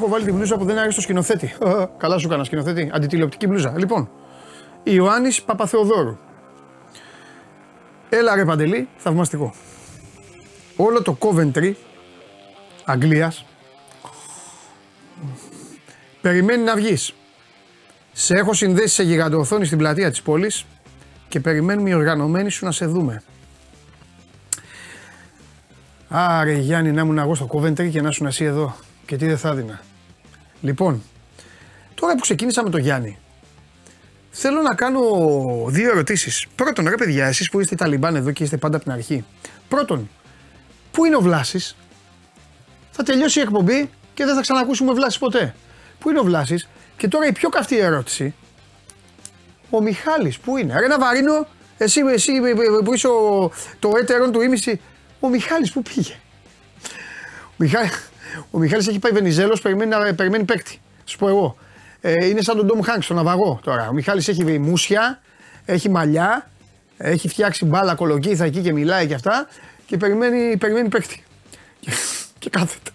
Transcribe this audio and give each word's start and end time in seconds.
Α, 0.00 0.02
έχω 0.02 0.08
βάλει 0.08 0.24
τη 0.24 0.32
μπλούζα 0.32 0.56
που 0.56 0.64
δεν 0.64 0.76
άρεσε 0.78 0.92
στο 0.92 1.00
σκηνοθέτη. 1.00 1.46
Α, 1.46 1.88
Καλά 1.96 2.18
σου 2.18 2.26
έκανα 2.26 2.44
σκηνοθέτη. 2.44 2.90
Αντιτηλεοπτική 2.92 3.46
μπλούζα. 3.46 3.74
Λοιπόν, 3.78 4.10
Ιωάννης 4.82 5.42
Παπαθεοδόρου. 5.42 6.16
Έλα 8.08 8.34
ρε 8.34 8.44
Παντελή, 8.44 8.88
θαυμαστικό. 8.96 9.54
Όλο 10.76 11.02
το 11.02 11.18
Coventry 11.20 11.72
Αγγλίας 12.84 13.44
περιμένει 16.20 16.62
να 16.62 16.76
βγεις. 16.76 17.14
Σε 18.12 18.34
έχω 18.34 18.54
συνδέσει 18.54 18.94
σε 18.94 19.02
γιγαντοοθόνη 19.02 19.64
στην 19.64 19.78
πλατεία 19.78 20.10
της 20.10 20.22
πόλης 20.22 20.64
και 21.28 21.40
περιμένουμε 21.40 21.90
οι 21.90 21.94
οργανωμένοι 21.94 22.50
σου 22.50 22.64
να 22.64 22.72
σε 22.72 22.86
δούμε. 22.86 23.22
Άρε 26.08 26.52
Γιάννη 26.52 26.92
να 26.92 27.00
ήμουν 27.00 27.18
εγώ 27.18 27.34
στο 27.34 27.48
Coventry 27.52 27.90
και 27.90 28.00
να 28.00 28.08
ήσουν 28.08 28.26
εσύ 28.26 28.44
εδώ. 28.44 28.76
Και 29.06 29.16
τι 29.16 29.26
δεν 29.26 29.38
θα 29.38 29.48
έδινα. 29.48 29.80
Λοιπόν, 30.60 31.02
τώρα 31.94 32.12
που 32.14 32.20
ξεκίνησα 32.20 32.62
με 32.62 32.70
το 32.70 32.78
Γιάννη, 32.78 33.18
θέλω 34.30 34.60
να 34.60 34.74
κάνω 34.74 35.00
δύο 35.68 35.90
ερωτήσεις. 35.90 36.46
Πρώτον, 36.54 36.88
ρε 36.88 36.94
παιδιά, 36.94 37.26
εσείς 37.26 37.50
που 37.50 37.60
είστε 37.60 37.74
Ταλιμπάν 37.74 38.16
εδώ 38.16 38.30
και 38.30 38.44
είστε 38.44 38.56
πάντα 38.56 38.76
από 38.76 38.84
την 38.84 38.94
αρχή. 38.94 39.24
Πρώτον, 39.68 40.10
πού 40.90 41.04
είναι 41.04 41.16
ο 41.16 41.20
Βλάσης, 41.20 41.76
θα 42.90 43.02
τελειώσει 43.02 43.38
η 43.38 43.42
εκπομπή 43.42 43.90
και 44.14 44.24
δεν 44.24 44.34
θα 44.34 44.40
ξανακούσουμε 44.40 44.92
Βλάση 44.92 45.18
ποτέ. 45.18 45.54
Πού 45.98 46.10
είναι 46.10 46.18
ο 46.18 46.22
Βλάσης; 46.22 46.68
Και 46.96 47.08
τώρα 47.08 47.26
η 47.26 47.32
πιο 47.32 47.48
καυτή 47.48 47.78
ερώτηση. 47.78 48.34
Ο 49.70 49.80
Μιχάλης, 49.80 50.38
πού 50.38 50.56
είναι; 50.56 50.80
Ρε 50.80 50.86
Ναβαρίνο, 50.86 51.46
εσύ, 51.78 52.00
εσύ 52.00 52.32
που 52.84 52.94
είσαι 52.94 53.08
ο, 53.08 53.50
το 53.78 53.92
έτερον 54.00 54.32
του 54.32 54.40
ήμιση. 54.40 54.80
Ο 55.20 55.28
Μιχάλης 55.28 55.72
πού 55.72 55.82
πήγε; 55.82 56.14
Ο, 57.46 57.54
Μιχάλη, 57.56 57.90
ο 58.50 58.58
Μιχάλης 58.58 58.88
έχει 58.88 58.98
πάει 58.98 59.12
Βενιζέλος, 59.12 59.60
περιμένει, 59.60 59.90
να- 59.90 60.14
περιμένει 60.14 60.44
παίκτη. 60.44 60.80
Σου 61.04 61.18
πω 61.18 61.28
εγώ. 61.28 61.56
Ε, 62.00 62.26
είναι 62.26 62.42
σαν 62.42 62.56
τον 62.56 62.66
Ντόμ 62.66 62.80
Χάνκ 62.80 63.02
στον 63.02 63.16
ναυαγό 63.16 63.60
τώρα. 63.62 63.88
Ο 63.88 63.92
Μιχάλης 63.92 64.28
έχει 64.28 64.58
μουσια, 64.58 65.20
έχει 65.64 65.90
μαλλιά, 65.90 66.50
έχει 66.96 67.28
φτιάξει 67.28 67.64
μπάλα 67.64 67.94
κολοκύθα 67.94 68.44
εκεί 68.44 68.60
και 68.60 68.72
μιλάει 68.72 69.06
και 69.06 69.14
αυτά 69.14 69.48
και 69.86 69.96
περιμένει, 69.96 70.56
περιμένει 70.56 70.88
παίκτη. 70.88 71.24
Και, 71.80 71.90
και 72.38 72.50
κάθεται. 72.50 72.90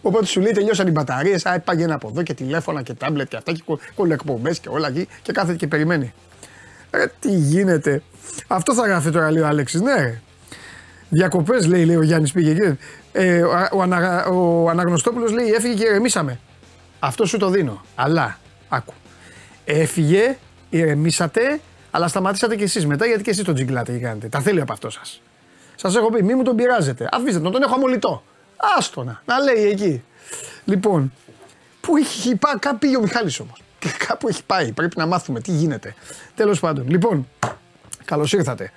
Οπότε 0.00 0.26
σου 0.26 0.40
λέει 0.40 0.52
τελειώσαν 0.52 0.86
οι 0.86 0.90
μπαταρίες. 0.90 1.46
Α, 1.46 1.60
πήγαινε 1.60 1.94
από 1.94 2.08
εδώ 2.08 2.22
και 2.22 2.34
τηλέφωνα 2.34 2.82
και 2.82 2.94
τάμπλετ 2.94 3.28
και 3.28 3.36
αυτά 3.36 3.52
και 3.52 3.62
κολεκπομπές 3.94 4.58
και 4.58 4.68
όλα 4.68 4.88
εκεί 4.88 5.08
και 5.22 5.32
κάθεται 5.32 5.56
και 5.56 5.66
περιμένει. 5.66 6.12
Ρε, 6.90 7.06
τι 7.20 7.30
γίνεται. 7.30 8.02
Αυτό 8.46 8.74
θα 8.74 8.86
γράφει 8.86 9.10
τώρα, 9.10 9.30
λέει 9.30 9.42
ο 9.42 9.46
Αλέξη. 9.46 9.78
Ναι, 9.82 9.94
ρε. 9.94 10.20
Διακοπές, 11.14 11.66
λέει, 11.66 11.84
λέει 11.84 11.96
ο 11.96 12.02
Γιάννης 12.02 12.32
πήγε 12.32 12.50
εκεί. 12.50 12.78
Ε, 13.12 13.42
ο, 13.42 13.68
ο, 13.72 13.82
ανα, 13.82 14.26
ο 14.26 14.68
Αναγνωστόπουλος 14.68 15.32
λέει 15.32 15.50
έφυγε 15.50 15.74
και 15.74 15.84
ηρεμήσαμε. 15.84 16.38
Αυτό 16.98 17.26
σου 17.26 17.38
το 17.38 17.48
δίνω. 17.48 17.84
Αλλά, 17.94 18.38
άκου. 18.68 18.92
Έφυγε, 19.64 20.36
ηρεμήσατε, 20.70 21.60
αλλά 21.90 22.08
σταματήσατε 22.08 22.56
κι 22.56 22.62
εσείς 22.62 22.86
μετά 22.86 23.06
γιατί 23.06 23.22
και 23.22 23.30
εσείς 23.30 23.44
τον 23.44 23.54
τζιγκλάτε 23.54 23.92
και 23.92 23.98
κάνετε. 23.98 24.28
Τα 24.28 24.40
θέλει 24.40 24.60
από 24.60 24.72
αυτό 24.72 24.90
σας. 24.90 25.20
Σας 25.74 25.96
έχω 25.96 26.10
πει, 26.10 26.22
μη 26.22 26.34
μου 26.34 26.42
τον 26.42 26.56
πειράζετε. 26.56 27.08
Αφήστε 27.12 27.40
τον, 27.40 27.52
τον 27.52 27.62
έχω 27.62 27.74
αμολυτό. 27.74 28.22
Άστονα, 28.78 29.22
να 29.24 29.38
λέει 29.38 29.68
εκεί. 29.70 30.04
Λοιπόν, 30.64 31.12
πού 31.80 31.96
έχει 31.96 32.36
πάει, 32.36 32.58
κάπου 32.58 32.78
πήγε 32.78 32.96
ο 32.96 33.00
Μιχάλης 33.00 33.40
όμως. 33.40 33.62
Και 33.78 33.88
κάπου 34.06 34.28
έχει 34.28 34.44
πάει, 34.44 34.72
πρέπει 34.72 34.98
να 34.98 35.06
μάθουμε 35.06 35.40
τι 35.40 35.50
γίνεται. 35.50 35.94
Τέλος 36.34 36.60
πάντων, 36.60 36.88
λοιπόν, 36.88 37.28
καλώς 38.04 38.32
ήρθατε. 38.32 38.72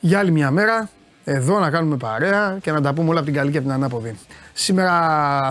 Για 0.00 0.18
άλλη 0.18 0.30
μια 0.30 0.50
μέρα, 0.50 0.90
εδώ 1.30 1.58
να 1.58 1.70
κάνουμε 1.70 1.96
παρέα 1.96 2.58
και 2.62 2.72
να 2.72 2.80
τα 2.80 2.92
πούμε 2.92 3.08
όλα 3.08 3.18
από 3.18 3.26
την 3.26 3.36
καλή 3.36 3.50
και 3.50 3.58
από 3.58 3.66
την 3.66 3.76
ανάποδη. 3.76 4.18
Σήμερα 4.52 4.92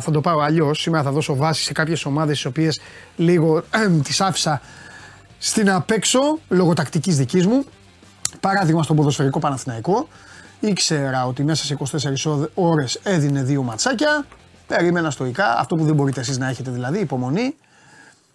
θα 0.01 0.11
το 0.11 0.21
πάω 0.21 0.39
αλλιώς. 0.39 0.81
Σήμερα 0.81 1.03
θα 1.03 1.11
δώσω 1.11 1.35
βάση 1.35 1.63
σε 1.63 1.73
κάποιες 1.73 2.05
ομάδες 2.05 2.35
τις 2.35 2.45
οποίες 2.45 2.79
λίγο 3.15 3.63
τις 4.03 4.21
άφησα 4.21 4.61
στην 5.37 5.71
απέξω 5.71 6.39
λόγω 6.49 6.73
τακτικής 6.73 7.17
δικής 7.17 7.47
μου. 7.47 7.65
Παράδειγμα 8.39 8.83
στον 8.83 8.95
ποδοσφαιρικό 8.95 9.39
Παναθηναϊκό. 9.39 10.07
Ήξερα 10.59 11.25
ότι 11.25 11.43
μέσα 11.43 11.65
σε 11.65 11.77
24 12.37 12.47
ώρες 12.53 12.99
έδινε 13.03 13.43
δύο 13.43 13.63
ματσάκια. 13.63 14.25
Περίμενα 14.67 15.09
στοικά, 15.09 15.57
αυτό 15.59 15.75
που 15.75 15.83
δεν 15.83 15.95
μπορείτε 15.95 16.19
εσείς 16.19 16.37
να 16.37 16.49
έχετε 16.49 16.71
δηλαδή, 16.71 16.99
υπομονή. 16.99 17.55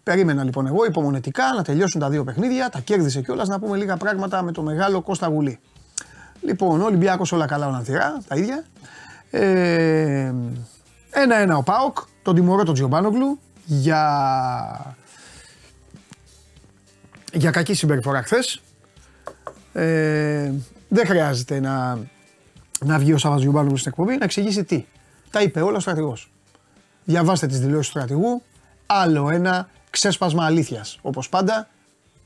Περίμενα 0.03 0.45
λοιπόν 0.45 0.67
εγώ 0.67 0.85
υπομονετικά 0.85 1.45
να 1.57 1.63
τελειώσουν 1.63 2.01
τα 2.01 2.09
δύο 2.09 2.25
παιχνίδια. 2.25 2.69
Τα 2.69 2.81
κέρδισε 2.81 3.21
κιόλας 3.21 3.49
να 3.49 3.59
πούμε 3.59 3.77
λίγα 3.77 3.97
πράγματα 3.97 4.43
με 4.43 4.53
το 4.53 4.63
μεγάλο 4.63 5.01
Κώστα 5.01 5.27
Γουλή. 5.27 5.59
Λοιπόν, 6.45 6.81
ο 6.81 6.85
Ολυμπιάκος 6.85 7.33
όλα 7.33 7.47
καλά, 7.47 7.67
όλα 7.67 7.81
θυρά, 7.81 8.23
τα 8.29 8.37
ίδια. 8.37 8.65
Ε, 9.31 10.35
ένα-ένα 11.11 11.57
ο 11.57 11.63
Πάοκ, 11.63 11.99
τον 12.23 12.35
τιμωρώ 12.35 12.65
τον 12.65 12.75
Τζιομπάνογλου 12.75 13.39
για, 13.65 14.97
για 17.33 17.51
κακή 17.51 17.75
συμπεριφορά 17.75 18.23
χθες. 18.23 18.61
Ε, 19.73 20.53
δεν 20.89 21.07
χρειάζεται 21.07 21.61
να, 21.61 21.99
να 22.85 22.99
βγει 22.99 23.13
ο 23.13 23.19
Σάββας 23.19 23.41
Τζιομπάνογλου 23.41 23.77
στην 23.77 23.91
εκπομπή 23.91 24.17
να 24.17 24.25
εξηγήσει 24.25 24.65
τι. 24.65 24.87
Τα 25.31 25.43
είπε 25.43 25.61
όλα 25.61 25.77
ο 25.77 25.81
στρατηγός. 25.81 26.31
Διαβάστε 27.05 27.47
τις 27.47 27.61
δηλώσεις 27.61 27.93
του 27.93 27.99
στρατηγού. 27.99 28.43
Άλλο 28.87 29.31
ένα 29.31 29.69
ξέσπασμα 29.91 30.45
αλήθειας. 30.45 30.99
Όπως 31.03 31.29
πάντα, 31.29 31.69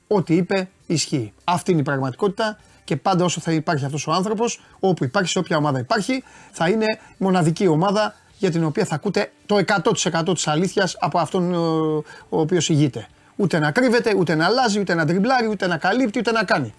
ό,τι 0.07 0.35
είπε 0.35 0.69
ισχύει. 0.87 1.33
Αυτή 1.45 1.71
είναι 1.71 1.81
η 1.81 1.85
πραγματικότητα 1.85 2.59
και 2.87 2.97
πάντα 2.97 3.25
όσο 3.25 3.41
θα 3.41 3.53
υπάρχει 3.53 3.85
αυτός 3.85 4.07
ο 4.07 4.13
άνθρωπος, 4.13 4.61
όπου 4.81 5.05
υπάρχει, 5.05 5.31
σε 5.31 5.39
όποια 5.39 5.57
ομάδα 5.57 5.79
υπάρχει, 5.79 6.25
θα 6.53 6.69
είναι 6.69 6.99
μοναδική 7.17 7.67
ομάδα 7.67 8.15
για 8.39 8.51
την 8.51 8.65
οποία 8.65 8.85
θα 8.85 8.95
ακούτε 8.95 9.33
το 9.47 9.57
100% 9.57 10.35
της 10.35 10.47
αλήθειας 10.49 10.97
από 11.01 11.19
αυτόν 11.19 11.53
ε, 11.53 11.57
ο 11.57 12.05
οποίος 12.29 12.69
ηγείται. 12.69 13.07
Ούτε 13.37 13.59
να 13.59 13.71
κρύβεται, 13.71 14.15
ούτε 14.17 14.35
να 14.35 14.45
αλλάζει, 14.45 14.81
ούτε 14.81 14.95
να 14.95 15.07
τριμπλάρει, 15.07 15.49
ούτε 15.49 15.67
να 15.67 15.77
καλύπτει, 15.77 16.19
ούτε 16.19 16.33
να 16.33 16.45
κάνει. 16.45 16.75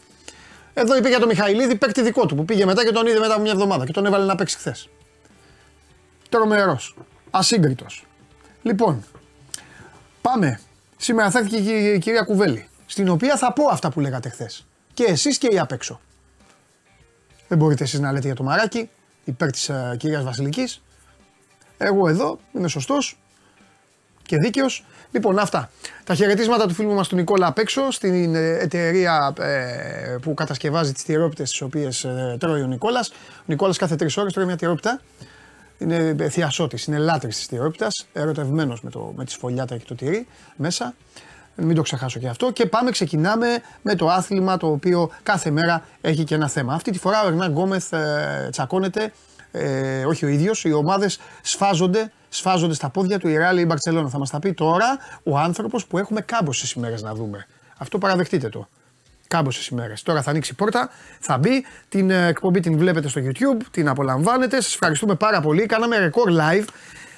Εδώ 0.73 0.97
είπε 0.97 1.09
για 1.09 1.19
τον 1.19 1.27
Μιχαηλίδη, 1.27 1.75
παίκτη 1.75 2.01
δικό 2.01 2.25
του 2.25 2.35
που 2.35 2.45
πήγε 2.45 2.65
μετά 2.65 2.85
και 2.85 2.91
τον 2.91 3.07
είδε 3.07 3.19
μετά 3.19 3.33
από 3.33 3.41
μια 3.41 3.51
εβδομάδα 3.51 3.85
και 3.85 3.91
τον 3.91 4.05
έβαλε 4.05 4.25
να 4.25 4.35
παίξει 4.35 4.57
χθες. 4.57 4.89
Τρομερός. 6.29 6.95
Ασύγκριτος. 7.31 8.05
Λοιπόν, 8.61 9.03
πάμε. 10.21 10.59
Σήμερα 10.97 11.31
θα 11.31 11.39
έρθει 11.39 11.61
και 11.61 11.71
η 11.71 11.99
κυρία 11.99 12.21
Κουβέλη, 12.21 12.69
στην 12.85 13.09
οποία 13.09 13.37
θα 13.37 13.53
πω 13.53 13.67
αυτά 13.67 13.89
που 13.89 13.99
λέγατε 13.99 14.29
χθες. 14.29 14.65
Και 14.97 15.03
εσείς 15.03 15.37
και 15.37 15.47
οι 15.51 15.59
απ' 15.59 15.71
έξω. 15.71 15.99
Δεν 17.47 17.57
μπορείτε 17.57 17.83
εσείς 17.83 17.99
να 17.99 18.11
λέτε 18.11 18.25
για 18.25 18.35
το 18.35 18.43
μαράκι 18.43 18.89
υπέρ 19.23 19.51
της 19.51 19.69
uh, 19.71 19.97
κυρίας 19.97 20.23
Βασιλικής. 20.23 20.81
Εγώ 21.77 22.07
εδώ 22.07 22.39
είμαι 22.53 22.67
σωστός 22.67 23.19
και 24.21 24.37
δίκαιος. 24.37 24.85
Λοιπόν, 25.11 25.39
αυτά. 25.39 25.71
Τα 26.03 26.15
χαιρετίσματα 26.15 26.67
του 26.67 26.73
φίλου 26.73 26.93
μας 26.93 27.07
του 27.07 27.15
Νικόλα 27.15 27.47
απ' 27.47 27.57
έξω 27.57 27.91
στην 27.91 28.35
ε, 28.35 28.57
εταιρεία 28.57 29.33
ε, 29.39 30.17
που 30.21 30.33
κατασκευάζει 30.33 30.91
τις 30.91 31.03
τυρόπιτες 31.03 31.49
τις 31.49 31.61
οποίες 31.61 32.03
ε, 32.03 32.37
τρώει 32.39 32.61
ο 32.61 32.67
Νικόλας. 32.67 33.09
Ο 33.09 33.43
Νικόλας 33.45 33.77
κάθε 33.77 33.95
τρεις 33.95 34.17
ώρες 34.17 34.33
τρώει 34.33 34.45
μια 34.45 34.57
τυρόπιτα. 34.57 35.01
Είναι 35.77 36.15
ε, 36.19 36.29
θειασότης, 36.29 36.85
είναι 36.85 36.97
λάτρης 36.97 37.35
της 37.35 37.47
τυρόπιτας. 37.47 38.07
Ερωτευμένος 38.13 38.81
με, 38.81 38.89
το, 38.89 39.13
με 39.15 39.25
τη 39.25 39.31
σφολιάτα 39.31 39.77
και 39.77 39.85
το 39.87 39.95
τυρί 39.95 40.27
μέσα. 40.55 40.93
Μην 41.57 41.75
το 41.75 41.81
ξεχάσω 41.81 42.19
και 42.19 42.27
αυτό. 42.27 42.51
Και 42.51 42.65
πάμε, 42.65 42.91
ξεκινάμε 42.91 43.47
με 43.81 43.95
το 43.95 44.07
άθλημα 44.07 44.57
το 44.57 44.67
οποίο 44.67 45.09
κάθε 45.23 45.49
μέρα 45.49 45.83
έχει 46.01 46.23
και 46.23 46.35
ένα 46.35 46.47
θέμα. 46.47 46.73
Αυτή 46.73 46.91
τη 46.91 46.99
φορά 46.99 47.23
ο 47.23 47.27
Ερνάν 47.27 47.51
Γκόμεθ 47.51 47.93
ε, 47.93 48.47
τσακώνεται, 48.51 49.13
ε, 49.51 50.05
όχι 50.05 50.25
ο 50.25 50.27
ίδιος, 50.27 50.63
οι 50.63 50.71
ομάδες 50.71 51.19
σφάζονται, 51.41 52.11
σφάζονται 52.29 52.73
στα 52.73 52.89
πόδια 52.89 53.19
του 53.19 53.27
η 53.27 53.37
Ρεάλ 53.37 53.57
ή 53.57 53.61
η 53.63 53.65
Μπαρσελόνα. 53.67 54.09
Θα 54.09 54.17
μας 54.17 54.29
τα 54.29 54.39
πει 54.39 54.53
τώρα 54.53 54.97
ο 55.23 55.37
άνθρωπος 55.37 55.85
που 55.85 55.97
έχουμε 55.97 56.21
κάμποσε 56.21 56.73
ημέρες 56.77 57.01
να 57.01 57.13
δούμε. 57.13 57.47
Αυτό 57.77 57.97
παραδεχτείτε 57.97 58.49
το. 58.49 58.67
Κάμποσε 59.27 59.69
ημέρες. 59.71 60.01
Τώρα 60.03 60.21
θα 60.21 60.29
ανοίξει 60.29 60.51
η 60.51 60.55
πόρτα, 60.55 60.89
θα 61.19 61.37
μπει. 61.37 61.65
Την 61.89 62.09
ε, 62.09 62.27
εκπομπή 62.27 62.59
την 62.59 62.77
βλέπετε 62.77 63.07
στο 63.07 63.21
YouTube, 63.23 63.61
την 63.71 63.89
απολαμβάνετε. 63.89 64.61
Σας 64.61 64.73
ευχαριστούμε 64.73 65.15
πάρα 65.15 65.41
πολύ. 65.41 65.65
Κάναμε 65.65 65.97
ρεκόρ 65.97 66.31
live 66.31 66.65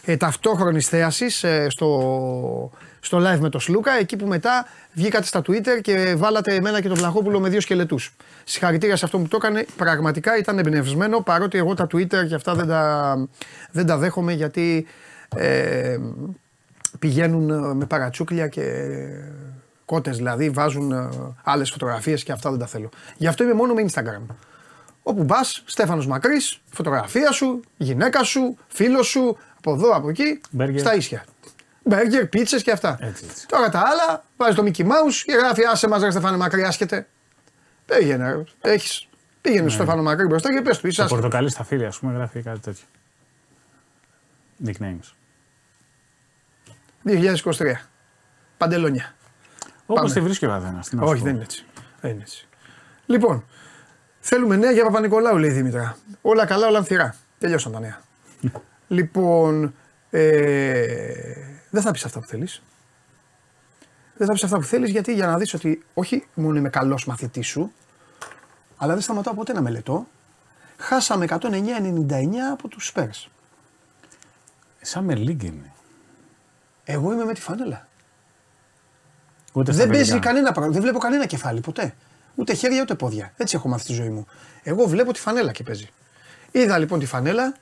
ε, 0.05 0.17
ταυτόχρονης 0.17 0.87
θέασης 0.87 1.43
ε, 1.43 1.67
στο, 1.69 2.71
στο 2.99 3.17
live 3.17 3.39
με 3.39 3.49
το 3.49 3.59
Σλούκα, 3.59 3.91
εκεί 3.91 4.15
που 4.15 4.25
μετά 4.27 4.65
βγήκατε 4.93 5.25
στα 5.25 5.39
Twitter 5.39 5.81
και 5.81 6.15
βάλατε 6.17 6.55
εμένα 6.55 6.81
και 6.81 6.87
τον 6.87 6.97
Βλαχόπουλο 6.97 7.39
με 7.39 7.49
δύο 7.49 7.61
σκελετούς. 7.61 8.15
Συγχαρητήρια 8.43 8.95
σε 8.95 9.05
αυτό 9.05 9.17
που 9.17 9.27
το 9.27 9.35
έκανε. 9.35 9.65
Πραγματικά 9.75 10.37
ήταν 10.37 10.59
εμπνευσμένο, 10.59 11.21
παρότι 11.21 11.57
εγώ 11.57 11.73
τα 11.73 11.83
Twitter 11.83 12.27
και 12.27 12.35
αυτά 12.35 12.55
δεν 12.55 12.67
τα, 12.67 13.15
δεν 13.71 13.85
τα 13.85 13.97
δέχομαι 13.97 14.33
γιατί 14.33 14.87
ε, 15.35 15.97
πηγαίνουν 16.99 17.49
ε, 17.49 17.73
με 17.73 17.85
παρατσούκλια 17.85 18.47
και 18.47 18.63
κότες 19.85 20.17
δηλαδή, 20.17 20.49
βάζουν 20.49 20.91
ε, 20.91 21.09
άλλες 21.43 21.71
φωτογραφίες 21.71 22.23
και 22.23 22.31
αυτά 22.31 22.49
δεν 22.49 22.59
τα 22.59 22.65
θέλω. 22.65 22.89
Γι' 23.17 23.27
αυτό 23.27 23.43
είμαι 23.43 23.53
μόνο 23.53 23.73
με 23.73 23.85
Instagram. 23.91 24.35
Όπου 25.03 25.25
πα, 25.25 25.43
Στέφανος 25.65 26.07
Μακρύς, 26.07 26.61
φωτογραφία 26.71 27.31
σου, 27.31 27.59
γυναίκα 27.77 28.23
σου, 28.23 28.57
φίλος 28.67 29.07
σου, 29.07 29.37
από 29.57 29.73
εδώ, 29.73 29.95
από 29.95 30.09
εκεί, 30.09 30.41
Μπέργκερ. 30.51 30.79
στα 30.79 30.95
ίσια. 30.95 31.23
Μπέργκερ, 31.83 32.27
πίτσες 32.27 32.63
και 32.63 32.71
αυτά. 32.71 32.97
Έτσι, 33.01 33.25
έτσι. 33.29 33.47
Τώρα 33.47 33.69
τα 33.69 33.79
άλλα, 33.85 34.23
βάζει 34.37 34.55
το 34.55 34.63
Mickey 34.65 34.81
Mouse 34.81 35.13
και 35.25 35.31
γράφει 35.31 35.63
Άσε 35.65 35.87
μας, 35.87 36.01
ρε 36.01 36.11
Στέφανο 36.11 36.37
Μακρύ, 36.37 36.63
άσχετε. 36.63 37.07
Πήγαινε, 37.85 38.31
ρε. 38.33 38.43
Έχεις. 38.73 39.07
Πήγαινε 39.41 39.69
στο 39.69 39.77
Στέφανο 39.83 40.01
Μακρύ 40.01 40.25
μπροστά 40.27 40.53
και 40.53 40.61
πες 40.61 40.77
του, 40.79 40.87
είσαι 40.87 40.97
Το 40.97 41.03
άσχετος. 41.03 41.21
πορτοκαλί 41.21 41.49
στα 41.49 41.63
φίλια, 41.63 41.87
ας 41.87 41.99
πούμε, 41.99 42.13
γράφει 42.13 42.41
κάτι 42.41 42.59
τέτοιο. 42.59 42.85
Nicknames. 44.65 45.13
2023. 47.03 47.73
Παντελόνια. 48.57 49.13
Όπως 49.85 50.01
Πάμε. 50.01 50.13
τη 50.13 50.21
βρίσκει 50.21 50.45
ο 50.45 50.49
καθένας. 50.49 50.89
Όχι, 50.99 51.21
δεν 51.23 51.33
είναι 51.33 51.43
έτσι. 51.43 51.65
Δεν 52.01 52.11
είναι 52.11 52.21
έτσι. 52.21 52.47
Λοιπόν, 53.05 53.45
θέλουμε 54.19 54.55
νέα 54.55 54.71
για 54.71 54.83
Παπα-Νικολάου, 54.83 55.37
λέει 55.37 55.49
η 55.49 55.53
Δήμητρα. 55.53 55.97
Όλα 56.21 56.45
καλά, 56.45 56.67
όλα 56.67 56.77
ανθυρά. 56.77 57.15
Τελειώσαν 57.37 57.71
τα 57.71 57.79
νέα. 57.79 58.01
λοιπόν, 58.87 59.73
ε, 60.09 61.33
δεν 61.69 61.81
θα 61.81 61.91
πεις 61.91 62.05
αυτά 62.05 62.19
που 62.19 62.25
θέλεις. 62.27 62.61
Δεν 64.17 64.27
θα 64.27 64.33
πεις 64.33 64.43
αυτά 64.43 64.57
που 64.57 64.63
θέλεις 64.63 64.89
γιατί 64.89 65.13
για 65.13 65.27
να 65.27 65.37
δεις 65.37 65.53
ότι 65.53 65.85
όχι 65.93 66.27
μόνο 66.33 66.57
είμαι 66.57 66.69
καλός 66.69 67.05
μαθητής 67.05 67.47
σου, 67.47 67.71
αλλά 68.77 68.93
δεν 68.93 69.01
σταματάω 69.01 69.33
ποτέ 69.33 69.53
να 69.53 69.61
μελετώ. 69.61 70.07
Χάσαμε 70.77 71.25
109-99 71.29 72.35
από 72.51 72.67
τους 72.67 72.93
Spurs. 72.95 73.27
Summer 74.93 75.17
League 75.17 75.43
είναι. 75.43 75.71
Εγώ 76.83 77.13
είμαι 77.13 77.23
με 77.23 77.33
τη 77.33 77.41
φανέλα. 77.41 77.87
Ούτε 79.53 79.71
στα 79.71 79.81
Δεν 79.81 79.91
παίζει 79.91 80.11
αγγλικά. 80.11 80.27
κανένα 80.27 80.51
πράγμα. 80.51 80.71
Δεν 80.73 80.81
βλέπω 80.81 80.99
κανένα 80.99 81.25
κεφάλι 81.25 81.61
ποτέ. 81.61 81.95
Ούτε 82.35 82.53
χέρια 82.53 82.81
ούτε 82.81 82.95
πόδια. 82.95 83.33
Έτσι 83.37 83.55
έχω 83.55 83.67
μάθει 83.67 83.85
τη 83.85 83.93
ζωή 83.93 84.09
μου. 84.09 84.27
Εγώ 84.63 84.85
βλέπω 84.85 85.13
τη 85.13 85.19
φανέλα 85.19 85.51
και 85.51 85.63
παίζει. 85.63 85.89
Είδα 86.51 86.77
λοιπόν 86.77 86.99
τη 86.99 87.05
φανέλα, 87.05 87.55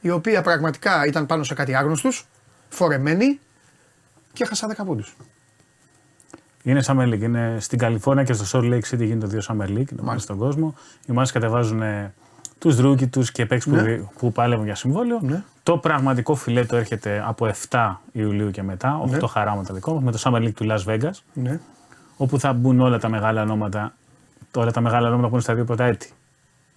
η 0.00 0.10
οποία 0.10 0.42
πραγματικά 0.42 1.06
ήταν 1.06 1.26
πάνω 1.26 1.44
σε 1.44 1.54
κάτι 1.54 1.74
άγνωστου, 1.74 2.12
φορεμένη 2.68 3.40
και 4.34 4.42
έχασα 4.42 4.66
10 4.76 4.84
πόντους. 4.86 5.16
Είναι 6.62 6.82
Summer 6.86 7.08
League. 7.12 7.20
Είναι 7.20 7.56
στην 7.60 7.78
Καλιφόρνια 7.78 8.24
και 8.24 8.32
στο 8.32 8.58
Salt 8.60 8.64
Lake 8.72 8.94
City 8.94 8.98
γίνεται 9.04 9.26
δύο 9.26 9.40
Summer 9.48 9.66
League. 9.68 9.88
Μάλιστα 10.02 10.18
στον 10.18 10.36
κόσμο. 10.38 10.74
Οι 11.06 11.10
ομάδες 11.10 11.32
κατεβάζουν 11.32 11.82
τους 12.58 12.78
rookies 12.78 13.06
τους 13.06 13.32
και 13.32 13.46
παίκτες 13.46 13.70
που, 13.70 13.74
Ναι. 13.76 13.96
που 14.18 14.32
παλεύουν 14.32 14.64
για 14.64 14.74
συμβόλαιο. 14.74 15.18
Ναι. 15.22 15.42
Το 15.62 15.78
πραγματικό 15.78 16.34
φιλέτο 16.34 16.76
έρχεται 16.76 17.22
από 17.26 17.46
7 17.46 18.00
Ιουλίου 18.12 18.50
και 18.50 18.62
μετά, 18.62 18.98
8 19.02 19.10
Ναι. 19.20 19.28
χαράματα 19.28 19.74
δικό 19.74 19.92
μας, 19.94 20.02
με 20.02 20.10
το 20.12 20.18
Summer 20.24 20.42
League 20.42 20.52
του 20.54 20.66
Las 20.70 20.84
Vegas, 20.84 21.10
Ναι. 21.32 21.60
όπου 22.16 22.38
θα 22.40 22.52
μπουν 22.52 22.80
όλα 22.80 22.98
τα 22.98 23.08
μεγάλα 23.08 23.42
ονόματα, 23.42 23.94
όλα 24.54 24.70
τα 24.70 24.80
μεγάλα 24.80 25.06
ονόματα 25.06 25.28
που 25.28 25.34
είναι 25.34 25.42
στα 25.42 25.54
δύο 25.54 25.64
πρώτα 25.64 25.84
έτη. 25.84 26.10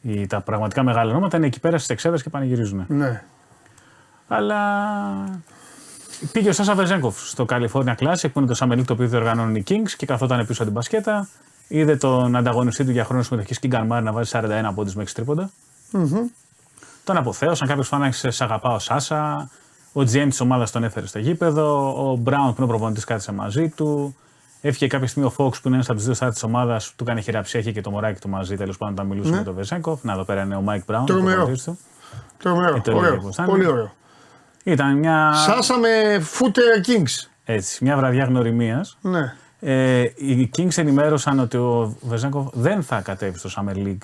Οι, 0.01 0.27
τα 0.27 0.41
πραγματικά 0.41 0.83
μεγάλα 0.83 1.11
ονόματα 1.11 1.37
είναι 1.37 1.45
εκεί 1.45 1.59
πέρα 1.59 1.77
στις 1.77 1.89
εξέδρες 1.89 2.23
και 2.23 2.29
πανηγυρίζουν. 2.29 2.85
Ναι. 2.87 3.23
Αλλά 4.27 4.59
πήγε 6.31 6.49
ο 6.49 6.53
Σάσα 6.53 6.75
Βεζένκοφ 6.75 7.27
στο 7.27 7.45
California 7.49 7.95
Classic 7.99 8.31
που 8.33 8.39
είναι 8.39 8.47
το 8.47 8.55
Summer 8.59 8.73
League 8.73 8.85
το 8.85 8.93
οποίο 8.93 9.07
διοργανώνουν 9.07 9.55
οι 9.55 9.63
Kings 9.67 9.89
και 9.97 10.05
καθόταν 10.05 10.37
πίσω 10.39 10.53
από 10.53 10.63
την 10.63 10.71
μπασκέτα. 10.71 11.27
Είδε 11.67 11.95
τον 11.95 12.35
ανταγωνιστή 12.35 12.85
του 12.85 12.91
για 12.91 13.03
χρόνο 13.03 13.23
συμμετοχής 13.23 13.59
Κίγκαν 13.59 13.85
Μάρεϊ 13.85 14.03
να 14.03 14.11
βάζει 14.11 14.31
41 14.33 14.71
πόντους 14.75 14.95
με 14.95 15.02
έξι 15.02 15.13
τρίποντα. 15.13 15.49
Τον 17.03 17.17
αποθέωσαν. 17.17 17.67
Κάποιος 17.67 17.87
φώναξε 17.87 18.29
σε 18.29 18.43
αγαπάω 18.43 18.79
Σάσα. 18.79 19.49
Ο 19.93 19.99
GM 20.01 20.25
της 20.29 20.39
ομάδας 20.39 20.71
τον 20.71 20.83
έφερε 20.83 21.05
στο 21.05 21.19
γήπεδο. 21.19 21.93
Ο 22.11 22.15
Μπράουν 22.15 22.47
που 22.47 22.53
είναι 22.57 22.65
ο 22.65 22.67
προπονητής 22.67 23.03
κάθισε 23.03 23.31
μαζί 23.31 23.69
του. 23.69 24.15
Έφυγε 24.61 24.87
κάποια 24.87 25.07
στιγμή 25.07 25.27
ο 25.27 25.33
Fox 25.37 25.51
που 25.51 25.61
είναι 25.63 25.75
ένας 25.75 25.87
από 25.87 25.95
τους 25.95 26.05
δύο 26.05 26.13
στάρ 26.13 26.31
της 26.31 26.43
ομάδας. 26.43 26.93
Του 26.95 27.03
έκανε 27.03 27.21
χειραψία, 27.21 27.59
είχε 27.59 27.71
και 27.71 27.81
το 27.81 27.89
μωράκι 27.89 28.19
του 28.19 28.29
μαζί 28.29 28.55
τέλος 28.55 28.77
πάντων 28.77 28.93
όταν 28.93 29.05
μιλούσε 29.07 29.31
με 29.31 29.43
τον 29.43 29.53
Βεζένκοφ. 29.55 30.03
Να 30.03 30.13
εδώ 30.13 30.23
πέρα 30.23 30.41
είναι 30.41 30.55
ο 30.55 30.61
Μάικ 30.61 30.83
Μπράουν. 30.87 31.03
ο 31.03 31.05
Τρομερό. 31.05 31.35
προπονητής 31.35 31.63
του. 31.63 31.77
Τρομερό. 32.37 32.81
το 32.81 32.91
έλεγε 32.91 33.05
Ωραίο. 33.05 33.21
πως 33.21 33.35
θα 33.35 33.43
είναι. 33.43 33.51
Πολύ 33.51 33.65
ωραίο. 33.65 33.91
Ήταν 34.71 34.97
μια, 34.97 35.33
Sáσα 35.33 35.77
με 35.77 35.87
footer 36.39 36.87
kings. 36.89 37.27
έτσι, 37.45 37.83
μια 37.83 37.97
βραδιά 37.97 38.23
γνωριμίας. 38.25 38.97
Ναι. 39.01 39.33
Ε, 39.59 40.01
οι 40.01 40.49
Kings 40.57 40.77
ενημέρωσαν 40.77 41.39
ότι 41.39 41.57
ο 41.57 41.97
Βεζέγκοφ 42.01 42.47
δεν 42.53 42.83
θα 42.83 43.01
κατέβει 43.01 43.37
στο 43.37 43.49
Summer 43.55 43.75
League 43.77 43.97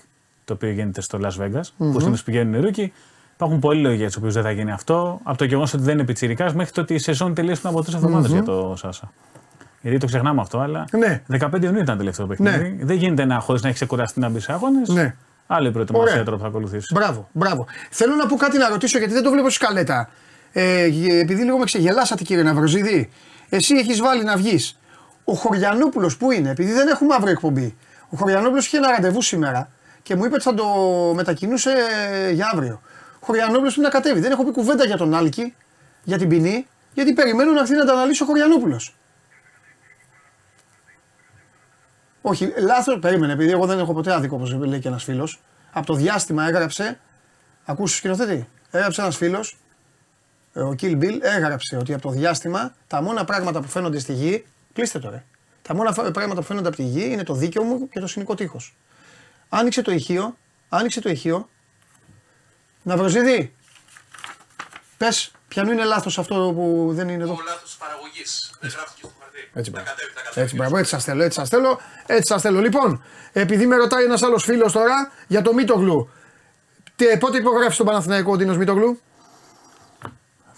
το 0.45 0.53
οποίο 0.53 0.69
γίνεται 0.69 1.01
στο 1.01 1.19
Las 1.21 1.41
Vegas, 1.43 1.61
που 1.77 1.99
συνήθω 1.99 2.23
πηγαίνουν 2.23 2.53
οι 2.53 2.59
ρούκοι. 2.59 2.93
Υπάρχουν 3.35 3.59
πολλοί 3.59 3.81
λόγοι 3.81 3.95
για 3.95 4.05
τους 4.07 4.15
οποίους 4.15 4.33
δεν 4.33 4.43
θα 4.43 4.51
γίνει 4.51 4.71
αυτό. 4.71 5.19
Από 5.23 5.37
το 5.37 5.45
γεγονός 5.45 5.73
ότι 5.73 5.83
δεν 5.83 5.93
είναι 5.93 6.03
πιτσυρικά 6.05 6.51
μέχρι 6.55 6.71
το 6.71 6.81
ότι 6.81 6.93
η 6.93 6.97
σεζόν 6.97 7.33
τελείωσε 7.33 7.61
πριν 7.61 7.73
από 7.73 7.81
τρεις 7.83 7.95
εβδομάδες 7.95 8.31
για 8.31 8.43
το 8.43 8.73
Σάσα. 8.77 9.11
Γιατί 9.81 9.97
το 9.97 10.05
ξεχνάμε 10.05 10.41
αυτό, 10.41 10.59
αλλά 10.59 10.85
Ναι. 10.91 11.21
15 11.39 11.63
Ιουνίου 11.63 11.81
ήταν 11.81 11.85
το 11.85 11.95
τελευταίο 11.97 12.25
παιχνίδι. 12.27 12.77
Δεν 12.81 12.97
γίνεται 12.97 13.25
να 13.25 13.39
χωρίς 13.39 13.61
να 13.61 13.67
έχεις 13.67 13.79
ξεκουραστεί 13.79 14.19
να 14.19 14.29
μπεις 14.29 14.43
σε 14.43 14.51
αγώνες. 14.53 14.89
Ναι. 14.89 15.15
Άλλη 15.47 15.71
προετοιμασία 15.71 16.11
Ωραία. 16.11 16.23
τώρα 16.23 16.37
που 16.37 16.43
θα 16.43 16.49
ακολουθήσεις. 16.49 16.91
Μπράβο, 16.93 17.29
μπράβο. 17.31 17.65
Θέλω 17.89 18.15
να 18.15 18.25
πω 18.25 18.35
κάτι 18.35 18.57
να 18.57 18.69
ρωτήσω 18.69 18.97
γιατί 18.97 19.13
δεν 19.13 19.23
το 19.23 19.31
βλέπω 19.31 19.49
στη 19.49 19.63
σκαλέτα. 19.63 20.09
Ε, 20.53 20.83
επειδή 21.19 21.43
λίγο 21.43 21.57
με 21.57 21.65
ξεγελάσατε 21.65 22.23
κύριε 22.23 22.43
Ναυροζίδη, 22.43 23.09
εσύ 23.49 23.75
έχεις 23.75 24.01
βάλει 24.01 24.23
να 24.23 24.37
βγεις. 24.37 24.79
Ο 25.23 25.33
Χωριανόπουλος 25.33 26.17
που 26.17 26.31
είναι, 26.31 26.49
επειδή 26.49 26.71
δεν 26.71 26.87
έχουμε 26.87 27.13
αύριο 27.13 27.31
εκπομπή. 27.31 27.77
Ο 28.09 28.17
Χωριανόπουλος 28.17 28.65
είχε 28.65 28.77
ένα 28.77 28.91
ραντεβού 28.91 29.21
σήμερα 29.21 29.69
και 30.03 30.15
μου 30.15 30.25
είπε 30.25 30.33
ότι 30.33 30.43
θα 30.43 30.53
το 30.53 30.65
μετακινούσε 31.15 31.73
για 32.33 32.49
αύριο. 32.53 32.81
Ο 33.19 33.25
Χωριανόπουλος 33.25 33.73
πρέπει 33.73 33.93
να 33.93 33.99
κατέβει. 33.99 34.19
Δεν 34.19 34.31
έχω 34.31 34.43
πει 34.43 34.51
κουβέντα 34.51 34.85
για 34.85 34.97
τον 34.97 35.13
Άλκη, 35.13 35.55
για 36.03 36.17
την 36.17 36.29
ποινή, 36.29 36.67
γιατί 36.93 37.13
περιμένω 37.13 37.51
να 37.51 37.59
έρθει 37.59 37.75
να 37.75 37.85
τα 37.85 37.93
αναλύσει 37.93 38.23
ο 38.23 38.25
Χωριανόπουλος. 38.25 38.95
Όχι, 42.21 42.53
λάθος, 42.57 42.99
περίμενε, 42.99 43.33
επειδή 43.33 43.51
εγώ 43.51 43.65
δεν 43.65 43.79
έχω 43.79 43.93
ποτέ 43.93 44.13
άδικο 44.13 44.35
όπως 44.35 44.53
λέει 44.53 44.79
και 44.79 44.87
ένας 44.87 45.03
φίλος. 45.03 45.41
Από 45.71 45.85
το 45.85 45.93
διάστημα 45.93 46.47
έγραψε. 46.47 46.99
Ακούσει 47.65 47.95
σκηνοθέτη. 47.95 48.47
Έγραψε 48.71 49.01
ένας 49.01 49.17
φίλος, 49.17 49.57
ο 50.55 50.75
Kill 50.81 50.97
Bill, 51.01 51.17
έγραψε 51.21 51.77
ότι 51.77 51.93
από 51.93 52.01
το 52.01 52.09
διάστημα 52.09 52.75
τα 52.87 53.01
μόνα 53.01 53.25
πράγματα 53.25 53.61
που 53.61 53.67
φαίνονται 53.67 53.99
στη 53.99 54.13
γη. 54.13 54.45
Κλείστε 54.73 54.99
τώρα. 54.99 55.23
Τα 55.61 55.75
μόνα 55.75 55.93
φα- 55.93 56.11
πράγματα 56.11 56.39
που 56.39 56.45
φαίνονται 56.47 56.67
από 56.67 56.75
τη 56.77 56.83
γη 56.83 57.09
είναι 57.11 57.23
το 57.23 57.33
δίκαιο 57.33 57.63
μου 57.63 57.89
και 57.89 57.99
το 57.99 58.07
συνοικό 58.07 58.35
τείχος. 58.35 58.75
Άνοιξε 59.49 59.81
το 59.81 59.91
ηχείο, 59.91 60.37
άνοιξε 60.69 61.01
το 61.01 61.09
ηχείο. 61.09 61.49
Ναυροζίδη, 62.83 63.53
πες, 64.97 65.31
ποιανού 65.47 65.71
είναι 65.71 65.83
λάθος 65.83 66.19
αυτό 66.19 66.51
που 66.55 66.89
δεν 66.93 67.09
είναι 67.09 67.23
εδώ. 67.23 67.35
Το 67.35 67.41
λάθος 67.45 67.71
τη 67.71 67.77
παραγωγή. 67.79 68.23
Δεν 68.59 68.69
γράφτηκε 68.71 68.99
στο 68.99 69.11
χαρτί. 69.19 69.49
Έτσι, 69.53 69.71
θα 69.71 69.77
μπράβο. 69.81 69.89
κατέβει, 69.95 70.11
θα 70.15 70.21
κατέβει. 70.21 70.41
Έτσι, 70.41 70.55
μπράβο, 70.55 70.77
έτσι 70.77 70.89
σας 70.91 71.03
θέλω, 71.03 71.23
έτσι 71.23 71.39
σας 71.39 71.49
θέλω. 71.49 71.79
Έτσι 72.05 72.33
σας 72.33 72.41
θέλω. 72.41 72.59
Λοιπόν, 72.59 73.03
επειδή 73.33 73.65
με 73.65 73.75
ρωτάει 73.75 74.03
ένας 74.03 74.21
άλλος 74.23 74.43
φίλος 74.43 74.71
τώρα 74.71 75.11
για 75.27 75.41
το 75.41 75.53
Μίτογλου. 75.53 76.09
Τι, 76.95 77.17
πότε 77.17 77.37
υπογράφεις 77.37 77.77
τον 77.77 77.85
Παναθηναϊκό 77.85 78.31
ο 78.31 78.35
Ντίνος 78.35 78.57
Μίτογλου. 78.57 78.99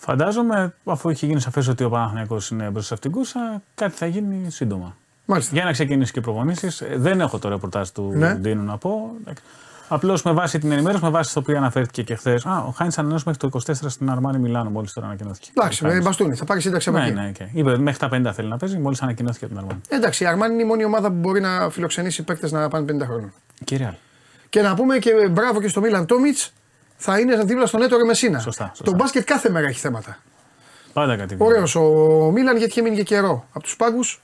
Φαντάζομαι, 0.05 0.73
αφού 0.85 1.09
έχει 1.09 1.25
γίνει 1.25 1.39
σαφές 1.39 1.67
ότι 1.67 1.83
ο 1.83 1.89
Παναθηναϊκός 1.89 2.49
είναι 2.49 2.69
μπροστά 2.69 2.93
αυτήν 2.93 3.11
την 3.11 3.19
κούρσα, 3.19 3.61
κάτι 3.75 3.95
θα 3.95 4.05
γίνει 4.05 4.51
σύντομα. 4.51 4.95
Μάλιστα. 5.25 5.55
Για 5.55 5.63
να 5.63 5.71
ξεκινήσει 5.71 6.11
και 6.11 6.21
προπονήσεις. 6.21 6.83
Δεν 6.95 7.19
έχω 7.21 7.39
το 7.39 7.49
ρεπορτάζ 7.49 7.89
του 7.89 8.11
Ναι. 8.15 8.33
Ντίνου 8.35 8.63
να 8.63 8.77
πω. 8.77 9.11
Απλώς 9.87 10.23
με 10.23 10.31
βάση 10.31 10.59
την 10.59 10.71
ενημέρωση, 10.71 11.03
με 11.03 11.09
βάση 11.09 11.33
το 11.33 11.39
οποίο 11.39 11.57
αναφέρθηκε 11.57 12.03
και 12.03 12.15
χθες. 12.15 12.45
Α, 12.45 12.57
ο 12.67 12.69
Χάιντ 12.71 12.91
ανανέωσε 12.95 13.23
μέχρι 13.27 13.49
το 13.49 13.59
24 13.67 13.73
στην 13.87 14.09
Αρμάνι 14.09 14.37
Μιλάνο, 14.39 14.69
μόλις 14.69 14.93
τώρα 14.93 15.07
ανακοινώθηκε. 15.07 15.49
Εντάξει, 15.57 15.79
Ο 15.83 15.85
με 15.85 15.91
Χάιντς. 15.91 16.05
μπαστούνι, 16.07 16.35
θα 16.35 16.45
πάρει 16.45 16.61
σύνταξη 16.61 16.89
από 16.89 16.97
Ναι, 16.97 17.05
εκεί. 17.05 17.13
ναι, 17.13 17.31
okay. 17.39 17.47
Είπε 17.53 17.69
ότι 17.71 17.81
μέχρι 17.81 17.99
τα 17.99 18.09
50 18.29 18.33
θέλει 18.33 18.47
να 18.47 18.57
παίζει, 18.57 18.77
μόλις 18.77 19.01
ανακοινώθηκε 19.01 19.45
από 19.45 19.53
την 19.53 19.63
Αρμάνι. 19.63 19.81
Εντάξει, 19.87 20.23
η 20.23 20.27
Αρμάνι 20.27 20.53
είναι 20.53 20.63
η 20.63 20.65
μόνη 20.65 20.85
ομάδα 20.85 21.07
που 21.07 21.15
μπορεί 21.15 21.41
να 21.41 21.69
φιλοξενήσει 21.69 22.23
παίκτες 22.23 22.51
να 22.51 22.67
πάνε 22.67 22.85
50 22.85 23.05
χρόνια. 23.05 23.33
Και 23.63 23.77
Real. 23.81 23.93
Και 24.49 24.61
να 24.61 24.75
πούμε 24.75 24.97
και 24.97 25.11
μπράβο 25.31 25.61
και 25.61 25.67
στο 25.67 25.81
Μίλαν 25.81 26.05
Τόμιτς, 26.05 26.53
θα 26.95 27.19
είναι 27.19 27.35
δίπλα 27.43 27.65
στον 27.65 27.81
Έτορο 27.81 28.05
Μεσίνα. 28.05 28.39
Σωστά, 28.39 28.65
σωστά. 28.67 28.83
Το 28.83 28.93
μπάσκετ 28.97 29.23
κάθε 29.23 29.49
μέρα 29.49 29.67
έχει 29.67 29.79
θέματα. 29.79 30.17
Πάντα 30.93 31.15
κάτι. 31.15 31.35
Ωραίος 31.39 31.75
ο 31.75 31.81
Μίλαν 32.33 32.57
γιατί 32.57 32.71
είχε 32.71 32.81
μείνει 32.81 32.95
και 32.95 33.03
καιρό 33.03 33.45
από 33.53 33.63
τους 33.63 33.75
πάγκους. 33.75 34.21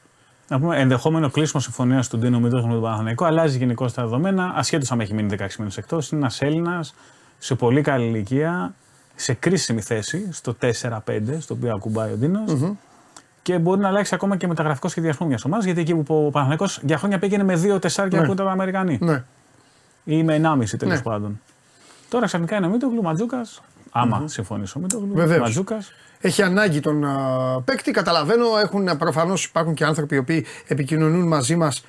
Να 0.47 0.59
πούμε 0.59 0.79
ενδεχόμενο 0.79 1.29
κλείσιμο 1.29 1.61
συμφωνίας 1.61 2.07
του 2.07 2.17
Ντίνου 2.17 2.39
Μίτογλου 2.39 2.67
με 2.67 2.73
τον 2.73 2.81
Παναθηναϊκό. 2.81 3.25
Αλλάζει 3.25 3.57
γενικώ 3.57 3.91
τα 3.91 4.03
δεδομένα, 4.03 4.53
ασχέτως 4.55 4.91
αν 4.91 4.99
έχει 4.99 5.13
μείνει 5.13 5.35
16 5.39 5.47
μήνες 5.59 5.77
εκτός. 5.77 6.11
Είναι 6.11 6.21
ένας 6.21 6.41
Έλληνας 6.41 6.93
σε 7.37 7.55
πολύ 7.55 7.81
καλή 7.81 8.05
ηλικία, 8.05 8.73
σε 9.15 9.33
κρίσιμη 9.33 9.81
θέση, 9.81 10.27
στο 10.31 10.55
4-5, 10.61 11.39
στο 11.39 11.53
οποίο 11.53 11.73
ακουμπάει 11.73 12.11
ο 12.11 12.15
ντινο 12.15 12.77
Και 13.41 13.59
μπορεί 13.59 13.79
να 13.79 13.87
αλλάξει 13.87 14.15
ακόμα 14.15 14.37
και 14.37 14.47
μεταγραφικό 14.47 14.87
σχεδιασμό 14.87 15.27
μιας 15.27 15.45
ομάδας, 15.45 15.65
γιατί 15.65 15.79
εκεί 15.81 15.95
που 15.95 16.25
ο 16.25 16.29
Παναθηναϊκός 16.29 16.79
για 16.83 16.97
χρόνια 16.97 17.19
πήγαινε 17.19 17.43
με 17.43 17.55
2 17.55 17.79
τεσσάρια 17.81 18.19
Ναι. 18.19 18.25
που 18.25 18.31
ήταν 18.31 18.47
Αμερικανοί. 18.47 18.97
Ναι. 19.01 19.23
Ή 20.03 20.23
με 20.23 20.35
1,5 20.35 20.77
τέλος 20.77 20.95
Ναι. 20.95 21.01
πάντων. 21.01 21.41
Τώρα 22.11 22.25
ξαφνικά 22.25 22.55
είναι 22.57 22.65
ο 22.65 22.69
Μίτογλου, 22.69 23.01
Ματζούκα. 23.01 23.45
άμα 23.91 24.23
συμφωνήσει 24.27 24.77
ο 24.77 24.81
Μίτογλου. 24.81 25.13
Βεβαίως. 25.13 25.41
Ματζούκα. 25.41 25.83
Έχει 26.19 26.41
ανάγκη 26.41 26.79
τον 26.79 27.05
α, 27.05 27.61
παίκτη. 27.65 27.91
Καταλαβαίνω, 27.91 28.45
έχουν 28.63 28.97
προφανώς 28.97 29.45
υπάρχουν 29.45 29.73
και 29.73 29.85
άνθρωποι 29.85 30.15
οι 30.15 30.17
οποίοι 30.17 30.45
επικοινωνούν 30.67 31.27
μαζί 31.27 31.55
μας. 31.55 31.85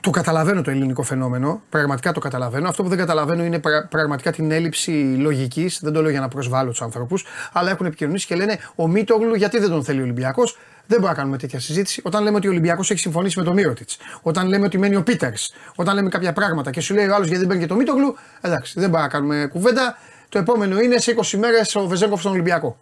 Το 0.00 0.10
καταλαβαίνω 0.10 0.62
το 0.62 0.70
ελληνικό 0.70 1.02
φαινόμενο. 1.02 1.62
Πραγματικά 1.70 2.12
το 2.12 2.20
καταλαβαίνω. 2.20 2.68
Αυτό 2.68 2.82
που 2.82 2.88
δεν 2.88 2.98
καταλαβαίνω 2.98 3.44
είναι 3.44 3.58
πρα- 3.58 3.86
πραγματικά 3.88 4.32
την 4.32 4.50
έλλειψη 4.50 4.90
λογικής. 5.18 5.78
Δεν 5.82 5.92
το 5.92 6.00
λέω 6.02 6.10
για 6.10 6.20
να 6.20 6.28
προσβάλλω 6.28 6.70
τους 6.70 6.82
ανθρώπους. 6.82 7.24
Αλλά 7.52 7.70
έχουν 7.70 7.86
επικοινωνήσει 7.86 8.26
και 8.26 8.34
λένε 8.34 8.58
ο 8.74 8.88
Μίτογλου 8.88 9.34
γιατί 9.34 9.58
δεν 9.58 9.68
τον 9.68 9.84
θέλει 9.84 10.00
ο 10.00 10.02
Ολυμπιακός; 10.02 10.58
Δεν 10.86 10.98
μπορούμε 10.98 11.08
να 11.08 11.14
κάνουμε 11.14 11.38
τέτοια 11.38 11.60
συζήτηση. 11.60 12.00
Όταν 12.04 12.22
λέμε 12.22 12.36
ότι 12.36 12.46
ο 12.46 12.50
Ολυμπιακός 12.50 12.90
έχει 12.90 13.00
συμφωνήσει 13.00 13.38
με 13.38 13.44
τον 13.44 13.54
Μύρωτιτς. 13.54 13.98
Όταν 14.22 14.48
λέμε 14.48 14.64
ότι 14.64 14.78
μένει 14.78 14.96
ο 14.96 15.02
Πίτερς. 15.02 15.52
Όταν 15.74 15.94
λέμε 15.94 16.08
κάποια 16.08 16.32
πράγματα 16.32 16.70
και 16.70 16.80
σου 16.80 16.94
λέει 16.94 17.06
ο 17.08 17.14
άλλος 17.14 17.26
γιατί 17.26 17.38
δεν 17.38 17.48
παίρνει 17.48 17.62
και 17.62 17.68
το 17.68 17.74
Μίτογλου. 17.74 18.16
Εντάξει, 18.40 18.72
δεν 18.80 18.88
μπορούμε 18.88 19.06
να 19.08 19.12
κάνουμε 19.12 19.46
κουβέντα. 19.52 19.96
Το 20.28 20.38
επόμενο 20.38 20.80
είναι 20.80 20.98
σε 20.98 21.10
20 21.10 21.38
μέρες 21.38 21.74
ο 21.74 21.86
Βεζέγκοφ 21.86 22.20
στον 22.20 22.32
Ολυμπιακό. 22.32 22.78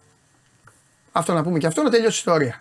Αυτό 1.11 1.33
να 1.33 1.43
πούμε 1.43 1.57
και 1.57 1.67
αυτό 1.67 1.83
να 1.83 1.89
τελειώσει 1.89 2.15
η 2.15 2.23
ιστορία. 2.25 2.59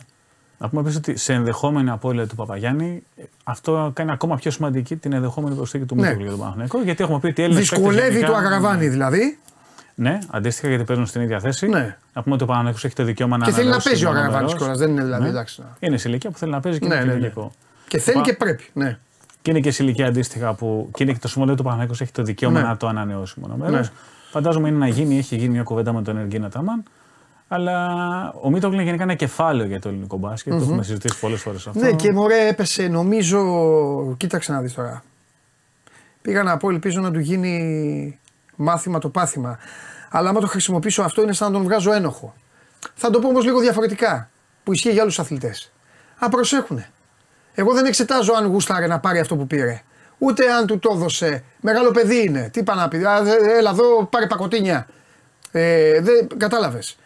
Να 0.62 0.68
πούμε 0.68 0.80
επίσης 0.80 0.98
ότι 0.98 1.16
σε 1.16 1.32
ενδεχόμενη 1.32 1.90
απώλεια 1.90 2.26
του 2.26 2.34
Παπαγιάννη, 2.34 3.02
ε, 3.16 3.22
αυτό 3.44 3.90
κάνει 3.94 4.10
ακόμα 4.10 4.36
πιο 4.36 4.50
σημαντική 4.50 4.96
την 4.96 5.12
ενδεχόμενη 5.12 5.54
προσθήκη 5.54 5.84
του 5.84 5.94
Ναι. 5.94 6.00
Μίτογλου 6.00 6.22
για 6.22 6.30
τον 6.30 6.40
Παναθηναϊκό. 6.40 6.82
Γιατί 6.82 7.02
έχουμε 7.02 7.18
πει 7.18 7.26
ότι 7.26 7.40
οι 7.40 7.44
Έλληνες 7.44 7.68
Δυσκολεύει 7.68 8.00
παίκτες 8.00 8.20
το 8.20 8.32
γενικά- 8.32 8.38
Αγραβάνι 8.46 8.88
δηλαδή. 8.88 9.38
Ναι, 9.94 10.18
αντίστοιχα 10.30 10.68
γιατί 10.68 10.84
παίζουν 10.84 11.06
στην 11.06 11.20
ίδια 11.20 11.40
θέση. 11.40 11.66
Ναι. 11.68 11.96
Να 12.14 12.22
πούμε 12.22 12.34
ότι 12.34 12.44
ο 12.44 12.46
Παναγιώτο 12.46 12.78
έχει 12.82 12.94
το 12.94 13.04
δικαίωμα 13.04 13.36
να 13.36 13.44
Και 13.44 13.50
θέλει 13.50 13.62
να 13.68 13.74
ανανεώσει 13.74 13.88
παίζει 13.88 14.04
ο 14.04 14.08
μόνο 14.08 14.18
Αγραβάνη 14.20 14.44
μέρος. 14.44 14.58
κιόλας. 14.60 14.78
Δεν 14.78 14.90
είναι 14.90 15.02
δηλαδή 15.02 15.22
Ναι. 15.22 15.28
εντάξει. 15.28 15.60
να- 15.60 15.76
Είναι 15.88 15.96
σε 15.96 16.08
ηλικία 16.08 16.30
που 16.30 16.38
θέλει 16.38 16.50
να 16.52 16.60
παίζει 16.60 16.78
και 16.78 16.86
Ναι, 16.88 16.94
είναι 16.94 17.04
ναι, 17.04 17.10
και 17.10 17.16
ναι. 17.16 17.20
λογικό. 17.22 17.52
Και 17.88 17.98
θέλει 17.98 18.16
Πα- 18.16 18.22
και 18.22 18.32
πρέπει. 18.32 18.64
Ναι. 18.72 18.98
Και 19.42 19.50
είναι 19.50 19.60
και 19.60 19.70
σε 19.70 19.82
ηλικία 19.82 20.06
αντίστοιχα 20.06 20.54
που. 20.54 20.88
και 20.94 21.02
είναι 21.02 21.12
και 21.12 21.18
το 21.18 21.28
συμβόλαιο 21.28 21.56
του 21.56 21.62
Παναγιώτο 21.62 21.94
έχει 22.02 22.12
το 22.12 22.22
δικαίωμα 22.22 22.60
Ναι. 22.60 22.66
να 22.66 22.76
το 22.76 22.86
ανανεώσει 22.86 23.40
μόνο 23.40 23.56
μέρο. 23.56 23.70
Ναι. 23.72 23.88
Φαντάζομαι 24.30 24.68
είναι 24.68 24.78
να 24.78 24.88
γίνει, 24.88 25.18
έχει 25.18 25.36
γίνει 25.36 25.48
μια 25.52 25.62
κουβέντα 25.62 25.92
με 25.92 26.02
τον 26.02 26.16
Εργίνα 26.16 26.48
Ταμάν. 26.50 26.82
Αλλά 27.52 27.86
ο 28.42 28.50
Μίτογλου 28.50 28.74
είναι 28.74 28.84
γενικά 28.84 29.02
ένα 29.02 29.14
κεφάλαιο 29.14 29.66
για 29.66 29.80
το 29.80 29.88
ελληνικό 29.88 30.16
μπάσκετ. 30.16 30.52
Το 30.52 30.58
έχουμε 30.62 30.82
συζητήσει 30.82 31.18
πολλές 31.20 31.40
φορές 31.40 31.66
αυτό. 31.66 31.80
Ναι, 31.80 31.92
και 31.92 32.12
μωρέ 32.12 32.48
έπεσε, 32.48 32.88
νομίζω. 32.88 34.14
Κοίταξε 34.16 34.52
να 34.52 34.60
δεις 34.60 34.74
τώρα. 34.74 35.02
Πήγα 36.22 36.42
να 36.42 36.56
πω, 36.56 36.70
ελπίζω 36.70 37.00
να 37.00 37.10
του 37.10 37.18
γίνει 37.18 38.18
μάθημα 38.56 38.98
το 38.98 39.08
πάθημα. 39.08 39.58
Αλλά 40.10 40.28
άμα 40.28 40.40
το 40.40 40.46
χρησιμοποιήσω 40.46 41.02
αυτό 41.02 41.22
είναι 41.22 41.32
σαν 41.32 41.46
να 41.52 41.58
τον 41.58 41.62
βγάζω 41.66 41.92
ένοχο. 41.92 42.34
Θα 42.94 43.10
το 43.10 43.18
πω 43.18 43.28
όμως 43.28 43.44
λίγο 43.44 43.60
διαφορετικά. 43.60 44.30
Που 44.64 44.72
ισχύει 44.72 44.90
για 44.90 45.02
άλλους 45.02 45.18
αθλητές. 45.18 45.72
Α 46.18 46.28
προσέχουνε. 46.28 46.88
Εγώ 47.54 47.74
δεν 47.74 47.84
εξετάζω 47.84 48.32
αν 48.32 48.46
γούσταρε 48.46 48.86
να 48.86 48.98
πάρει 48.98 49.18
αυτό 49.18 49.36
που 49.36 49.46
πήρε. 49.46 49.82
Ούτε 50.18 50.52
αν 50.52 50.66
του 50.66 50.78
το 50.78 50.92
έδωσε. 50.94 51.42
Μεγάλο 51.60 51.90
παιδί 51.90 52.24
είναι. 52.26 52.48
Τι 52.52 52.60
είπα 52.60 52.74
να 52.74 52.88
πει. 52.88 52.96
Α, 53.04 53.22
δε- 53.22 53.56
Έλα 53.58 53.70
εδώ, 53.70 54.04
πάρε 54.04 54.26
πακοτίνια. 54.26 54.86
Ε, 55.50 56.00
δεν 56.00 56.26
κατάλαβες. 56.36 56.98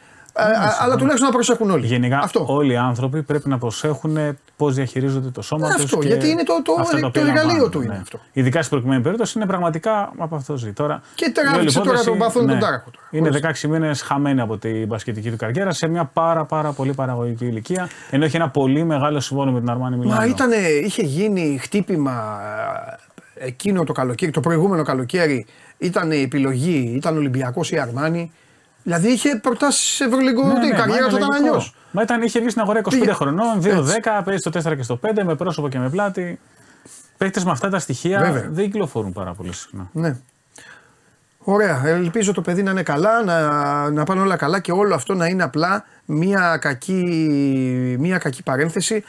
Αλλά 0.80 0.96
τουλάχιστον 0.96 1.26
να 1.28 1.32
προσέχουν 1.34 1.70
όλοι. 1.70 1.86
Γενικά 1.86 2.18
αυτό. 2.18 2.44
όλοι 2.48 2.72
οι 2.72 2.76
άνθρωποι 2.76 3.22
πρέπει 3.22 3.48
να 3.48 3.58
προσέχουν 3.58 4.18
πώς 4.56 4.74
διαχειρίζονται 4.74 5.28
το 5.30 5.42
σώμα 5.42 5.68
Ναι, 5.68 5.74
τους. 5.74 5.84
αυτό, 5.84 5.98
γιατί 6.06 6.28
είναι 6.28 6.42
το- 6.42 6.62
το- 7.00 7.10
το 7.10 7.20
εργαλείο 7.20 7.68
του 7.68 7.82
είναι 7.82 7.98
αυτό. 8.02 8.18
Ειδικά 8.32 8.58
στην 8.58 8.70
προκειμένη 8.70 9.02
περίπτωση 9.02 9.32
είναι 9.38 9.46
πραγματικά 9.46 10.12
από 10.18 10.36
αυτό 10.36 10.56
ζει. 10.56 10.72
Τώρα, 10.72 11.00
Και 11.14 11.24
η 11.24 11.30
τράβηξε 11.32 11.58
όλη 11.60 11.72
τώρα 11.72 11.82
υπόθεση, 11.84 12.04
τον 12.04 12.18
παθόν 12.18 12.46
τον 12.46 12.58
τάραχο 12.58 12.90
τώρα. 12.90 13.06
Είναι 13.10 13.28
Ορίστε. 13.28 13.48
16 13.48 13.68
μήνες 13.68 14.02
χαμένη 14.02 14.40
από 14.40 14.58
την 14.58 14.86
μπασκετική 14.86 15.30
του 15.30 15.36
καριέρα 15.36 15.72
σε 15.72 15.88
μια 15.88 16.04
πάρα, 16.04 16.44
πάρα 16.44 16.72
πολύ 16.72 16.92
παραγωγική 16.94 17.44
ηλικία. 17.46 17.88
Ενώ 18.10 18.24
έχει 18.24 18.36
ένα 18.36 18.48
πολύ 18.48 18.84
μεγάλο 18.84 19.20
συμβόλαιο 19.20 19.52
με 19.54 19.60
την 19.60 19.70
Αρμάνη 19.70 19.96
Μιλάνο. 19.96 20.20
Μα 20.20 20.26
ήτανε, 20.26 20.56
είχε 20.56 21.02
γίνει 21.02 21.58
χτύπημα 21.62 22.40
ε, 23.34 23.46
εκείνο 23.46 23.84
το 23.84 23.92
καλοκαίρι, 23.92 24.30
το 24.30 24.40
προηγούμενο 24.40 24.82
καλοκαίρι 24.82 25.46
ήταν 25.78 26.10
η 26.10 26.20
επιλογή, 26.22 26.92
ήταν 26.96 27.16
Ολυμπιακός 27.16 27.70
ή 27.70 27.78
Αρμάνι. 27.78 28.32
Δηλαδή 28.84 29.08
είχε 29.12 29.36
προτάσεις 29.42 30.00
Ευρωλυγκό, 30.00 30.42
Ναι, 30.46 30.52
η 30.52 30.68
ναι, 30.68 30.68
μα 30.72 30.76
καριέρα 30.78 31.00
είναι 31.00 31.08
του 31.08 31.16
ήταν 31.16 31.28
λογικό. 31.28 31.48
αλλιώς. 31.48 31.74
Μα 31.90 32.02
ήταν, 32.02 32.22
είχε 32.22 32.40
βγει 32.40 32.48
στην 32.48 32.62
αγορά 32.62 32.80
25 32.80 32.88
Πήγε. 32.90 33.12
χρονών, 33.12 33.60
2-10, 33.60 33.66
Έτσι. 33.66 34.00
παίζει 34.24 34.40
στο 34.40 34.50
4 34.50 34.76
και 34.76 34.82
στο 34.82 34.98
5, 35.02 35.22
με 35.24 35.34
πρόσωπο 35.34 35.68
και 35.68 35.78
με 35.78 35.88
πλάτη. 35.90 36.40
Παίχτε 37.16 37.40
με 37.44 37.50
αυτά 37.50 37.68
τα 37.68 37.78
στοιχεία 37.78 38.18
Βέβαια. 38.20 38.48
δεν 38.50 38.64
κυκλοφορούν 38.64 39.12
πάρα 39.12 39.32
πολύ 39.34 39.52
συχνά. 39.52 39.88
Ναι. 39.92 40.16
Ωραία. 41.38 41.82
Ελπίζω 41.86 42.32
το 42.32 42.40
παιδί 42.40 42.62
να 42.62 42.70
είναι 42.70 42.82
καλά, 42.82 43.22
να, 43.24 43.90
να 43.90 44.04
πάνε 44.04 44.20
όλα 44.20 44.36
καλά 44.36 44.60
και 44.60 44.72
όλο 44.72 44.94
αυτό 44.94 45.14
να 45.14 45.26
είναι 45.26 45.42
απλά 45.42 45.84
μία 46.04 46.56
κακή, 46.60 47.02
μία 47.98 48.18
κακή 48.18 48.42
παρένθεση. 48.42 49.04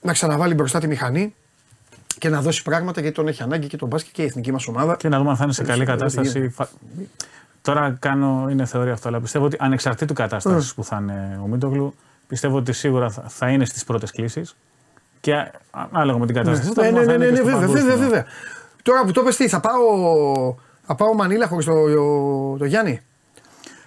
Να 0.00 0.12
ξαναβάλει 0.12 0.54
μπροστά 0.54 0.78
τη 0.80 0.86
μηχανή 0.86 1.34
και 2.18 2.28
να 2.28 2.40
δώσει 2.40 2.62
πράγματα 2.62 3.00
γιατί 3.00 3.16
τον 3.16 3.28
έχει 3.28 3.42
ανάγκη 3.42 3.66
και 3.66 3.76
τον 3.76 3.88
μπάσκετ 3.88 4.12
και 4.14 4.22
η 4.22 4.24
εθνική 4.24 4.52
μας 4.52 4.66
ομάδα. 4.66 4.96
Και 4.96 5.08
να 5.08 5.18
δούμε 5.18 5.30
αν 5.30 5.36
θα 5.36 5.44
είναι 5.44 5.52
σε 5.52 5.62
καλή 5.64 5.84
ξέρω, 5.84 5.96
τι 5.96 6.02
κατάσταση. 6.16 6.54
Φα- 7.62 7.72
Τώρα 7.74 7.96
κάνω, 7.98 8.46
είναι 8.50 8.64
θεωρία 8.64 8.92
αυτό, 8.92 9.08
αλλά 9.08 9.20
πιστεύω 9.20 9.44
ότι 9.44 9.56
ανεξαρτήτου 9.60 10.14
κατάστασης 10.14 10.74
που 10.74 10.84
θα 10.84 10.98
είναι 11.00 11.40
ο 11.42 11.46
Μίτογλου, 11.46 11.94
πιστεύω 12.26 12.56
ότι 12.56 12.72
σίγουρα 12.72 13.10
θα, 13.10 13.22
θα 13.28 13.48
είναι 13.48 13.64
στις 13.64 13.84
πρώτες 13.84 14.10
κλήσεις. 14.10 14.56
Και 15.20 15.34
α- 15.34 15.50
ανάλογα 15.70 16.18
με 16.18 16.26
την 16.26 16.34
κατάσταση. 16.34 16.72
θα 16.72 16.82
Ναι, 16.82 16.88
δούμε 16.88 17.04
ναι, 17.04 17.12
αν 17.12 17.18
ναι, 17.18 17.24
θα 17.24 17.24
είναι 17.24 17.24
ναι, 17.24 17.30
και 17.30 17.36
στο 17.36 17.58
βέβαια, 17.58 17.66
βέβαια, 17.66 17.82
παγκόσμιο. 17.82 18.08
βέβαια. 18.08 18.24
Τώρα 18.82 19.04
που 19.04 19.12
το 19.12 19.22
πες 19.22 19.36
τι, 19.36 19.48
θα 19.48 19.60
πάω, 19.60 20.54
θα 20.82 20.94
πάω 20.94 21.14
Μανίλα 21.14 21.46
χωρίς 21.46 21.64
το, 21.64 21.72
το 22.58 22.64
Γιάννη; 22.64 23.00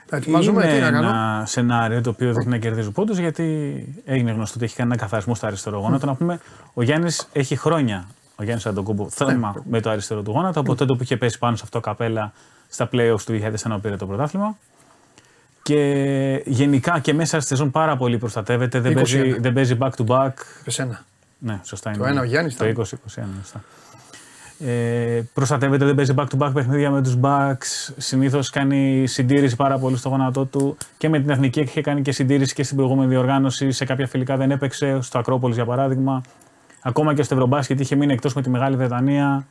Θα 0.06 0.16
ετοιμάζουμε, 0.18 0.64
Είναι 0.64 0.74
τι 0.74 0.80
να 0.80 0.92
κάνω; 0.92 1.08
ένα 1.08 1.44
σενάριο 1.46 2.02
το 2.02 2.10
οποίο 2.10 2.34
δείχνει 2.34 2.50
να 2.52 2.58
κερδίζει 2.58 2.92
πόντους 2.92 3.18
γιατί 3.18 3.44
έγινε 4.06 4.32
γνωστό 4.32 4.54
ότι 4.56 4.66
έχει 4.66 4.76
κάνει 4.76 4.90
ένα 4.92 5.02
καθαρισμό 5.02 5.36
στο 5.36 5.48
αριστερό 5.48 5.80
γόνατο. 5.80 6.06
Να 6.06 6.16
πούμε, 6.16 6.40
ο 6.74 6.82
Γιάννης 6.84 7.28
έχει 7.34 7.56
χρόνια, 7.56 8.06
ο 8.36 8.44
Γιάννης 8.44 8.66
Αντοκούμπο, 8.66 9.10
θέμα 9.10 9.56
με 9.70 9.82
το 9.82 9.90
αριστερό 9.90 10.22
του 10.22 10.32
γόνατο 10.32 10.60
από 10.60 10.76
τότε 10.76 10.94
που 10.98 11.04
είχε 11.04 11.18
πέσει 11.18 11.38
πάνω 11.38 11.56
σε 11.56 11.62
αυτό 11.66 11.80
το 11.80 11.90
καπέλα 11.90 12.32
στα 12.74 12.90
playoffs 12.92 13.22
του 13.26 13.40
2001 13.42 13.70
που 13.70 13.80
πήρε 13.80 13.96
το 13.96 14.06
πρωτάθλημα. 14.06 14.58
Και 15.64 16.42
γενικά 16.46 17.00
και 17.00 17.14
μέσα 17.14 17.40
στη 17.40 17.48
σεζόν 17.48 17.72
πάρα 17.72 17.98
πολύ 17.98 18.18
προστατεύεται. 18.18 18.80
Δεν 18.80 18.92
21. 18.92 18.96
παίζει, 18.96 19.40
δεν 19.40 19.54
παίζει 19.54 19.78
back 19.80 19.90
to 19.98 20.06
back. 20.06 20.32
Πες 20.64 20.80
ένα. 20.80 21.06
Ναι, 21.38 21.60
σωστά 21.64 21.92
Το 21.92 21.98
είναι. 22.00 22.10
ένα 22.10 22.22
ο 22.22 22.24
Γιάννης 22.24 22.56
Το 22.56 22.68
ήταν. 22.68 22.86
20-21, 22.86 23.24
σωστά. 23.42 23.64
Ε, 24.60 25.22
προστατεύεται, 25.34 25.86
δεν 25.86 25.96
παίζει 25.96 26.14
back-to-back 26.18 26.52
παιχνίδια 26.54 26.92
με 26.92 27.02
τους 27.04 27.18
Bucks. 27.22 27.94
Συνήθως 27.98 28.50
κάνει 28.50 29.08
συντήρηση 29.08 29.56
πάρα 29.56 29.78
πολύ 29.78 29.98
στο 29.98 30.10
γόνατό 30.10 30.46
του 30.46 30.78
και 30.98 31.10
με 31.10 31.20
την 31.20 31.30
εθνική 31.30 31.60
είχε 31.60 31.82
κάνει 31.82 32.02
και 32.02 32.12
συντήρηση 32.12 32.54
και 32.54 32.64
στην 32.64 32.78
προηγούμενη 32.78 33.10
διοργάνωση. 33.10 33.72
Σε 33.72 33.86
κάποια 33.86 34.08
φιλικά 34.08 34.38
δεν 34.38 34.52
έπαιξε, 34.52 34.98
στο 35.02 35.20
Ακρόπολης 35.20 35.56
για 35.56 35.66
παράδειγμα. 35.66 36.22
Ακόμα 36.82 37.14
και 37.14 37.24
στο 37.24 37.34
Ευρωμπάσκετ 37.34 37.80
είχε 37.80 37.96
μείνει 37.96 38.14
εκτός 38.14 38.34
με 38.34 38.42
τη 38.42 38.50
Μεγάλη 38.50 38.76
Βρετανία. 38.76 39.46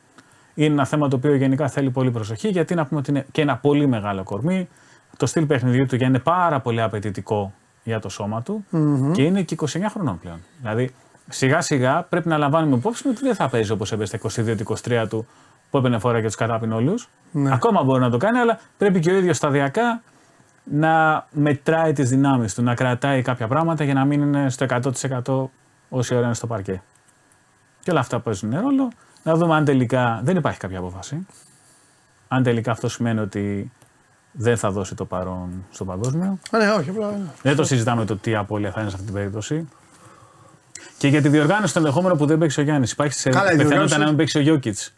Είναι 0.55 0.73
ένα 0.73 0.85
θέμα 0.85 1.07
το 1.07 1.15
οποίο 1.15 1.35
γενικά 1.35 1.67
θέλει 1.67 1.89
πολύ 1.89 2.11
προσοχή 2.11 2.47
γιατί 2.47 2.75
να 2.75 2.85
πούμε 2.85 2.99
ότι 2.99 3.11
είναι 3.11 3.25
και 3.31 3.41
ένα 3.41 3.57
πολύ 3.57 3.87
μεγάλο 3.87 4.23
κορμί. 4.23 4.69
Το 5.17 5.25
στυλ 5.25 5.45
παιχνιδιού 5.45 5.85
του 5.85 5.95
είναι 5.95 6.19
πάρα 6.19 6.59
πολύ 6.59 6.81
απαιτητικό 6.81 7.53
για 7.83 7.99
το 7.99 8.09
σώμα 8.09 8.41
του 8.41 8.65
και 9.13 9.23
είναι 9.23 9.41
και 9.41 9.55
29 9.59 9.65
χρονών 9.89 10.19
πλέον. 10.19 10.39
Δηλαδή 10.59 10.91
σιγά 11.29 11.61
σιγά 11.61 12.03
πρέπει 12.09 12.27
να 12.27 12.37
λαμβάνουμε 12.37 12.75
υπόψη 12.75 13.07
ότι 13.07 13.21
δεν 13.21 13.35
θα 13.35 13.49
παίζει 13.49 13.71
όπως 13.71 13.91
έπαιζε 13.91 14.17
στα 14.17 14.43
22-23 15.03 15.05
του 15.09 15.27
που 15.69 15.77
έπαιρνε 15.77 15.99
φορά 15.99 16.19
και 16.19 16.25
τους 16.25 16.35
κατάπινε 16.35 16.75
όλου. 16.75 16.95
Ακόμα 17.51 17.83
μπορεί 17.83 18.01
να 18.01 18.09
το 18.09 18.17
κάνει, 18.17 18.37
αλλά 18.37 18.59
πρέπει 18.77 18.99
και 18.99 19.11
ο 19.11 19.17
ίδιος 19.17 19.37
σταδιακά 19.37 20.01
να 20.63 21.25
μετράει 21.31 21.93
τις 21.93 22.09
δυνάμεις 22.09 22.53
του, 22.53 22.63
να 22.63 22.75
κρατάει 22.75 23.21
κάποια 23.21 23.47
πράγματα 23.47 23.83
για 23.83 23.93
να 23.93 24.05
μην 24.05 24.21
είναι 24.21 24.49
στο 24.49 24.65
100% 24.69 25.49
όση 25.89 26.15
ώρα 26.15 26.25
είναι 26.25 26.33
στο 26.33 26.47
παρκέ. 26.47 26.81
Και 27.79 27.91
όλα 27.91 27.99
αυτά 27.99 28.19
παίζουν 28.19 28.59
ρόλο. 28.59 28.91
Να 29.23 29.35
δούμε 29.35 29.55
αν 29.55 29.65
τελικά 29.65 30.21
δεν 30.23 30.35
υπάρχει 30.35 30.59
κάποια 30.59 30.77
απόφαση. 30.79 31.25
Αν 32.27 32.43
τελικά 32.43 32.71
αυτό 32.71 32.89
σημαίνει 32.89 33.19
ότι 33.19 33.71
δεν 34.31 34.57
θα 34.57 34.71
δώσει 34.71 34.95
το 34.95 35.05
παρόν 35.05 35.65
στο 35.71 35.85
παγκόσμιο. 35.85 36.37
Α, 36.51 36.57
ναι, 36.57 36.69
όχι, 36.71 36.89
απλά. 36.89 37.13
Δεν 37.41 37.55
το 37.55 37.63
συζητάμε 37.63 38.05
το 38.05 38.15
τι 38.17 38.35
απώλεια 38.35 38.71
θα 38.71 38.79
είναι 38.81 38.89
σε 38.89 38.95
αυτή 38.95 39.07
την 39.07 39.15
περίπτωση. 39.15 39.67
Και 40.97 41.07
για 41.07 41.21
τη 41.21 41.29
διοργάνωση 41.29 41.73
το 41.73 41.79
ενδεχόμενο 41.79 42.15
που 42.15 42.25
δεν 42.25 42.37
παίξει 42.37 42.59
ο 42.59 42.63
Γιάννης. 42.63 42.91
Υπάρχει 42.91 43.13
σε 43.13 43.29
Καλά, 43.29 43.39
η 43.41 43.45
πιθανότητα 43.45 43.67
διοργάνωση- 43.75 43.99
να 43.99 44.05
μην 44.07 44.15
παίξει 44.15 44.37
ο 44.37 44.41
Γιώκητς. 44.41 44.93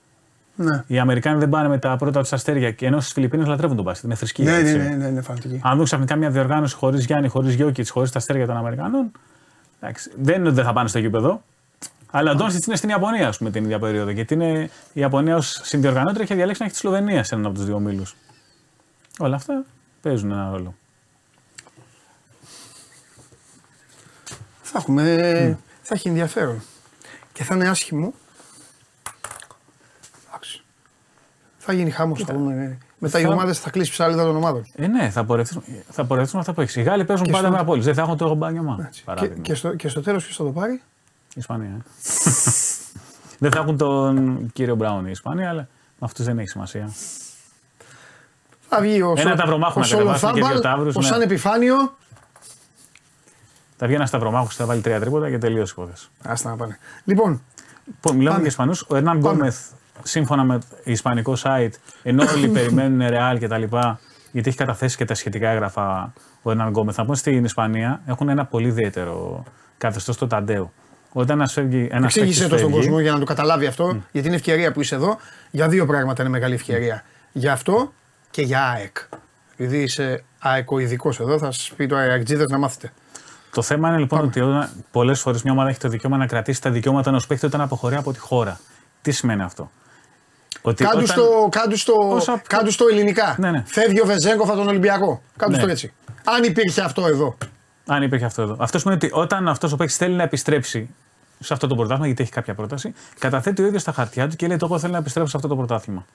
Ναι. 0.56 0.84
Οι 0.88 1.00
Αμερικάνοι 1.00 1.40
δεν 1.40 1.50
πάνε 1.50 1.68
με 1.68 1.78
τα 1.78 1.96
πρώτα 1.96 2.22
τους 2.22 2.34
αστέρια 2.34 2.72
και 2.72 2.86
ενώ 2.86 3.00
στις 3.00 3.14
Φιλιππίνες 3.14 3.48
λατρεύουν 3.48 3.76
τον 3.76 3.86
μπάσκετ. 3.86 4.06
Είναι 4.06 4.16
θρησκεία. 4.16 4.46
Ναι, 4.46 4.52
ναι, 4.52 4.58
έτσι. 4.58 4.78
ναι, 4.78 4.96
ναι, 4.96 5.10
ναι, 5.10 5.22
φανατική. 5.22 5.60
Αν 5.64 5.76
δουν 5.76 5.86
ξαφνικά 5.86 6.16
μια 6.16 6.30
διοργάνωση 6.30 6.76
χωρίς 6.76 7.06
Γιάννη, 7.06 7.28
χωρίς 7.28 7.54
Γιώκητς, 7.54 7.90
χωρίς 7.90 8.12
τα 8.12 8.18
αστέρια 8.18 8.46
των 8.46 8.58
Αμερικανών. 8.58 9.12
Εντάξει, 9.80 10.12
δεν 10.22 10.36
είναι 10.36 10.46
ότι 10.48 10.56
δεν 10.56 10.66
θα 10.66 10.74
πάνε 10.74 10.88
στο 10.90 11.00
γήπεδο. 11.00 11.42
Αλλά 12.18 12.32
ο 12.32 12.36
Ντόνσιτ 12.36 12.66
είναι 12.66 12.76
στην 12.76 12.90
Ιαπωνία, 12.90 13.28
ας 13.28 13.38
πούμε, 13.38 13.52
την 13.52 13.64
ίδια 13.64 13.80
περίοδο. 13.80 14.10
Γιατί 14.10 14.34
είναι, 14.34 14.70
η 14.94 15.02
Ιαπωνία 15.02 15.36
ως 15.36 15.60
συνδιοργανώτρια 15.64 16.24
είχε 16.24 16.36
διαλέξει 16.36 16.62
να 16.62 16.66
έχει 16.68 16.76
τη 16.76 16.80
Σλοβενία 16.82 17.24
σε 17.24 17.34
έναν 17.36 17.46
από 17.48 17.56
τους 17.56 17.66
δύο 17.66 17.80
μήλου. 17.80 18.04
Όλα 19.20 19.36
αυτά 19.36 19.66
παίζουν 20.02 20.32
ένα 20.32 20.50
ρόλο. 20.52 20.76
Θα 24.62 24.78
έχουμε, 24.80 25.58
θα 25.82 25.94
έχει 25.96 26.08
ενδιαφέρον. 26.08 26.62
Και 27.34 27.44
θα 27.44 27.56
είναι 27.56 27.68
άσχημο. 27.70 28.14
Εντάξει. 30.28 30.64
Θα 31.58 31.74
γίνει 31.74 31.90
χάμος, 31.92 32.24
θα 32.24 32.34
πούμε. 32.34 32.78
Μετά 32.98 33.20
οι 33.20 33.24
Θα- 33.24 33.30
ομάδες 33.30 33.60
θα 33.60 33.70
κλείσει 33.70 33.92
ψαλίδα 33.92 34.24
των 34.24 34.36
ομάδων. 34.36 34.66
Ε, 34.76 34.88
ναι, 34.88 35.10
θα 35.10 35.26
πορευτούν, 35.26 35.64
θα 35.92 36.06
πορευτούν 36.06 36.40
αυτά 36.40 36.54
που 36.54 36.62
έχεις. 36.62 36.76
Οι 36.76 36.82
Γάλλοι 36.82 37.06
παίζουν 37.06 37.26
Και 37.26 37.32
πάντα 37.32 37.46
στο- 37.48 37.56
με 37.56 37.62
απόλυση. 37.62 37.86
Δεν 37.86 37.96
θα 37.96 38.02
έχουν 38.02 38.18
το 38.18 38.28
γομπάνιωμα. 38.28 38.78
Έτσι. 38.88 39.00
Και, 39.00 39.06
Παράδειγμα. 39.06 39.42
και, 39.42 39.54
στο, 39.54 39.76
και 39.76 39.88
στο 39.88 40.02
τέλος 40.02 40.24
ποιος 40.24 40.36
θα 40.38 40.44
το 40.44 40.50
πάρει; 40.52 40.82
Η 41.36 41.40
Ισπανία. 41.40 41.70
ε. 41.70 41.80
δεν 43.40 43.52
θα 43.52 43.60
έχουν 43.60 43.78
τον 43.78 44.50
κύριο 44.54 44.76
Μπράουν 44.76 45.06
η 45.06 45.12
Ισπανία, 45.12 45.50
αλλά 45.50 45.62
με 46.00 46.00
αυτούς 46.00 46.26
δεν 46.26 46.40
έχει 46.40 46.48
σημασία. 46.50 46.90
Θα 48.70 48.82
βγει 48.82 49.02
ο, 49.02 49.14
Ένα 49.18 49.30
Σο- 49.30 49.36
ταυρομάχο 49.36 49.80
ο 49.80 49.82
να 49.82 49.88
κατεβάσουν 49.88 50.20
και 50.20 50.26
Σολοθάμπαλ, 50.40 50.52
δύο 50.52 50.62
ταύρους, 50.62 50.96
ο 50.96 51.00
ναι. 51.00 51.06
Σαν 51.08 51.22
Επιφάνιο. 51.22 51.76
Θα 53.78 53.86
βγει 53.88 53.96
ένας 53.96 54.08
σταυρομάχο 54.10 54.48
και 54.48 54.54
θα 54.58 54.66
βάλει 54.66 54.82
τρία 54.82 55.00
τρίποτα 55.00 55.30
και 55.30 55.38
τελείωσε 55.38 55.74
η 55.78 55.82
υπόθεση. 55.82 56.08
Άστα 56.24 56.50
να 56.50 56.56
πάνε. 56.56 56.78
Λοιπόν, 57.04 57.42
Που 58.02 58.10
μιλάμε 58.10 58.26
Πάμε. 58.30 58.38
για 58.40 58.48
Ισπανούς. 58.48 58.82
Ο 58.82 58.96
Ερνάν 58.96 59.20
Πάμε. 59.20 59.34
Γκόμεθ, 59.36 59.58
σύμφωνα 60.04 60.44
με 60.44 60.60
ισπανικό 60.84 61.34
site, 61.44 61.70
ενώ 62.04 62.24
όλοι 62.32 62.48
περιμένουν 62.58 63.10
ρεάλ 63.10 63.38
και 63.38 63.48
τα 63.48 63.58
λοιπά, 63.58 64.00
γιατί 64.32 64.50
έχει 64.50 64.58
καταθέσει 64.58 64.98
και 64.98 65.06
τα 65.06 65.14
σχετικά 65.14 65.50
έγγραφα 65.50 66.14
ο 66.42 66.50
Ερνάν 66.52 66.70
Γκόμεθ. 66.70 66.98
Να 66.98 67.04
πούμε 67.04 67.16
στην 67.16 67.44
Ισπανία 67.46 68.02
έχουν 68.06 68.30
ένα 68.30 68.46
πολύ 68.46 68.68
ιδιαίτερο 68.68 69.44
καθεστώς 69.78 70.18
το 70.18 70.28
Ταντέο. 70.28 70.72
Όταν 71.18 71.38
ένας 71.40 71.54
φεύγει. 71.54 71.88
Ένας 71.92 72.04
εξήγησε 72.16 72.40
παίκτης 72.40 72.40
το 72.50 72.58
στον 72.58 72.60
φεύγει, 72.70 72.76
κόσμο 72.86 73.00
για 73.00 73.12
να 73.12 73.20
το 73.20 73.26
καταλάβει 73.26 73.66
αυτό. 73.66 73.98
Γιατί 74.12 74.28
είναι 74.28 74.36
ευκαιρία 74.36 74.72
που 74.72 74.82
είσαι 74.82 74.96
εδώ. 74.96 75.18
Για 75.52 75.68
δύο 75.68 75.86
πράγματα 75.86 76.22
είναι 76.22 76.32
μεγάλη 76.32 76.54
ευκαιρία. 76.54 77.04
Για 77.32 77.52
αυτό 77.52 77.94
και 78.32 78.42
για 78.42 78.62
ΑΕΚ. 78.70 78.98
Επειδή 79.54 79.78
είσαι 79.82 80.24
αεκοειδικό 80.40 81.14
εδώ, 81.20 81.38
θα 81.38 81.52
σας 81.52 81.72
πει 81.76 81.88
το 81.88 81.96
αεκτζίδες 81.96 82.48
να 82.50 82.58
μάθετε. 82.58 82.94
Το 83.52 83.62
θέμα 83.62 83.90
είναι 83.90 83.98
λοιπόν 83.98 84.20
ότι 84.20 84.42
πολλές 84.92 85.20
φορές 85.20 85.44
μια 85.44 85.52
ομάδα 85.54 85.70
έχει 85.70 85.80
το 85.80 85.88
δικαίωμα 85.90 86.18
να 86.18 86.26
κρατήσει 86.28 86.62
τα 86.62 86.70
δικαιώματα 86.70 87.10
ενός 87.10 87.28
παίκτη 87.28 87.46
όταν 87.46 87.62
αποχωρεί 87.62 87.96
από 87.96 88.14
τη 88.14 88.20
χώρα. 88.20 88.60
Τι 89.02 89.12
σημαίνει 89.12 89.42
αυτό; 89.42 89.72
Ότι 90.62 90.84
Κάντου, 90.84 90.98
όταν- 91.04 91.08
στο, 91.08 91.48
κάντου, 91.52 91.78
στο, 91.78 91.94
Όσα- 92.12 92.42
κάντου 92.48 92.72
στο 92.72 92.86
ελληνικά. 92.92 93.36
Ναι, 93.40 93.52
ναι. 93.52 93.64
Φεύγει 93.68 94.02
ο 94.02 94.06
Βεζέγκοφ 94.06 94.48
από 94.50 94.58
τον 94.58 94.68
Ολυμπιακό. 94.68 95.22
Κάντου 95.38 95.52
Ναι. 95.52 95.58
στο 95.58 95.68
έτσι. 95.68 95.94
Αν 96.24 96.44
υπήρχε 96.44 96.82
αυτό 96.82 97.06
εδώ. 97.08 97.38
Αν 97.88 98.02
υπήρχε 98.04 98.26
αυτό 98.26 98.42
εδώ. 98.42 98.56
Αυτό 98.60 98.80
σημαίνει 98.80 99.00
ότι 99.04 99.14
όταν 99.20 99.48
αυτός 99.48 99.72
ο 99.72 99.76
παίκτης 99.76 99.98
θέλει 99.98 100.16
να 100.16 100.24
επιστρέψει 100.24 100.90
σε 101.40 101.54
αυτό 101.54 101.68
το 101.68 101.76
πρωτάθλημα, 101.76 102.06
γιατί 102.06 102.24
έχει 102.24 102.32
κάποια 102.32 102.56
πρόταση, 102.56 102.94
καταθέτει 103.20 103.62
ο 103.62 103.66
ίδιος 103.66 103.84
τα 103.84 103.92
χαρτιά 103.92 104.28
του 104.28 104.36
και 104.36 104.48
λέει: 104.48 104.58
Το 104.58 104.66
εγώ 104.66 104.80
θέλω 104.80 104.92
να 104.92 104.98
επιστρέψω 104.98 105.32
σε 105.32 105.38
αυτό 105.38 105.50
το 105.50 105.56
πρωτάθλημα. 105.56 106.06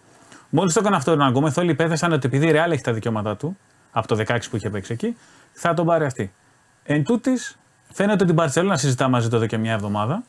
Μόλις 0.51 0.75
το 0.75 0.81
έκανε 0.81 0.97
αυτό 0.97 1.13
ο 1.13 1.29
Γκόμεθ, 1.29 1.59
όλοι 1.59 1.71
υπέθεσαν 1.71 2.13
ότι 2.13 2.27
επειδή 2.27 2.47
η 2.47 2.53
Real 2.55 2.71
έχει 2.71 2.83
τα 2.83 2.93
δικαιώματά 2.93 3.37
του, 3.37 3.57
από 3.91 4.07
το 4.07 4.25
16 4.29 4.39
που 4.51 4.57
είχε 4.57 4.71
παίξει 4.71 4.93
εκεί, 4.93 5.17
θα 5.53 5.75
τον 5.75 5.87
πάρει 5.87 6.05
αυτή. 6.05 6.33
Εν 6.83 7.05
τούτης, 7.05 7.59
φαίνεται 7.93 8.23
ότι 8.23 8.33
η 8.33 8.35
Μπαρσελόνα 8.35 8.77
συζητά 8.77 9.09
μαζί 9.09 9.29
του 9.29 9.37
εδώ 9.37 9.47
και 9.47 9.57
μια 9.57 9.73
εβδομάδα 9.73 10.23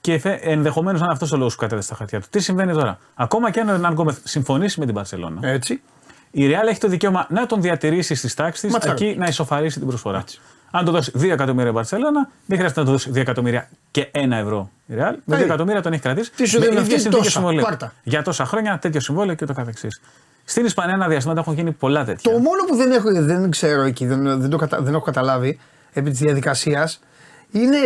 και 0.00 0.20
ενδεχομένως 0.40 0.98
να 1.00 1.04
είναι 1.04 1.14
αυτός 1.14 1.32
ο 1.32 1.36
λόγος 1.36 1.54
που 1.54 1.60
κατέθεσε 1.60 1.88
τα 1.88 1.94
χαρτιά 1.94 2.20
του. 2.20 2.26
Τι 2.30 2.40
συμβαίνει 2.40 2.72
τώρα; 2.72 2.98
Ακόμα 3.14 3.50
και 3.50 3.60
αν 3.60 3.68
ο 3.68 3.72
Ερνάν 3.72 3.92
Γκόμεθ 3.92 4.18
συμφωνήσει 4.24 4.78
με 4.80 4.84
την 4.84 4.94
Μπαρσελόνα, 4.94 5.48
Έτσι. 5.48 5.82
η 6.30 6.48
Real 6.48 6.68
έχει 6.68 6.80
το 6.80 6.88
δικαίωμα 6.88 7.26
να 7.30 7.46
τον 7.46 7.60
διατηρήσει 7.62 8.14
στις 8.14 8.34
τάξεις 8.34 8.60
της, 8.60 8.72
Ματσάρα. 8.72 8.92
εκεί 8.92 9.16
να 9.18 9.26
ισοφαρίσει 9.26 9.78
την 9.78 9.88
προσφορά. 9.88 10.24
Αν 10.70 10.84
το 10.84 10.90
δώσει 10.90 11.12
2 11.16 11.30
εκατομμύρια 11.30 11.70
η 11.70 11.72
Μπαρσελόνα, 11.72 12.30
δεν 12.46 12.56
χρειάζεται 12.56 12.80
να 12.80 12.86
το 12.86 12.92
δώσει 12.92 13.10
2 13.14 13.16
εκατομμύρια 13.16 13.68
και 13.90 14.10
1 14.12 14.30
ευρώ 14.30 14.70
η 14.86 14.94
Real. 14.96 15.14
Με 15.24 15.36
2 15.36 15.40
Hey. 15.40 15.42
εκατομμύρια 15.42 15.82
τον 15.82 15.92
έχει 15.92 16.02
κρατήσει. 16.02 16.32
Τι 16.32 16.46
σου 16.46 16.58
με 16.58 16.66
δίνουν 16.66 16.82
ίδια 16.82 16.96
αυτοί, 16.96 17.00
συνθήκες 17.00 17.24
τόσα. 17.24 17.30
συμβολέου. 17.30 17.64
Πάρτα. 17.64 17.92
Για 18.02 18.22
τόσα 18.22 18.44
χρόνια 18.44 18.78
τέτοιο 18.78 19.00
συμβόλαιο 19.00 19.34
και 19.34 19.44
το 19.44 19.52
καθεξής. 19.52 20.00
Στην 20.44 20.64
Ισπανία, 20.64 20.94
ένα 20.94 21.08
διαστήματα 21.08 21.40
έχουν 21.40 21.54
γίνει 21.54 21.72
πολλά 21.72 22.04
τέτοια. 22.04 22.32
Το 22.32 22.38
μόνο 22.38 22.64
που 22.66 22.76
δεν, 22.76 22.92
έχω, 22.92 23.12
δεν 23.12 23.50
ξέρω 23.50 23.82
εκεί, 23.82 24.06
δεν, 24.06 24.40
δεν, 24.40 24.50
το 24.50 24.56
κατα, 24.56 24.80
δεν 24.82 24.94
έχω 24.94 25.04
καταλάβει 25.04 25.58
επί 25.92 26.10
της 26.10 26.18
διαδικασίας 26.18 27.00
είναι 27.50 27.78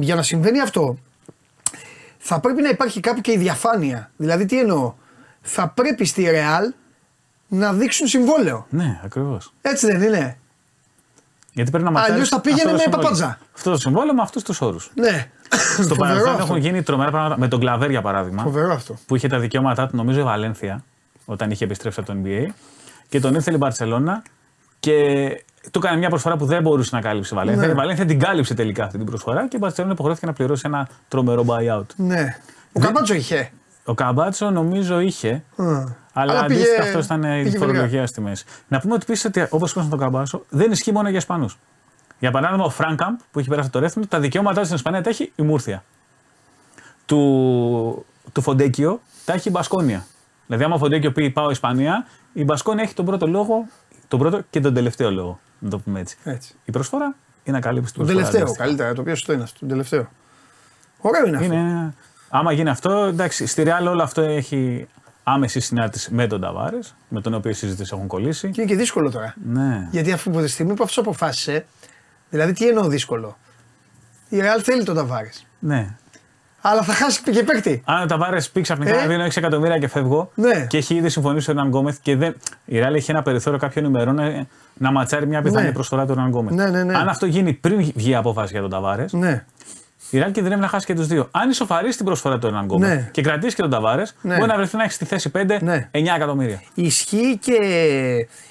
για 0.00 0.14
να 0.14 0.22
συμβαίνει 0.22 0.60
αυτό 0.60 0.98
θα 2.22 2.40
πρέπει 2.40 2.62
να 2.62 2.68
υπάρχει 2.68 3.00
κάπου 3.00 3.20
και 3.20 3.32
η 3.32 3.36
διαφάνεια. 3.36 4.10
Δηλαδή 4.16 4.44
τι 4.46 4.60
εννοώ; 4.60 4.94
Θα 5.40 5.68
πρέπει 5.68 6.04
στη 6.04 6.26
Real 6.30 6.74
να 7.48 7.72
δείξουν 7.72 8.06
συμβόλαιο. 8.06 8.66
Ναι, 8.70 9.00
ακριβώς. 9.04 9.52
Έτσι 9.62 9.86
δεν 9.86 10.02
είναι; 10.02 10.38
Γιατί 11.52 11.70
πρέπει 11.70 11.84
να 11.84 11.90
μαθαίνει. 11.90 12.12
Αλλιώς 12.12 12.28
θα 12.28 12.40
πήγαινε 12.40 12.72
με 12.72 12.78
παπάντζα. 12.90 13.38
Αυτό 13.54 13.70
το 13.70 13.78
συμβόλαιο 13.78 14.14
με 14.14 14.22
αυτούς 14.22 14.42
τους 14.42 14.60
όρους. 14.60 14.90
Ναι. 14.94 15.30
Στο 15.72 15.82
Φοβερό 15.82 15.96
παρελθόν 15.96 16.28
αυτό. 16.32 16.42
έχουν 16.42 16.56
γίνει 16.56 16.82
τρομερά 16.82 17.10
πράγματα. 17.10 17.38
Με 17.38 17.48
τον 17.48 17.60
Κλαβέρ 17.60 17.90
για 17.90 18.02
παράδειγμα. 18.02 18.42
Φοβερό 18.42 18.72
αυτό. 18.72 18.96
που 19.06 19.16
είχε 19.16 19.28
τα 19.28 19.38
δικαιώματά 19.38 19.86
του, 19.86 19.96
νομίζω, 19.96 20.20
η 20.20 20.22
Βαλένθια, 20.22 20.84
όταν 21.24 21.50
είχε 21.50 21.64
επιστρέψει 21.64 22.00
από 22.00 22.12
το 22.12 22.18
NBA. 22.24 22.46
Και 23.08 23.20
τον 23.20 23.34
ήρθε 23.34 23.52
η 23.52 23.56
Μπαρσελόνα 23.58 24.22
και 24.80 24.94
του 25.70 25.78
έκανε 25.78 25.96
μια 25.98 26.08
προσφορά 26.08 26.36
που 26.36 26.44
δεν 26.44 26.62
μπορούσε 26.62 26.94
να 26.94 27.00
κάλυψε 27.00 27.34
η 27.34 27.36
Βαλένθια. 27.36 27.66
Ναι. 27.66 27.72
Η 27.72 27.74
Βαλένθια 27.74 28.04
την 28.06 28.18
κάλυψε 28.18 28.54
τελικά 28.54 28.84
αυτή 28.84 28.96
την 28.96 29.06
προσφορά 29.06 29.48
και 29.48 29.56
η 29.56 29.58
Μπαρσελόνα 29.62 29.92
υποχρεώθηκε 29.92 30.26
να 30.26 30.32
πληρώσει 30.32 30.62
ένα 30.66 30.88
τρομερό 31.08 31.44
buyout. 31.48 31.86
Ναι. 31.96 32.36
Ο 32.72 32.80
Καμπάτσο 32.80 33.14
είχε. 33.14 33.50
Ο 33.84 33.94
Καμπάτσο 33.94 34.50
νομίζω 34.50 35.00
είχε, 35.00 35.42
Μ. 35.56 35.84
αλλά, 36.12 36.32
Αλλά 36.32 36.44
πήγε- 36.46 36.60
αντίστοιχα 36.60 36.82
αυτός 36.88 37.04
ήταν 37.04 37.22
η 37.22 37.42
πήγε 37.42 37.58
φορολογία 37.58 38.06
στη 38.06 38.20
μέση. 38.20 38.44
Να 38.68 38.80
πούμε 38.80 38.94
ότι 38.94 39.02
επίσης 39.08 39.24
ότι 39.24 39.46
όπως 39.50 39.70
είπαμε 39.70 39.88
τον 39.90 39.98
Καμπάτσο 39.98 40.44
δεν 40.48 40.70
ισχύει 40.70 40.92
μόνο 40.92 41.08
για 41.08 41.18
Ισπανούς. 41.18 41.58
Για 42.18 42.30
παράδειγμα, 42.30 42.64
ο 42.64 42.70
Φράνκαμπ 42.70 43.16
που 43.30 43.38
έχει 43.38 43.48
περάσει 43.48 43.70
το 43.70 43.78
ρεύμα, 43.78 44.06
τα 44.06 44.20
δικαιώματά 44.20 44.58
του 44.58 44.64
στην 44.64 44.76
Ισπανία 44.76 45.02
τα 45.02 45.10
έχει 45.10 45.32
η 45.36 45.42
Μούρθια. 45.42 45.84
Του, 47.06 48.06
του 48.32 48.42
Φοντέκιο 48.42 49.00
τα 49.24 49.32
έχει 49.32 49.48
η 49.48 49.50
Μπασκόνια. 49.54 50.06
Δηλαδή, 50.46 50.64
άμα 50.64 50.74
ο 50.74 50.78
Φοντέκιο 50.78 51.12
πει 51.12 51.30
πάω 51.30 51.50
Ισπανία, 51.50 52.06
η 52.32 52.44
Μπασκόνια 52.44 52.82
έχει 52.82 52.94
τον 52.94 53.04
πρώτο 53.04 53.26
λόγο, 53.26 53.66
τον 54.08 54.18
πρώτο 54.18 54.40
και 54.50 54.60
τον 54.60 54.74
τελευταίο 54.74 55.10
λόγο. 55.10 55.40
Να 55.58 55.70
το 55.70 55.78
πούμε 55.78 56.00
έτσι. 56.00 56.16
Έτσι. 56.24 56.54
Η 56.64 56.70
προσφορά 56.70 57.14
είναι 57.44 57.56
να 57.56 57.62
καλύψει 57.62 57.92
την 57.92 58.04
Τον 58.04 58.14
προσφορά. 58.14 58.30
τελευταίο, 58.32 58.42
αντίστοιχα. 58.42 58.64
καλύτερα. 58.64 58.94
Το 58.94 59.02
πιο 59.02 59.14
σωστό 59.14 59.32
είναι 59.32 59.42
αυτό. 59.42 59.58
Τον 59.58 59.68
τελευταίο. 59.68 60.08
Ωραίο 61.00 61.26
είναι 61.26 61.36
αυτό. 61.36 61.52
Είναι, 61.54 61.94
άμα 62.28 62.52
γίνει 62.52 62.68
αυτό, 62.68 62.90
εντάξει, 62.92 63.46
στη 63.46 63.62
Real 63.66 63.86
όλο 63.88 64.02
αυτό 64.02 64.20
έχει 64.22 64.88
άμεση 65.32 65.60
συνάρτηση 65.60 66.14
με 66.14 66.26
τον 66.26 66.40
Ταβάρες, 66.40 66.94
με 67.08 67.20
τον 67.20 67.34
οποίο 67.34 67.50
οι 67.50 67.54
συζητήσει 67.54 67.90
έχουν 67.94 68.06
κολλήσει. 68.06 68.50
Και 68.50 68.60
είναι 68.60 68.70
και 68.70 68.76
δύσκολο 68.76 69.10
τώρα. 69.10 69.34
Ναι. 69.44 69.88
Γιατί 69.90 70.12
αφού 70.12 70.30
από 70.30 70.40
τη 70.40 70.48
στιγμή 70.48 70.74
που 70.74 70.82
αυτός 70.82 70.98
αποφάσισε, 70.98 71.66
δηλαδή 72.30 72.52
τι 72.52 72.68
εννοώ 72.68 72.88
δύσκολο; 72.88 73.36
Η 74.28 74.38
Real 74.40 74.60
θέλει 74.62 74.84
τον 74.84 74.94
Ταβάρες. 74.94 75.46
ναι. 75.58 75.94
Αλλά 76.62 76.82
θα 76.82 76.92
χάσει 76.92 77.22
και 77.22 77.42
παίκτη. 77.42 77.82
Αν 77.84 78.02
ο 78.02 78.06
Ταβάρες 78.06 78.50
πει 78.50 78.60
ξαφνικά 78.60 79.02
Ε; 79.02 79.06
δίνω 79.06 79.24
6 79.24 79.36
εκατομμύρια 79.36 79.78
και 79.78 79.88
φεύγω 79.88 80.30
Ναι. 80.34 80.66
και 80.68 80.76
έχει 80.76 80.94
ήδη 80.94 81.08
συμφωνήσει 81.08 81.50
ο 81.50 81.52
Ερναν 81.52 81.68
Γκόμεθ 81.68 81.98
και 82.02 82.16
δεν. 82.16 82.36
Η 82.64 82.78
Real 82.82 82.94
έχει 82.94 83.10
ένα 83.10 83.22
περιθώριο 83.22 83.58
κάποιων 83.58 83.84
ημερών 83.84 84.14
να, 84.14 84.46
να 84.74 84.92
ματσάρει 84.92 85.26
μια 85.26 85.42
πιθανή 85.42 85.66
Ναι. 85.66 85.72
προσφορά 85.72 86.06
του 86.06 86.12
Ερναν 86.12 86.28
Γκόμεθ. 86.28 86.54
Ναι, 86.54 86.66
ναι, 86.70 86.84
ναι. 86.84 86.96
Αν 86.96 87.08
αυτό 87.08 87.26
γίνει 87.26 87.52
πριν 87.52 87.76
βγει 87.94 88.10
η 88.10 88.14
απόφαση 88.14 88.52
για 88.52 88.60
τον 88.60 88.70
Ταβάρες, 88.70 89.12
Ναι. 89.12 89.44
Η 90.10 90.18
Real 90.22 90.30
κινδυνεύει 90.32 90.60
να 90.60 90.68
χάσει 90.68 90.86
και 90.86 90.94
τους 90.94 91.06
δύο. 91.06 91.28
Αν 91.30 91.50
ισοφαρίσει 91.50 91.96
την 91.96 92.06
προσφορά 92.06 92.38
του 92.38 92.46
Ερναν 92.46 92.64
Γκόμεθ 92.64 92.88
Ναι. 92.94 93.08
και 93.12 93.22
κρατήσει 93.22 93.54
και 93.56 93.62
τον 93.62 93.70
Ταβάρες, 93.70 94.14
Ναι. 94.20 94.36
μπορεί 94.36 94.48
να 94.48 94.56
βρεθεί 94.56 94.76
να 94.76 94.82
έχει 94.82 94.92
στη 94.92 95.04
θέση 95.04 95.30
5 95.30 95.58
Ναι. 95.62 95.88
9 95.90 96.14
εκατομμύρια. 96.16 96.62
Ισχύει 96.74 97.38
και, 97.40 97.56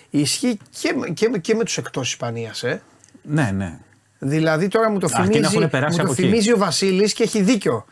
ισχύει 0.10 0.60
και, 0.80 0.94
με- 0.98 1.08
και, 1.10 1.30
με- 1.30 1.38
και 1.38 1.56
με 1.56 1.64
τους 1.64 1.78
εκτός 1.78 2.10
Ισπανίας. 2.10 2.64
Ε. 2.64 2.82
Ναι, 3.22 3.52
ναι. 3.56 3.78
Δηλαδή 4.20 4.68
τώρα 4.68 4.90
μου 4.90 5.00
το 5.00 5.06
Αυτοί 5.06 5.18
να 5.20 5.26
θυμίζει, 5.26 5.56
έχουν 5.58 5.70
περάσει 5.70 5.92
μου 5.92 5.98
το 6.06 6.12
από 6.12 6.12
εκεί. 6.12 6.22
θυμίζει 6.22 6.52
ο 6.54 6.58
Βασίλης 6.58 7.14
και 7.14 7.24
έχει 7.24 7.42
δίκιο. 7.42 7.86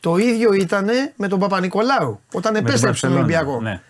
Το 0.00 0.16
ίδιο 0.16 0.52
ήταν 0.52 0.88
με 1.16 1.28
τον 1.28 1.38
Παπα-Νικολάου 1.38 2.20
όταν 2.32 2.52
την 2.54 2.66
επέστρεψε 2.66 2.98
στον 2.98 3.10
Μπαρσελόνα, 3.10 3.18
Ολυμπιακό. 3.44 3.60
ναι. 3.60 3.80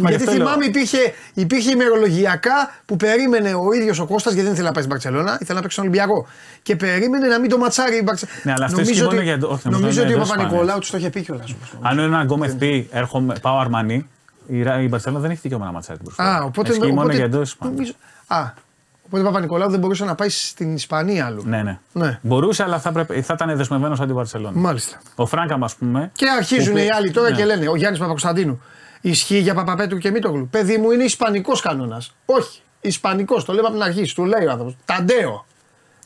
Που 0.00 0.06
Μα 0.06 0.10
γιατί 0.10 0.24
γι' 0.24 0.30
αυτό 0.30 0.42
θυμάμαι 0.42 0.60
λέω- 0.64 0.68
υπήρχε, 0.74 0.98
υπήρχε 1.34 1.70
ημερολογιακά 1.70 2.70
που 2.86 2.96
περίμενε 2.96 3.54
ο 3.54 3.72
ίδιος 3.72 3.98
ο 3.98 4.06
Κώστας 4.06 4.32
γιατί 4.32 4.44
δεν 4.48 4.52
ήθελε 4.52 4.68
να 4.68 4.74
πάει 4.74 4.82
στην 4.84 4.94
Μπαρσελόνα, 4.96 5.38
ήθελε 5.40 5.54
να 5.54 5.60
παίξει 5.62 5.76
στον 5.76 5.84
Ολυμπιακό. 5.88 6.26
Και 6.62 6.76
περίμενε 6.76 7.26
να 7.28 7.38
μην 7.40 7.50
το 7.50 7.58
ματσάρει 7.58 7.96
η 7.96 8.02
Μπαρσελόνα. 8.04 8.38
Ναι, 8.42 8.52
αλλά 8.52 8.64
αυτό 8.64 8.80
ισχύει 8.80 9.02
μόνο 9.02 9.20
για- 9.20 9.34
όχι, 9.34 9.42
νομίζω 9.44 9.68
νομίζω 9.70 10.00
είναι 10.00 10.10
ότι 10.10 10.12
ο 10.12 10.16
εντός 10.16 10.28
Παπα-Νικολάου 10.28 10.78
τους 10.78 10.90
το 10.90 10.96
είχε 10.96 11.10
πει 11.10 11.22
κιόλας. 11.22 11.54
Αν 11.80 11.98
ο 11.98 12.02
Ερναν 12.02 12.24
Γκόμεθ 12.26 12.54
πει 12.54 12.88
έρχομαι, 12.92 13.34
πάω 13.42 13.58
Αρμανί, 13.58 14.08
η, 14.46 14.62
Ρα- 14.62 14.80
η 14.82 14.88
Μπαρσελόνα 14.88 15.20
δεν 15.20 15.30
έχει 15.30 15.40
δικαίωμα 15.42 15.64
να 15.64 15.72
ματσάρει 15.72 15.98
την 15.98 16.06
προσφορά. 16.06 16.36
Α, 16.36 16.42
οπότε. 16.42 16.70
Ισχύει 16.70 16.86
μόνο 16.86 17.00
οπότε 17.00 17.14
για 17.14 17.24
εντός 17.24 17.48
Ισπανία. 17.48 17.74
νομίζω- 17.74 17.94
Α, 18.26 18.52
οπότε 19.06 19.22
ο 19.22 19.26
Παπα-Νικολάου 19.26 19.70
δεν 19.70 19.80
μπορούσε 19.80 20.04
να 20.04 20.14
πάει 20.14 20.28
στην 20.28 20.74
Ισπανία 20.74 21.26
αλλού. 21.26 21.42
Ναι, 21.46 21.62
ναι. 21.62 21.78
Ναι. 21.92 22.18
Μπορούσε, 22.22 22.62
αλλά 22.62 22.78
θα, 22.78 22.92
πρέπει, 22.92 23.22
θα 23.22 23.34
ήταν 23.36 23.56
δεσμευμένος 23.56 23.98
από 23.98 24.06
την 24.06 24.16
Μπαρσελόνα. 24.16 24.58
Μάλιστα. 24.60 24.98
Ο 25.14 25.26
Φράγκαμ, 25.26 25.64
ας 25.64 25.74
πούμε. 25.74 26.10
Και 26.14 26.26
αρχίζουν 26.38 26.72
που- 26.72 26.78
οι 26.78 26.88
άλλοι 26.96 27.10
τώρα 27.10 27.30
ναι. 27.30 27.36
και 27.36 27.44
λένε: 27.44 27.68
Ο 27.68 27.76
Γιάννης 27.76 28.00
Παπακοσταντίνου. 28.00 28.62
Ισχύει 29.00 29.38
για 29.38 29.54
Παπαπέτρου 29.54 29.98
και 29.98 30.10
Μήτογλου. 30.10 30.48
Παιδί 30.48 30.76
μου 30.78 30.90
είναι 30.90 31.04
Ισπανικός 31.04 31.60
κανόνας. 31.60 32.14
Όχι. 32.26 32.60
Ισπανικός, 32.80 33.44
το 33.44 33.52
λέμε 33.52 33.66
από 33.66 33.76
την 33.76 33.82
αρχή. 33.84 34.14
Του 34.14 34.24
λέει 34.24 34.44
ο 34.46 34.50
άνθρωπος. 34.50 34.76
Ταντέο. 34.84 35.44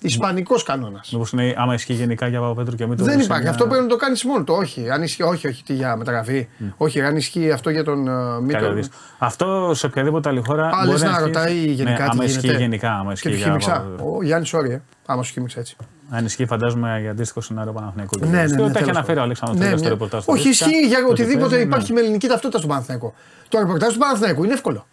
Ισπανικός 0.01 0.63
κανόνας. 0.63 1.11
Μήπως 1.13 1.33
είναι 1.33 1.55
άμα 1.57 1.75
ισχύει 1.75 1.93
γενικά 1.93 2.27
για 2.29 2.41
Παπαπέτρου 2.41 2.77
και 2.77 2.87
Μήτρο. 2.87 3.05
Δεν 3.05 3.21
υπάρχει. 3.21 3.49
Αυτό 3.49 3.67
πρέπει 3.67 3.83
να 3.83 3.89
το 3.89 3.97
κάνεις 3.97 4.25
μόνο 4.25 4.45
του. 4.45 4.55
Όχι. 4.59 4.91
Αν 4.91 5.03
ισχύει, 5.03 5.23
όχι, 5.23 5.47
όχι, 5.49 5.63
τι 5.63 5.75
για 5.75 5.97
μεταγραφή. 5.97 6.49
Όχι, 6.77 7.01
αν 7.03 7.17
ισχύει 7.17 7.51
αυτό 7.51 7.71
για 7.71 7.85
τον 7.85 8.07
uh, 8.09 8.41
Μήτογλου. 8.43 8.85
Αυτό 9.19 9.71
σε 9.75 9.87
οποιαδήποτε 9.87 10.29
άλλη 10.29 10.43
χώρα. 10.47 10.67
Α, 10.69 10.73
μπορεί 10.77 10.91
λες 10.91 11.03
να 11.03 11.09
ισχύει- 11.11 11.25
ρωτάει 11.25 11.55
γενικά 11.55 11.91
ναι, 11.91 11.97
τι 11.97 12.03
άμα 12.03 12.25
γίνεται. 12.25 12.47
ισχύει 12.47 12.61
γενικά. 12.61 12.93
Άμα 12.93 13.07
Και 13.07 13.13
ισχύει 13.13 13.29
του 13.29 13.35
για 13.37 13.45
χίμηξα. 13.45 13.71
Παπα- 13.97 14.05
Ο 14.17 14.23
Γιάννη, 14.23 14.49
sorry, 14.53 14.71
ε. 14.71 14.79
άμα 15.07 15.23
σου 15.23 15.33
χίμηξα 15.33 15.61
έτσι. 15.61 15.77
Αν 16.15 16.25
ισχύει, 16.25 16.47
φαντάζομαι 16.47 17.01
για 17.01 17.11
αντίστοιχο 17.11 17.41
σενάριο 17.41 17.73
Παναθηναϊκού. 17.73 18.19
και 18.19 18.25
Ναι, 18.25 18.31
ναι, 18.31 18.37
Βελγίου. 18.47 18.57
ναι, 18.57 18.63
Τα 18.73 18.79
έχει 18.79 18.79
τέλος 18.79 18.89
αναφέρει 18.97 19.19
ο 19.19 19.21
πάντων. 19.21 19.23
Αλέξανδρος 19.25 19.59
Ναι, 19.59 19.65
Τρίγας 19.65 19.79
στο 19.81 19.89
ναι. 19.89 19.95
ρεπορτάζ. 19.95 20.25
του 20.25 20.33
Όχι, 20.33 20.49
Βίσκα, 20.49 20.67
ισχύει 20.67 20.87
για 20.87 20.99
ότι 20.99 21.11
οτιδήποτε 21.23 21.49
παίζει, 21.51 21.65
υπάρχει 21.65 21.93
ναι. 21.93 21.95
με 21.95 22.01
ελληνική 22.05 22.27
ταυτότητα 22.29 22.59
στον 22.59 22.71
Παναθηναϊκό. 22.71 23.15
Το 23.49 23.59
ρεπορτάζ 23.59 23.93
του 23.93 23.99
Παναθηναϊκού 23.99 24.45
είναι 24.45 24.53
εύκολο. 24.53 24.87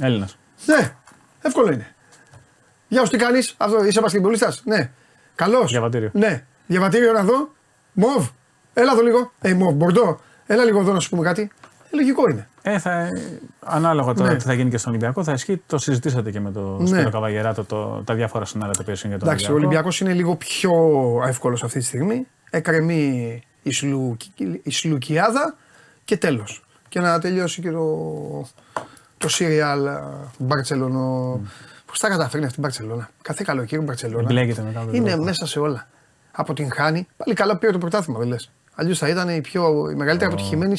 Έλληνας. 0.00 0.36
Ναι, 0.66 0.94
εύκολο 1.42 1.72
είναι. 1.72 1.94
Γεια 2.88 3.04
σου, 3.04 3.10
τι 3.10 3.16
κάνεις, 3.16 3.54
αυτό 3.56 3.84
είσαι 3.84 4.00
πασχεμπολίστα. 4.00 4.52
Ναι. 4.64 4.90
Καλώ. 5.34 5.64
Διαβατήριο. 5.66 6.10
Ναι. 6.12 6.44
Διαβατήριο 6.66 7.12
να 7.12 7.22
δω. 7.22 7.52
Μοβ. 7.92 8.28
Έλα 8.74 8.92
εδώ 8.92 9.02
λίγο. 9.02 9.32
Ε, 9.40 9.54
μοβ, 9.54 9.74
μπορντό. 9.74 10.20
Έλα 10.46 10.64
λίγο 10.64 10.80
εδώ 10.80 10.92
να 10.92 11.00
σου 11.00 11.08
πούμε 11.10 11.22
κάτι. 11.22 11.50
Ε, 11.90 11.96
λογικό 11.96 12.28
είναι. 12.30 12.48
Ε, 12.62 12.78
θα, 12.78 13.08
ανάλογα 13.60 14.12
τώρα 14.14 14.30
Ναι. 14.30 14.36
τι 14.36 14.44
θα 14.44 14.52
γίνει 14.52 14.70
και 14.70 14.76
στον 14.76 14.90
Ολυμπιακό, 14.92 15.24
θα 15.24 15.32
ισχύει. 15.32 15.62
Το 15.66 15.78
συζητήσατε 15.78 16.30
και 16.30 16.40
με 16.40 16.50
τον 16.52 16.82
Ναι. 16.82 16.86
Σπύρο 16.88 17.10
Καβαγεράτο 17.10 17.64
το, 17.64 18.02
τα 18.04 18.14
διάφορα 18.14 18.44
σενάρια 18.44 18.74
τα 18.74 18.80
οποία 18.82 18.94
είναι 19.04 19.08
για 19.08 19.18
τον 19.18 19.28
Εντάξει, 19.28 19.50
ο 19.50 19.54
Ολυμπιακό. 19.54 19.66
Ολυμπιακός 19.66 20.00
είναι 20.00 20.12
λίγο 20.12 20.36
πιο 20.36 20.72
εύκολος 21.26 21.62
αυτή 21.64 21.78
τη 21.78 21.84
στιγμή. 21.84 22.26
Εκρεμεί 22.50 23.42
η, 23.62 23.72
σλου, 23.72 24.16
η 24.62 24.70
σλουκιάδα 24.70 25.56
και 26.04 26.16
τέλος. 26.16 26.64
Και 26.88 27.00
να 27.00 27.18
τελειώσει 27.18 27.60
και 27.62 27.70
το, 27.70 27.86
το 29.18 29.28
serial 29.30 30.00
Μπαρσελόνο. 30.38 31.40
Πώς 31.86 31.98
τα 31.98 32.08
καταφέρνει 32.08 32.46
αυτή 32.46 32.58
η 32.58 32.62
Μπαρσελόνα. 32.62 33.10
Κάθε 33.22 33.42
καλοκαίρι 33.46 33.82
η 33.82 33.84
Μπαρσελόνα. 33.84 34.22
Μπλέκεται 34.26 34.62
μετά 34.62 34.78
από 34.78 34.86
τον 34.86 34.96
Είναι 34.96 35.08
τρόπο. 35.08 35.24
μέσα 35.24 35.46
σε 35.46 35.58
όλα. 35.58 35.88
Αποτυγχάνει. 36.32 37.06
Πάλι 37.16 37.34
καλά 37.34 37.56
πήρε 37.56 37.72
το 37.72 37.78
πρωτάθλημα, 37.78 38.18
δεν 38.18 38.28
λες. 38.28 38.50
Αλλιώς 38.74 38.98
θα 38.98 39.08
ήταν 39.08 39.28
η, 39.28 39.40
πιο, 39.40 39.90
η 39.90 39.94
μεγαλύτερη 39.94 40.32
αποτυχημένη. 40.32 40.76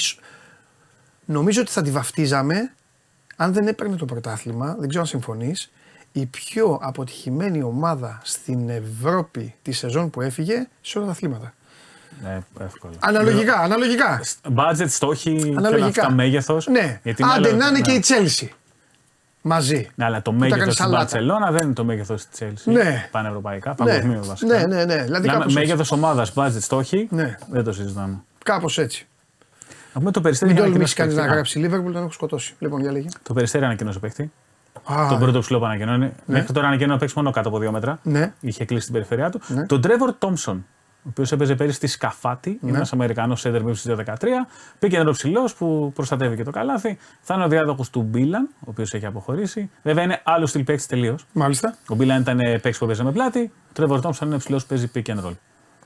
Σ- 1.24 1.30
Νομίζω 1.36 1.62
ότι 1.62 1.72
θα 1.72 1.82
τη 1.82 1.92
βαφτίζαμε 1.92 2.74
αν 3.36 3.54
δεν 3.54 3.68
έπαιρνε 3.68 3.96
το 3.96 4.06
πρωτάθλημα. 4.06 4.76
Δεν 4.80 4.88
ξέρω 4.88 5.02
αν 5.02 5.10
συμφωνείς. 5.10 5.72
Η 6.12 6.26
πιο 6.26 6.80
αποτυχημένη 6.82 7.64
ομάδα 7.64 8.22
στην 8.24 8.70
Ευρώπη 8.70 9.56
τη 9.62 9.72
σεζόν 9.72 10.10
που 10.10 10.22
έφυγε 10.22 10.68
σε 10.82 10.98
όλα 10.98 11.06
τα 11.08 11.12
αθλήματα. 11.14 11.54
Ναι, 12.24 12.40
εύκολα. 12.60 12.94
Αναλογικά, 13.00 13.56
αναλογικά. 13.60 14.22
Budget, 14.56 14.86
στόχοι 14.88 15.36
και 15.36 15.48
όλα 15.50 15.58
Αναλογικά. 15.58 16.02
αυτά, 16.02 16.12
μέγεθος. 16.14 16.68
Ναι, 16.68 17.02
άντε 17.36 17.54
να 17.54 17.68
είναι 17.68 17.80
και 17.82 17.92
η 17.92 18.00
Τσέλσι. 18.00 18.54
Μαζί. 19.42 19.90
Ναι, 19.96 20.06
αλλά 20.06 20.22
το 20.22 20.32
τα 20.32 20.38
μέγεθος 20.38 20.56
έκανε 20.58 20.70
της 20.70 20.78
σαλάτα. 20.80 20.98
Μπαρσελόνα 20.98 21.52
δεν 21.52 21.64
είναι 21.66 21.74
το 21.74 21.84
μέγεθος 21.84 22.26
της 22.26 22.40
Chelsea. 22.42 22.72
Ναι. 22.74 23.08
Πανευρωπαϊκά, 23.12 23.70
Ναι. 23.70 23.76
παγκοσμίως 23.76 24.28
βασικά. 24.28 24.58
Ναι, 24.58 24.66
ναι, 24.76 24.86
ναι. 24.86 25.04
Δηλαδή 25.04 25.22
Μιλάμε 25.22 25.28
κάπως 25.28 25.46
έτσι. 25.46 25.58
μέγεθος 25.58 25.92
ομάδας, 25.92 26.34
budget, 26.36 26.58
στόχοι. 26.60 27.08
Ναι. 27.12 27.38
Δεν 27.52 27.64
το 27.64 27.74
συζητάμε. 27.74 28.24
Κάπως 28.44 28.78
έτσι. 28.78 29.08
Να 29.94 30.00
πούμε 30.00 30.12
το 30.12 30.22
περιστέρι 30.22 30.52
Μην 30.54 30.62
έχει 30.62 30.70
τολμήσεις 30.72 31.00
ανακοινώσει 31.00 31.16
κανείς 31.16 31.16
να 31.16 31.22
παίκτης. 31.22 31.32
Α, 31.32 31.36
γράψει 31.36 31.60
Λίβερπουλ, 31.60 31.92
τον 31.94 32.02
έχω 32.02 32.12
σκοτώσει. 32.12 32.56
Λοιπόν, 32.60 32.82
για 32.82 32.92
λέγε. 32.92 33.08
Το 33.24 33.34
περιστέρι 33.34 33.66
ανακοινώσει 33.66 34.00
παίκτη. 34.00 34.32
Α, 34.84 35.08
Τον 35.10 35.20
πρώτο 35.20 35.40
ψηλό 35.40 35.60
που 35.60 35.66
ανακοινώνει. 35.66 36.12
Μέχρι 36.26 36.54
τώρα 36.54 36.68
ανακοινώνει 36.68 36.94
να 36.94 37.00
παίξει 37.00 37.14
μόνο 37.18 37.32
κάτω 37.32 37.50
από 37.50 37.60
δύο 37.60 37.72
μέτρα. 37.72 38.00
Ναι. 38.04 38.34
Είχε 38.40 38.66
κλείσει 38.66 38.84
την 38.84 38.94
περιφερειά 38.94 39.30
του. 39.30 39.42
Ναι. 39.48 39.66
Τον 39.66 39.82
Τρέβορ 39.82 40.14
Τόμψον, 40.18 40.66
ο 41.04 41.08
οποίος 41.10 41.32
έπαιζε 41.32 41.56
πέρυσι 41.56 41.76
στη 41.76 41.88
Σκαφάτη, 41.88 42.50
Ναι. 42.50 42.58
είναι 42.62 42.76
ένας 42.78 42.94
Αμερικανός 42.94 43.46
center 43.48 43.62
μείωση 43.64 43.80
στη 43.82 43.90
13. 43.92 44.48
Πήγε 44.80 44.98
ένα 44.98 45.12
ψηλός 45.12 45.54
που 45.56 45.92
προστατεύει 45.96 46.36
και 46.36 46.44
το 46.44 46.52
καλάθι. 46.52 46.98
Θα 47.22 47.34
είναι 47.36 47.44
ο 47.44 47.48
διάδοχος 47.48 47.90
του 47.90 48.02
Μπίλαν, 48.02 48.50
ο 48.60 48.66
οποίος 48.66 48.94
έχει 48.94 49.06
αποχωρήσει. 49.06 49.70
Βέβαια 49.84 50.04
είναι 50.04 50.22
άλλο 50.24 50.46
στυλ 50.46 50.64
παίκτης 50.64 50.86
τελείως. 50.86 51.26
Μάλιστα. 51.34 51.76
Ο 51.88 51.96
Μπίλαν 51.96 52.22
ήταν 52.22 52.38
παίκτης 52.38 52.78
που 52.78 52.86
παίζει 52.86 53.04
με 53.04 53.12
πλάτη. 53.12 53.52
Ο 53.70 53.74
Τρέβορ 53.74 54.02
Τόμψον 54.02 54.28
είναι 54.28 54.38
ψηλός 54.38 54.62
που 54.62 54.68
παίζει 54.70 54.92
pick 54.96 55.06
and 55.06 55.26
roll. 55.26 55.34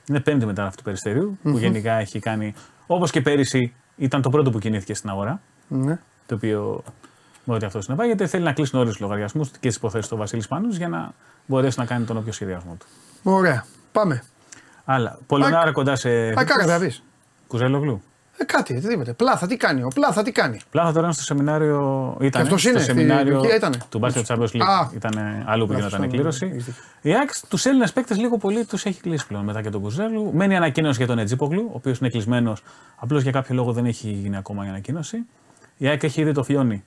Είναι 0.08 0.20
πέμπτη 0.20 0.46
μετά 0.46 0.62
αυτού 0.64 0.76
του 0.76 0.82
περιστεριου 0.82 1.38
που 1.42 1.58
γενικά 1.58 1.92
έχει 1.92 2.18
κάνει. 2.18 2.54
Όπως 2.86 3.10
και 3.10 3.20
πέρυσι 3.20 3.72
ήταν 3.98 4.22
το 4.22 4.30
πρώτο 4.30 4.50
που 4.50 4.58
κινήθηκε 4.58 4.94
στην 4.94 5.10
αγορά. 5.10 5.40
Ναι. 5.68 5.98
Το 6.26 6.34
οποίο 6.34 6.82
με 7.44 7.54
ό,τι 7.54 7.66
αυτός 7.66 7.84
συνεπάγεται 7.84 8.26
θέλει 8.26 8.44
να 8.44 8.52
κλείσει 8.52 8.76
νωρί 8.76 8.88
τους 8.88 9.00
λογαριασμούς 9.00 9.50
και 9.50 9.58
τις 9.68 9.76
υποθέσεις 9.76 10.08
του 10.08 10.16
Βασίλης 10.16 10.48
Πανούς 10.48 10.76
για 10.76 10.88
να 10.88 11.12
μπορέσει 11.46 11.78
να 11.78 11.84
κάνει 11.84 12.04
τον 12.04 12.16
όποιο 12.16 12.32
σχεδιασμό 12.32 12.76
του. 12.78 12.86
Ωραία. 13.22 13.64
Πάμε. 13.92 14.22
Αλλά 14.84 15.18
Πολωνάρα 15.26 15.72
κοντά 15.72 15.96
σε. 15.96 16.08
Α, 16.28 16.34
κάκα 16.34 16.66
θα 16.66 16.78
πει. 16.78 16.94
Κουζέλογλου. 17.46 18.02
Ε, 18.40 18.44
κάτι, 18.44 18.76
οτιδήποτε. 18.76 19.12
Πλάθα, 19.12 19.46
τι 19.46 19.56
κάνει. 19.56 19.82
Ο 19.82 19.88
Πλάθα, 19.94 20.22
τι 20.22 20.32
κάνει. 20.32 20.60
Πλάθα 20.70 20.92
τώρα 20.92 21.04
είναι 21.04 21.12
στο 21.14 21.22
σεμινάριο. 21.22 22.16
Ήταν 22.20 22.42
αυτός 22.42 22.60
στο 22.60 22.70
είναι, 22.70 22.78
στη 22.78 22.88
σεμινάριο 22.90 23.38
Τουρκία 23.38 23.56
ήτανε. 23.56 23.76
του 23.88 24.00
Basket 24.02 24.22
Champions 24.26 24.58
Α. 24.58 24.88
League. 24.88 24.94
Ήταν 24.94 25.44
αλλού 25.46 25.66
που 25.66 25.72
Λάθος, 25.72 25.88
γινόταν 25.88 26.02
η 26.02 26.06
ναι, 26.06 26.12
κλήρωση. 26.12 26.46
έχεις 26.46 26.64
δίκιο. 26.64 26.82
Η 27.00 27.14
ΑΕΚ 27.14 27.30
τους 27.48 27.64
Έλληνες 27.66 27.92
παίκτες 27.92 28.18
λίγο 28.18 28.38
πολύ 28.38 28.64
τους 28.64 28.84
έχει 28.84 29.00
κλείσει 29.00 29.26
πλέον 29.26 29.44
μετά 29.44 29.62
και 29.62 29.70
τον 29.70 29.80
Κουζέλου. 29.80 30.30
Μένει 30.34 30.56
ανακοίνωση 30.56 30.98
για 30.98 31.06
τον 31.06 31.18
Ετζίπογλου, 31.18 31.62
ο 31.68 31.72
οποίος 31.74 31.98
είναι 31.98 32.08
κλεισμένος. 32.08 32.62
Απλώς 32.96 33.22
για 33.22 33.32
κάποιο 33.32 33.54
λόγο 33.54 33.72
δεν 33.72 33.84
έχει 33.86 34.08
γίνει 34.10 34.36
ακόμα 34.36 34.66
η 34.66 34.68
ανακοίνωση. 34.68 35.18
Η 35.76 35.86
ΑΕΚ 35.88 36.02
έχει 36.02 36.20
ήδη 36.20 36.32
το 36.32 36.42
Φιόνι. 36.42 36.84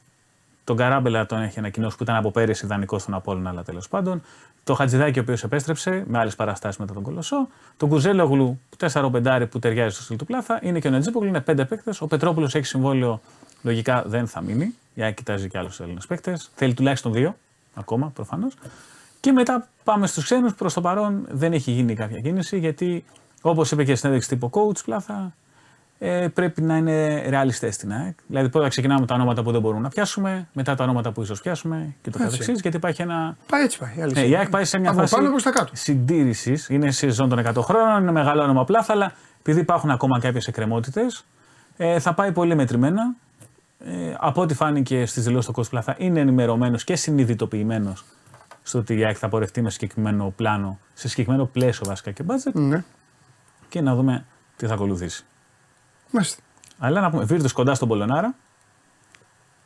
Τον 0.64 0.76
Καράμπελα 0.78 1.26
τον 1.26 1.42
έχει 1.42 1.60
ανακοινώσει 1.60 1.98
που 1.98 2.04
ήταν 2.04 2.16
από 2.16 2.32
πέρυσι 2.32 2.66
ιδανικό 2.66 3.00
στον 3.00 3.14
Απόλυνα, 3.14 3.50
αλλά 3.50 3.64
τέλος 3.64 3.88
πάντων. 3.88 4.22
Το 4.64 4.74
Χατζηδάκι, 4.74 5.20
ο 5.20 5.22
οποίος 5.22 5.44
επέστρεψε 5.44 6.04
με 6.08 6.18
άλλες 6.18 6.36
παραστάσεις 6.36 6.80
μετά 6.80 6.94
τον 6.94 7.04
Κολοσσό. 7.04 7.48
Τον 7.78 7.90
Κουζέλογλου, 7.90 8.60
4-5 8.78 9.48
που 9.52 9.60
ταιριάζει 9.60 9.96
στο 9.96 10.04
στυλ 10.04 10.18
του 10.18 10.26
Πλάθα. 10.26 10.60
Είναι 10.64 10.80
και 10.80 10.88
ο 10.88 10.92
Νετζίπογλου, 10.92 11.28
είναι 11.28 11.42
5 11.42 11.66
παίκτες. 11.68 12.02
Ο 12.02 12.08
Πετρόπουλος 12.08 12.56
έχει 12.56 12.66
συμβόλαιο, 12.66 13.22
λογικά 13.62 14.04
δεν 14.08 14.28
θα 14.28 14.42
μείνει. 14.42 14.76
Η 14.94 15.02
ΑΕΚ 15.04 15.16
κοιτάζει 15.16 15.50
και 15.50 15.58
άλλους 15.58 15.80
Έλληνες 15.80 16.06
παίκτες. 16.08 16.50
Θέλει 16.56 16.74
τουλάχιστον 16.74 17.14
δύο, 17.14 17.36
ακόμα 17.74 18.12
προφανώς. 18.16 18.54
Και 19.20 19.32
μετά 19.32 19.68
πάμε 19.84 20.08
στους 20.08 20.24
ξένους. 20.24 20.56
Προς 20.56 20.74
το 20.74 20.82
παρόν 20.82 21.28
δεν 21.32 21.54
έχει 21.54 21.72
γίνει 21.72 21.94
κάποια 21.94 22.20
κίνηση 22.20 22.60
γιατί, 22.60 23.06
όπως 23.42 23.72
είπε 23.72 23.84
και 23.84 23.92
η 23.92 23.96
συνέντευξη 23.96 24.30
τύπου 24.30 24.50
coach 24.54 24.84
Πλάθα, 24.86 25.34
ε, 26.04 26.28
πρέπει 26.28 26.62
να 26.62 26.78
είναι 26.78 27.26
ρεαλιστές 27.30 27.76
στην 27.76 27.92
ΑΕΚ. 27.94 28.16
Δηλαδή, 28.28 28.50
πρώτα 28.50 28.68
ξεκινάμε 28.68 29.00
με 29.00 29.06
τα 29.06 29.16
ονόματα 29.16 29.44
που 29.44 29.52
δεν 29.52 29.62
μπορούμε 29.62 29.82
να 29.82 29.90
πιάσουμε, 29.90 30.48
μετά 30.54 30.76
τα 30.76 30.84
ονόματα 30.84 31.12
που 31.12 31.22
ίσως 31.22 31.42
πιάσουμε 31.42 31.96
και 32.02 32.10
το 32.10 32.18
Έτσι. 32.22 32.38
καθεξής. 32.38 32.62
Γιατί 32.62 32.78
υπάρχει 32.78 33.02
ένα. 33.02 33.38
Πάει 33.48 33.64
έτσι 33.64 33.80
πάει. 33.80 33.94
η 33.98 34.02
αλήθεια. 34.02 34.22
Ε, 34.24 34.28
η 34.28 34.36
ΑΕΚ 34.36 34.50
πάει 34.50 34.66
σε 34.66 34.80
μια 34.80 34.90
Από 34.90 35.00
φάση 35.00 35.16
πάνω 35.16 35.30
προς 35.30 35.44
τα 35.44 35.52
κάτω. 35.52 35.72
συντήρησης. 35.76 36.70
Είναι 36.70 36.92
σε 36.92 37.10
ζώνη 37.10 37.30
των 37.30 37.40
100 37.40 37.62
χρόνων, 37.62 38.02
είναι 38.02 38.12
μεγάλο 38.12 38.42
όνομα 38.44 38.64
πλάθα, 38.64 38.94
αλλά 38.94 39.14
επειδή 39.40 39.60
υπάρχουν 39.60 39.90
ακόμα 39.90 40.20
κάποιες 40.20 40.48
εκκρεμότητες, 40.48 41.26
ε, 41.78 42.00
θα 42.00 42.14
πάει 42.14 42.32
πολύ 42.32 42.56
μετρημένα. 42.56 43.16
Ε, 43.86 44.14
από 44.20 44.42
ό,τι 44.42 44.54
φάνηκε 44.54 45.06
στις 45.06 45.24
δηλώσεις 45.24 45.46
του 45.46 45.52
Κώστα 45.54 45.72
Πλάθα, 45.72 45.96
είναι 46.06 46.20
ενημερωμένος 46.20 46.84
και 46.84 46.96
συνειδητοποιημένος 46.96 48.04
στο 48.64 48.80
ότι 48.80 48.98
η 48.98 49.06
ΑΕΚ 49.06 49.16
θα 49.20 49.30
πορευτεί 49.30 49.62
με 49.62 49.70
συγκεκριμένο 49.70 50.34
πλάνο, 50.36 50.80
σε 50.94 51.08
συγκεκριμένο 51.08 51.46
πλαίσιο 51.46 51.86
βασικά 51.88 52.12
και 52.12 52.24
budget 52.28 52.52
Ναι. 52.54 52.84
και 53.70 53.82
να 53.82 53.96
δούμε 53.96 54.26
τι 54.58 54.66
θα 54.68 54.74
ακολουθήσει. 54.74 55.26
Μάλιστα. 56.12 56.42
Αλλά 56.80 57.02
να 57.02 57.10
πούμε, 57.10 57.24
Βίρτου 57.24 57.54
κοντά 57.54 57.74
στον 57.76 57.88
Πολωνάρα. 57.88 58.36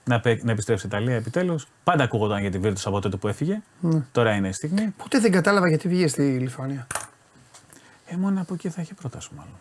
Να, 0.03 0.19
πε- 0.19 0.43
να 0.43 0.51
επιστρέψει 0.51 0.85
η 0.85 0.89
Ιταλία 0.93 1.15
επιτέλους. 1.15 1.67
Πάντα 1.83 2.03
ακούγονταν 2.03 2.41
για 2.41 2.51
τη 2.51 2.57
Βίρτου 2.57 2.89
από 2.89 3.01
τότε 3.01 3.17
που 3.17 3.27
έφυγε. 3.27 3.61
Τώρα 4.11 4.33
είναι 4.35 4.47
η 4.47 4.51
στιγμή. 4.51 4.93
Ποτέ 4.97 5.19
δεν 5.19 5.31
κατάλαβα 5.31 5.67
γιατί 5.69 5.87
βγήκε 5.87 6.07
στη 6.07 6.21
Λιθουανία. 6.21 6.87
Ε, 8.07 8.15
μόνο 8.15 8.41
από 8.41 8.53
εκεί 8.53 8.69
θα 8.69 8.81
είχε 8.81 8.93
πρόταση 8.93 9.29
μάλλον. 9.37 9.53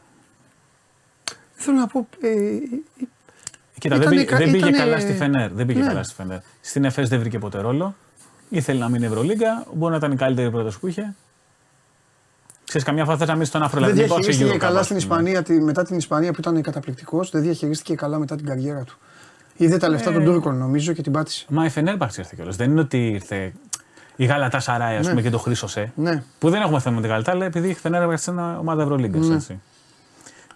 Θέλω 1.54 1.78
να 1.78 1.86
πω. 1.86 2.06
Ε, 2.20 2.28
Κοίτα, 3.78 3.98
δεν, 3.98 4.02
Ήτανε 4.06 4.16
πήγε, 4.16 4.24
κα- 4.24 4.36
δεν 4.36 4.46
πήγε 4.46 4.56
ήτανε- 4.56 4.76
καλά 4.76 5.00
στη 5.00 5.12
Φενέρ. 5.14 5.52
Δεν 5.52 5.66
πήγε 5.66 5.80
Ναι. 5.80 5.86
καλά 5.86 6.02
στη 6.02 6.14
Φενέρ. 6.14 6.38
Στην 6.60 6.84
ΕΦΕΣ 6.84 7.08
δεν 7.08 7.18
βρήκε 7.20 7.38
ποτέ 7.38 7.60
ρόλο. 7.60 7.94
Ήθελε 8.48 8.78
να 8.78 8.88
μείνει 8.88 9.04
Ευρωλίγκα. 9.06 9.66
Μπορεί 9.74 9.90
να 9.90 9.96
ήταν 9.96 10.12
η 10.12 10.16
καλύτερη 10.16 10.50
πρόταση 10.50 10.78
που 10.78 10.86
είχε. 10.86 11.14
Ξέρεις, 12.64 12.86
καμιά 12.86 13.04
φορά 13.04 13.16
θες 13.16 13.26
να 13.28 13.32
μείνεις 13.32 13.48
στον 13.48 13.60
δεν 13.60 13.68
Αφρολατινικό 13.68 14.14
διαχειρίστηκε 14.14 14.52
Eurocup, 14.54 14.58
καλά 14.58 14.78
ας 14.80 14.84
στην 14.86 14.98
πούμε. 14.98 15.18
Ισπανία, 15.20 15.42
τη- 15.42 15.60
μετά 15.60 15.84
την 15.84 15.96
Ισπανία 15.96 16.32
που 16.32 16.40
ήταν 16.40 16.62
καταπληκτικός, 16.62 17.30
δεν 17.30 17.42
διαχειρίστηκε 17.42 17.94
καλά 17.94 18.18
μετά 18.18 18.36
την 18.36 18.46
καριέρα 18.46 18.84
του. 18.84 18.98
Είδε 19.56 19.76
τα 19.76 19.88
λεφτά 19.88 20.10
Ε. 20.10 20.12
των 20.12 20.24
Τούρκων 20.24 20.56
νομίζω 20.58 20.92
και 20.92 21.02
την 21.02 21.12
πάτησε. 21.12 21.46
Μα 21.48 21.64
η 21.64 21.68
Φενέρμπαξ 21.68 22.16
ήρθε 22.16 22.32
κιόλας. 22.36 22.56
Δεν 22.56 22.70
είναι 22.70 22.80
ότι 22.80 23.08
ήρθε 23.08 23.52
η 24.16 24.24
Γαλατά 24.24 24.60
Σαράι, 24.60 24.96
ας 24.96 25.08
πούμε, 25.08 25.22
και 25.22 25.30
το 25.30 25.38
χρήσωσε. 25.38 25.92
Ναι. 25.96 26.22
Που 26.38 26.50
δεν 26.50 26.62
έχουμε 26.62 26.78
θέμα 26.80 26.94
με 26.94 27.00
την 27.00 27.10
Γαλατά, 27.10 27.30
αλλά 27.30 27.44
επειδή 27.44 27.68
η 27.68 27.74
Φενέρμπαξ 27.74 28.26
είναι 28.26 28.40
μια 28.42 28.58
ομάδα 28.58 28.82
Ευρωλίγκας. 28.82 29.28
έτσι. 29.30 29.60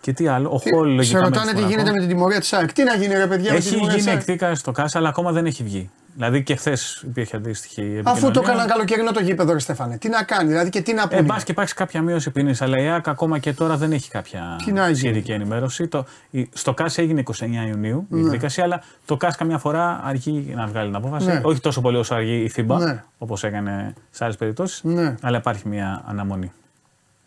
Και 0.09 0.15
τι 0.15 0.27
άλλο, 0.29 0.49
ο 0.49 0.59
Χολ 0.59 0.89
Σε 0.89 0.95
λογικά. 0.95 1.21
ρωτάνε 1.21 1.45
μένει 1.45 1.51
τι 1.53 1.59
στο 1.59 1.69
γίνεται 1.69 1.77
Μονακό. 1.81 1.95
με 1.95 2.01
την 2.01 2.09
τιμωρία 2.09 2.41
της 2.41 2.53
ΑΕΚ. 2.53 2.73
Τι 2.73 2.83
να 2.85 2.95
γίνει, 2.95 3.15
ρε 3.15 3.27
παιδιά, 3.27 3.53
με 3.53 3.59
την 3.59 3.67
Έχει 3.67 3.71
τιμωρία 3.71 3.95
της 3.95 4.03
γίνει 4.05 4.11
ΑΕΚ; 4.17 4.21
εκδίκαση 4.29 4.61
στο 4.61 4.73
ΚΑΣ, 4.73 4.97
αλλά 4.97 5.09
ακόμα 5.09 5.33
δεν 5.33 5.47
έχει 5.47 5.63
βγει. 5.63 5.91
Δηλαδή 6.15 6.43
και 6.43 6.57
χθες 6.57 7.03
υπήρχε 7.07 7.37
αντίστοιχη 7.37 7.81
επικοινωνία. 7.81 8.11
Αφού 8.13 8.31
το 8.31 8.41
έκαναν 8.45 8.67
καλοκαιρινό 8.67 9.11
το 9.13 9.21
γήπεδο, 9.21 9.53
ρε 9.53 9.59
Στέφανε. 9.59 9.99
Τι 9.99 10.09
να 10.09 10.23
κάνει, 10.23 10.49
δηλαδή 10.49 10.71
και 10.71 10.81
τι 10.81 10.93
να 10.95 11.03
Ε, 11.03 11.07
πούνε; 11.07 11.23
μπας 11.23 11.45
και 11.45 11.53
υπάρξει 11.53 11.75
κάποια 11.75 12.03
μείωση 12.03 12.31
ποινής, 12.31 12.63
αλλά 12.63 12.83
η 12.83 12.85
ΕΑΚ 12.85 13.09
ακόμα 13.09 13.39
και 13.39 13.53
τώρα 13.53 13.77
δεν 13.77 13.93
έχει 13.93 14.11
κάποια 14.11 14.61
Τι 14.65 14.73
να 14.73 14.85
γίνει; 14.85 14.97
σχετική 14.97 15.33
ενημέρωση. 15.33 15.87
Το, 15.89 16.05
η- 16.31 16.49
στο 16.53 16.75
ΚΑΣ 16.75 16.99
έγινε 16.99 17.21
29 17.21 17.67
Ιουνίου 17.69 18.07
η 18.11 18.15
Ναι. 18.15 18.21
εκδίκαση, 18.21 18.61
αλλά 18.61 18.83
το 19.05 19.17
ΚΑΣ 19.17 19.37
καμιά 19.37 19.59
φορά 19.59 20.01
αργεί 20.05 20.53
να 20.57 20.67
βγάλει 20.67 20.87
την 20.87 20.97
απόφαση. 20.97 21.27
Ναι. 21.27 21.41
Όχι 21.45 21.61
τόσο 21.61 21.81
πολύ 21.81 21.97
όσο 21.97 22.15
αργεί 22.15 22.35
η 22.35 22.53
FIBA, 22.57 22.77
Ναι. 22.79 23.05
όπως 23.19 23.45
έκανε 23.45 23.95
σε 24.11 24.25
άλλες 24.25 24.37
περιπτώσεις, 24.37 24.81
Ναι. 24.85 25.15
αλλά 25.21 25.37
υπάρχει 25.37 25.69
μια 25.69 26.03
αναμονή. 26.07 26.53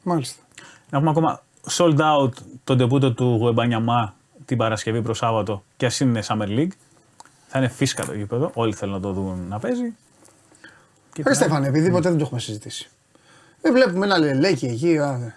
Μάλιστα. 0.03 0.41
Να 0.89 0.97
πούμε 0.99 1.09
ακόμα 1.09 1.41
sold 1.69 1.97
out 2.00 2.30
τον 2.63 2.78
τεπούτο 2.78 3.13
του 3.13 3.24
Γουεμπανιαμά 3.39 4.15
την 4.45 4.58
Παρασκευή 4.58 5.02
προς 5.02 5.17
Σάββατο 5.17 5.63
και 5.78 5.86
ας 5.86 6.00
είναι 6.00 6.24
Summer 6.28 6.47
League. 6.47 6.71
Θα 7.47 7.60
είναι 7.60 7.67
φύσκα 7.67 8.06
το 8.06 8.13
γήπεδο. 8.13 8.52
Όλοι 8.54 8.74
θέλουν 8.74 8.93
να 8.93 9.00
το 9.02 9.12
δουν 9.12 9.45
να 9.50 9.60
παίζει. 9.60 9.95
Και 11.13 11.24
Ρε 11.24 11.30
τι 11.30 11.36
Στέφανε, 11.36 11.67
επειδή 11.67 11.91
ποτέ 11.91 12.10
δεν 12.10 12.17
το 12.17 12.24
έχουμε 12.24 12.39
συζητήσει. 12.39 12.89
Δεν 13.62 13.74
βλέπουμε 13.74 14.06
ένα 14.06 14.17
λελέκι 14.17 14.65
εκεί. 14.65 14.97
α, 14.97 15.17
δε. 15.17 15.28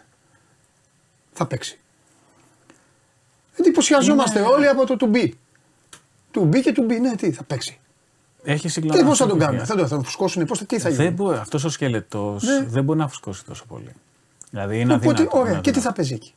Θα 1.32 1.46
παίξει. 1.46 1.78
Εντυπωσιαζόμαστε 3.56 4.38
Είναι- 4.38 4.48
όλοι 4.48 4.68
από 4.68 4.86
το 4.86 4.96
to 5.00 5.16
be. 5.16 5.28
To 6.34 6.40
be 6.40 6.60
και 6.60 6.72
to 6.76 6.80
be, 6.80 7.00
ναι, 7.00 7.16
τι 7.16 7.32
θα 7.32 7.42
παίξει. 7.44 7.78
Έχει 8.42 8.60
Τι 8.62 8.68
συγκλονίσει. 8.68 9.04
πώς 9.04 9.18
θα 9.18 9.26
τον 9.26 9.38
παιδιά. 9.38 9.50
κάνουν, 9.52 9.66
θα 9.66 9.74
τον, 9.76 9.88
θα 9.88 9.94
τον 9.94 10.04
φουσκώσουν, 10.04 10.44
πώς, 10.44 10.58
τι 10.66 10.78
θα 10.78 10.90
Δεν 10.90 10.98
γίνει. 11.00 11.10
μπορεί, 11.14 11.36
αυτός 11.38 11.64
ο 11.64 11.68
σκελετός 11.68 12.42
Ναι. 12.42 12.64
δεν 12.68 12.84
μπορεί 12.84 12.98
να 12.98 13.08
φουσκώσει 13.08 13.44
τόσο 13.44 13.64
πολύ. 13.68 13.92
Δηλαδή 14.54 14.80
είναι 14.80 14.94
Οπότε, 14.94 15.10
αδύνατο. 15.10 15.38
ωραία, 15.38 15.52
είναι 15.52 15.60
και 15.60 15.70
τι 15.70 15.80
θα 15.80 15.88
αδύνατο. 15.88 15.96
παίζει 15.96 16.14
εκεί; 16.14 16.34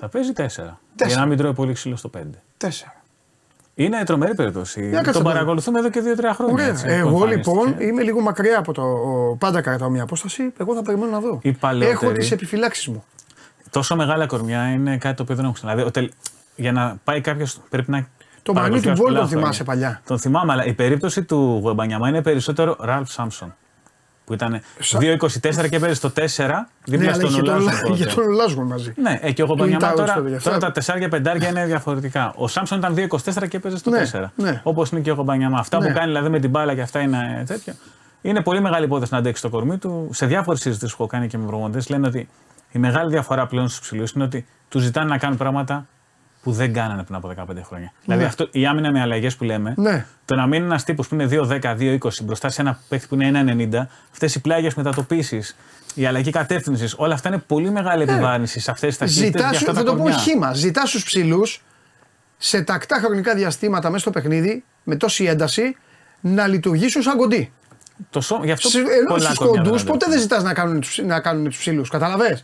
Θα 0.00 0.08
παίζει 0.08 0.32
τέσσερα. 0.32 0.80
Τέσσερα. 0.96 1.14
Για 1.14 1.22
να 1.22 1.26
μην 1.28 1.38
τρώει 1.38 1.52
πολύ 1.52 1.72
ξύλο 1.72 1.96
στο 1.96 2.08
πέντε. 2.08 2.42
Τέσσερα. 2.56 2.92
Είναι 3.74 4.04
τρομερή 4.04 4.34
περίπτωση. 4.34 4.90
κάτσε 4.90 5.12
Τον 5.12 5.22
τώρα. 5.22 5.34
παρακολουθούμε 5.34 5.78
εδώ 5.78 5.90
και 5.90 6.00
δύο-τρία 6.00 6.34
χρόνια. 6.34 6.54
Ωραία. 6.54 6.66
έτσι, 6.66 6.84
που 6.86 6.90
Εγώ 6.92 7.08
εμφανίστηκε. 7.08 7.50
λοιπόν 7.50 7.80
είμαι 7.88 8.02
λίγο 8.02 8.20
μακριά 8.20 8.58
από 8.58 8.72
το. 8.72 8.84
Πάντα 9.38 9.60
κρατάω 9.60 9.90
μια 9.90 10.02
απόσταση. 10.02 10.52
Εγώ 10.58 10.74
θα 10.74 10.82
περιμένω 10.82 11.10
να 11.10 11.20
δω. 11.20 11.38
Οι 11.42 11.52
παλαιότεροι- 11.52 12.02
Έχω 12.02 12.12
τις 12.12 12.30
επιφυλάξεις 12.30 12.88
μου. 12.88 13.04
Τόσο 13.70 13.96
μεγάλα 13.96 14.26
κορμιά 14.26 14.68
είναι 14.72 14.96
κάτι 14.98 15.16
το 15.16 15.22
οποίο 15.22 15.34
δεν 15.34 15.44
έχω 15.44 15.52
ξαναδεί. 15.54 15.82
Ο 15.82 15.90
τελ- 15.90 16.12
Για 16.56 16.72
να 16.72 16.96
πάει 17.04 17.20
κάποιος 17.20 17.60
πρέπει 17.70 17.90
να. 17.90 18.06
Το 18.42 18.52
μανί 18.52 18.66
παρακολουθεί 18.66 18.86
του 18.88 18.92
Μπολ 19.02 19.06
πολλά 19.06 19.18
τον 19.18 19.28
χρόνια. 19.28 19.42
θυμάσαι 19.44 19.64
παλιά. 19.64 20.00
Τον 20.06 20.18
θυμάμαι, 20.18 20.52
αλλά 20.52 20.64
η 20.64 20.72
περίπτωση 20.74 21.22
του 21.24 21.58
Γουεμπανιαμά 21.62 22.08
είναι 22.08 22.22
περισσότερο 22.22 22.76
Ραλφ 22.80 23.10
Σάμψον. 23.10 23.54
Που 24.28 24.34
ήταν 24.34 24.60
Σα- 24.78 24.98
2-24 24.98 25.68
και 25.68 25.76
έπαιζε 25.76 25.94
στο 25.94 26.10
4 26.10 26.20
δίπλα 26.84 27.06
Ναι, 27.06 27.12
αλλά 27.12 27.14
στον 27.14 27.28
είχε 27.30 27.42
τον, 27.42 27.54
Ολάζο. 27.54 27.80
τότε. 27.82 27.92
είχε 27.94 28.04
τον 28.14 28.28
Λάζγο 28.30 28.62
μαζί. 28.62 28.92
Ναι, 28.96 29.18
ε, 29.22 29.32
και 29.32 29.42
ο 29.42 29.46
Του 29.46 29.52
Γουεμπανιαμά 29.52 29.86
Ιτάους 29.86 30.00
τώρα, 30.00 30.14
τότε, 30.14 30.28
γι' 30.28 30.34
αυτό. 30.34 30.48
τώρα 30.50 30.60
τα 30.60 30.72
4 30.72 30.98
και 30.98 31.08
5 31.08 31.48
είναι 31.50 31.64
διαφορετικά. 31.66 32.32
Ο 32.36 32.48
Σάμψον 32.48 32.78
ήταν 32.78 32.94
2-24 32.94 33.46
και 33.48 33.56
έπαιζε 33.56 33.76
στο 33.76 33.90
Ναι, 33.90 33.98
4. 34.12 34.32
ναι. 34.36 34.60
Όπως 34.64 34.90
είναι 34.90 35.00
και 35.00 35.10
ο 35.10 35.14
Γουεμπανιαμά. 35.14 35.58
Αυτά 35.58 35.78
Ναι. 35.80 35.86
που 35.88 35.92
κάνει 35.94 36.06
δηλαδή 36.06 36.28
με 36.28 36.38
την 36.40 36.50
μπάλα 36.50 36.74
και 36.74 36.80
αυτά 36.80 37.00
είναι 37.00 37.44
τέτοιο. 37.46 37.72
Είναι 38.22 38.40
πολύ 38.42 38.60
μεγάλη 38.60 38.84
υπόθεση 38.84 39.12
να 39.12 39.18
αντέξει 39.18 39.42
το 39.42 39.48
κορμί 39.48 39.76
του. 39.78 40.08
Σε 40.12 40.26
διάφορες 40.26 40.60
συζητήσεις 40.60 40.96
που 40.96 41.02
έχω 41.02 41.12
κάνει 41.12 41.26
και 41.26 41.38
με 41.38 41.46
προμονητέ 41.46 41.80
λένε 41.88 42.06
ότι 42.06 42.28
η 42.72 42.78
μεγάλη 42.78 43.10
διαφορά 43.10 43.46
πλέον 43.46 43.68
στους 43.68 43.80
ψηλούς 43.80 44.10
είναι 44.12 44.24
ότι 44.24 44.46
τους 44.68 44.82
ζητάνε 44.82 45.08
να 45.08 45.18
κάνουν 45.18 45.36
πράγματα 45.36 45.86
που 46.42 46.52
δεν 46.52 46.72
κάνανε 46.72 47.02
πριν 47.02 47.16
από 47.16 47.28
15 47.28 47.62
χρόνια. 47.62 47.92
Δηλαδή 48.04 48.24
αυτό, 48.24 48.48
η 48.50 48.66
άμυνα 48.66 48.92
με 48.92 49.00
αλλαγές 49.00 49.36
που 49.36 49.44
λέμε, 49.44 49.74
Ναι. 49.76 50.06
το 50.24 50.34
να 50.34 50.46
μείνει 50.46 50.64
ένας 50.64 50.84
τύπος 50.84 51.08
που 51.08 51.14
είναι 51.14 51.26
2-10, 51.26 51.74
2-20 51.74 52.22
μπροστά 52.24 52.48
σε 52.48 52.60
ένα 52.60 52.78
παίχτη 52.88 53.06
που 53.06 53.14
είναι 53.14 53.26
1-90, 53.26 53.88
αυτές 54.12 54.34
οι 54.34 54.40
πλάγιες 54.40 54.74
μετατοπίσεις, 54.74 55.56
η 55.94 56.06
αλλαγή 56.06 56.30
κατεύθυνσης, 56.30 56.94
όλα 56.96 57.14
αυτά 57.14 57.28
είναι 57.28 57.38
πολύ 57.38 57.70
μεγάλη 57.70 58.02
επιβάρυνση 58.02 58.60
σε 58.60 58.70
αυτές 58.70 58.88
τις 58.88 58.98
ταχύτητε 58.98 59.38
Ζητάς 59.38 59.50
και 59.50 59.56
σου, 59.58 59.70
αυτά 59.70 59.72
θα 59.72 59.84
τα 59.84 59.90
το 59.90 59.96
πω 59.96 60.02
κορμιά. 60.02 60.18
χήμα. 60.18 60.52
Ζητάς 60.54 60.88
στους 60.88 61.04
ψηλούς 61.04 61.62
σε 62.38 62.62
τακτά 62.62 62.96
χρονικά 63.04 63.34
διαστήματα 63.34 63.88
μέσα 63.88 64.00
στο 64.00 64.10
παιχνίδι, 64.10 64.64
με 64.84 64.96
τόση 64.96 65.24
ένταση, 65.24 65.76
να 66.20 66.46
λειτουργήσουν 66.46 67.02
σαν 67.02 67.16
κοντί. 67.16 67.52
Το 68.10 68.20
σώ... 68.20 68.40
Γι' 68.44 68.50
αυτό 68.50 68.68
Στους 68.68 68.82
πολλά 69.08 69.32
κοντούς 69.34 69.36
κορμιά 69.36 69.62
ποτέ 69.62 69.76
αντέξουν. 69.86 70.10
δεν 70.10 70.20
ζητάς 70.20 70.42
να 70.42 70.54
κάνουν, 70.54 70.80
τους- 70.80 70.98
να 71.04 71.20
κάνουν 71.20 71.44
τους 71.44 71.58
ψηλούς. 71.58 71.88
Καταλαβέ. 71.88 72.40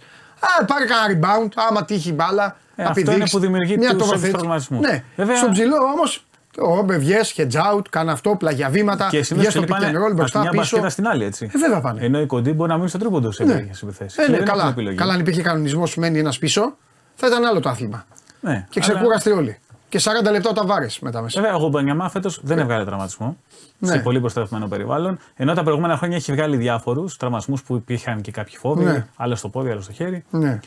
Α, 0.61 0.64
πάρε 0.64 0.85
κανένα 0.85 1.20
rebound, 1.20 1.48
άμα 1.68 1.85
τύχει 1.85 2.12
μπάλα. 2.12 2.57
Ε, 2.76 2.83
να 2.83 2.88
αυτό 2.88 3.00
είναι 3.00 3.11
πηδήξεις. 3.11 3.35
που 3.35 3.38
δημιουργεί 3.40 3.76
Μια 3.78 3.88
τους 3.90 3.98
τοποθέτηση. 3.98 4.30
προβληματισμούς. 4.30 4.80
Ναι, 4.87 5.04
Βέβαια- 5.16 5.37
στον 5.37 5.50
ψηλό 5.52 5.76
όμως. 5.76 6.26
Ο 6.59 6.85
βγες, 6.87 7.35
hedge 7.37 7.74
out, 7.74 7.83
κάνε 7.90 8.12
αυτό, 8.12 8.37
πλαγιαβήματα. 8.37 9.09
Και 9.11 9.22
συνήθως 9.22 9.52
Βγες 9.52 9.64
στο 9.68 9.76
pick 9.76 9.88
and 9.88 9.96
roll 9.96 10.04
από 10.04 10.14
μπροστά 10.14 10.40
μια 10.40 10.50
πίσω. 10.50 10.61
μπασκέτα 10.62 10.88
στην 10.88 11.07
άλλη, 11.07 11.24
έτσι. 11.24 11.50
Ε, 11.54 11.59
βέβαια 11.59 11.80
πάνε. 11.80 12.04
Ενώ 12.04 12.20
οι 12.20 12.26
κοντοί 12.26 12.52
μπορεί 12.52 12.68
να 12.68 12.74
μείνουν 12.74 12.88
στο 12.88 12.98
τρίποντο 12.98 13.30
σε 13.33 13.44
Ναι. 13.44 13.52
τέτοιε 13.52 13.70
επιθέσεις. 13.83 14.18
Ε, 14.18 14.30
ναι, 14.30 14.37
καλά. 14.38 14.74
καλά, 14.96 15.12
αν 15.12 15.20
υπήρχε 15.20 15.42
κανονισμός 15.42 15.94
που 15.94 16.00
μένει 16.00 16.18
ένας 16.18 16.38
πίσω, 16.38 16.76
θα 17.14 17.26
ήταν 17.26 17.44
άλλο 17.44 17.61
το 17.61 17.68
άθλημα. 17.68 18.07
Ναι, 18.40 18.66
Και 18.70 18.80
αλλά- 18.85 18.94
ξεκούραστε 18.94 19.30
όλοι. 19.30 19.59
Και 19.94 20.00
40 20.26 20.30
λεπτά 20.30 20.52
τα 20.52 20.66
βάρες 20.66 20.98
μετά 21.00 21.22
μέσα. 21.22 21.40
Βέβαια, 21.40 21.57
ο 21.57 21.68
Μπανιαμά 21.68 22.09
φέτος 22.09 22.40
δεν 22.42 22.59
έβγαλε 22.59 22.85
τραυματισμό 22.85 23.37
Ναι. 23.78 23.88
σε 23.88 23.98
πολύ 23.98 24.20
προστατευμένο 24.20 24.66
περιβάλλον. 24.68 25.18
Ενώ 25.37 25.54
τα 25.54 25.62
προηγούμενα 25.62 25.96
χρόνια 25.96 26.16
έχει 26.16 26.33
βγάλει 26.33 26.57
διάφορους 26.57 27.16
τραυματισμούς 27.16 27.62
που 27.62 27.74
υπήρχαν 27.76 28.20
και 28.20 28.30
κάποιοι 28.30 28.57
φόβοι, 28.57 28.85
Ναι. 28.85 29.07
άλλος 29.16 29.38
στο 29.38 29.48
πόδι, 29.48 29.70
άλλος 29.70 29.85
στο 29.85 29.92
χέρι. 29.92 30.24
Ναι. 30.30 30.61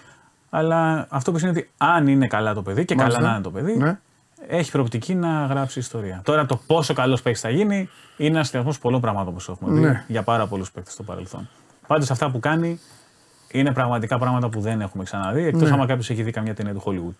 Αλλά 0.49 1.07
αυτό 1.09 1.31
που 1.31 1.37
είναι 1.39 1.49
ότι 1.49 1.69
αν 1.77 2.07
είναι 2.07 2.27
καλά 2.27 2.53
το 2.53 2.61
παιδί 2.61 2.85
και 2.85 2.95
Μάλιστα. 2.95 3.17
καλά 3.19 3.29
να 3.31 3.35
είναι 3.35 3.43
το 3.43 3.51
παιδί, 3.51 3.77
Ναι. 3.77 3.99
έχει 4.47 4.71
προοπτική 4.71 5.15
να 5.15 5.45
γράψει 5.45 5.79
ιστορία. 5.79 6.21
Τώρα 6.23 6.45
το 6.45 6.59
πόσο 6.67 6.93
καλός 6.93 7.21
παίκτης 7.21 7.41
θα 7.41 7.49
γίνει 7.49 7.89
είναι 8.17 8.29
ένας 8.35 8.47
συνδυασμός 8.47 8.79
πολλών 8.79 9.01
πραγμάτων 9.01 9.33
όπω 9.37 9.51
έχουμε 9.51 9.79
δει 9.79 9.79
Ναι. 9.79 10.03
για 10.07 10.23
πάρα 10.23 10.47
πολλούς 10.47 10.71
παίκτες 10.71 10.93
στο 10.93 11.03
παρελθόν. 11.03 11.49
Πάντως 11.87 12.11
αυτά 12.11 12.29
που 12.31 12.39
κάνει 12.39 12.79
είναι 13.51 13.71
πραγματικά 13.71 14.17
πράγματα 14.17 14.49
που 14.49 14.59
δεν 14.59 14.81
έχουμε 14.81 15.03
ξαναδεί. 15.03 15.43
Εκτός 15.43 15.61
Ναι. 15.69 15.73
άμα 15.75 15.85
κάποιος 15.85 16.09
έχει 16.09 16.23
δει 16.23 16.31
καμιά 16.31 16.53
ταινία 16.55 16.73
του 16.73 16.83
Hollywood. 16.85 17.15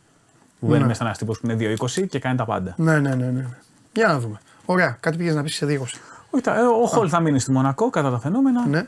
Που 0.59 0.67
μπαίνει 0.67 0.83
μέσα 0.85 1.05
ένα 1.05 1.13
τύπος 1.13 1.39
που 1.39 1.49
είναι 1.49 1.75
2,20 1.79 2.07
και 2.09 2.19
κάνει 2.19 2.37
τα 2.37 2.45
πάντα. 2.45 2.73
Ναι, 2.77 2.99
ναι, 2.99 3.15
ναι, 3.15 3.25
ναι. 3.25 3.45
Για 3.93 4.07
να 4.07 4.19
δούμε. 4.19 4.37
Ωραία, 4.65 4.97
κάτι 4.99 5.17
πήγες 5.17 5.35
να 5.35 5.43
πεις 5.43 5.55
σε 5.55 5.65
δύο. 5.65 5.81
Όχι, 6.29 6.43
τα- 6.43 6.55
ε, 6.57 6.61
ο 6.61 6.85
Χολ 6.85 7.07
θα 7.11 7.19
μείνει 7.19 7.39
στη 7.39 7.51
Μονακό 7.51 7.89
κατά 7.89 8.11
τα 8.11 8.19
φαινόμενα. 8.19 8.67
Ναι. 8.67 8.85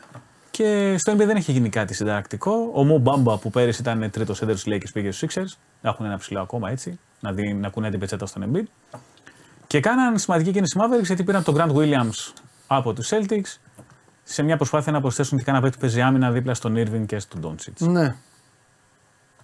Και 0.50 0.94
στο 0.98 1.12
NBA 1.12 1.16
δεν 1.16 1.36
έχει 1.36 1.52
γίνει 1.52 1.68
κάτι 1.68 1.94
συνταρακτικό. 1.94 2.70
Ο 2.74 2.84
Μου 2.84 2.98
Μπάμπα 2.98 3.38
που 3.38 3.50
πέρυσι 3.50 3.80
ήταν 3.80 4.10
τρίτος 4.10 4.42
έντερ 4.42 4.60
του 4.60 4.70
Lakers 4.70 4.90
πήγε 4.92 5.10
στους 5.10 5.34
Sixers. 5.34 5.58
Έχουν 5.82 6.06
ένα 6.06 6.16
ψηλό 6.16 6.40
ακόμα 6.40 6.70
έτσι. 6.70 6.98
Να, 7.20 7.32
δει, 7.32 7.52
να 7.54 7.68
κουνάει 7.68 7.90
την 7.90 7.98
πετσέτα 8.00 8.26
στον 8.26 8.50
Embiid. 8.52 8.98
Και 9.66 9.80
κάναν 9.80 10.18
σημαντική 10.18 10.50
κίνηση 10.50 10.78
Mavericks 10.80 11.04
γιατί 11.04 11.24
πήραν 11.24 11.42
τον 11.44 11.54
Grant 11.58 11.74
Williams 11.74 12.32
από 12.66 12.92
τους 12.92 13.08
Celtics 13.12 13.56
σε 14.22 14.42
μια 14.42 14.56
προσπάθεια 14.56 14.92
να 14.92 15.00
προσθέσουν 15.00 15.38
και 15.38 15.44
κανένα 15.44 15.62
παίκτη 15.64 15.76
που 15.78 15.82
παίζει 15.86 16.00
άμυνα 16.00 16.30
δίπλα 16.30 16.54
στον 16.54 16.74
Irving 16.76 17.06
και 17.06 17.18
στον 17.18 17.40
Doncic. 17.44 17.72
Ναι. 17.86 18.14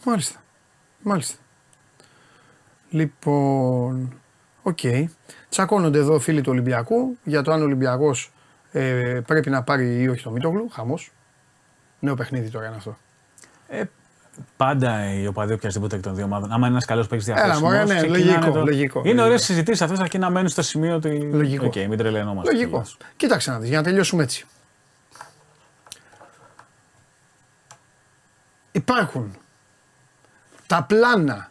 Μάλιστα. 0.04 0.38
Μάλιστα. 1.02 1.36
Λοιπόν, 2.96 4.20
οκ. 4.62 4.78
Τσακώνονται 5.48 5.98
εδώ 5.98 6.18
φίλοι 6.18 6.40
του 6.40 6.50
Ολυμπιακού 6.52 7.18
για 7.24 7.42
το 7.42 7.52
αν 7.52 7.60
ο 7.60 7.64
Ολυμπιακός 7.64 8.32
ε, 8.72 9.20
πρέπει 9.26 9.50
να 9.50 9.62
πάρει 9.62 10.02
ή 10.02 10.08
όχι 10.08 10.22
το 10.22 10.30
Μήτογλου. 10.30 10.68
Χαμός. 10.72 11.12
Νέο 11.98 12.14
παιχνίδι 12.14 12.50
τώρα 12.50 12.66
είναι 12.66 12.76
αυτό. 12.76 12.98
Ε, 13.68 13.82
πάντα 14.56 15.14
οι 15.14 15.26
οπαδοί 15.26 15.52
οποιασδήποτε 15.52 15.96
εκ 15.96 16.02
των 16.02 16.14
δύο 16.14 16.24
ομάδων. 16.24 16.52
Άμα 16.52 16.58
είναι 16.58 16.66
ένας 16.66 16.84
καλός 16.84 17.06
παίκτη 17.06 17.30
Έλα, 17.30 17.42
διαθέσιμο. 17.42 17.68
μωρέ, 17.68 17.84
ναι, 17.84 18.02
λογικό, 18.02 18.46
λογικό, 18.64 18.98
Είναι 18.98 19.08
λογικό. 19.08 19.22
ωραίε 19.24 19.36
συζητήσεις 19.36 19.82
αυτές 19.82 19.98
αρκεί 19.98 20.18
να 20.18 20.30
μένουν 20.30 20.48
στο 20.48 20.62
σημείο 20.62 20.94
ότι. 20.94 21.30
Λογικό. 21.32 21.66
Οκ, 21.66 21.74
μην 21.76 21.96
τρελαινόμαστε. 21.98 22.52
Λογικό. 22.52 22.70
κιόλας. 22.70 22.96
Κοίταξε 23.16 23.50
να 23.50 23.58
δεις, 23.58 23.68
για 23.68 23.78
να 23.78 23.84
τελειώσουμε 23.84 24.22
έτσι. 24.22 24.46
Υπάρχουν 28.72 29.36
τα 30.66 30.82
πλάνα, 30.82 31.50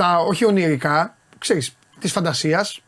τα 0.00 0.18
όχι 0.18 0.44
ονειρικά, 0.44 1.16
ξέρεις, 1.38 1.76
της 1.98 2.12
φαντασίας, 2.12 2.82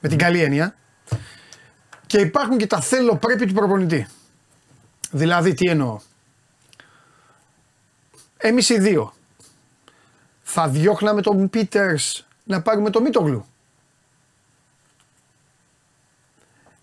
με 0.00 0.08
την 0.08 0.18
καλή 0.18 0.42
έννοια, 0.42 0.74
και 2.06 2.18
υπάρχουν 2.18 2.58
και 2.58 2.66
τα 2.66 2.80
θέλω 2.80 3.16
πρέπει 3.16 3.46
του 3.46 3.52
προπονητή. 3.52 4.06
Δηλαδή, 5.10 5.54
τι 5.54 5.68
εννοώ. 5.68 6.00
Εμείς 8.36 8.68
οι 8.68 8.78
δύο 8.78 9.12
θα 10.42 10.68
διώχναμε 10.68 11.22
τον 11.22 11.50
Πίτερς 11.50 12.26
να 12.44 12.62
πάρουμε 12.62 12.90
το 12.90 13.00
Μίτογλου. 13.00 13.46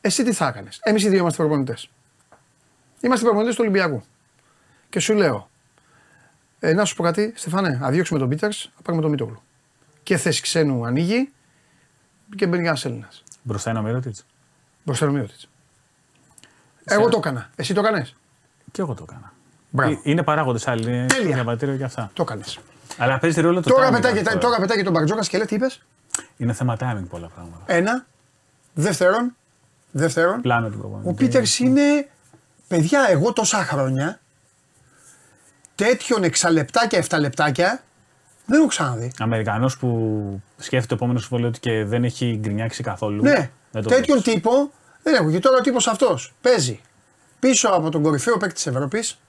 Εσύ 0.01 0.23
τι 0.23 0.33
θα 0.33 0.47
έκανες; 0.47 0.79
Εμείς 0.83 1.03
οι 1.03 1.09
δύο 1.09 1.19
είμαστε 1.19 1.43
προπονητές. 1.43 1.89
Είμαστε 2.99 3.25
προπονητές 3.25 3.55
του 3.55 3.61
Ολυμπιακού. 3.63 4.03
Και 4.89 4.99
σου 4.99 5.13
λέω, 5.13 5.49
ε, 6.59 6.73
να 6.73 6.85
σου 6.85 6.95
πω 6.95 7.03
κάτι, 7.03 7.33
Στεφανέ, 7.35 7.77
να 7.81 7.89
διώξουμε 7.89 8.19
τον 8.19 8.29
Πίτερς, 8.29 8.71
να 8.75 8.81
πάρουμε 8.81 9.01
τον 9.01 9.11
Μίτογλου. 9.11 9.41
Και 10.03 10.17
θέση 10.17 10.41
ξένου 10.41 10.85
ανοίγει 10.85 11.31
και 12.35 12.47
μπαίνει 12.47 12.67
ένας 12.67 12.85
Έλληνας. 12.85 13.23
Μπροστά 13.41 13.69
είναι 13.69 13.79
ο 13.79 13.81
Μύρωτιτ. 13.81 14.15
Μπροστά 14.83 15.07
ο 15.07 15.11
Μίτογλου. 15.11 15.33
Εγώ 16.83 17.09
το 17.09 17.17
έκανα. 17.17 17.49
Εσύ 17.55 17.73
το 17.73 17.79
έκανες; 17.79 18.15
Και 18.71 18.81
εγώ 18.81 18.93
το 18.93 19.05
έκανα. 19.09 19.33
Μπράβο. 19.69 19.91
Ε, 19.91 19.99
Είναι 20.03 20.23
παράγοντες 20.23 20.67
άλλοι. 20.67 20.87
Είναι 20.93 21.05
Τέλεια. 21.05 21.33
διαβατήριο 21.33 21.77
και 21.77 21.83
αυτά. 21.83 22.09
Το 22.13 22.21
έκανες. 22.21 22.59
Αλλά 22.97 23.19
παίζει 23.19 23.41
ρόλο 23.41 23.61
το 23.61 23.69
Τώρα, 23.69 23.89
timing 23.89 23.91
πετάγει, 23.91 24.19
αυτό. 24.19 24.37
τώρα 24.37 24.59
πετάγει 24.59 24.83
τον 24.83 24.93
Μπαρτζόκας 24.93 25.27
και 25.29 25.37
λέει 25.37 25.45
τι 25.45 25.55
είπες; 25.55 25.85
Είναι 26.37 26.53
θέμα 26.53 26.77
timing 26.79 27.05
πολλά 27.09 27.27
πράγματα. 27.27 27.63
Ένα. 27.65 28.05
Δεύτερον. 28.73 29.35
Δεύτερον. 29.91 30.41
Πλάνο 30.41 30.69
του 30.69 30.77
προπονητή. 30.77 31.09
Ο 31.09 31.13
Πίτερς 31.13 31.59
είναι. 31.59 32.09
Παιδιά, 32.67 33.05
εγώ 33.09 33.33
τόσα 33.33 33.63
χρόνια 33.63 34.19
τέτοιον 35.77 36.23
εξαλεπτάκια, 36.23 36.97
εφταλεπτάκια 36.97 37.83
δεν 38.45 38.57
έχω 38.59 38.67
ξαναδεί. 38.67 39.11
Αμερικανός 39.19 39.77
που 39.77 40.41
σκέφτεται 40.57 40.87
το 40.87 40.95
επόμενο 40.95 41.19
συμβόλαιο 41.19 41.51
του 41.51 41.59
και 41.59 41.83
δεν 41.85 42.03
έχει 42.03 42.37
γκρινιάξει 42.41 42.83
καθόλου. 42.83 43.21
Ναι, 43.23 43.49
Δεν 43.71 43.83
το 43.83 43.89
τέτοιον 43.89 44.19
βλέπεις. 44.21 44.33
τύπο 44.33 44.71
δεν 45.03 45.13
έχω. 45.13 45.31
Και 45.31 45.39
τώρα 45.39 45.57
ο 45.57 45.61
τύπος 45.61 45.87
αυτός 45.87 46.33
παίζει 46.41 46.81
πίσω 47.39 47.67
από 47.69 47.89
τον 47.89 48.01
κορυφαίο 48.03 48.37
παίκτη 48.37 48.55
της 48.55 48.67
Ευρώπης 48.67 49.19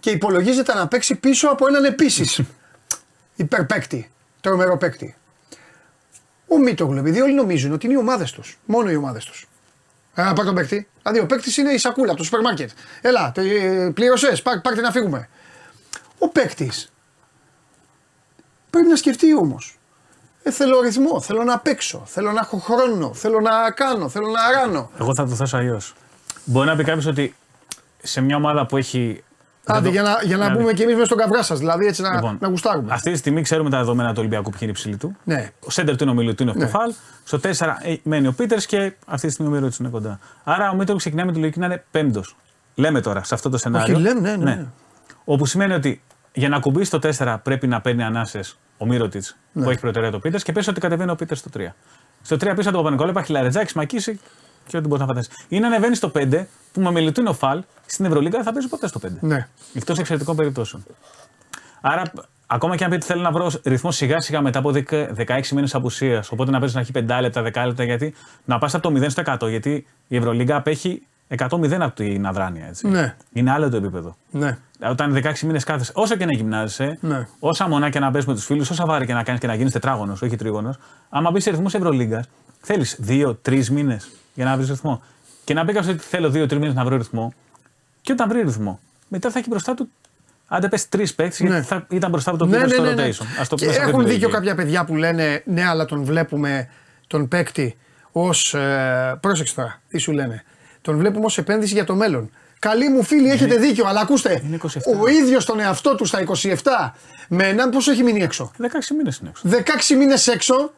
και 0.00 0.10
υπολογίζεται 0.10 0.74
να 0.74 0.88
παίξει 0.88 1.14
πίσω 1.14 1.48
από 1.48 1.66
έναν 1.66 1.84
επίσης 1.84 2.40
υπερπαίκτη, 3.36 4.10
τρομερό 4.40 4.76
παίκτη. 4.76 5.16
Ο 6.48 6.58
Μίτογλου, 6.58 6.98
επειδή 6.98 7.20
όλοι 7.20 7.34
νομίζουν 7.34 7.72
ότι 7.72 7.86
είναι 7.86 7.94
οι 7.94 7.98
ομάδες 7.98 8.32
τους. 8.32 8.58
Μόνο 8.64 8.90
οι 8.90 8.96
ομάδες 8.96 9.24
τους. 9.24 9.48
Α, 10.14 10.32
πάρ 10.32 10.44
τον 10.44 10.54
παίκτη. 10.54 10.88
Δηλαδή, 11.02 11.20
ο 11.20 11.26
παίκτης 11.26 11.56
είναι 11.56 11.72
η 11.72 11.78
σακούλα 11.78 12.08
από 12.08 12.16
το 12.16 12.24
σούπερ 12.24 12.40
μάρκετ. 12.40 12.70
Έλα, 13.00 13.32
πλήρωσες, 13.94 14.42
πάρτε 14.42 14.80
να 14.80 14.90
φύγουμε. 14.90 15.28
Ο 16.18 16.28
παίκτης 16.28 16.92
πρέπει 18.70 18.88
να 18.88 18.96
σκεφτεί 18.96 19.36
όμως. 19.36 19.78
Ε, 20.42 20.50
θέλω 20.50 20.80
ρυθμό, 20.80 21.20
θέλω 21.20 21.42
να 21.44 21.58
παίξω, 21.58 22.02
θέλω 22.06 22.32
να 22.32 22.40
έχω 22.40 22.58
χρόνο, 22.58 23.14
θέλω 23.14 23.40
να 23.40 23.70
κάνω, 23.70 24.08
θέλω 24.08 24.26
να 24.26 24.60
ράνω. 24.60 24.90
Εγώ 25.00 25.14
θα 25.14 25.26
το 25.26 25.34
θέσω 25.34 25.56
αλλιώς. 25.56 25.94
Μπορεί 26.44 26.66
να 26.68 26.76
πει 26.76 26.84
κάποιος 26.84 27.06
ότι 27.06 27.34
σε 28.02 28.20
μια 28.20 28.36
ομάδα 28.36 28.66
που 28.66 28.76
έχει. 28.76 29.22
Άντε, 29.70 29.78
δεδο- 29.80 29.92
για 29.92 30.02
να, 30.02 30.08
για 30.22 30.36
να 30.36 30.42
Δηλαδή, 30.44 30.60
μπούμε 30.62 30.72
κι 30.72 30.82
εμείς 30.82 30.94
μέσα 30.94 31.06
στον 31.06 31.18
καυρά 31.18 31.42
σας, 31.42 31.58
δηλαδή 31.58 31.86
έτσι 31.86 32.02
να, 32.02 32.14
λοιπόν, 32.14 32.38
να 32.40 32.48
γουστάρουμε. 32.48 32.92
Αυτή 32.92 33.10
τη 33.12 33.16
στιγμή 33.18 33.42
ξέρουμε 33.42 33.70
τα 33.70 33.78
δεδομένα 33.78 34.08
του 34.08 34.16
Ολυμπιακού 34.18 34.50
που 34.50 34.56
είναι 34.60 34.70
υψηλή 34.70 34.96
του. 34.96 35.16
Ναι. 35.24 35.50
Ο 35.66 35.70
Σέντερ 35.70 35.96
του 35.96 36.02
είναι 36.02 36.12
ο 36.12 36.14
Μιλουτίνος 36.14 36.54
Ναι. 36.54 36.64
Κεφάλ. 36.64 36.92
Στο 37.24 37.38
4 37.38 37.76
ε, 37.82 37.94
μένει 38.02 38.26
ο 38.26 38.32
Πίτερς 38.32 38.66
και 38.66 38.92
αυτή 39.06 39.26
τη 39.26 39.32
στιγμή 39.32 39.52
ο 39.52 39.54
Μύρωτιτ 39.54 39.78
είναι 39.78 39.88
κοντά. 39.88 40.18
Άρα 40.44 40.70
ο 40.70 40.72
Μύρωτιτ 40.72 40.96
ξεκινάει 40.96 41.24
με 41.26 41.32
τη 41.32 41.38
λογική 41.38 41.58
να 41.58 41.66
είναι 41.66 41.84
πέμπτος. 41.90 42.36
Λέμε 42.74 43.00
τώρα 43.00 43.24
σε 43.24 43.34
αυτό 43.34 43.48
το 43.50 43.58
σενάριο. 43.58 43.98
λέμε, 43.98 44.20
ναι, 44.20 44.36
ναι, 44.36 44.54
ναι. 44.54 44.66
Όπου 45.24 45.46
σημαίνει 45.46 45.72
ότι 45.72 46.02
για 46.38 46.48
να 46.48 46.58
κουμπίσει 46.58 46.90
το 46.90 46.98
4 47.18 47.36
πρέπει 47.42 47.66
να 47.66 47.80
παίρνει 47.80 48.02
ανάσες 48.02 48.58
ο 48.78 48.86
Μύρωτιτς 48.86 49.36
Ναι. 49.52 49.64
που 49.64 49.70
έχει 49.70 49.80
προτεραιότητα 49.80 50.18
ο 50.18 50.20
Πίτερς 50.20 50.44
και 50.44 50.52
πέσει 50.52 50.70
ότι 50.70 50.80
κατεβαίνει 50.80 51.10
ο 51.10 51.14
Πίτερς 51.14 51.40
στο 51.40 51.50
3. 51.56 51.74
Στο 52.22 52.36
3 52.36 52.38
πίσω 52.38 52.50
από 52.50 52.62
τον 52.62 52.72
Παπα-Νικόλα 52.72 53.10
υπάρχει 53.10 53.32
Λαρετζάκης, 53.32 53.72
Μακίση 53.72 54.20
και 54.66 54.76
ό,τι 54.76 54.88
μπορεί 54.88 55.00
να 55.00 55.06
φανταστείς. 55.06 55.36
Είναι 55.48 55.66
ανεβαίνει 55.66 55.94
στο 55.94 56.10
5 56.14 56.46
που 56.72 56.80
με 56.80 56.90
Μιλουτίνο 56.90 57.32
Φαλ 57.32 57.62
στην 57.86 58.04
Ευρωλίγα 58.04 58.30
δεν 58.36 58.42
θα 58.44 58.52
παίζει 58.52 58.68
ποτέ 58.68 58.86
στο 58.86 59.00
5. 59.06 59.08
Ναι. 59.20 59.48
Εκτός 59.74 59.98
εξαιρετικών 59.98 60.36
περιπτώσεων. 60.36 60.84
Άρα, 61.80 62.02
ακόμα 62.46 62.76
και 62.76 62.84
αν 62.84 62.90
πείτε 62.90 63.04
θέλω 63.06 63.20
να 63.22 63.30
βρω 63.32 63.50
ρυθμό 63.64 63.90
σιγά 63.90 64.20
σιγά 64.20 64.40
μετά 64.40 64.58
από 64.58 64.70
10 64.74 65.08
16 65.16 65.48
μήνες 65.52 65.74
απουσίας, 65.74 66.30
οπότε 66.30 66.50
να 66.50 66.58
παίζει 66.58 66.74
να 66.74 66.80
έχει 66.80 66.92
5 66.94 67.18
λεπτά, 67.20 67.42
10 67.42 67.66
λεπτά, 67.66 67.84
γιατί 67.84 68.14
να 68.44 68.58
πας 68.58 68.74
από 68.74 68.82
το 68.92 69.00
0 69.00 69.10
στο 69.10 69.22
100, 69.26 69.48
γιατί 69.48 69.86
η 70.08 70.16
Ευρωλίγα 70.16 70.56
απέχει 70.56 71.06
100-0 71.36 71.72
από 71.80 71.94
την 71.94 72.26
αδράνεια. 72.26 72.66
Έτσι. 72.66 72.88
Ναι. 72.88 73.14
Είναι 73.32 73.50
άλλο 73.50 73.68
το 73.70 73.76
επίπεδο. 73.76 74.16
Ναι. 74.30 74.58
Όταν 74.90 75.12
16 75.14 75.32
μήνες 75.46 75.64
κάθεσαι, 75.64 75.92
όσο 75.94 76.16
και 76.16 76.24
να 76.26 76.32
γυμνάζεσαι, 76.32 76.98
Ναι. 77.00 77.26
όσα 77.38 77.68
μονά 77.68 77.90
και 77.90 77.98
να 77.98 78.10
πες 78.10 78.24
με 78.24 78.34
τους 78.34 78.44
φίλους, 78.44 78.70
όσα 78.70 78.86
βάρη 78.86 79.06
και 79.06 79.12
να 79.14 79.22
κάνεις 79.22 79.40
και 79.40 79.46
να 79.46 79.54
γίνεις 79.54 79.72
τετράγωνος, 79.72 80.22
όχι 80.22 80.36
τρίγωνος, 80.36 80.78
άμα 81.08 81.30
μπεις 81.30 81.42
σε 81.42 81.50
ρυθμό 81.50 81.66
Ευρωλίγκας, 81.72 82.28
θέλεις 82.60 82.98
2-3 83.02 83.68
μήνες 83.70 84.08
για 84.34 84.44
να 84.44 84.56
βρεις 84.56 84.68
ρυθμό. 84.68 85.02
Και 85.44 85.54
να 85.54 85.64
πει 85.64 85.72
κάποιος 85.72 85.94
ότι 85.94 86.02
θέλω 86.04 86.30
2-3 86.30 86.52
μήνες 86.58 86.74
να 86.74 86.84
βρω 86.84 86.96
ρυθμό, 86.96 87.32
και 88.00 88.12
όταν 88.12 88.28
βρει 88.28 88.42
ρυθμό, 88.42 88.80
μετά 89.08 89.30
θα 89.30 89.38
έχει 89.38 89.48
μπροστά 89.48 89.74
του. 89.74 89.88
Αν 90.50 90.60
δεν 90.60 90.70
πες 90.70 90.88
τρεις 90.88 91.14
παίκτες, 91.14 91.40
Ναι. 91.40 91.48
γιατί 91.48 91.66
θα 91.66 91.86
ήταν 91.90 92.10
μπροστά 92.10 92.30
από 92.30 92.38
το 92.38 92.44
Ναι, 92.46 92.52
πίτερ 92.52 92.68
ναι, 92.68 92.74
στο 92.74 92.82
ναι, 92.82 92.92
ναι. 92.94 93.08
rotation. 93.08 93.40
Ας 93.40 93.48
το 93.48 93.56
Και 93.56 93.64
πούμε 93.64 93.76
σε 93.76 93.80
αυτή 93.80 93.90
έχουν 93.90 94.04
τη 94.04 94.10
δίκιο 94.10 94.28
λογική. 94.28 94.30
κάποια 94.30 94.54
παιδιά 94.54 94.84
που 94.84 94.96
λένε 94.96 95.42
ναι, 95.46 95.64
αλλά 95.68 95.84
τον 95.84 96.04
βλέπουμε 96.04 96.68
τον 97.06 97.28
παίκτη 97.28 97.76
ως. 98.12 98.54
Ε, 98.54 99.18
πρόσεξε 99.20 99.54
τώρα, 99.54 99.80
τι 99.88 99.98
σου 99.98 100.12
λένε. 100.12 100.42
Τον 100.80 100.96
βλέπουμε 100.96 101.24
ως 101.24 101.38
επένδυση 101.38 101.72
για 101.74 101.84
το 101.84 101.94
μέλλον. 101.94 102.30
Καλοί 102.58 102.88
μου 102.88 103.02
φίλοι, 103.02 103.30
έχετε 103.30 103.56
δίκιο, 103.56 103.86
αλλά 103.86 104.00
ακούστε. 104.00 104.42
είναι 104.44 104.58
27. 104.62 104.66
Ο 105.00 105.08
ίδιος 105.08 105.44
τον 105.44 105.60
εαυτό 105.60 105.94
του 105.94 106.04
στα 106.04 106.24
27 106.42 106.54
με 107.28 107.48
έναν 107.48 107.70
πόσο 107.70 107.90
έχει 107.90 108.02
μείνει 108.02 108.22
έξω; 108.22 108.52
16 108.58 108.66
μήνες 108.96 109.18
είναι 109.18 109.30
έξω. 109.30 109.48
16 109.94 109.96
μήνες 109.96 110.26
έξω 110.26 110.72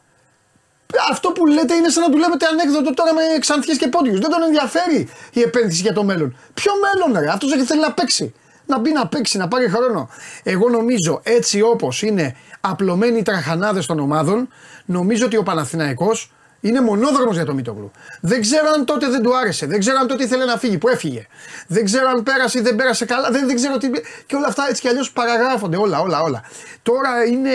Αυτό 1.10 1.30
που 1.30 1.46
λέτε 1.46 1.74
είναι 1.74 1.88
σαν 1.88 2.02
να 2.02 2.10
του 2.10 2.18
λέτε 2.18 2.46
ανέκδοτο 2.46 2.94
τώρα 2.94 3.14
με 3.14 3.20
ξανθιές 3.38 3.76
και 3.76 3.88
πόντιους. 3.88 4.18
Δεν 4.18 4.30
τον 4.30 4.42
ενδιαφέρει 4.42 5.08
η 5.32 5.40
επένδυση 5.40 5.82
για 5.82 5.92
το 5.92 6.04
μέλλον. 6.04 6.36
Ποιο 6.54 6.72
μέλλον, 6.82 7.22
ρε; 7.22 7.30
Αυτός 7.30 7.50
θέλει 7.66 7.80
να 7.80 7.92
παίξει. 7.92 8.34
Να 8.66 8.78
μπει 8.78 8.92
να 8.92 9.06
παίξει, 9.06 9.38
να 9.38 9.48
πάρει 9.48 9.68
χρόνο. 9.68 10.08
Εγώ 10.42 10.68
νομίζω 10.68 11.20
έτσι 11.22 11.60
όπως 11.60 12.02
είναι 12.02 12.36
απλωμένοι 12.60 13.18
οι 13.18 13.22
τραχανάδες 13.22 13.86
των 13.86 13.98
ομάδων, 13.98 14.48
νομίζω 14.84 15.26
ότι 15.26 15.36
ο 15.36 15.42
Παναθηναϊκός 15.42 16.32
είναι 16.60 16.80
μονόδρομος 16.80 17.34
για 17.34 17.44
το 17.44 17.54
Μίτογλου. 17.54 17.90
Δεν 18.20 18.40
ξέρω 18.40 18.68
αν 18.76 18.84
τότε 18.84 19.08
δεν 19.08 19.22
του 19.22 19.36
άρεσε. 19.36 19.66
Δεν 19.66 19.78
ξέρω 19.78 19.98
αν 19.98 20.06
τότε 20.06 20.22
ήθελε 20.22 20.44
να 20.44 20.56
φύγει, 20.56 20.78
που 20.78 20.88
έφυγε. 20.88 21.26
Δεν 21.66 21.84
ξέρω 21.84 22.08
αν 22.08 22.22
πέρασε 22.22 22.58
ή 22.58 22.62
δεν 22.62 22.76
πέρασε 22.76 23.04
καλά. 23.04 23.30
Δεν, 23.30 23.46
δεν 23.46 23.56
ξέρω 23.56 23.76
τι. 23.76 23.90
Και 24.26 24.36
όλα 24.36 24.46
αυτά 24.46 24.66
έτσι 24.68 24.80
κι 24.80 24.88
αλλιώς 24.88 25.12
παραγράφονται. 25.12 25.76
Όλα, 25.76 26.00
όλα, 26.00 26.22
όλα. 26.22 26.42
Τώρα 26.82 27.24
είναι, 27.24 27.50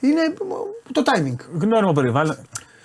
είναι 0.00 0.34
το 0.92 1.02
timing. 1.04 1.36
Γνώριμο 1.58 1.92
περιβάλλον. 1.92 2.36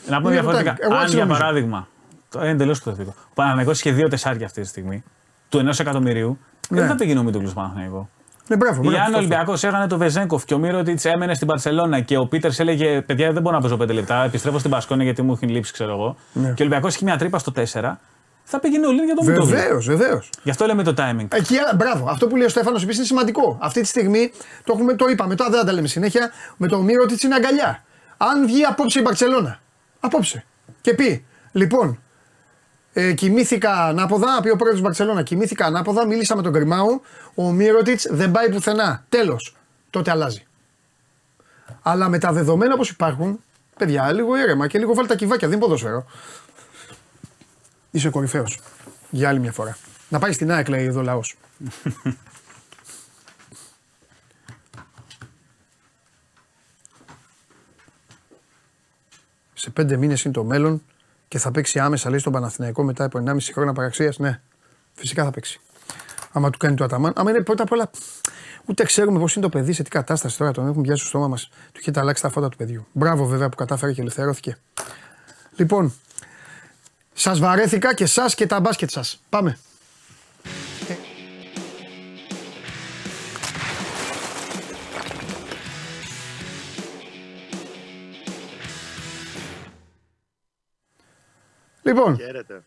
Να 0.08 0.22
πω 0.22 0.30
Είναι 0.30 0.42
το 0.42 0.44
διαφορετικά. 0.44 0.74
timing. 0.74 0.80
Εγώ 0.80 0.94
Αν 0.96 1.02
έτσι 1.02 1.16
για 1.16 1.24
νομίζω. 1.24 1.40
παράδειγμα. 1.40 1.88
Το 2.30 2.40
είναι 2.40 2.50
εντελώς 2.50 2.84
το 2.84 2.96
Ο 3.08 3.14
Παναγενικό 3.34 3.72
είχε 3.72 3.92
δύο 3.92 4.08
τεσσάρια 4.08 4.46
αυτή 4.46 4.62
τη 4.62 4.68
στιγμή. 4.68 5.04
Του 5.50 5.58
ενός 5.58 5.80
εκατομμυρίου. 5.80 6.40
Ναι. 6.70 6.80
Δεν 6.80 6.90
θα 6.90 6.96
πήγαινε 6.96 7.20
ο 7.20 7.24
Μίτογλου 7.24 7.48
στο 7.48 7.60
Παναγενικό. 7.60 8.10
Ναι, 8.48 8.56
μπράβο. 8.56 8.82
μπράβο, 8.82 8.90
Για 8.90 9.00
αν 9.00 9.04
ο 9.04 9.06
αυτό. 9.06 9.18
Ολυμπιακός 9.18 9.64
έκανε 9.64 9.88
το 9.88 9.98
Βεζέγκοφ 9.98 10.46
και 10.46 10.54
ο 10.54 10.58
Μύρωτιτ 10.58 11.06
έμενε 11.06 11.34
στην 11.34 11.48
Παρσελώνα 11.48 12.00
και 12.00 12.18
ο 12.18 12.26
Πίτερ 12.28 12.52
έλεγε: 12.58 13.02
Παιδιά, 13.02 13.32
δεν 13.32 13.42
μπορώ 13.42 13.56
να 13.56 13.62
παίζω 13.62 13.76
5 13.76 13.94
λεπτά. 13.94 14.24
Επιστρέφω 14.24 14.60
στην 14.60 14.72
Πασκόνια 14.72 15.04
γιατί 15.04 15.22
μου 15.22 15.34
έχει 15.34 15.52
λείψει, 15.52 15.74
ξέρω 15.74 15.92
εγώ. 15.92 16.16
Ναι. 16.34 16.42
Και 16.42 16.50
ο 16.50 16.56
Ολυμπιακός 16.60 16.96
έχει 16.96 17.04
μια 17.04 17.18
τρύπα 17.18 17.40
στο 17.40 17.52
4. 17.56 17.64
Θα 18.50 18.60
πήγαινε 18.60 18.88
ο 18.88 18.92
Λίν 18.92 19.06
για 19.06 19.16
τον 19.16 19.26
Μίτογλου. 19.26 19.50
Βεβαίως, 19.50 19.86
βεβαίως. 19.86 20.30
Γι' 20.44 20.50
αυτό 20.50 20.66
λέμε 20.66 20.84
το 20.84 20.94
timing. 20.98 21.28
Εκεί, 21.30 21.56
μπράβο. 21.76 22.10
Αυτό 22.10 22.28
που 22.28 22.36
λέει 22.36 22.46
ο 22.46 22.50
Στέφανος 22.50 22.82
επίσης 22.82 22.98
είναι 22.98 23.08
σημαντικό. 23.08 23.58
Αυτή 23.62 23.82
τη 23.82 23.88
στιγμή 23.88 24.32
το, 24.64 24.74
έχουμε, 24.76 24.94
το 24.94 25.06
είπαμε, 25.08 25.36
τώρα 25.36 25.50
δεν 25.50 25.60
θα 25.60 25.66
τα 25.66 25.72
λέμε 25.72 25.88
συνέχεια. 25.88 26.32
Με 26.58 26.68
το 26.68 26.82
Μύρο 26.82 27.06
είναι 27.24 27.36
αγκαλιά. 27.36 27.84
Αν 28.18 28.46
βγει 28.46 28.64
απόψε 28.64 29.00
η 29.00 29.02
Μπαρσελόνα. 29.06 29.60
Απόψε. 30.00 30.46
Και 30.82 30.94
πει, 30.94 31.26
λοιπόν, 31.52 32.00
ε, 33.00 33.14
κοιμήθηκα 33.14 33.86
ανάποδα, 33.86 34.40
πει 34.42 34.50
ο 34.50 34.56
πρόεδρος 34.56 34.72
της 34.72 34.82
Μπαρσελόνα, 34.82 35.24
κοιμήθηκα 35.24 35.66
ανάποδα, 35.66 36.06
μίλησα 36.06 36.36
με 36.36 36.42
τον 36.42 36.52
Γκριμάου, 36.52 37.02
ο 37.36 37.52
Μύρωτιτς 37.52 38.08
δεν 38.10 38.32
πάει 38.32 38.50
πουθενά. 38.50 39.06
Τέλος. 39.10 39.56
Τότε 39.90 40.12
αλλάζει. 40.12 40.46
Αλλά 41.82 42.10
με 42.10 42.18
τα 42.20 42.32
δεδομένα 42.32 42.74
όπως 42.74 42.90
υπάρχουν, 42.90 43.44
παιδιά, 43.78 44.12
λίγο 44.12 44.38
ήρεμα 44.38 44.68
και 44.68 44.78
λίγο 44.78 44.94
βάλτε 44.94 45.10
τα 45.14 45.16
κυβάκια, 45.16 45.48
δεν 45.48 45.58
είναι 45.58 45.66
ποδόσφαιρο. 45.66 46.06
Είσαι 47.92 48.10
κορυφαίος. 48.10 48.60
Για 49.10 49.30
άλλη 49.30 49.40
μια 49.40 49.52
φορά. 49.52 49.78
Να 50.10 50.20
πάει 50.20 50.32
στην 50.32 50.52
ΑΕΚ, 50.52 50.68
λέει 50.68 50.86
εδώ 50.86 51.00
ο 51.00 51.04
λαός. 51.04 51.36
Σε 59.54 59.70
πέντε 59.70 59.98
μήνες 59.98 60.24
είναι 60.24 60.34
το 60.34 60.44
μέλλον 60.44 60.82
και 61.28 61.38
θα 61.38 61.52
παίξει 61.52 61.80
άμεσα, 61.80 62.10
λέει, 62.10 62.20
στον 62.20 62.34
Παναθηναϊκό 62.34 62.84
μετά 62.84 63.04
από 63.04 63.24
1,5 63.26 63.38
χρόνια 63.54 63.74
παραξίας. 63.74 64.20
Ναι, 64.20 64.42
φυσικά 64.94 65.24
θα 65.24 65.32
παίξει. 65.32 65.60
Άμα 66.32 66.50
του 66.50 66.58
κάνει 66.58 66.76
το 66.76 66.84
αταμάν. 66.84 67.14
Άμα 67.16 67.30
είναι 67.30 67.42
πρώτα 67.42 67.64
απ' 67.64 67.72
όλα. 67.72 67.90
Ούτε 68.66 68.84
ξέρουμε 68.84 69.20
πώς 69.20 69.36
είναι 69.36 69.46
το 69.46 69.52
παιδί, 69.52 69.74
σε 69.74 69.84
τι 69.84 69.90
κατάσταση 69.90 70.38
τώρα 70.38 70.52
τον 70.52 70.68
έχουν 70.68 70.82
πιάσει 70.82 71.00
στο 71.00 71.08
στόμα 71.08 71.28
μας. 71.28 71.50
Του 71.72 71.80
έχετε 71.80 72.00
αλλάξει 72.00 72.22
τα 72.22 72.30
φώτα 72.30 72.50
του 72.50 72.58
παιδιού. 72.58 72.88
Μπράβο 72.92 73.26
βέβαια 73.26 73.50
που 73.50 73.56
κατάφερε 73.56 73.94
και 73.94 74.02
ελευθερώθηκε. 74.02 74.58
Λοιπόν, 75.56 75.94
σας 77.14 77.40
βαρέθηκα 77.40 77.94
και 77.94 78.04
εσά 78.04 78.26
και 78.36 78.48
τα 78.48 78.60
μπάσκετ 78.60 78.90
σας. 78.90 79.22
Πάμε. 79.30 79.58
Λοιπόν, 91.88 92.16
Χαίρετε. 92.18 92.62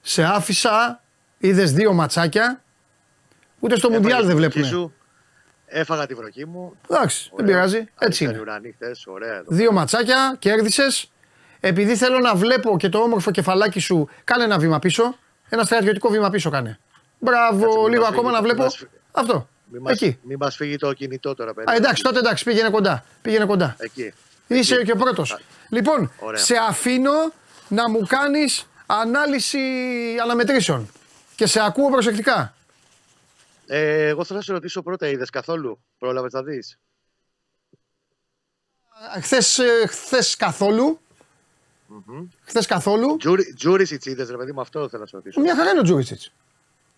σε 0.00 0.24
άφησα, 0.24 1.00
είδες 1.38 1.72
δύο 1.72 1.92
ματσάκια. 1.92 2.62
Ούτε 3.60 3.76
στο 3.76 3.86
Έφαγες 3.88 4.02
Μουντιάλ 4.02 4.20
τη 4.20 4.26
δεν 4.26 4.36
βροχή 4.36 4.50
βλέπουμε. 4.60 4.80
σου, 4.80 4.92
Έφαγα 5.66 6.06
τη 6.06 6.14
βροχή 6.14 6.46
μου. 6.46 6.72
Εντάξει, 6.90 7.30
δεν 7.36 7.44
Ωραία. 7.44 7.54
πειράζει. 7.56 7.76
Έτσι 7.78 8.24
Άνοιξαν 8.24 8.26
οι 8.26 8.30
είναι. 8.32 8.40
ουρανοί 8.40 8.72
χθες, 8.72 9.04
ωραία. 9.06 9.34
εδώ. 9.34 9.44
Δύο 9.46 9.72
ματσάκια, 9.72 10.36
κέρδισες. 10.38 11.10
Επειδή 11.60 11.96
θέλω 11.96 12.18
να 12.18 12.34
βλέπω 12.34 12.76
και 12.78 12.88
το 12.88 12.98
όμορφο 12.98 13.30
κεφαλάκι 13.30 13.80
σου, 13.80 14.08
κάνε 14.24 14.44
ένα 14.44 14.58
βήμα 14.58 14.78
πίσω. 14.78 15.18
Ένα 15.48 15.64
στρατιωτικό 15.64 16.08
βήμα 16.08 16.30
πίσω 16.30 16.50
κάνε. 16.50 16.78
Μπράβο, 17.18 17.60
Κάτσε, 17.64 17.78
μην 17.78 17.88
λίγο 17.88 18.00
μας 18.02 18.10
ακόμα 18.10 18.28
φύγει, 18.28 18.34
να 18.34 18.40
μην 18.40 18.50
βλέπω. 18.50 18.62
μας 18.62 18.76
φύγει. 18.76 18.90
Αυτό. 19.12 19.48
Μην 19.72 19.82
μας, 19.82 19.92
Εκεί. 19.92 20.18
μην 20.22 20.36
μας 20.40 20.56
φύγει 20.56 20.76
το 20.76 20.92
κινητό 20.92 21.34
τώρα, 21.34 21.54
παιδί. 21.54 21.72
Α, 21.72 21.74
εντάξει, 21.74 22.02
τότε 22.02 22.18
εντάξει, 22.18 22.44
πήγαινε 22.44 22.70
κοντά. 22.70 23.04
Πήγαινε 23.22 23.44
κοντά. 23.44 23.76
Εκεί. 23.78 24.12
Είσαι 24.46 24.74
Εκεί. 24.74 24.84
και 24.84 24.92
ο 24.92 24.96
πρώτος. 24.96 25.36
Λοιπόν, 25.68 26.12
Ωραία. 26.18 26.40
σε 26.40 26.54
αφήνω 26.68 27.32
να 27.68 27.90
μου 27.90 28.06
κάνεις 28.06 28.66
ανάλυση 28.86 29.58
αναμετρήσεων. 30.22 30.88
Και 31.36 31.46
σε 31.46 31.60
ακούω 31.60 31.90
προσεκτικά. 31.90 32.54
Ε, 33.66 34.06
εγώ 34.06 34.24
θέλω 34.24 34.38
να 34.38 34.44
σε 34.44 34.52
ρωτήσω 34.52 34.82
πρώτα, 34.82 35.08
είδες 35.08 35.30
καθόλου; 35.30 35.78
Πρόλαβες 35.98 36.32
να 36.32 36.42
δεις; 36.42 36.78
Χθες 39.20 39.60
χθες 39.88 40.36
καθόλου. 40.36 41.00
Χθες 42.44 42.66
καθόλου. 42.66 43.16
Τζούρισιτς 43.56 44.06
είδες, 44.06 44.30
ρε 44.30 44.36
παιδί 44.36 44.52
μου, 44.52 44.60
αυτό 44.60 44.88
θέλω 44.88 45.02
να 45.02 45.08
σε 45.08 45.16
ρωτήσω. 45.16 45.40
Μια 45.40 45.56
χαρά 45.56 45.70
είναι 45.70 45.80
ο 45.80 45.82
Τζούρισιτς. 45.82 46.32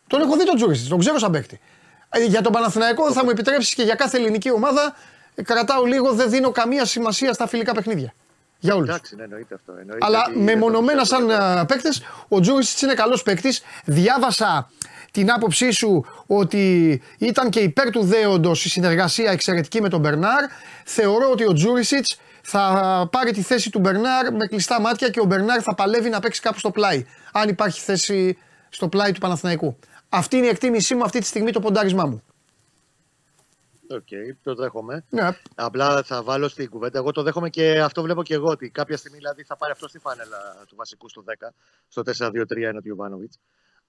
Τον 0.06 0.20
έχω 0.20 0.36
δει 0.36 0.44
τον 0.44 0.56
Τζούρισιτς, 0.56 0.88
τον 0.88 0.98
ξέρω 0.98 1.18
σαν 1.18 1.30
παίκτη. 1.32 1.60
Ε, 2.08 2.24
Για 2.24 2.42
τον 2.42 2.52
Παναθηναϊκό 2.52 3.12
θα 3.12 3.24
μου 3.24 3.30
επιτρέψεις 3.30 3.74
και 3.74 3.82
για 3.82 3.94
κάθε 3.94 4.16
ελληνική 4.16 4.50
ομάδα 4.50 4.96
ε, 5.34 5.42
κρατάω 5.42 5.84
λίγο, 5.84 6.12
δεν 6.12 6.30
δίνω 6.30 6.50
καμία 6.50 6.84
σημασία 6.84 7.32
στα 7.32 7.46
φιλικά 7.46 7.74
παιχνίδια. 7.74 8.14
Για 8.60 8.74
όλους. 8.74 8.88
Εντάξει, 8.88 9.16
ναι, 9.16 9.22
εννοείται 9.22 9.54
αυτό. 9.54 9.72
Εννοείται 9.80 10.06
Αλλά 10.06 10.24
ότι 10.26 10.38
είναι 10.38 10.44
μεμονωμένα 10.44 10.98
το 10.98 11.04
σαν 11.04 11.26
πιο 11.26 11.64
παίκτες, 11.66 12.02
ο 12.28 12.40
Τζούρισιτς 12.40 12.82
είναι 12.82 12.94
καλός 12.94 13.22
παίκτης. 13.22 13.62
Διάβασα 13.84 14.70
την 15.10 15.32
άποψή 15.32 15.70
σου 15.70 16.06
ότι 16.26 17.02
ήταν 17.18 17.50
και 17.50 17.60
υπέρ 17.60 17.90
του 17.90 18.04
δέοντος 18.04 18.64
η 18.64 18.68
συνεργασία 18.68 19.30
εξαιρετική 19.30 19.80
με 19.80 19.88
τον 19.88 20.00
Μπερνάρ. 20.00 20.44
Θεωρώ 20.84 21.30
ότι 21.30 21.46
ο 21.46 21.52
Τζούρισιτς 21.52 22.18
θα 22.42 23.08
πάρει 23.12 23.32
τη 23.32 23.42
θέση 23.42 23.70
του 23.70 23.78
Μπερνάρ 23.78 24.32
με 24.32 24.46
κλειστά 24.46 24.80
μάτια 24.80 25.08
και 25.08 25.20
ο 25.20 25.24
Μπερνάρ 25.24 25.60
θα 25.62 25.74
παλεύει 25.74 26.08
να 26.08 26.20
παίξει 26.20 26.40
κάπου 26.40 26.58
στο 26.58 26.70
πλάι. 26.70 27.06
Αν 27.32 27.48
υπάρχει 27.48 27.80
θέση 27.80 28.38
στο 28.68 28.88
πλάι 28.88 29.12
του 29.12 29.20
Παναθηναϊκού. 29.20 29.78
Αυτή 30.08 30.36
είναι 30.36 30.46
η 30.46 30.48
εκτίμησή 30.48 30.94
μου 30.94 31.04
αυτή 31.04 31.18
τη 31.18 31.26
στιγμή 31.26 31.52
το 31.52 31.60
ποντάρισμά 31.60 32.06
μου. 32.06 32.22
Οκ, 33.90 34.08
το 34.42 34.54
δέχομαι. 34.54 35.04
Ναι. 35.10 35.28
Απλά 35.54 36.02
θα 36.02 36.22
βάλω 36.22 36.48
στην 36.48 36.68
κουβέντα. 36.68 36.98
Εγώ 36.98 37.10
το 37.10 37.22
δέχομαι 37.22 37.50
και 37.50 37.80
αυτό 37.80 38.02
βλέπω 38.02 38.22
και 38.22 38.34
εγώ 38.34 38.48
ότι 38.48 38.70
κάποια 38.70 38.96
στιγμή 38.96 39.18
δηλαδή 39.18 39.42
θα 39.44 39.56
πάρει 39.56 39.72
αυτός 39.72 39.88
τη 39.88 39.98
φανέλα 39.98 40.64
του 40.68 40.76
βασικού 40.76 41.08
στο 41.08 41.24
10, 41.26 41.48
στο 41.88 42.02
4-2-3-ένα 42.06 42.68
ο 42.68 42.80
Γιοβάνοβιτς. 42.82 43.38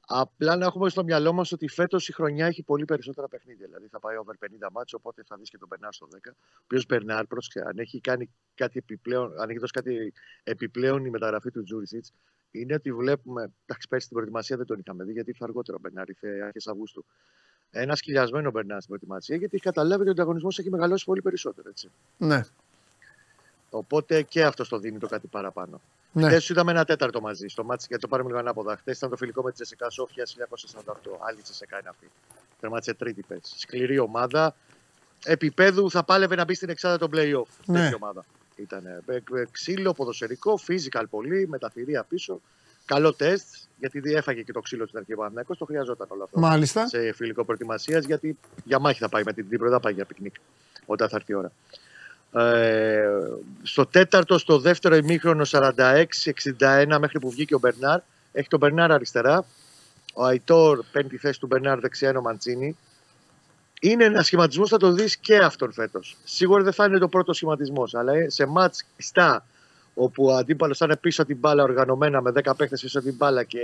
Απλά 0.08 0.56
να 0.56 0.66
έχουμε 0.66 0.90
στο 0.90 1.04
μυαλό 1.04 1.34
μας 1.34 1.52
ότι 1.52 1.68
φέτος 1.68 2.08
η 2.08 2.14
χρονιά 2.14 2.46
έχει 2.46 2.64
πολύ 2.64 2.86
περισσότερα 2.86 3.28
παιχνίδια. 3.28 3.66
Δηλαδή 3.66 3.88
θα 3.88 4.00
πάει 4.00 4.18
over 4.18 4.36
50 4.40 4.68
ματς, 4.72 4.98
οπότε 4.98 5.24
θα 5.26 5.38
δεις 5.38 5.50
και 5.50 5.58
τον 5.58 5.68
Μπερνάρ 5.68 5.94
στο 5.94 6.08
10. 6.12 6.32
Ο 6.32 6.62
οποίος 6.64 6.86
Μπερνάρ, 6.86 7.26
πρόσεξε, 7.26 7.62
αν 7.68 7.78
έχει 7.78 8.00
κάνει 8.00 8.30
κάτι 8.56 8.78
επιπλέον, 8.78 9.40
αν 9.42 9.50
έχει 9.50 9.60
δώσει 9.60 9.72
κάτι 9.72 10.14
επιπλέον 10.44 11.06
η 11.06 11.10
μεταγραφή 11.10 11.52
του 11.52 11.64
Τζούρισιτς, 11.64 12.14
είναι 12.52 12.74
ότι 12.74 12.94
βλέπουμε. 12.94 13.42
Εντάξει, 13.66 13.88
πέρσι 13.88 14.06
στην 14.06 14.18
προετοιμασία 14.18 14.58
δεν 14.58 14.66
τον 14.66 14.80
είχαμε 14.80 15.04
δει, 15.04 15.12
γιατί 15.12 15.30
ήρθε 15.30 15.44
αργότερο 15.44 15.78
ο 15.78 15.82
Μπερνάρ, 15.82 16.10
ήρθε 16.10 16.42
αρχές 16.42 16.68
Αυγούστου. 16.68 17.06
Ένα 17.72 17.96
σκυλιασμένο 17.96 18.52
Μπερνάρ 18.52 18.78
στην 18.82 18.88
προετοιμασία, 18.88 19.36
γιατί 19.36 19.56
έχει 19.56 19.64
καταλάβει 19.64 20.02
ότι 20.02 20.10
ο 20.10 20.12
ανταγωνισμός 20.12 20.60
έχει 20.60 20.70
μεγαλώσει 20.70 21.06
πολύ 21.06 21.22
περισσότερο. 21.22 21.70
Έτσι. 21.70 21.92
Ναι. 22.18 22.42
Οπότε 23.70 24.22
και 24.22 24.44
αυτό 24.44 24.68
το 24.68 24.80
δίνει 24.80 24.98
το 25.00 25.08
κάτι 25.08 25.28
παραπάνω. 25.28 25.82
ναι. 26.12 26.28
Χθες 26.28 26.44
σου 26.44 26.52
είδαμε 26.52 26.72
ένα 26.72 26.86
τέταρτο 26.86 27.22
μαζί 27.22 27.48
στο 27.48 27.64
μάτι 27.64 27.86
για 27.88 28.00
το 28.00 28.08
πάρουμε 28.08 28.30
λίγο 28.30 28.42
ανάποδα. 28.42 28.78
Χθες 28.78 28.98
ήταν 28.98 29.10
το 29.10 29.18
φιλικό 29.18 29.42
με 29.42 29.50
τη 29.50 29.56
Τζεσικά 29.56 29.90
Σόφια 29.90 30.26
1948. 30.26 30.92
Άλλη 31.20 31.42
Τζεσικά 31.42 31.80
είναι 31.80 31.90
αυτή. 31.90 32.12
Τερμάτισε 32.60 32.94
τρίτη 32.94 33.22
πέση. 33.28 33.60
Σκληρή 33.60 34.00
ομάδα. 34.00 34.56
Επιπέδου 35.26 35.92
θα 35.92 36.04
πάλευε 36.04 36.36
να 36.36 36.44
μπει 36.44 36.54
στην 36.54 36.70
εξάδα 36.70 36.98
των 36.98 37.10
playoff. 37.14 37.48
Ναι. 37.66 37.80
Τέτοια 37.80 37.98
ομάδα. 38.02 38.26
Ήταν 38.56 38.86
ε, 38.86 39.02
ε, 39.16 39.46
ξύλο, 39.52 39.94
ποδοσφαιρικό, 39.94 40.60
physical 40.68 41.04
πολύ, 41.10 41.48
με 41.48 41.58
τα 41.58 41.70
θηρία 41.70 42.04
πίσω. 42.04 42.42
Καλό 42.94 43.14
τεστ, 43.14 43.48
γιατί 43.80 44.14
έφαγε 44.14 44.42
και 44.42 44.52
το 44.52 44.60
ξύλο 44.60 44.88
στην 44.88 44.98
αρχή 44.98 45.14
ο 45.14 45.56
το 45.58 45.66
χρειαζόταν 45.66 46.08
όλο 46.10 46.24
αυτό. 46.24 46.40
Μάλιστα. 46.40 46.88
Σε 46.88 47.14
φιλικό 47.14 47.46
προετοιμασίας, 47.46 48.06
γιατί 48.06 48.38
για 48.64 48.80
μάχη 48.80 49.00
θα 49.00 49.10
πάει 49.10 49.24
με 49.26 49.34
την 49.34 49.48
Ντνίπρο, 49.48 49.66
δεν 49.66 49.76
θα 49.76 49.82
πάει 49.82 49.94
για 49.94 50.06
πικνίκ 50.06 50.36
όταν 50.86 51.10
θα 51.10 51.16
έρθει 51.16 51.32
η 51.32 51.36
ώρα. 51.36 51.52
Ε, 52.54 53.10
στο 53.62 53.86
τέταρτο, 53.86 54.38
στο 54.38 54.60
δεύτερο 54.60 54.96
ημίχρονο 54.96 55.46
46-61 55.50 56.98
μέχρι 57.00 57.20
που 57.20 57.30
βγήκε 57.30 57.56
ο 57.56 57.60
Μπερνάρ. 57.60 58.00
Έχει 58.32 58.48
τον 58.48 58.60
Μπερνάρ 58.60 58.92
αριστερά. 58.92 59.46
Ο 60.14 60.26
Αϊτόρ 60.26 60.80
παίρνει 60.92 61.10
τη 61.10 61.18
θέση 61.18 61.40
του 61.40 61.48
Μπερνάρ 61.48 61.80
δεξιά 61.80 62.10
είναι 62.10 62.18
ο 62.18 62.22
Μαντσίνι. 62.22 62.78
Είναι 63.82 64.04
ένα 64.04 64.24
σχηματισμός 64.24 64.70
θα 64.70 64.78
το 64.78 64.92
δεις 64.92 65.18
και 65.18 65.38
αυτόν 65.38 65.74
φέτος. 65.74 66.18
Σίγουρα 66.24 66.64
δεν 66.64 66.74
θα 66.74 66.86
είναι 66.86 66.98
το 66.98 67.08
πρώτο 67.08 67.34
σχηματισμός, 67.34 67.96
αλλά 67.96 68.14
ε, 68.14 68.30
σε 68.30 68.46
μάτ 68.46 68.76
κλειστά 68.96 69.46
όπου 69.94 70.26
ο 70.26 70.36
αντίπαλος 70.36 70.78
θα 70.78 70.86
είναι 70.86 70.98
πίσω 70.98 71.26
την 71.26 71.38
μπάλα 71.38 71.64
οργανωμένα 71.64 72.22
με 72.22 72.32
10 72.44 72.52
παίχτες 72.58 72.82
πίσω 72.82 73.02
την 73.02 73.14
μπάλα 73.16 73.44
και 73.44 73.60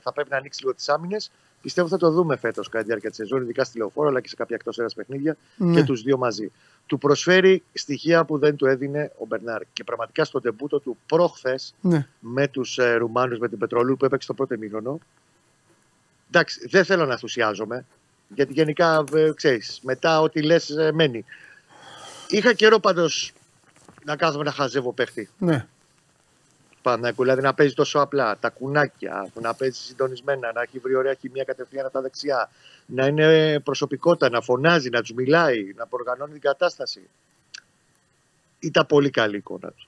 θα 0.00 0.12
πρέπει 0.12 0.30
να 0.30 0.36
ανοίξει 0.36 0.60
λίγο 0.62 0.74
τις 0.74 0.88
άμυνες. 0.88 1.30
Πιστεύω 1.62 1.88
θα 1.88 1.96
το 1.96 2.10
δούμε 2.10 2.36
φέτος 2.36 2.68
κατά 2.68 2.78
τη 2.78 2.86
διάρκεια 2.86 3.08
της 3.08 3.18
σεζόν, 3.18 3.42
ειδικά 3.42 3.64
στη 3.64 3.78
λεωφόρο 3.78 4.08
αλλά 4.08 4.20
και 4.20 4.28
σε 4.28 4.36
κάποια 4.36 4.56
εκτός 4.56 4.78
ένα 4.78 4.90
παιχνίδια 4.94 5.36
Ναι. 5.56 5.74
και 5.74 5.84
τους 5.84 6.02
δύο 6.02 6.16
μαζί. 6.16 6.52
Του 6.86 6.98
προσφέρει 6.98 7.62
στοιχεία 7.72 8.24
που 8.24 8.38
δεν 8.38 8.56
του 8.56 8.66
έδινε 8.66 9.12
ο 9.18 9.26
Μπερνάρ. 9.26 9.62
Και 9.72 9.84
πραγματικά 9.84 10.24
στο 10.24 10.40
τεμπούτο 10.40 10.80
του 10.80 10.96
προχθές 11.06 11.74
Ναι. 11.80 12.06
με 12.20 12.48
τους 12.48 12.78
ε, 12.78 12.94
Ρουμάνους, 12.94 13.38
με 13.38 13.48
την 13.48 13.58
Πετρολού 13.58 13.96
που 13.96 14.04
έπαιξε 14.04 14.26
το 14.26 14.34
πρώτο 14.34 14.56
μήνωνο. 14.58 14.98
Εντάξει, 16.28 16.66
δεν 16.68 16.84
θέλω 16.84 17.06
να 17.06 17.12
ενθουσιάζομαι, 17.12 17.84
γιατί 18.34 18.52
γενικά 18.52 19.04
ε, 19.14 19.30
ξέρεις, 19.34 19.80
μετά 19.82 20.20
ό,τι 20.20 20.42
λες 20.42 20.74
μένει. 20.92 21.24
Είχα 22.28 22.52
καιρό 22.52 22.78
πάντως 22.78 23.32
να 24.04 24.16
κάθομαι 24.16 24.44
να 24.44 24.52
χαζεύω 24.52 24.92
παίχτη. 24.92 25.30
ναι. 25.38 25.66
Πανάκου, 26.82 27.22
δηλαδή 27.22 27.42
να 27.42 27.54
παίζει 27.54 27.74
τόσο 27.74 27.98
απλά, 28.00 28.36
τα 28.38 28.48
κουνάκια, 28.50 29.30
να 29.40 29.54
παίζει 29.54 29.78
συντονισμένα, 29.78 30.52
να 30.52 30.62
έχει 30.62 30.78
βρει 30.78 30.94
ωραία 30.94 31.14
χημεία 31.14 31.44
κατευθείαν 31.44 31.84
από 31.84 31.94
τα 31.94 32.00
δεξιά, 32.00 32.50
να 32.86 33.06
είναι 33.06 33.60
προσωπικότητα, 33.60 34.30
να 34.30 34.40
φωνάζει, 34.40 34.88
να 34.88 35.00
τους 35.00 35.12
μιλάει, 35.12 35.72
να 35.76 35.86
προργανώνει 35.86 36.32
την 36.32 36.40
κατάσταση. 36.40 37.00
Ήταν 38.58 38.86
πολύ 38.86 39.10
καλή 39.10 39.34
η 39.34 39.38
εικόνα 39.38 39.68
του. 39.68 39.86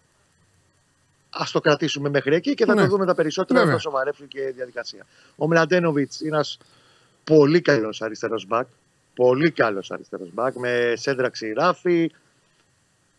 Α 1.30 1.44
το 1.52 1.60
κρατήσουμε 1.60 2.08
μέχρι 2.08 2.34
εκεί 2.34 2.54
και 2.54 2.64
θα 2.64 2.74
Ναι. 2.74 2.80
το 2.80 2.86
δούμε 2.86 3.06
τα 3.06 3.14
περισσότερα 3.14 3.58
Βέβαια. 3.58 3.74
να 3.74 3.80
το 3.82 3.88
σοβαρεύσουν 3.88 4.28
και 4.28 4.40
η 4.40 4.50
διαδικασία. 4.50 5.06
Ο 5.36 5.46
Μλαντένοβιτς 5.46 6.20
είναι 6.20 6.28
ένας 6.28 6.58
πολύ 7.24 7.60
καλός 7.60 8.02
αριστερός 8.02 8.46
μπακ. 8.46 8.66
Πολύ 9.14 9.50
καλός 9.50 9.90
αριστερός 9.90 10.28
μπακ 10.32 10.54
με 10.54 10.92
σέντρα 10.96 11.28
ξυράφι, 11.28 12.10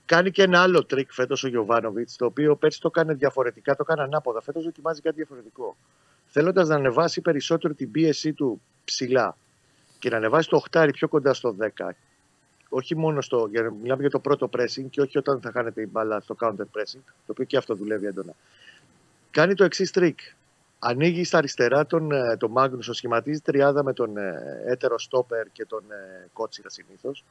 Κάνει 0.05 0.31
και 0.31 0.43
ένα 0.43 0.61
άλλο 0.61 0.85
τρικ 0.85 1.11
φέτος 1.13 1.43
ο 1.43 1.47
Γιοβάνοβιτς, 1.47 2.15
το 2.15 2.25
οποίο 2.25 2.55
πέρσι 2.55 2.81
το 2.81 2.87
έκανε 2.93 3.13
διαφορετικά, 3.13 3.75
το 3.75 3.83
έκανε 3.87 4.01
ανάποδα. 4.01 4.41
Φέτος 4.41 4.63
δοκιμάζει 4.63 5.01
κάτι 5.01 5.15
διαφορετικό. 5.15 5.77
Θέλοντας 6.25 6.67
να 6.67 6.75
ανεβάσει 6.75 7.21
περισσότερο 7.21 7.73
την 7.73 7.91
πίεσή 7.91 8.33
του 8.33 8.61
ψηλά 8.83 9.37
και 9.99 10.09
να 10.09 10.17
ανεβάσει 10.17 10.49
το 10.49 10.55
οχτάρι 10.55 10.91
πιο 10.91 11.07
κοντά 11.07 11.33
στο 11.33 11.55
10. 11.59 11.89
Όχι 12.69 12.95
μόνο 12.95 13.21
στο. 13.21 13.47
Για, 13.51 13.71
μιλάμε 13.81 14.01
για 14.01 14.09
το 14.09 14.19
πρώτο 14.19 14.49
pressing 14.57 14.85
και 14.89 15.01
όχι 15.01 15.17
όταν 15.17 15.41
θα 15.41 15.51
χάνεται 15.51 15.81
η 15.81 15.87
μπάλα 15.91 16.19
στο 16.19 16.35
counter 16.39 16.65
pressing, 16.75 17.01
το 17.03 17.31
οποίο 17.31 17.45
και 17.45 17.57
αυτό 17.57 17.75
δουλεύει 17.75 18.05
έντονα. 18.05 18.33
Κάνει 19.31 19.53
το 19.53 19.63
εξής 19.63 19.91
τρίκ. 19.91 20.19
Ανοίγει 20.79 21.23
στα 21.23 21.37
αριστερά 21.37 21.85
τον, 21.85 22.11
ε, 22.11 22.37
τον 22.37 22.51
Μάγνουσο, 22.51 22.93
σχηματίζει 22.93 23.39
τριάδα 23.39 23.83
με 23.83 23.93
τον 23.93 24.17
ε, 24.17 24.63
έτερο 24.65 24.99
στόπερ 24.99 25.47
και 25.51 25.65
τον 25.65 25.83
ε, 25.91 26.27
Κότσιρα 26.33 26.69
συνήθως 26.69 27.23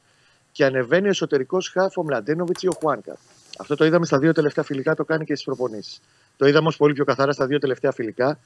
και 0.55 0.65
ανεβαίνει 0.65 1.07
εσωτερικός 1.07 1.69
χάφ 1.69 1.97
ο 1.97 2.03
Μλαντένοβιτς 2.03 2.63
ή 2.63 2.67
ο 2.67 2.71
Χουάνκα. 2.79 3.17
Αυτό 3.57 3.75
το 3.75 3.85
είδαμε 3.85 4.05
στα 4.05 4.19
δύο 4.19 4.31
τελευταία 4.31 4.63
φιλικά, 4.63 4.95
το 4.95 5.05
κάνει 5.05 5.25
και 5.25 5.33
στις 5.33 5.45
προπονήσεις. 5.45 6.01
Το 6.37 6.45
είδαμε 6.45 6.67
όμως 6.67 6.75
πολύ 6.77 6.93
πιο 6.93 7.05
καθαρά 7.05 7.31
στα 7.31 7.45
δύο 7.45 7.59
τελευταία 7.59 7.91
φιλικά 7.91 8.39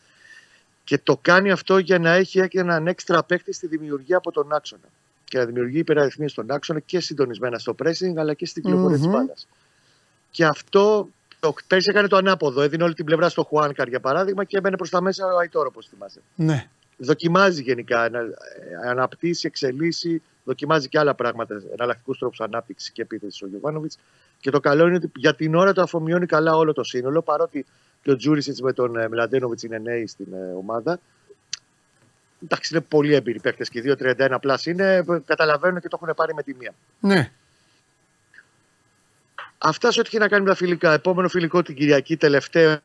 και 0.84 0.98
το 0.98 1.18
κάνει 1.22 1.52
αυτό 1.52 1.78
για 1.78 2.00
να 2.00 2.14
έχει 2.14 2.48
και 2.48 2.60
έναν 2.60 2.88
έξτρα 2.88 3.24
παίκτη 3.24 3.54
στη 3.54 3.68
δημιουργία 3.68 4.18
από 4.18 4.32
τον 4.32 4.54
άξονα. 4.54 4.88
Και 5.24 5.38
να 5.38 5.46
δημιουργεί 5.46 5.78
υπεραριθμίες 5.78 6.32
στον 6.32 6.52
άξονα 6.52 6.80
και 6.80 7.00
συντονισμένα 7.00 7.60
στο 7.60 7.76
pressing 7.84 8.14
αλλά 8.18 8.34
και 8.34 8.46
στην 8.46 8.64
κυκλοφορία 8.64 8.98
Μμμ. 8.98 9.04
τη 9.04 9.10
μπάλας. 9.10 9.48
Και 10.32 10.46
αυτό 10.46 11.10
το 11.40 11.54
πέρσι 11.68 11.90
έκανε 11.90 12.08
το 12.08 12.16
ανάποδο. 12.16 12.62
Έδινε 12.62 12.84
όλη 12.84 12.94
την 12.94 13.06
πλευρά 13.06 13.30
στο 13.30 13.44
Χουάνκαρ 13.44 13.88
για 13.88 14.00
παράδειγμα 14.00 14.44
και 14.44 14.58
έμπαινε 14.58 14.76
προς 14.76 14.90
τα 14.90 15.02
μέσα 15.02 15.26
ο 15.34 15.38
Αϊτόρ, 15.38 15.68
όπως 15.68 15.82
θυμάσαι 15.82 16.20
ναι. 16.36 16.70
Δοκιμάζει 17.00 17.62
γενικά, 17.62 18.10
να- 18.10 18.20
ε, 18.20 18.90
αναπτύσσει, 18.90 19.48
εξελίσσει, 19.48 20.22
δοκιμάζει 20.44 20.88
και 20.90 21.00
άλλα 21.00 21.14
πράγματα, 21.14 21.62
εναλλακτικούς 21.74 22.18
τρόπους 22.18 22.40
ανάπτυξης 22.42 22.92
και 22.92 23.02
επίθεσης 23.02 23.42
ο 23.42 23.48
Γιοβάνοβιτς. 23.48 23.98
Και 24.40 24.50
το 24.52 24.60
καλό 24.60 24.88
είναι 24.88 24.96
ότι 24.96 25.12
για 25.16 25.36
την 25.36 25.56
ώρα 25.56 25.74
το 25.74 25.82
αφομοιώνει 25.82 26.26
καλά 26.26 26.56
όλο 26.56 26.74
το 26.74 26.84
σύνολο, 26.84 27.22
παρότι 27.22 27.66
και 28.02 28.12
ο 28.12 28.16
Τζούρισιτς 28.16 28.62
με 28.62 28.74
τον 28.74 28.96
ε, 28.98 29.08
Μλαντένοβιτς 29.08 29.62
είναι 29.64 29.78
νέοι 29.78 30.08
στην 30.08 30.34
ε, 30.34 30.54
ομάδα. 30.58 31.00
Εντάξει, 32.44 32.74
είναι 32.76 32.84
πολύ 32.88 33.14
έμπειροι 33.14 33.40
παίκτες 33.40 33.70
και 33.70 33.78
οι 33.80 33.82
δύο 33.82 33.96
31 34.00 34.38
plus 34.42 34.66
είναι, 34.66 34.96
ε, 34.96 35.04
καταλαβαίνουν 35.26 35.80
και 35.82 35.88
το 35.88 36.00
έχουν 36.02 36.14
πάρει 36.16 36.34
με 36.34 36.44
τη 36.44 36.54
μία. 36.60 36.74
ναι. 37.00 37.32
Αυτά 39.62 39.92
σε 39.92 40.00
ό,τι 40.00 40.08
έχει 40.10 40.18
να 40.18 40.28
κάνει 40.28 40.44
με 40.44 40.50
τα 40.50 40.56
φιλικά. 40.56 40.94
Επόμενο 40.94 41.28
φιλικό 41.30 41.62
την 41.62 41.76
Κυριακή, 41.76 42.18
τελευταίο. 42.18 42.78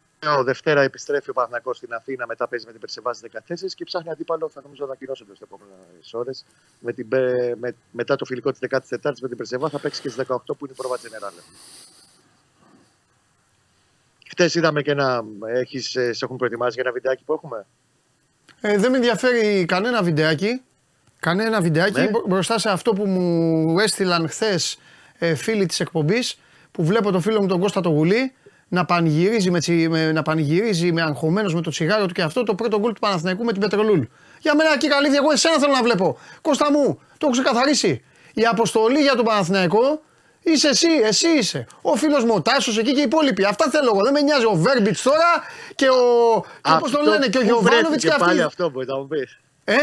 Δευτέρα 0.43 0.83
επιστρέφει 0.83 1.31
ο 1.31 1.33
Παναθηναϊκός 1.33 1.77
στην 1.77 1.95
Αθήνα, 1.95 2.27
μετά 2.27 2.49
παίζει 2.49 2.65
με 2.67 2.71
την 2.73 2.81
Περσεβάση 2.81 3.21
14 3.33 3.75
και 3.75 3.85
ψάχνει 3.85 4.11
αντίπαλο. 4.11 4.49
Θα 4.49 4.61
νομίζω 4.63 4.81
να 4.85 4.87
ανακοινώσετε 4.91 5.35
στι 5.35 5.45
επόμενες 5.45 6.13
ώρες. 6.15 6.45
Με 6.81 6.93
την, 6.93 7.09
Πε- 7.09 7.57
με, 7.59 7.75
μετά 7.91 8.17
το 8.17 8.25
φιλικό 8.25 8.51
της 8.53 8.59
14η 8.71 9.19
με 9.21 9.29
την 9.29 9.37
Περσεβά 9.37 9.69
θα 9.69 9.79
παίξει 9.79 10.01
και 10.01 10.09
στις 10.09 10.27
18 10.29 10.37
που 10.47 10.57
είναι 10.61 10.73
η 10.73 10.77
πρόβα 10.77 10.99
Τζενεράλε. 10.99 11.41
Χτες 14.29 14.55
είδαμε 14.55 14.83
και 14.83 14.91
ένα. 14.91 15.25
Έχεις, 15.47 15.95
ε, 15.97 16.13
σε 16.13 16.25
έχουν 16.25 16.37
προετοιμάσει 16.37 16.73
για 16.75 16.83
ένα 16.83 16.93
βιντεάκι 16.93 17.23
που 17.25 17.33
έχουμε; 17.33 17.67
Ε, 18.61 18.79
δεν 18.79 18.91
με 18.91 18.97
ενδιαφέρει 18.97 19.65
κανένα 19.65 20.03
βιντεάκι. 20.03 20.63
Κανένα 21.21 21.61
βιντεάκι 21.61 22.01
Ναι. 22.01 22.09
μπρο- 22.09 22.25
μπροστά 22.27 22.59
σε 22.59 22.69
αυτό 22.71 22.93
που 22.93 23.07
μου 23.07 23.79
έστειλαν 23.79 24.29
χθες 24.29 24.79
ε, 25.19 25.35
φίλοι 25.35 25.67
της 25.67 25.81
εκπομπής 25.81 26.39
που 26.73 26.85
βλέπω 26.85 27.11
τον 27.11 27.21
φίλο 27.21 27.41
μου 27.41 27.47
τον 27.49 27.61
Κώστα 27.61 27.81
το 27.81 27.89
Γουλή 27.89 28.33
να 28.69 28.85
πανηγυρίζει 28.85 29.51
με, 29.51 29.61
τσι- 29.61 29.89
με, 29.89 30.13
να 30.13 30.23
πανηγυρίζει 30.23 30.93
με 30.93 31.03
αγχωμένος 31.03 31.55
με 31.55 31.61
το 31.61 31.71
τσιγάρο 31.71 32.07
του 32.07 32.15
και 32.15 32.23
αυτό 32.23 32.43
το 32.43 32.55
πρώτο 32.55 32.79
γκολ 32.79 32.93
του 32.93 33.01
Παναθηναϊκού 33.01 33.45
με 33.45 33.53
την 33.53 33.61
Πετρολούλ. 33.61 34.03
Για 34.41 34.55
μένα 34.57 34.73
εκεί 34.73 34.89
καλή 34.89 35.17
εγώ 35.17 35.31
εσένα 35.33 35.59
θέλω 35.59 35.73
να 35.73 35.83
βλέπω. 35.83 36.19
Κώστα 36.41 36.71
μου, 36.73 36.99
το 37.19 37.27
έχω 37.27 37.31
ξεκαθαρίσει. 37.31 38.05
Η 38.35 38.45
αποστολή 38.47 39.01
για 39.01 39.15
τον 39.15 39.25
Παναθηναϊκό 39.25 40.03
είσαι 40.43 40.69
εσύ, 40.69 40.89
εσύ 41.03 41.29
είσαι. 41.29 41.67
Ο 41.83 41.95
φίλος 41.97 42.25
μου 42.25 42.33
ο 42.35 42.43
Τάσος 42.43 42.79
εκεί 42.79 42.93
και 42.93 43.01
οι 43.01 43.03
υπόλοιποι. 43.03 43.45
Αυτά 43.45 43.71
θέλω 43.71 43.91
εγώ. 43.95 44.03
Δεν 44.03 44.13
με 44.13 44.21
νοιάζει 44.21 44.45
ο 44.45 44.55
Βέρμπιτς 44.55 45.03
τώρα 45.03 45.43
και 45.75 45.89
ο. 45.89 45.95
Και 46.61 46.71
πώ 46.79 46.91
τον 46.91 47.01
Αυτό 47.01 47.11
λένε 47.11 47.29
και 47.29 47.39
ο 47.39 47.41
που 47.41 47.47
Γιωβάνοβιτς 47.47 47.89
βρέθηκε 47.89 48.07
και 48.07 48.13
αυτοί. 48.13 48.25
Πάλι 48.25 48.43
αυτό 48.43 48.71
μπορεί 48.71 48.87
να 48.87 48.97
μου 48.97 49.07
πεις. 49.07 49.41
Ε, 49.65 49.75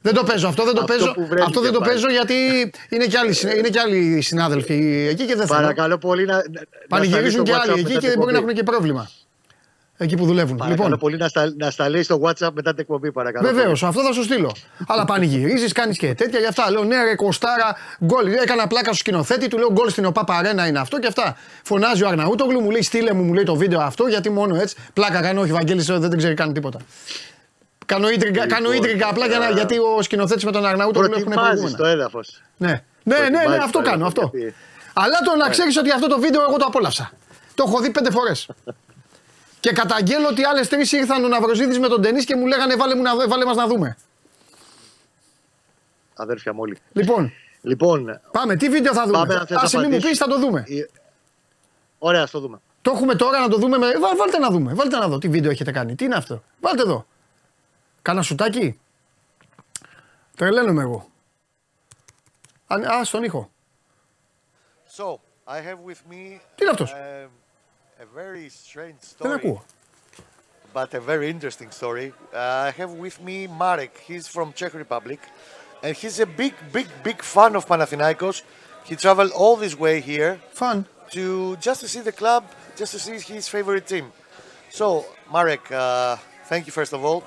δεν 0.00 0.14
το 0.14 0.24
παίζω. 0.24 0.48
Αυτό 0.48 0.64
δεν 0.64 0.74
το 0.74 0.80
Αυτό 0.80 0.92
παίζω. 0.94 1.12
που 1.12 1.20
βρέθηκε 1.20 1.42
Αυτό 1.46 1.60
δεν 1.60 1.72
το 1.72 1.78
πάλι. 1.78 1.92
παίζω 1.92 2.10
γιατί 2.10 2.34
είναι 2.88 3.04
και, 3.06 3.18
άλλοι, 3.18 3.32
συν- 3.32 3.56
είναι 3.56 3.68
και 3.68 3.80
άλλοι 3.80 4.20
συνάδελφοι 4.20 5.06
εκεί 5.10 5.24
και 5.26 5.34
δεν 5.36 5.46
θέλω. 5.46 5.60
Παρακαλώ 5.60 5.98
πολύ 5.98 6.24
να. 6.26 6.34
να- 6.34 6.42
να 6.42 6.62
Πανηγυρίζουν 6.88 7.30
σταλεί 7.30 7.44
και 7.44 7.52
στο 7.52 7.60
άλλοι 7.60 7.70
WhatsApp 7.72 7.84
εκεί 7.84 7.92
μετά 7.92 8.00
και 8.00 8.08
την 8.08 8.18
μπορεί 8.18 8.32
να 8.32 8.38
εκπομπή. 8.38 8.52
έχουν 8.52 8.64
και 8.64 8.70
πρόβλημα. 8.72 9.10
Εκεί 10.02 10.16
που 10.16 10.24
δουλεύουν. 10.26 10.56
Παρακαλώ 10.56 10.82
λοιπόν, 10.84 10.98
πολύ 10.98 11.16
να 11.16 11.28
στα, 11.28 11.52
να 11.56 11.70
στα 11.70 11.88
λέει 11.88 12.02
στο 12.02 12.20
WhatsApp 12.24 12.50
μετά 12.52 12.70
την 12.70 12.78
εκπομπή, 12.80 13.12
παρακαλώ. 13.12 13.48
Βεβαίως, 13.52 13.82
αυτό 13.82 14.02
θα 14.02 14.12
σου 14.12 14.22
στείλω. 14.22 14.54
Αλλά 14.86 15.04
πανηγυρίζεις, 15.04 15.72
κάνεις 15.72 15.98
και 15.98 16.14
τέτοια 16.14 16.38
γι' 16.38 16.46
αυτά. 16.46 16.70
Λέω 16.70 16.84
ναι, 16.84 17.02
ρε 17.04 17.14
Κοστάρα, 17.14 17.76
γκολ. 18.04 18.26
Έκανα 18.26 18.66
πλάκα 18.66 18.84
στο 18.86 18.94
σκηνοθέτη, 18.94 19.48
του 19.48 19.58
λέω 19.58 19.72
γκολ 19.72 19.88
στην 19.88 20.04
ΟΠΑ 20.04 20.24
Παρένα 20.24 20.66
είναι 20.66 20.78
αυτό 20.78 20.98
και 20.98 21.06
αυτά. 21.06 21.36
Φωνάζει 21.62 22.04
ο 22.04 22.08
Αρναούτογλου, 22.08 22.60
μου 22.60 22.70
λέει 22.70 22.82
στείλε 22.82 23.12
μου, 23.12 23.22
μου 23.22 23.32
λέει 23.34 23.44
το 23.44 23.54
βίντεο 23.56 23.80
αυτό 23.80 24.06
γιατί 24.06 24.30
μόνο 24.30 24.54
έτσι. 24.56 24.76
Πλάκα 24.92 25.20
κάνω, 25.20 25.40
όχι, 25.40 25.52
Βαγγέλης 25.52 25.88
ε, 25.88 25.98
δεν 25.98 26.08
την 26.10 26.18
ξέρει 26.18 26.34
καν 26.34 26.52
τίποτα. 26.52 26.78
Κάνω 27.90 28.08
ίντριγκα, 28.08 28.42
Λοιπόν, 28.42 28.56
κάνω 28.58 28.72
ίντριγκα 28.72 29.08
απλά 29.08 29.26
για 29.26 29.38
να, 29.38 29.46
α, 29.46 29.50
γιατί 29.50 29.78
ο 29.78 30.02
σκηνοθέτης 30.02 30.44
με 30.44 30.52
τον 30.52 30.66
Αρναούτογλου 30.66 31.10
έχουν 31.12 31.22
Προτιμάζει 31.24 31.48
προηγούμενα. 31.50 31.76
το 31.76 31.84
έδαφος. 31.86 32.42
Ναι, 32.56 32.68
ναι, 32.68 32.74
ναι, 33.02 33.14
ναι, 33.14 33.28
Προτιμάζεις 33.30 33.64
αυτό 33.64 33.78
το 33.78 33.84
κάνω, 33.84 34.04
έδαφος, 34.06 34.24
αυτό. 34.24 34.36
γιατί- 34.38 34.54
Αλλά 34.94 35.18
το 35.24 35.36
να 35.36 35.48
ξέρεις 35.48 35.76
ότι 35.76 35.90
αυτό 35.90 36.06
το 36.08 36.18
βίντεο 36.20 36.42
εγώ 36.42 36.56
το 36.56 36.64
απόλαυσα. 36.64 37.10
Το 37.54 37.64
έχω 37.66 37.80
δει 37.80 37.90
πέντε 37.90 38.10
φορές. 38.10 38.48
και 39.60 39.72
καταγγέλλω 39.72 40.28
ότι 40.28 40.44
άλλες 40.44 40.68
τρεις 40.68 40.92
ήρθαν 40.92 41.24
ο 41.24 41.28
Ναυροζίδης 41.28 41.78
με 41.78 41.88
τον 41.88 42.02
Τενής 42.02 42.24
και 42.24 42.36
μου 42.36 42.46
λέγανε 42.46 42.76
βάλε, 42.76 42.94
μου 42.94 43.02
να, 43.02 43.28
βάλε 43.28 43.44
μας 43.44 43.56
να 43.56 43.66
δούμε. 43.66 43.96
Αδέρφια 46.14 46.52
μου 46.52 46.58
όλοι. 46.62 46.78
Λοιπόν, 46.92 47.32
Λοιπόν, 47.62 48.20
πάμε, 48.32 48.56
τι 48.56 48.68
βίντεο 48.68 48.92
θα 48.94 49.00
Πάμε, 49.00 49.18
δούμε; 49.18 49.34
αν 49.34 49.46
θες 49.46 49.56
να 49.56 49.62
Άσε 49.62 49.76
μην 49.78 49.86
μου 49.90 49.96
απαντήσεις. 49.96 50.18
πει, 50.18 50.24
θα 50.24 50.34
το 50.34 50.38
δούμε. 50.46 50.64
η- 50.66 50.90
ωραία, 51.98 52.22
ας 52.22 52.30
το 52.30 52.40
δούμε. 52.40 52.60
Το 52.82 52.90
έχουμε 52.94 53.14
τώρα 53.14 53.40
να 53.40 53.48
το 53.48 53.56
δούμε. 53.58 53.78
Με... 53.78 53.86
Βά- 54.00 54.16
Βάλτε 54.16 54.38
να 54.38 54.50
δούμε. 54.50 54.74
Βάλτε 54.74 54.96
να 54.98 55.08
δω 55.08 55.18
τι 55.18 55.28
βίντεο 55.28 55.50
έχετε 55.50 55.70
κάνει. 55.72 55.94
Τι 55.94 56.04
είναι 56.04 56.14
αυτό; 56.14 56.42
Βάλτε 56.60 56.82
εδώ. 56.82 57.06
Κάνα 58.02 58.22
σουτάκι. 58.22 58.78
Τρελαίνομαι 60.36 60.82
εγώ. 60.82 61.08
Α, 62.66 62.76
α, 62.96 63.04
στον 63.04 63.22
ήχο. 63.24 63.50
So, 64.96 65.04
I 65.46 65.58
have 65.60 65.78
with 65.90 66.12
me 66.12 66.38
Τι 66.54 66.62
είναι 66.62 66.70
αυτός? 66.70 66.92
um, 66.92 67.28
a 68.00 68.18
very 68.18 68.48
strange 68.48 68.98
Δεν 69.18 69.30
story, 69.30 69.34
ακούω. 69.34 69.62
but 70.74 70.94
a 70.94 71.00
very 71.00 71.28
interesting 71.34 71.70
story. 71.80 72.12
Uh, 72.32 72.36
I 72.68 72.70
have 72.80 72.90
with 73.04 73.16
me 73.28 73.46
Marek. 73.62 73.92
He's 74.08 74.26
from 74.34 74.52
Czech 74.52 74.72
Republic, 74.74 75.20
and 75.82 75.92
he's 75.96 76.18
a 76.20 76.26
big, 76.40 76.54
big, 76.72 76.88
big 77.08 77.20
fan 77.34 77.52
of 77.56 77.62
Panathinaikos. 77.66 78.36
He 78.88 78.94
traveled 79.04 79.32
all 79.42 79.56
this 79.64 79.74
way 79.84 79.96
here 80.00 80.32
Φαν. 80.60 80.76
to 81.14 81.56
just 81.66 81.78
to 81.82 81.88
see 81.94 82.02
the 82.10 82.16
club, 82.22 82.42
just 82.80 82.90
to 82.94 82.98
see 83.04 83.16
his 83.34 83.46
favorite 83.54 83.86
team. 83.92 84.06
So, 84.78 84.86
Marek, 85.36 85.64
uh, 85.72 86.16
thank 86.50 86.62
you 86.66 86.72
first 86.80 86.92
of 86.96 87.00
all. 87.08 87.20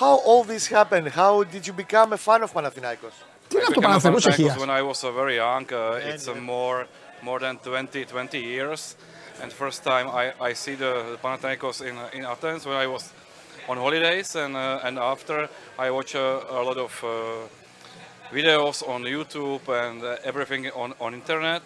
How 0.00 0.14
all 0.28 0.44
this 0.44 0.66
happened? 0.66 1.08
How 1.08 1.44
did 1.44 1.66
you 1.66 1.72
become 1.72 2.12
a 2.12 2.18
fan 2.18 2.42
of 2.42 2.52
Panathinaikos? 2.52 3.14
Τι 3.48 3.56
είναι 3.56 3.64
αυτό 3.68 3.80
became 3.80 3.84
a 3.84 3.98
Παναθηναϊκός 4.00 4.24
Panathinaikos 4.24 4.34
Τσεχίας. 4.34 4.56
when 4.56 4.70
I 4.70 4.82
was 4.82 5.04
uh, 5.04 5.10
very 5.12 5.36
young. 5.36 5.66
Uh, 5.72 6.10
it's 6.10 6.26
uh, 6.28 6.34
more 6.34 6.86
more 7.22 7.38
than 7.40 7.56
20, 7.58 8.04
20 8.04 8.38
years. 8.38 8.96
And 9.42 9.52
first 9.52 9.82
time 9.84 10.08
I, 10.08 10.32
I 10.40 10.52
see 10.54 10.74
the, 10.74 10.92
the 11.12 11.18
Panathinaikos 11.22 11.80
in, 11.82 11.96
uh, 11.96 12.08
in 12.12 12.24
Athens 12.24 12.64
when 12.66 12.76
I 12.76 12.86
was 12.86 13.12
on 13.68 13.76
holidays. 13.76 14.36
And, 14.36 14.56
uh, 14.56 14.80
and 14.86 14.98
after 14.98 15.48
I 15.78 15.90
watch 15.90 16.14
uh, 16.14 16.40
a 16.50 16.62
lot 16.62 16.78
of 16.78 16.92
uh, 17.04 17.08
videos 18.32 18.86
on 18.88 19.02
YouTube 19.02 19.68
and 19.68 20.02
uh, 20.02 20.16
everything 20.24 20.70
on, 20.70 20.94
on 21.00 21.14
internet. 21.14 21.62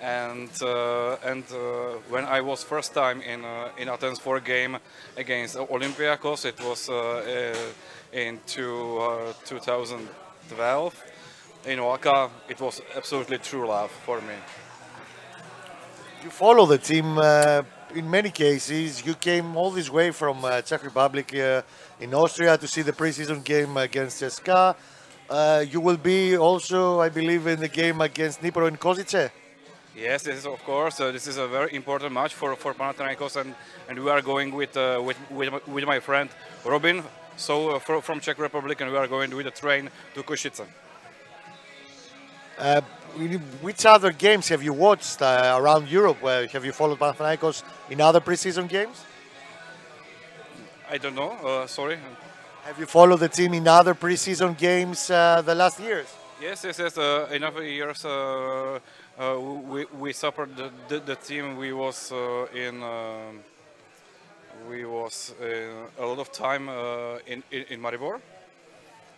and 0.00 0.50
uh, 0.62 1.16
and 1.24 1.44
uh, 1.52 1.98
when 2.08 2.24
I 2.24 2.40
was 2.40 2.62
first 2.62 2.94
time 2.94 3.20
in 3.20 3.44
uh, 3.44 3.68
in 3.78 3.88
Athens 3.88 4.18
for 4.18 4.36
a 4.36 4.40
game 4.40 4.78
against 5.16 5.56
Olympiacos, 5.56 6.44
it 6.44 6.58
was 6.60 6.88
uh, 6.88 6.94
uh, 6.94 8.16
in 8.18 8.40
two, 8.46 8.98
uh, 8.98 9.32
2012 9.44 11.04
in 11.66 11.78
Oaka. 11.78 12.30
It 12.48 12.60
was 12.60 12.80
absolutely 12.96 13.38
true 13.38 13.66
love 13.66 13.90
for 13.90 14.20
me. 14.22 14.34
You 16.24 16.30
follow 16.30 16.66
the 16.66 16.78
team 16.78 17.18
in 17.94 18.10
many 18.10 18.30
cases. 18.30 19.04
You 19.04 19.14
came 19.14 19.56
all 19.56 19.70
this 19.70 19.90
way 19.90 20.10
from 20.10 20.42
Czech 20.64 20.84
Republic 20.84 21.32
in 21.32 22.14
Austria 22.14 22.58
to 22.58 22.66
see 22.66 22.82
the 22.82 22.92
preseason 22.92 23.42
game 23.42 23.76
against 23.78 24.22
CSKA. 24.22 24.74
You 25.72 25.80
will 25.80 25.96
be 25.96 26.36
also, 26.36 27.00
I 27.00 27.08
believe, 27.08 27.46
in 27.46 27.60
the 27.60 27.68
game 27.68 28.02
against 28.02 28.42
Dnipro 28.42 28.68
in 28.68 28.76
Kozice. 28.76 29.30
Yes, 29.96 30.22
this 30.22 30.36
is 30.38 30.46
of 30.46 30.62
course. 30.64 31.00
Uh, 31.00 31.10
this 31.10 31.26
is 31.26 31.36
a 31.36 31.46
very 31.48 31.74
important 31.74 32.12
match 32.12 32.34
for 32.34 32.54
for 32.56 32.74
Panathinaikos, 32.74 33.36
and, 33.36 33.54
and 33.88 33.98
we 33.98 34.10
are 34.10 34.22
going 34.22 34.54
with 34.54 34.76
uh, 34.76 35.00
with, 35.04 35.16
with 35.30 35.50
my- 35.52 35.60
with 35.74 35.84
my 35.84 36.00
friend 36.00 36.30
Robin, 36.64 37.02
so 37.36 37.70
uh, 37.70 37.78
fro- 37.80 38.00
from 38.00 38.20
Czech 38.20 38.38
Republic, 38.38 38.80
and 38.80 38.90
we 38.90 38.96
are 38.96 39.08
going 39.08 39.34
with 39.34 39.46
a 39.46 39.50
train 39.50 39.90
to 40.14 40.22
Košice. 40.22 40.64
Uh, 42.58 42.80
which 43.62 43.84
other 43.86 44.12
games 44.12 44.48
have 44.48 44.62
you 44.62 44.72
watched 44.72 45.20
uh, 45.22 45.56
around 45.60 45.88
Europe? 45.90 46.18
Have 46.52 46.64
you 46.64 46.72
followed 46.72 46.98
Panathinaikos 46.98 47.64
in 47.90 48.00
other 48.00 48.20
preseason 48.20 48.68
games? 48.68 49.04
I 50.88 50.98
don't 50.98 51.14
know. 51.14 51.32
Uh, 51.32 51.66
sorry. 51.66 51.98
Have 52.64 52.78
you 52.78 52.86
followed 52.86 53.20
the 53.20 53.28
team 53.28 53.54
in 53.54 53.66
other 53.66 53.94
preseason 53.94 54.56
games 54.56 55.10
uh, 55.10 55.42
the 55.44 55.54
last 55.54 55.80
years? 55.80 56.06
Yes, 56.40 56.64
yes, 56.64 56.78
yes. 56.78 56.96
Uh, 56.98 57.28
enough 57.32 57.56
years. 57.60 58.04
Uh, 59.20 59.34
uh, 59.34 59.38
we 59.38 59.84
we 59.98 60.12
supported 60.12 60.56
the, 60.56 60.70
the, 60.88 61.00
the 61.00 61.16
team. 61.16 61.56
We 61.56 61.72
was 61.72 62.12
uh, 62.12 62.46
in. 62.54 62.82
um 62.82 63.40
we 64.68 64.84
was 64.84 65.34
uh, 65.40 66.04
a 66.04 66.06
lot 66.06 66.18
of 66.18 66.30
time 66.32 66.68
uh, 66.68 67.18
in, 67.26 67.42
in 67.50 67.64
in 67.70 67.80
Maribor. 67.80 68.20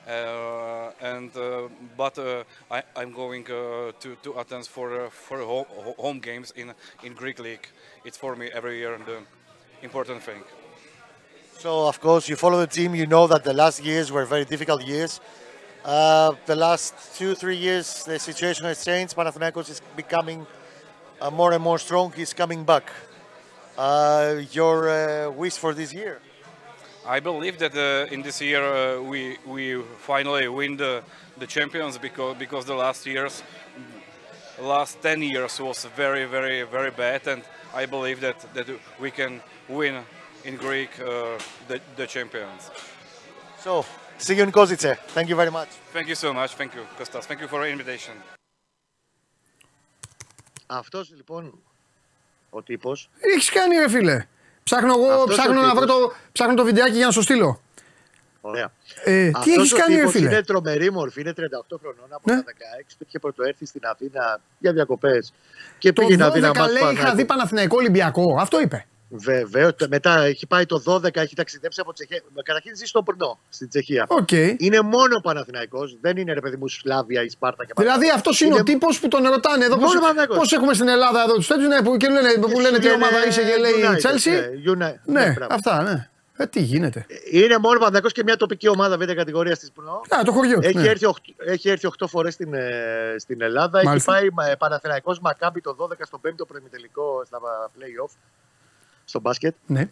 Uh, 0.06 0.90
and 1.00 1.36
uh, 1.36 1.68
but 1.96 2.18
uh, 2.18 2.42
I, 2.70 2.82
I'm 2.96 3.12
going 3.12 3.44
uh, 3.46 3.92
to, 4.00 4.16
to 4.22 4.38
Athens 4.38 4.66
for 4.68 5.06
uh, 5.06 5.10
for 5.10 5.38
home, 5.38 5.66
home 5.98 6.18
games 6.20 6.52
in 6.56 6.74
in 7.02 7.14
Greek 7.14 7.38
league. 7.38 7.66
It's 8.04 8.18
for 8.18 8.36
me 8.36 8.50
every 8.52 8.78
year 8.78 8.98
the 9.06 9.18
important 9.82 10.22
thing. 10.22 10.42
So, 11.58 11.86
of 11.86 12.00
course, 12.00 12.28
you 12.28 12.36
follow 12.36 12.58
the 12.60 12.66
team. 12.66 12.94
You 12.94 13.06
know 13.06 13.28
that 13.28 13.44
the 13.44 13.52
last 13.52 13.84
years 13.84 14.10
were 14.10 14.24
very 14.24 14.44
difficult 14.44 14.82
years. 14.82 15.20
Uh, 15.84 16.34
the 16.46 16.54
last 16.54 16.94
two, 17.16 17.34
three 17.34 17.56
years, 17.56 18.04
the 18.04 18.18
situation 18.18 18.64
has 18.66 18.84
changed. 18.84 19.16
Panathinaikos 19.16 19.68
is 19.68 19.82
becoming 19.96 20.46
uh, 21.20 21.30
more 21.30 21.52
and 21.52 21.62
more 21.62 21.78
strong. 21.78 22.12
He's 22.12 22.32
coming 22.32 22.64
back. 22.64 22.90
Uh, 23.76 24.42
your 24.52 24.88
uh, 24.88 25.30
wish 25.30 25.56
for 25.56 25.74
this 25.74 25.92
year? 25.92 26.20
I 27.04 27.18
believe 27.18 27.58
that 27.58 27.74
uh, 27.74 28.14
in 28.14 28.22
this 28.22 28.40
year 28.40 28.62
uh, 28.62 29.02
we 29.02 29.38
we 29.44 29.82
finally 29.98 30.46
win 30.46 30.76
the, 30.76 31.02
the 31.38 31.46
champions 31.46 31.98
because 31.98 32.36
because 32.38 32.64
the 32.64 32.74
last 32.76 33.04
years, 33.06 33.42
last 34.60 35.02
ten 35.02 35.20
years 35.20 35.58
was 35.60 35.84
very 35.96 36.26
very 36.26 36.62
very 36.62 36.92
bad, 36.92 37.26
and 37.26 37.42
I 37.74 37.86
believe 37.86 38.20
that 38.20 38.38
that 38.54 38.68
we 39.00 39.10
can 39.10 39.40
win 39.68 40.04
in 40.44 40.56
Greek 40.56 40.90
uh, 41.00 41.38
the 41.66 41.80
the 41.96 42.06
champions. 42.06 42.70
So, 43.58 43.84
see 44.26 44.34
you 44.38 44.44
in 44.46 44.52
Kozice. 44.58 44.92
Thank 45.16 45.28
you 45.30 45.36
very 45.42 45.50
much. 45.58 45.70
Thank 45.96 46.06
you 46.10 46.14
so 46.24 46.28
much. 46.40 46.50
Thank 46.60 46.70
you, 46.76 46.82
Kostas. 46.98 47.24
Thank 47.28 47.40
you 47.42 47.48
for 47.52 47.58
the 47.62 47.68
invitation. 47.76 48.14
Αυτός 50.66 51.12
λοιπόν 51.16 51.58
ο 52.50 52.62
τύπος. 52.62 53.10
Έχεις 53.20 53.50
κάνει 53.50 53.76
ρε 53.76 53.88
φίλε. 53.88 54.26
Ψάχνω 54.62 54.92
εγώ, 54.92 55.12
Αυτός 55.12 55.36
ψάχνω 55.36 55.60
ο 55.60 55.62
να 55.62 55.74
βρω 55.74 55.80
τύπος. 55.84 56.00
το, 56.00 56.12
ψάχνω 56.32 56.54
το 56.54 56.64
βιντεάκι 56.64 56.96
για 56.96 57.06
να 57.06 57.12
σου 57.12 57.22
στείλω. 57.22 57.60
Ωραία. 58.40 58.72
Ε, 59.04 59.24
τι 59.30 59.32
Αυτός 59.36 59.56
έχεις 59.56 59.72
ο 59.72 59.76
κάνει 59.76 59.92
ρε 59.94 59.98
τύπος 59.98 60.12
φίλε; 60.12 60.26
Είναι 60.30 60.42
τρομερή 60.42 60.90
μορφή, 60.92 61.20
είναι 61.20 61.32
38 61.36 61.78
χρονών 61.80 62.06
από 62.10 62.32
Ναι. 62.34 62.42
τα 62.42 62.52
16 62.52 62.94
που 62.98 63.04
είχε 63.08 63.18
πρωτοέρθει 63.18 63.66
στην 63.66 63.80
Αθήνα 63.86 64.40
για 64.58 64.72
διακοπές. 64.72 65.32
Και 65.78 65.92
Το 65.92 66.02
πήγε 66.02 66.16
να 66.16 66.30
δει 66.30 66.38
ένα 66.38 66.50
12 66.50 66.56
μάτς 66.58 66.72
λέει 66.72 66.76
είχα 66.82 66.86
Παναθηναϊκού. 66.86 67.16
δει 67.16 67.24
Παναθηναϊκό 67.24 67.76
Ολυμπιακό. 67.76 68.36
Αυτό 68.40 68.60
είπε. 68.60 68.86
Βεβαίως. 69.14 69.72
Μετά 69.88 70.22
έχει 70.22 70.46
πάει 70.46 70.66
το 70.66 70.82
12, 70.86 71.16
έχει 71.16 71.34
ταξιδέψει 71.34 71.80
από 71.80 71.92
Τσεχία. 71.92 72.20
Καταρχήν 72.42 72.76
ζει 72.76 72.84
στο 72.84 73.02
Πρνό, 73.02 73.38
στην 73.48 73.68
Τσεχία. 73.68 74.06
Οκ. 74.08 74.30
Είναι 74.56 74.80
μόνο 74.80 75.16
ο 75.16 75.20
Παναθηναϊκός, 75.20 75.98
δεν 76.00 76.16
είναι 76.16 76.32
ρε 76.32 76.40
παιδί 76.40 76.56
μου 76.56 76.68
Σλάβια 76.68 77.22
ή 77.22 77.28
Σπάρτα 77.28 77.64
και 77.64 77.72
Δηλαδή 77.76 78.10
αυτός 78.10 78.40
είναι 78.40 78.54
ο 78.54 78.62
τύπος 78.62 79.00
που 79.00 79.08
τον 79.08 79.26
ρωτάνε 79.26 79.64
εδώ. 79.64 79.76
Μόνο 79.76 80.00
Παναθηναϊκός. 80.00 80.36
Πώς 80.36 80.52
έχουμε 80.52 80.74
στην 80.74 80.88
Ελλάδα 80.88 81.22
εδώ 81.22 81.34
τους 81.34 81.46
τέτοιους 81.46 81.68
ναι, 81.68 81.82
που, 81.82 81.96
και 81.96 82.08
λένε, 82.08 82.32
που 82.40 82.60
λένε 82.60 82.78
τι 82.78 82.92
ομάδα 82.92 83.26
είσαι 83.26 83.42
και 83.42 83.56
λέει 83.56 83.72
United, 83.76 84.10
Chelsea. 84.10 84.76
ναι, 84.76 84.86
United. 84.86 84.98
Ναι, 85.04 85.32
μπράβο. 85.32 85.54
αυτά, 85.54 85.82
ναι. 85.82 86.06
Ε, 86.36 86.46
τι 86.46 86.60
γίνεται. 86.60 87.06
Είναι 87.30 87.58
μόνο 87.58 87.74
ο 87.74 87.78
Παναθηναϊκός 87.78 88.12
και 88.12 88.22
μια 88.22 88.36
τοπική 88.36 88.68
ομάδα 88.68 88.98
β' 88.98 89.04
κατηγορία 89.04 89.56
τη 89.56 89.68
Πρνό. 89.74 90.00
Α, 90.08 90.22
το 90.24 90.32
χωριό 90.32 90.58
του. 90.60 90.66
Έχει, 90.66 90.78
ναι. 90.78 90.88
έρθει 90.88 91.06
8, 91.06 91.12
έχει 91.46 91.68
έρθει 91.68 91.88
8 91.98 92.06
φορές 92.08 92.34
στην, 92.34 92.54
ε, 92.54 93.14
στην 93.18 93.42
Ελλάδα. 93.42 93.80
Μάλιστα. 93.84 94.16
Έχει 94.16 94.30
πάει 94.30 94.50
ε, 94.50 94.54
Παναθηναϊκός 94.54 95.20
Μακάμπι 95.20 95.60
το 95.60 95.76
12 95.80 95.86
στο 96.00 96.20
5ο 96.26 96.46
προημιτελικό 96.48 97.22
στα 97.26 97.38
play-off 97.78 98.14
στο 99.04 99.20
μπάσκετ. 99.20 99.54
ναι. 99.66 99.88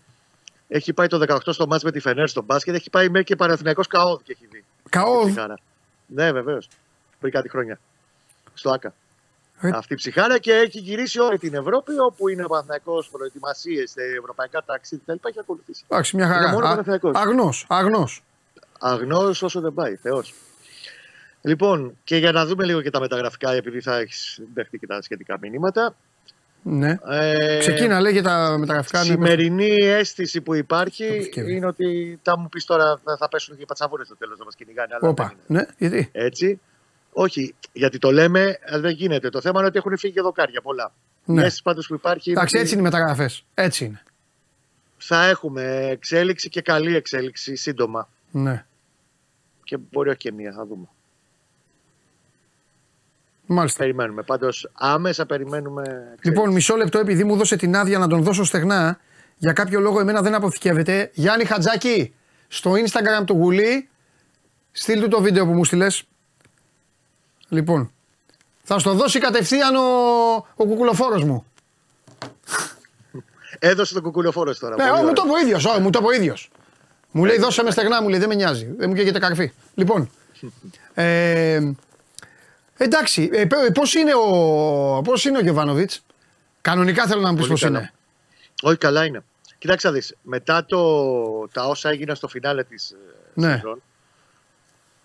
Έχει 0.72 0.92
πάει 0.92 1.06
το 1.06 1.24
18 1.28 1.38
στο 1.52 1.66
μάτς 1.66 1.82
με 1.84 1.90
τη 1.92 2.00
Φενέρ 2.00 2.28
στο 2.28 2.42
μπάσκετ. 2.42 2.74
Έχει 2.74 2.90
πάει 2.90 3.08
μέχρι 3.08 3.24
και 3.24 3.36
Παναθηναϊκός 3.36 3.86
Καόδ 3.86 4.20
και 4.22 4.32
έχει 4.32 4.46
δει. 4.50 4.64
Καό. 4.88 5.24
Ψυχάρα. 5.24 5.58
Ναι, 6.06 6.32
βεβαίως. 6.32 6.68
Πριν 7.20 7.32
κάτι 7.32 7.48
χρόνια. 7.48 7.80
Στο 8.54 8.70
ΑΚΑ. 8.70 8.94
Ε. 9.60 9.70
Αυτή 9.74 9.92
η 9.92 9.96
ψυχάρα 9.96 10.38
και 10.38 10.52
έχει 10.52 10.78
γυρίσει 10.78 11.18
όλη 11.20 11.38
την 11.38 11.54
Ευρώπη 11.54 11.98
όπου 11.98 12.28
είναι 12.28 12.44
ο 12.44 12.48
Παναθηναϊκός 12.48 13.08
προετοιμασίες, 13.08 13.94
ευρωπαϊκά 14.18 14.64
ταξίδια 14.64 15.14
κτλ. 15.14 15.28
Έχει 15.28 15.38
ακολουθήσει. 15.40 15.84
Εντάξει, 15.88 16.16
μια 16.16 16.24
Είναι 16.26 16.34
χαρά. 16.34 16.48
μόνο 16.50 16.66
Παναθηναϊκός. 16.66 17.16
Αγνός, 17.16 17.66
αγνός. 17.68 18.22
Αγνός 18.80 19.42
όσο 19.42 19.60
δεν 19.60 19.74
πάει. 19.74 19.96
Θεός. 19.96 20.34
Λοιπόν, 21.42 21.96
και 22.04 22.16
για 22.16 22.32
να 22.32 22.46
δούμε 22.46 22.64
λίγο 22.64 22.82
και 22.82 22.90
τα 22.90 23.00
μεταγραφικά, 23.00 23.52
επειδή 23.52 23.80
θα 23.80 23.96
έχεις 23.96 24.40
δεχτεί 24.54 24.78
και 24.78 24.86
τα 24.86 25.02
σχετικά 25.02 25.38
μηνύματα. 25.40 25.94
Ναι. 26.62 26.96
Ε, 27.08 27.58
Ξεκίνα, 27.58 28.00
λέγε 28.00 28.22
τα 28.22 28.56
μεταγραφικά. 28.58 28.98
ναι, 28.98 29.04
Σημερινή 29.04 29.74
αίσθηση 29.80 30.40
που 30.40 30.54
υπάρχει 30.54 31.04
Ευκαιρία. 31.04 31.56
είναι 31.56 31.66
ότι 31.66 32.18
θα 32.22 32.38
μου 32.38 32.48
πεις 32.48 32.64
τώρα 32.64 33.00
θα, 33.04 33.16
θα 33.16 33.28
πέσουν 33.28 33.56
και 33.56 33.62
οι 33.62 33.66
πατσαβούρες 33.66 34.06
στο 34.06 34.16
τέλος 34.16 34.38
να 34.38 34.44
μας 34.44 34.54
κυνηγάνε. 34.54 34.88
Αλλά 34.90 34.98
δεν 35.00 35.10
Όπα. 35.10 35.34
είναι. 35.48 35.58
Ναι, 35.60 35.66
γιατί; 35.88 36.08
Έτσι. 36.12 36.60
Όχι, 37.12 37.54
γιατί 37.72 37.98
το 37.98 38.12
λέμε, 38.12 38.58
αλλά 38.66 38.80
δεν 38.80 38.90
γίνεται. 38.92 39.28
Το 39.30 39.40
θέμα 39.40 39.58
είναι 39.58 39.68
ότι 39.68 39.78
έχουν 39.78 39.98
φύγει 39.98 40.12
και 40.14 40.20
δοκάρια 40.20 40.60
πολλά. 40.60 40.92
Ναι. 41.24 41.40
Η 41.40 41.44
αίσθηση 41.44 41.62
πάντως 41.62 41.86
που 41.86 41.94
υπάρχει 41.94 42.30
είναι 42.30 42.38
Εντάξει, 42.38 42.56
ότι 42.56 42.64
έτσι 42.64 42.78
είναι 42.78 42.88
οι 42.88 42.90
μεταγραφές. 42.90 43.44
Έτσι 43.54 43.84
είναι. 43.84 44.02
θα 44.96 45.24
έχουμε 45.26 45.86
εξέλιξη 45.90 46.48
και 46.48 46.60
καλή 46.60 46.96
εξέλιξη 46.96 47.56
σύντομα. 47.56 48.08
Ναι. 48.30 48.64
Και 49.64 49.76
μπορεί 49.90 50.08
όχι 50.08 50.18
και 50.18 50.32
μία, 50.32 50.52
θα 50.52 50.66
δούμε. 50.66 50.88
Μάλιστα. 53.52 53.78
Περιμένουμε. 53.78 54.22
Πάντως 54.22 54.70
άμεσα 54.72 55.26
περιμένουμε. 55.26 55.82
εξέλιξη. 55.82 56.28
Λοιπόν, 56.28 56.52
μισό 56.52 56.76
λεπτό 56.76 56.98
επειδή 56.98 57.24
μου 57.24 57.36
δώσε 57.36 57.56
την 57.56 57.76
άδεια 57.76 57.98
να 57.98 58.08
τον 58.08 58.22
δώσω 58.22 58.44
στεγνά. 58.44 58.98
Για 59.36 59.52
κάποιο 59.52 59.80
λόγο 59.80 60.00
εμένα 60.00 60.22
δεν 60.22 60.34
αποθηκεύεται. 60.34 61.10
Γιάννη 61.14 61.44
Χατζάκη, 61.44 62.14
στο 62.48 62.72
Instagram 62.72 63.24
του 63.26 63.32
Γουλή, 63.34 63.88
στείλ 64.72 65.00
του 65.00 65.08
το 65.08 65.20
βίντεο 65.20 65.46
που 65.46 65.52
μου 65.52 65.64
στείλες. 65.64 66.02
Λοιπόν, 67.48 67.92
θα 68.62 68.78
στο 68.78 68.92
δώσει 68.94 69.18
κατευθείαν 69.18 69.74
ο, 69.76 69.80
ο 70.54 70.64
κουκουλοφόρος 70.64 71.24
μου. 71.24 71.44
Έδωσε 73.58 73.94
τον 73.94 74.02
κουκουλοφόρος 74.02 74.58
τώρα. 74.58 74.74
Ναι, 74.76 74.82
Πολύ 74.82 74.94
όχι, 74.94 75.04
μου 75.04 75.12
το 75.12 75.22
ωραία. 75.22 75.32
είπε 75.34 75.42
ο 75.42 75.46
ίδιος. 75.46 75.64
Όχι, 75.64 75.80
μου 75.80 75.90
το 75.90 75.98
είπε 76.02 76.08
ο 76.08 76.12
ίδιος. 76.12 76.50
Μου 77.10 77.24
λέει 77.24 77.38
δώσε 77.38 77.62
με 77.62 77.70
στεγνά, 77.70 78.02
μου 78.02 78.08
λέει 78.08 78.18
δεν 78.18 78.28
με 78.28 78.34
νοιάζει. 78.34 78.74
Δεν 78.76 78.88
μου 78.88 78.94
καίγεται 78.94 79.18
καρφί. 79.18 79.52
Λοιπόν. 79.74 80.10
Ε, 80.94 81.60
εντάξει, 82.84 83.30
ε, 83.32 83.46
πώς 83.74 83.94
είναι 83.94 84.14
ο, 84.14 85.02
πώς 85.04 85.24
είναι 85.24 85.38
ο 85.38 85.40
Γιωβάνοβιτς; 85.40 86.02
Κανονικά 86.60 87.06
θέλω 87.06 87.20
να 87.20 87.28
μου 87.30 87.36
πεις 87.36 87.46
Πολύ 87.46 87.52
πώς 87.52 87.62
καλά. 87.62 87.78
είναι. 87.78 87.92
Όχι, 88.62 88.76
καλά 88.76 89.04
είναι. 89.04 89.24
Κοιτάξτε 89.58 89.88
να 89.88 89.94
δεις, 89.94 90.14
μετά 90.22 90.64
το, 90.64 90.78
τα 91.52 91.66
όσα 91.66 91.88
έγιναν 91.90 92.16
στο 92.16 92.28
φινάλε 92.28 92.64
της 92.64 92.96
Ναι. 93.34 93.46
ναι. 93.46 93.54
σεζόν, 93.54 93.82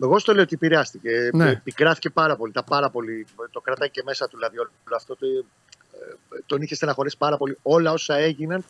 εγώ 0.01 0.19
στο 0.19 0.33
λέω 0.33 0.43
ότι 0.43 0.55
επηρεάστηκε. 0.55 1.29
Ναι. 1.33 1.49
Επικράθηκε 1.49 2.09
πάρα 2.09 2.35
πολύ. 2.35 2.51
Τα 2.51 2.63
πάρα 2.63 2.89
πολύ. 2.89 3.25
Το 3.51 3.59
κρατάει 3.61 3.89
και 3.89 4.01
μέσα 4.05 4.27
του 4.27 4.37
δηλαδή 4.37 4.57
όλο 4.59 4.69
αυτό. 4.95 5.15
Το, 5.15 5.25
ε, 5.25 6.41
τον 6.45 6.61
είχε 6.61 6.75
στεναχωρήσει 6.75 7.17
πάρα 7.17 7.37
πολύ 7.37 7.57
όλα 7.61 7.91
όσα 7.91 8.15
έγιναν 8.15 8.63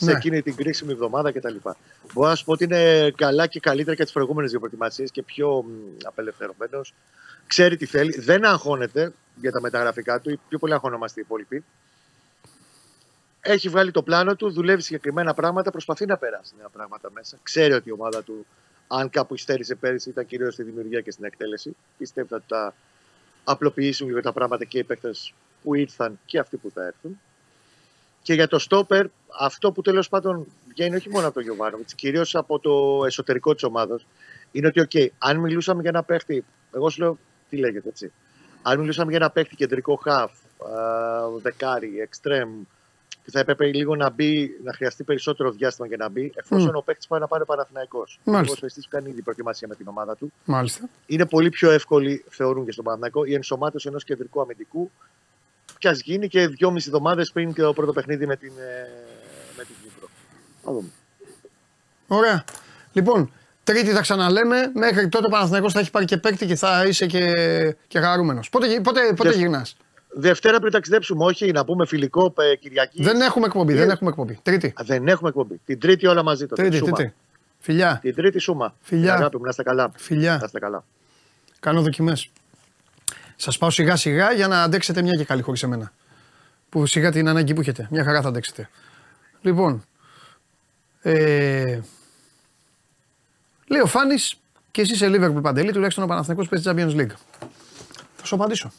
σε 0.00 0.04
Ναι. 0.04 0.12
εκείνη 0.12 0.42
την 0.42 0.54
κρίσιμη 0.56 0.92
εβδομάδα 0.92 1.32
κτλ. 1.32 1.56
Μπορώ 2.12 2.28
να 2.28 2.34
σου 2.34 2.44
πω 2.44 2.52
ότι 2.52 2.64
είναι 2.64 3.10
καλά 3.10 3.46
και 3.46 3.60
καλύτερα 3.60 3.96
και 3.96 4.02
τις 4.02 4.12
προηγούμενες 4.12 4.50
δύο 4.50 4.58
προετοιμασίες 4.58 5.10
και 5.10 5.22
πιο 5.22 5.64
απελευθερωμένος. 6.04 6.94
Ξέρει 7.46 7.76
τι 7.76 7.86
θέλει. 7.86 8.20
Δεν 8.20 8.44
αγχώνεται 8.44 9.12
για 9.36 9.52
τα 9.52 9.60
μεταγραφικά 9.60 10.20
του. 10.20 10.30
Οι 10.30 10.40
πιο 10.48 10.58
πολύ 10.58 10.72
αγχωνόμαστε 10.72 11.20
οι 11.20 11.22
υπόλοιποι. 11.26 11.64
Έχει 13.40 13.68
βγάλει 13.68 13.90
το 13.90 14.02
πλάνο 14.02 14.36
του, 14.36 14.50
δουλεύει 14.50 14.82
συγκεκριμένα 14.82 15.34
πράγματα, 15.34 15.70
προσπαθεί 15.70 16.06
να 16.06 16.16
περάσει 16.16 16.54
νέα 16.58 16.68
πράγματα 16.68 17.10
μέσα. 17.14 17.38
Ξέρει 17.42 17.72
ότι 17.72 17.88
η 17.88 17.92
ομάδα 17.92 18.22
του, 18.22 18.46
αν 18.86 19.10
κάπου 19.10 19.34
υστέρησε 19.34 19.74
πέρυσι, 19.74 20.08
ήταν 20.08 20.26
κυρίως 20.26 20.52
στη 20.54 20.62
δημιουργία 20.62 21.00
και 21.00 21.10
στην 21.10 21.24
εκτέλεση. 21.24 21.76
Πιστεύω 21.98 22.36
ότι 22.36 22.44
θα 22.48 22.56
τα 22.56 22.74
απλοποιήσουν 23.44 24.06
λίγο 24.08 24.20
τα 24.20 24.32
πράγματα 24.32 24.64
και 24.64 24.78
οι 24.78 24.84
παίκτες 24.84 25.32
που 25.62 25.74
ήρθαν 25.74 26.18
και 26.24 26.38
αυτοί 26.38 26.56
που 26.56 26.70
θα 26.74 26.86
έρθουν. 26.86 27.20
Και 28.28 28.34
για 28.34 28.48
το 28.48 28.58
στόπερ, 28.58 29.06
αυτό 29.40 29.72
που 29.72 29.82
τέλος 29.82 30.08
πάντων 30.08 30.46
βγαίνει 30.68 30.96
όχι 30.96 31.10
μόνο 31.10 31.24
από 31.26 31.34
τον 31.34 31.42
Γιωβάνοβιτς, 31.42 31.94
κυρίως 31.94 32.34
από 32.34 32.58
το 32.58 33.04
εσωτερικό 33.06 33.54
της 33.54 33.62
ομάδας, 33.62 34.06
είναι 34.50 34.66
ότι, 34.66 34.86
OK, 34.90 35.06
αν 35.18 35.36
μιλούσαμε 35.36 35.80
για 35.80 35.90
ένα 35.90 36.02
παίχτη, 36.02 36.44
εγώ 36.72 36.90
σου 36.90 37.00
λέω 37.00 37.18
τι 37.48 37.56
λέγεται 37.56 37.88
έτσι. 37.88 38.12
Αν 38.62 38.80
μιλούσαμε 38.80 39.10
για 39.10 39.18
ένα 39.20 39.30
παίχτη 39.30 39.56
κεντρικό 39.56 39.96
χαφ, 39.96 40.30
α, 40.30 41.28
δεκάρι, 41.42 42.00
εξτρέμ, 42.00 42.50
που 43.24 43.30
θα 43.30 43.40
έπρεπε 43.40 43.66
λίγο 43.66 43.96
να 43.96 44.10
μπει, 44.10 44.60
να 44.64 44.72
χρειαστεί 44.72 45.04
περισσότερο 45.04 45.50
διάστημα 45.50 45.86
για 45.86 45.96
να 45.96 46.08
μπει, 46.08 46.32
εφόσον 46.34 46.76
ο 46.76 46.80
παίχτης 46.80 47.06
πάει 47.06 47.20
να 47.20 47.26
πάρει 47.26 47.44
Παναθυναϊκό. 47.44 48.04
Μάλιστα. 48.24 48.66
Ο 48.66 48.80
που 48.80 48.86
κάνει 48.88 49.10
ήδη 49.10 49.22
προετοιμασία 49.22 49.68
με 49.68 49.74
την 49.74 49.88
ομάδα 49.88 50.16
του. 50.16 50.32
Μάλιστα. 50.44 50.88
Είναι 51.06 51.26
πολύ 51.26 51.48
πιο 51.48 51.70
εύκολη, 51.70 52.24
θεωρούν 52.28 52.64
και 52.64 52.72
στον 52.72 52.84
Παναθηναϊκό, 52.84 53.24
η 53.24 53.34
ενσωμάτωση 53.34 53.88
ενός 53.88 54.04
κεντρικού 54.04 54.40
αμυντικού. 54.40 54.90
Κι 55.78 55.88
α 55.88 55.92
γίνει 55.92 56.28
και 56.28 56.46
δυόμιση 56.48 56.88
εβδομάδες 56.88 57.30
πριν 57.32 57.52
και 57.52 57.62
το 57.62 57.72
πρώτο 57.72 57.92
παιχνίδι 57.92 58.26
με 58.26 58.36
την, 58.36 58.48
ε, 58.58 58.88
με 59.56 59.64
την 59.64 59.74
Κύπρο. 59.82 60.08
Θα 60.64 60.72
δούμε. 60.72 60.88
Ωραία. 62.06 62.44
Λοιπόν, 62.92 63.32
Τρίτη 63.64 63.90
θα 63.90 64.00
ξαναλέμε. 64.00 64.70
Μέχρι 64.74 65.08
τότε 65.08 65.26
ο 65.26 65.28
Παναθηναϊκός 65.28 65.72
θα 65.72 65.80
έχει 65.80 65.90
πάρει 65.90 66.04
και 66.04 66.16
παίκτη 66.16 66.46
και 66.46 66.54
θα 66.56 66.84
είσαι 66.86 67.06
και, 67.06 67.32
και 67.88 68.00
χαρούμενος. 68.00 68.48
Πότε, 68.48 68.66
γυ- 68.66 68.80
πότε, 68.82 69.00
πότε 69.16 69.28
Δευ- 69.28 69.40
γυρνάς; 69.40 69.76
Δευτέρα 70.08 70.58
πριν 70.60 70.72
ταξιδέψουμε, 70.72 71.24
όχι 71.24 71.50
να 71.52 71.64
πούμε 71.64 71.86
φιλικό 71.86 72.34
ε, 72.38 72.56
Κυριακή. 72.56 73.02
Δεν 73.02 73.20
έχουμε 73.20 73.46
εκπομπή. 73.46 73.74
Δεν 73.74 73.90
έχουμε 73.90 74.10
εκπομπή. 74.10 74.38
Τρίτη. 74.42 74.66
Α, 74.66 74.82
Δεν 74.84 75.08
έχουμε 75.08 75.28
εκπομπή. 75.28 75.60
Την 75.64 75.80
Τρίτη 75.80 76.06
όλα 76.06 76.22
μαζί 76.22 76.46
τότε. 76.46 76.62
Τρίτη, 76.62 76.76
Σούμα. 76.76 76.92
τρίτη. 76.96 77.14
Φιλιά. 77.58 77.98
Την 78.02 78.14
Τρίτη 78.14 78.38
σούμα. 78.38 78.74
Φιλιά. 78.80 79.14
Αγάπη 79.14 79.36
μου, 79.36 79.42
να 79.42 79.48
είστε 79.48 79.62
καλά. 79.62 79.90
Φιλιά. 79.96 80.36
Να 80.36 80.44
είστε 80.44 80.58
καλά. 80.58 80.84
Κάνω 81.60 81.82
δοκιμές. 81.82 82.30
Σας 83.40 83.58
πάω 83.58 83.70
σιγά 83.70 83.96
σιγά 83.96 84.32
για 84.32 84.48
να 84.48 84.62
αντέξετε 84.62 85.02
μια 85.02 85.14
και 85.14 85.24
καλή 85.24 85.42
χωρίς 85.42 85.62
εμένα. 85.62 85.92
Που 86.68 86.86
σιγά 86.86 87.12
την 87.12 87.28
ανάγκη 87.28 87.54
που 87.54 87.60
έχετε. 87.60 87.86
Μια 87.90 88.04
χαρά 88.04 88.22
θα 88.22 88.28
αντέξετε. 88.28 88.68
Λοιπόν. 89.40 89.84
Ε, 91.02 91.80
λέει 93.66 93.80
ο 93.80 93.86
Φάνης 93.86 94.40
και 94.70 94.80
εσύ 94.80 94.96
σε 94.96 95.06
Liverpool 95.08 95.42
Παντελή, 95.42 95.72
τουλάχιστον 95.72 96.04
ο 96.04 96.06
Παναθηναϊκός 96.06 96.48
παίζει 96.48 96.68
Champions 96.68 97.00
League. 97.00 97.14
Θα 98.16 98.24
σου 98.24 98.34
απαντήσω. 98.34 98.72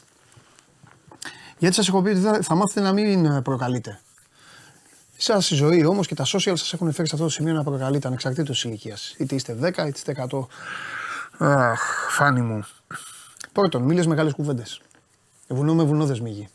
Γιατί 1.58 1.74
σας 1.74 1.88
έχω 1.88 2.02
πει 2.02 2.10
ότι 2.10 2.20
θα, 2.20 2.42
θα 2.42 2.54
μάθετε 2.54 2.80
να 2.80 2.92
μην 2.92 3.24
ε, 3.24 3.42
προκαλείτε. 3.42 4.00
Εσά 5.18 5.36
η 5.36 5.54
ζωή 5.54 5.84
όμως 5.84 6.06
και 6.06 6.14
τα 6.14 6.24
social 6.24 6.52
σας 6.54 6.72
έχουν 6.72 6.92
φέρει 6.92 7.08
σε 7.08 7.14
αυτό 7.14 7.26
το 7.26 7.32
σημείο 7.32 7.54
να 7.54 7.62
προκαλείτε 7.62 8.06
ανεξαρτήτως 8.06 8.64
ηλικίας. 8.64 9.14
Είτε 9.18 9.34
είστε 9.34 9.56
10 9.60 9.68
είτε 9.68 9.92
είστε 9.94 10.26
100. 10.30 10.46
Αχ, 11.38 11.80
φάνη 12.10 12.40
μου. 12.40 12.66
Πρώτον, 13.52 13.82
μίλε 13.82 14.06
μεγάλες 14.06 14.32
κουβέντες. 14.32 14.80
Βουνό 15.48 15.74
με 15.74 15.82
βουνό 15.82 16.06
δεν 16.06 16.16
σμίγει. 16.16 16.48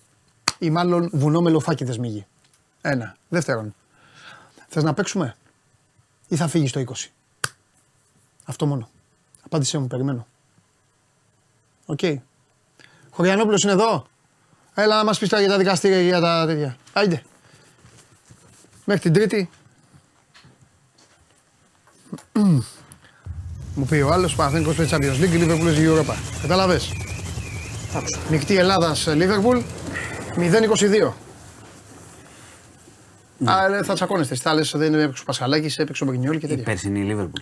Ή 0.59 0.69
μάλλον 0.69 1.09
βουνό 1.13 1.41
με 1.41 1.49
λοφάκι 1.49 1.83
δεν 1.83 1.93
σμίγει. 1.93 2.25
Ένα. 2.81 3.15
Δεύτερον, 3.29 3.75
θες 4.67 4.83
να 4.83 4.93
παίξουμε; 4.93 5.35
Ή 6.27 6.35
θα 6.35 6.47
φύγεις 6.47 6.71
το 6.71 6.79
20. 6.79 7.11
Αυτό 8.45 8.65
μόνο. 8.65 8.89
Απάντησέ 9.45 9.77
μου, 9.77 9.87
περιμένω. 9.87 10.27
Οκ. 11.85 11.99
Χωριανόπουλος 13.09 13.63
είναι 13.63 13.71
εδώ; 13.71 14.07
Έλα 14.73 14.97
να 14.97 15.03
μας 15.03 15.19
πεις 15.19 15.29
τώρα 15.29 15.41
για 15.41 15.51
τα 15.51 15.57
δικαστήρια 15.57 15.97
και 15.97 16.03
για 16.03 16.19
τα 16.19 16.45
τέτοια. 16.45 16.77
Άιντε. 16.93 17.23
Μέχρι 18.85 19.01
την 19.01 19.13
Τρίτη. 19.13 19.49
Μου 23.75 23.85
πει 23.85 23.95
ο 23.95 24.11
άλλος 24.11 24.35
Παναθηναϊκός 24.35 24.75
παίζει 24.75 24.91
Champions 24.95 25.23
League, 25.23 25.43
Liverpool 25.43 25.63
παίζει 25.63 25.85
Europa. 25.89 26.13
Κατάλαβες. 26.41 26.91
Νικτή 28.29 28.57
Ελλάδας 28.57 29.07
Liverpool 29.07 29.61
0-22. 30.35 31.13
Α, 33.45 33.65
ε, 33.75 33.83
θα 33.83 33.93
τσακώνεστε. 33.93 34.33
Εσείς 34.33 34.45
θα 34.45 34.53
λες 34.53 34.71
δεν 34.75 34.93
έπαιξε 34.93 35.21
ο 35.21 35.25
Πασχαλάκης, 35.25 35.77
έπαιξε 35.77 36.03
ο 36.03 36.07
Μπρινιόλ 36.07 36.37
και 36.37 36.45
Η 36.45 36.49
τέτοια. 36.49 36.63
περσινή 36.63 36.99
Λίβερπουλ. 37.03 37.41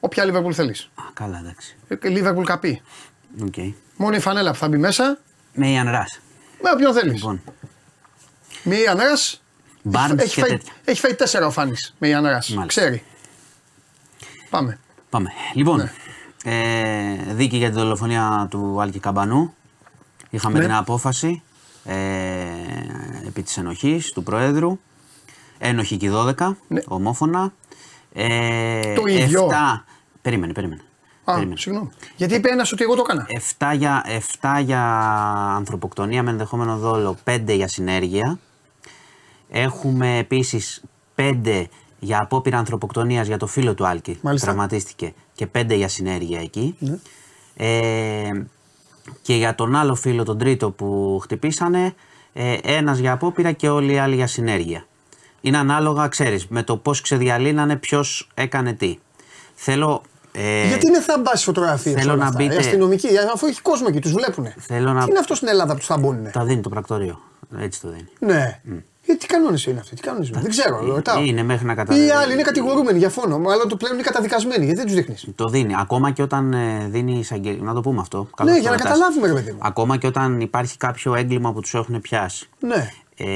Όποια 0.00 0.24
Liverpool 0.24 0.52
θέλεις. 0.52 0.90
Α, 0.94 1.02
καλά, 1.14 1.38
εντάξει. 1.38 1.76
Ε, 1.88 1.94
και 1.96 2.08
Liverpool 2.08 2.44
καπί. 2.44 2.82
Οκ. 3.42 3.54
Μόνο 3.96 4.16
η 4.16 4.20
φανέλα 4.20 4.50
που 4.50 4.56
θα 4.58 4.68
μπει 4.68 4.76
μέσα, 4.76 5.18
Με 5.54 5.68
Ιαν 5.70 5.90
Ράς. 5.90 6.20
με 6.62 6.70
όποιον 6.70 6.92
θέλεις. 6.94 7.12
Λοιπόν. 7.14 7.42
Με 8.62 8.74
Ιαν 8.76 8.98
Ρας, 8.98 9.42
Barnes 9.92 10.18
έχει, 10.18 10.34
και 10.34 10.40
φάει, 10.40 10.50
τέτοια. 10.50 10.72
έχει 10.84 11.00
φάει 11.00 11.14
τέσσερα 11.14 11.46
ο 11.46 11.50
Φάνης 11.50 11.94
με 11.98 12.08
Ιαν 12.08 12.24
Ρας. 12.24 12.48
Μάλιστα. 12.48 12.80
Ξέρει. 12.80 13.02
Πάμε. 14.50 14.78
Πάμε. 15.16 15.30
Λοιπόν, 15.54 15.76
Ναι. 15.76 15.92
ε, 16.44 17.34
δίκη 17.34 17.56
για 17.56 17.68
τη 17.68 17.74
δολοφονία 17.74 18.46
του 18.50 18.80
Άλκη 18.80 18.98
Καμπανού. 18.98 19.54
Είχαμε 20.30 20.58
Ναι. 20.58 20.64
την 20.64 20.74
απόφαση 20.74 21.42
ε, 21.84 21.94
επί 23.26 23.42
της 23.42 23.56
ενοχής 23.56 24.12
του 24.12 24.22
Προέδρου. 24.22 24.78
Ένοχη 25.58 25.96
και 25.96 26.06
οι 26.06 26.08
12, 26.08 26.56
Ναι. 26.68 26.80
ομόφωνα. 26.86 27.52
Ε, 28.12 28.94
Το 28.94 29.06
ίδιο. 29.06 29.48
7, 29.50 29.84
περίμενε, 30.22 30.52
περίμενε. 30.52 30.80
Α, 31.24 31.32
περίμενε. 31.34 31.56
συγγνώμη. 31.56 31.90
Γιατί 32.16 32.34
είπε 32.34 32.48
ένας 32.50 32.72
ότι 32.72 32.82
εγώ 32.82 32.94
το 32.94 33.02
έκανα. 33.08 33.26
7 33.58 33.72
για, 33.76 34.04
7 34.40 34.60
για 34.64 34.82
ανθρωποκτονία 35.56 36.22
με 36.22 36.30
ενδεχόμενο 36.30 36.76
δόλο, 36.76 37.16
5 37.24 37.52
για 37.54 37.68
συνέργεια. 37.68 38.38
Έχουμε 39.50 40.16
επίσης 40.18 40.82
5 41.14 41.64
για 41.98 42.20
απόπειρα 42.20 42.58
ανθρωποκτονίας 42.58 43.26
για 43.26 43.36
το 43.36 43.46
φίλο 43.46 43.74
του 43.74 43.86
Άλκη. 43.86 44.18
Μάλιστα. 44.22 44.46
Τραυματίστηκε 44.46 45.14
και 45.34 45.46
5 45.58 45.74
για 45.74 45.88
συνέργεια 45.88 46.40
εκεί. 46.40 46.76
Ναι. 46.78 46.98
Ε, 47.56 48.30
και 49.22 49.34
για 49.34 49.54
τον 49.54 49.74
άλλο 49.76 49.94
φίλο, 49.94 50.22
τον 50.24 50.38
τρίτο 50.38 50.70
που 50.70 51.18
χτυπήσανε, 51.22 51.94
ε, 52.32 52.56
ένας 52.62 52.98
για 52.98 53.12
απόπειρα 53.12 53.52
και 53.52 53.68
όλοι 53.68 53.92
οι 53.92 53.98
άλλοι 53.98 54.14
για 54.14 54.26
συνέργεια. 54.26 54.84
Είναι 55.40 55.58
ανάλογα, 55.58 56.08
ξέρεις, 56.08 56.46
με 56.48 56.62
το 56.62 56.76
πώς 56.76 57.00
ξεδιαλύνανε 57.00 57.76
ποιος 57.76 58.28
έκανε 58.34 58.72
τι. 58.72 58.98
Θέλω... 59.54 60.02
ε, 60.32 60.66
Γιατί 60.66 60.86
είναι 60.86 61.00
θαμπά 61.00 61.36
φωτογραφίες 61.36 61.94
θέλω 62.00 62.12
όλα 62.12 62.22
να 62.22 62.28
αυτά. 62.28 62.38
μπείτε- 62.42 62.54
Οι 62.54 62.58
αστυνομικοί, 62.58 63.08
αφού 63.34 63.46
έχει 63.46 63.62
κόσμο 63.62 63.86
εκεί, 63.90 63.98
τους 64.00 64.12
βλέπουν. 64.12 64.46
Θέλω 64.58 64.92
να- 64.92 65.04
Τι 65.04 65.10
είναι 65.10 65.18
αυτό 65.18 65.34
στην 65.34 65.48
Ελλάδα 65.48 65.72
που 65.72 65.78
τους 65.78 65.86
θαμπούνε. 65.86 66.30
Τα 66.30 66.44
δίνει 66.44 66.60
το 66.60 66.68
πρακτορείο. 66.68 67.20
Έτσι 67.58 67.80
το 67.80 67.88
δίνει. 67.88 68.08
Ναι. 68.18 68.60
Ε, 69.08 69.14
τι 69.14 69.26
κανόνες 69.26 69.66
είναι 69.66 69.80
αυτοί, 69.80 69.94
τι 69.94 70.02
κανόνες 70.02 70.30
Δεν 70.30 70.48
ξέρω, 70.50 70.94
ρωτάω. 70.94 71.22
Είναι 71.24 71.42
μέχρι 71.42 71.66
να 71.66 71.72
Οι 71.72 71.76
καταλάβει. 71.76 72.10
άλλοι 72.10 72.32
είναι 72.32 72.42
κατηγορούμενοι 72.42 72.98
για 72.98 73.08
φόνο, 73.08 73.34
αλλά 73.36 73.66
το 73.68 73.76
πλέον 73.76 73.94
είναι 73.94 74.02
καταδικασμένοι. 74.02 74.64
Γιατί 74.64 74.76
δεν 74.78 74.86
τους 74.86 74.94
δείχνεις. 74.94 75.26
Το 75.34 75.48
δίνει. 75.48 75.74
Ακόμα 75.78 76.10
και 76.10 76.22
όταν 76.22 76.52
ε, 76.52 76.86
δίνει 76.90 77.18
εισαγγελία. 77.18 77.62
Να 77.62 77.74
το 77.74 77.80
πούμε 77.80 78.00
αυτό. 78.00 78.28
καλώς 78.36 78.52
Ναι, 78.52 78.58
το 78.58 78.62
για 78.62 78.70
να 78.70 78.76
ρωτάς. 78.76 78.92
καταλάβουμε, 78.92 79.26
ρε 79.26 79.32
παιδί 79.32 79.52
μου. 79.52 79.58
Ακόμα 79.62 79.96
και 79.96 80.06
όταν 80.06 80.40
υπάρχει 80.40 80.76
κάποιο 80.76 81.14
έγκλημα 81.14 81.52
που 81.52 81.60
τους 81.60 81.74
έχουν 81.74 82.00
πιάσει. 82.00 82.48
Ναι. 82.60 82.90
Ε, 83.18 83.26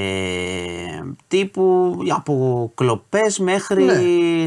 τύπου 1.27 1.95
από 2.15 2.71
κλοπές 2.75 3.39
μέχρι 3.39 3.83
Ναι. 3.83 3.99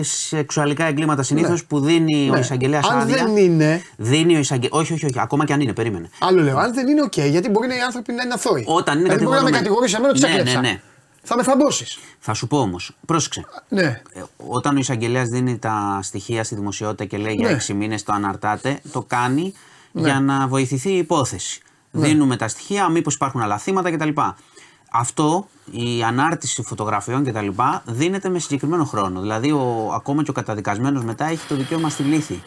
σεξουαλικά 0.03 0.85
εγκλήματα 0.85 1.22
συνήθως 1.22 1.61
Ναι. 1.61 1.66
που 1.68 1.81
δίνει 1.81 2.29
ο 2.31 2.33
Ναι. 2.33 2.39
εισαγγελέας 2.39 2.89
Αν 2.91 2.99
άδεια. 2.99 3.16
δεν 3.25 3.37
είναι. 3.37 3.83
Δίνει 3.97 4.37
ο 4.37 4.39
εισαγγελέα. 4.39 4.81
Όχι, 4.81 4.93
όχι, 4.93 5.05
όχι. 5.05 5.20
Ακόμα 5.20 5.45
και 5.45 5.53
αν 5.53 5.61
είναι, 5.61 5.72
περίμενε. 5.72 6.09
Άλλο 6.20 6.43
λέω, 6.43 6.59
αν 6.59 6.75
δεν 6.75 6.89
είναι 6.89 7.03
οκ, 7.03 7.16
γιατί 7.18 7.49
μπορεί 7.51 7.68
οι 7.68 7.81
άνθρωποι 7.87 8.12
να 8.12 8.22
είναι 8.22 8.35
αθώοι. 8.35 8.64
Όταν 8.66 8.95
είναι 8.99 9.03
δηλαδή 9.09 9.25
μπορεί 9.25 9.37
να 9.37 9.43
με 9.43 9.51
κατηγορούμενοι. 9.51 9.57
κατηγορήσει 9.57 9.95
εμένα 9.97 10.11
ότι 10.11 10.20
σε 10.20 10.27
Ναι, 10.27 10.33
έκλεψα. 10.33 10.61
ναι, 10.61 10.68
ναι. 10.68 10.81
Θα 11.25 11.37
με 11.37 11.43
θαμπώσεις. 11.43 11.99
Θα 12.18 12.35
σου 12.35 12.47
πω 12.47 12.59
όμως, 12.59 12.97
πρόσεξε. 13.07 13.45
Ναι. 13.68 13.83
Ε, 13.83 14.22
Όταν 14.49 14.77
ο 14.77 14.79
εισαγγελέας 14.79 15.29
δίνει 15.29 15.59
τα 15.59 15.99
στοιχεία 16.03 16.45
στη 16.45 16.55
δημοσιότητα 16.55 17.05
και 17.05 17.16
λέει 17.16 17.35
Ναι. 17.35 17.41
για 17.43 17.51
έξι 17.51 17.75
μήνες 17.75 18.03
το 18.03 18.12
αναρτάτε, 18.12 18.81
το 18.93 19.03
κάνει 19.03 19.55
για 19.93 20.20
να 20.20 20.47
βοηθηθεί 20.49 20.91
η 20.93 20.97
υπόθεση. 20.99 21.61
Ναι. 21.91 22.07
Δίνουμε 22.07 22.37
τα 22.37 22.49
στοιχεία, 22.49 22.89
μήπως 22.89 23.14
υπάρχουν 23.14 23.41
άλλα 23.41 23.59
θύματα 23.59 23.91
κτλ. 23.91 24.09
Αυτό, 24.91 25.49
η 25.70 26.03
ανάρτηση 26.03 26.62
φωτογραφιών 26.62 27.25
κτλ. 27.25 27.49
δίνεται 27.85 28.29
με 28.29 28.39
συγκεκριμένο 28.39 28.85
χρόνο. 28.85 29.20
Δηλαδή, 29.20 29.51
ο, 29.51 29.91
ακόμα 29.95 30.22
και 30.22 30.31
ο 30.31 30.33
καταδικασμένος 30.33 31.05
μετά 31.05 31.25
έχει 31.25 31.47
το 31.47 31.55
δικαίωμα 31.55 31.89
στη 31.89 32.03
λήθη. 32.03 32.43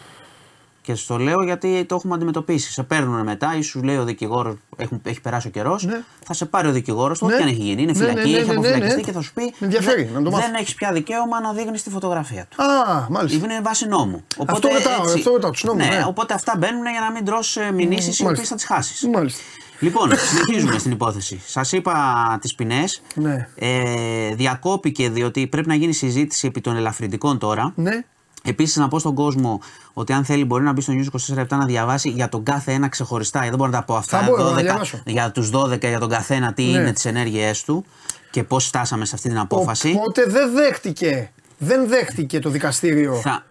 Και 0.88 0.96
στο 0.96 1.18
λέω 1.18 1.44
γιατί 1.44 1.86
το 1.86 1.96
έχουμε 1.96 2.14
αντιμετωπίσει. 2.16 2.72
Σε 2.72 2.84
παίρνουν 2.84 3.24
μετά 3.24 3.56
ή 3.58 3.62
σου 3.62 3.84
λέει 3.84 3.98
ο 3.98 4.04
δικηγόρος, 4.04 4.56
έχει 5.04 5.22
περάσει 5.22 5.48
ο 5.48 5.50
καιρός, 5.50 5.84
Ναι. 5.84 6.02
θα 6.26 6.34
σε 6.34 6.46
πάρει 6.46 6.68
ο 6.68 6.72
δικηγόρος 6.72 7.18
του, 7.20 7.26
Ναι. 7.26 7.34
ό,τι 7.34 7.44
αν 7.44 7.50
έχει 7.50 7.62
γίνει. 7.62 7.82
Είναι 7.82 7.92
Ναι, 7.92 7.98
φυλακή, 7.98 8.16
ναι, 8.20 8.24
ναι, 8.24 8.38
έχει 8.38 8.48
ναι, 8.48 8.54
ναι, 8.54 8.60
αποφυλακιστεί 8.60 8.96
ναι. 8.96 9.02
και 9.02 9.12
θα 9.12 9.22
σου 9.22 9.34
πει. 9.34 9.42
Με 9.44 9.52
ενδιαφέρει 9.60 10.04
«Δεν- 10.04 10.14
να 10.14 10.22
το 10.24 10.30
μάθω». 10.32 10.46
Δεν 10.46 10.56
έχεις 10.56 10.74
πια 10.74 10.92
δικαίωμα 10.92 11.42
να 11.42 11.54
δείχνεις 11.54 11.84
τη 11.84 11.90
φωτογραφία 11.90 12.46
του. 12.50 12.64
Α, 12.64 13.08
μάλιστα. 13.10 13.46
Είναι 13.46 13.60
βάση 13.64 13.88
νόμου. 13.88 14.24
Αυτό 14.48 14.68
ρωτάω, 14.68 15.02
αυτό 15.02 15.32
ρωτάω, 15.32 15.52
τους 15.52 15.64
νόμους, 15.64 15.88
ναι, 15.88 15.96
ναι. 15.96 16.04
Οπότε 16.08 16.34
αυτά 16.34 16.56
μπαίνουν 16.58 16.82
για 16.82 17.00
να 17.00 17.12
μην 17.12 17.26
τρως 17.26 17.58
ε, 17.58 17.72
μηνύσεις 17.72 18.20
οι 18.20 18.24
Μάλιστα. 18.24 18.30
οποίες 18.30 18.48
θα 18.48 18.56
τις 18.56 18.66
χάσεις. 18.66 19.08
Μάλιστα. 19.14 19.42
Λοιπόν, 19.80 20.12
συνεχίζουμε 20.18 20.78
στην 20.80 20.92
υπόθεση. 20.92 21.42
Σας 21.46 21.72
είπα 21.72 21.94
τις 22.42 22.56
ποινές. 22.56 23.02
Ναι. 23.16 23.48
Ε, 23.56 24.34
διακόπηκε 24.36 25.10
διότι 25.10 25.48
πρέπει 25.48 25.68
να 25.68 25.76
γίνει 25.76 25.94
συζήτηση 25.94 26.48
επί 26.48 26.62
των 26.62 26.76
ελαφρυντικών 26.76 27.38
τώρα. 27.38 27.72
Ναι. 27.76 28.04
Επίσης, 28.48 28.76
να 28.76 28.88
πω 28.88 29.00
στον 29.00 29.14
κόσμο 29.16 29.60
ότι 29.94 30.14
αν 30.14 30.26
θέλει 30.26 30.46
μπορεί 30.46 30.64
να 30.64 30.72
μπει 30.74 30.82
στο 30.82 30.94
News 30.94 31.36
24 31.38 31.46
να 31.50 31.66
διαβάσει 31.66 32.10
για 32.10 32.30
τον 32.30 32.44
κάθε 32.44 32.72
ένα 32.72 32.88
ξεχωριστά. 32.88 33.40
Δεν 33.40 33.56
μπορώ 33.56 33.70
να 33.72 33.78
τα 33.78 33.84
πω 33.84 33.96
αυτά. 33.96 34.18
Θα 34.20 34.26
μπορώ 34.26 34.44
να 34.52 34.62
διαβάσω. 34.62 35.02
για 35.06 35.32
τους 35.32 35.50
12 35.54 35.80
για 35.88 36.00
τον 36.00 36.10
καθένα 36.10 36.54
τι 36.54 36.64
Ναι. 36.64 36.70
είναι 36.80 36.92
τις 36.94 37.06
ενέργειές 37.06 37.64
του 37.64 37.86
και 38.32 38.44
πώς 38.44 38.66
φτάσαμε 38.66 39.06
σε 39.06 39.16
αυτή 39.16 39.30
την 39.30 39.40
απόφαση. 39.40 39.94
Οπότε 39.98 40.26
δεν 40.28 40.52
δέχτηκε, 40.54 41.32
δεν 41.58 41.88
δέχτηκε 41.88 42.40
το 42.40 42.50
δικαστήριο 42.50 43.14
Θα, 43.16 43.44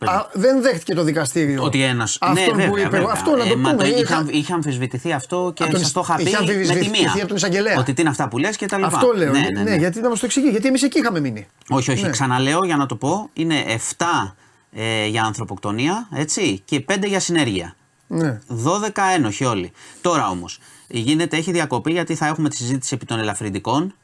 Α, 0.00 0.26
δεν 0.32 0.62
δέχτηκε 0.62 0.94
το 0.94 1.02
δικαστήριο. 1.02 1.62
Ότι 1.62 1.82
ένας. 1.82 2.16
Αυτό 2.20 2.40
ναι, 2.40 2.50
που 2.50 2.56
βέβαια, 2.56 2.80
είπε. 2.86 2.88
βέβαια. 2.96 3.12
Αυτό 3.12 3.30
να 3.30 3.44
το 3.46 3.52
Ε, 3.52 3.56
μα 3.56 3.70
πούμε. 3.70 3.88
είχε, 3.88 4.00
Είχα- 4.00 4.26
είχε 4.30 4.52
αμφισβητηθεί 4.52 5.12
αυτό 5.12 5.52
και 5.54 5.62
Από 5.62 5.72
τον 5.72 5.84
σα 5.84 5.92
το 5.92 6.00
είχα 6.04 6.14
πει 6.16 6.22
είχε 6.22 6.30
με 6.40 6.44
τη 6.46 6.50
αμφισβητηθεί 6.52 6.90
μία. 7.02 7.12
από 7.16 7.26
τον 7.26 7.36
εισαγγελέα. 7.36 7.78
Ότι 7.78 7.92
τι 7.92 8.00
είναι 8.00 8.10
αυτά 8.10 8.28
που 8.28 8.38
λες 8.38 8.56
και 8.56 8.66
τα 8.66 8.76
λοιπά. 8.76 8.88
Αυτό 8.88 9.12
λέω. 9.16 9.32
Ναι, 9.32 9.38
Ναι, 9.38 9.48
ναι, 9.62 9.70
ναι. 9.70 9.76
γιατί 9.76 10.00
να 10.00 10.08
μας 10.08 10.18
το 10.20 10.26
εξηγεί. 10.26 10.48
Γιατί 10.48 10.66
εμείς 10.68 10.82
εκεί 10.82 10.98
είχαμε 10.98 11.20
μείνει. 11.20 11.46
Όχι, 11.68 11.90
όχι. 11.90 12.02
Ναι. 12.02 12.10
Ξαναλέω 12.10 12.64
για 12.64 12.76
να 12.76 12.86
το 12.86 12.96
πω. 12.96 13.28
Είναι 13.32 13.64
7 13.66 14.34
ε, 14.72 15.06
για 15.06 15.22
ανθρωποκτονία 15.24 16.08
έτσι, 16.14 16.62
και 16.64 16.80
5 16.80 17.06
για 17.06 17.20
συνέργεια. 17.20 17.74
Ναι. 18.06 18.38
12 18.48 19.02
ένοχοι 19.16 19.44
όλοι. 19.44 19.72
Τώρα 20.00 20.28
όμως, 20.28 20.58
γίνεται, 20.88 21.36
έχει 21.36 21.52
διακοπή 21.52 21.92
γιατί 21.92 22.14
θα 22.14 22.26
έχουμε 22.26 22.48
τη 22.48 22.56
συζήτηση 22.56 22.94
επί 22.94 23.04
των 23.06 23.18
ελαφρυντικών. 23.18 23.94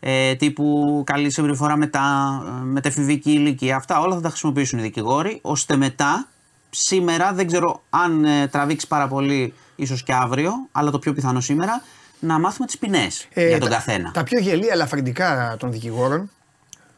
Ε, 0.00 0.34
τύπου 0.34 1.02
καλή 1.06 1.30
συμπεριφορά 1.30 1.76
με 1.76 1.86
τα 1.86 2.02
μετεφηβική 2.64 3.30
ηλικία. 3.30 3.76
Αυτά 3.76 4.00
όλα 4.00 4.14
θα 4.14 4.20
τα 4.20 4.28
χρησιμοποιήσουν 4.28 4.78
οι 4.78 4.82
δικηγόροι, 4.82 5.38
ώστε 5.42 5.76
μετά, 5.76 6.28
σήμερα, 6.70 7.32
δεν 7.32 7.46
ξέρω 7.46 7.82
αν 7.90 8.24
ε, 8.24 8.46
τραβήξεις 8.48 8.88
πάρα 8.88 9.08
πολύ, 9.08 9.54
ίσως 9.76 10.02
και 10.02 10.12
αύριο, 10.12 10.52
αλλά 10.72 10.90
το 10.90 10.98
πιο 10.98 11.12
πιθανό 11.12 11.40
σήμερα, 11.40 11.82
να 12.20 12.38
μάθουμε 12.38 12.66
τις 12.66 12.78
ποινές 12.78 13.26
Ε, 13.32 13.48
για 13.48 13.58
τον 13.58 13.68
τα- 13.68 13.74
καθένα. 13.74 14.10
Τα 14.10 14.22
πιο 14.22 14.40
γελία 14.40 14.72
ελαφρυντικά 14.72 15.56
των 15.58 15.72
δικηγόρων, 15.72 16.30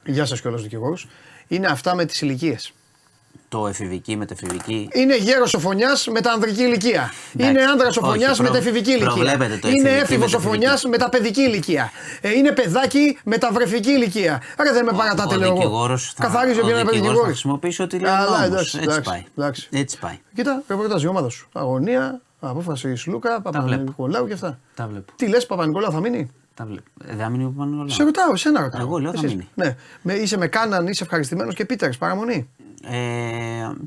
γεια 0.05 0.24
σας 0.24 0.40
κιόλας 0.40 0.62
δικηγόρους, 0.62 1.07
είναι 1.48 1.66
αυτά 1.66 1.94
με 1.94 2.05
τις 2.05 2.20
ηλικίες. 2.20 2.72
Το 3.51 3.66
εφηβική, 3.66 4.16
μετεφηβική. 4.16 4.88
Είναι 4.92 5.16
γέρος 5.16 5.55
ο 5.55 5.61
με 6.12 6.20
τα 6.20 6.32
ανδρική 6.32 6.62
ηλικία. 6.62 7.12
Εντάξει. 7.34 7.53
Είναι 7.53 7.64
άντρας 7.64 7.96
ο 7.96 8.01
Όχι, 8.07 8.18
με 8.18 8.34
προ- 8.36 8.51
τα 8.51 8.57
εφηβική 8.57 8.90
ηλικία. 8.90 9.07
προβλέπετε 9.07 9.57
το 9.57 9.68
είναι 9.68 9.76
εφηβική 9.88 10.03
έφηβος 10.03 10.34
ο 10.34 10.38
μετεφηβική. 10.38 10.88
με 10.88 10.96
τα 10.96 11.09
παιδική 11.09 11.40
ηλικία. 11.40 11.90
Ε, 12.20 12.30
είναι 12.30 12.53
παιδάκι 12.53 13.18
με 13.24 13.38
τα 13.38 13.51
βρεφική 13.53 13.90
ηλικία. 13.90 14.42
Άρα 14.57 14.72
δεν 14.72 14.84
με 14.84 14.92
παρατάτε, 14.96 15.34
ο 15.34 15.38
λέω 15.38 15.48
εγώ. 15.48 15.57
δικηγόρος 15.57 16.12
θα, 16.16 16.22
Καθαρίζει 16.22 16.61
ο 16.61 16.64
ο 16.64 16.68
ένα 16.68 16.76
δικηγόρος 16.76 16.94
θα 16.94 17.01
δικηγόρο. 17.07 17.26
χρησιμοποιήσει 17.26 17.82
ό,τι 17.82 17.98
λέει 17.98 18.11
ο 18.11 18.14
Αλλά 18.14 18.24
νόμος. 18.30 18.44
εντάξει, 18.46 18.76
Έτσι 18.76 18.88
εντάξει, 18.90 19.11
πάει. 19.11 19.24
εντάξει. 19.38 19.68
Έτσι 19.72 19.98
πάει. 19.98 20.18
Κοίτα, 20.34 20.62
ρεπορτάζ 20.68 21.03
η 21.03 21.07
ομάδα 21.07 21.28
σου. 21.28 21.48
Αγωνία, 21.53 22.20
απόφασης 22.40 23.01
Σλούκα, 23.01 23.40
Παπα-Νικολάου 23.40 24.26
και 24.26 24.32
αυτά. 24.32 24.59
Τα 24.74 24.86
βλέπω. 24.86 25.12
Τι 25.16 25.26
λες, 25.28 25.46
Παπα-Νικολάου 25.46 25.90
θα 25.92 26.01
μείνει; 26.01 26.30
Τα 26.61 26.66
βλέπω. 26.66 26.90
Ε, 27.04 27.06
δεν 27.06 27.16
θα 27.18 27.28
μείνει 27.28 27.44
ο 27.44 27.48
Παπα-Νικολάου. 27.56 27.88
Σε 27.90 28.02
ρωτάω, 28.02 28.32
εσένα 28.32 28.61
ρωτάω. 28.61 28.80
Εγώ 28.80 28.98
λέω 28.98 29.11
θα 29.12 29.18
Εσείς. 29.18 29.30
μείνει. 29.30 29.48
Ναι. 29.54 29.76
Με, 30.02 30.12
είσαι 30.14 30.36
με 30.36 30.46
Κάναν, 30.46 30.86
είσαι 30.86 31.02
ευχαριστημένος 31.02 31.54
και 31.54 31.64
Πίτερς, 31.64 31.98
παραμονή. 31.98 32.48
Ε, 32.84 32.96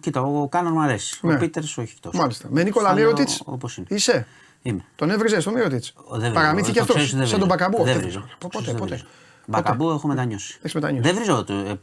κοίτα, 0.02 0.22
ο 0.22 0.48
Κάναν 0.48 0.74
μου 0.74 0.82
αρέσει. 0.82 1.20
Ναι. 1.22 1.34
Ο 1.34 1.38
Πίτερς 1.38 1.78
όχι 1.78 1.96
τόσο. 2.00 2.18
Μάλιστα. 2.18 2.48
Με 2.52 2.64
Νίκολα 2.64 2.88
Θα 2.88 2.94
λέω 2.94 3.04
Μύρωτιτ. 3.12 3.30
όπως 3.46 3.78
είναι. 3.78 3.88
Είσαι; 3.90 4.28
Είμαι. 4.62 4.86
Τον 4.96 5.10
έβριζες 5.10 5.42
στο 5.42 5.52
Μύρωτιτ. 5.52 5.84
Ο, 5.96 6.10
δεν 6.12 6.20
βρίζω. 6.20 6.34
Παραμύθηκε 6.34 6.78
Το 6.78 6.82
αυτός. 6.82 6.96
ξέρεις, 6.96 7.16
δεν 7.16 7.28
Σαν 7.28 7.40
τον 7.40 7.48
βρίζω. 7.50 7.66
Μπακαμπού. 7.66 7.84
Δεν 7.84 7.88
αυτό. 7.96 8.02
βρίζω. 8.02 8.20
Πότε, 8.20 8.58
Σωστός, 8.58 8.66
δεν 8.66 8.76
πότε. 8.76 8.90
βρίζω. 8.90 9.06
Μπακαμπού 9.48 9.90
έχω 9.90 10.08
μετανιώσει. 10.08 10.58
Έχεις 10.62 10.74
μετανιώσει. 10.74 11.08
Δεν 11.08 11.16
βρίζω 11.16 11.44
του 11.44 11.54
ε, 11.54 11.74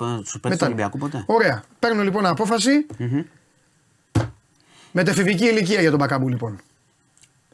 παίκτες 0.40 0.58
του 0.58 0.64
Ολυμπιακού 0.66 0.98
ποτέ. 0.98 1.22
Ωραία. 1.26 1.62
Παίρνω 1.78 2.02
λοιπόν 2.02 2.26
απόφαση. 2.26 2.86
Μετεφηβική 4.92 5.44
ηλικία 5.44 5.80
για 5.80 5.90
τον 5.90 5.98
Μπακαμπού 5.98 6.28
λοιπόν. 6.28 6.58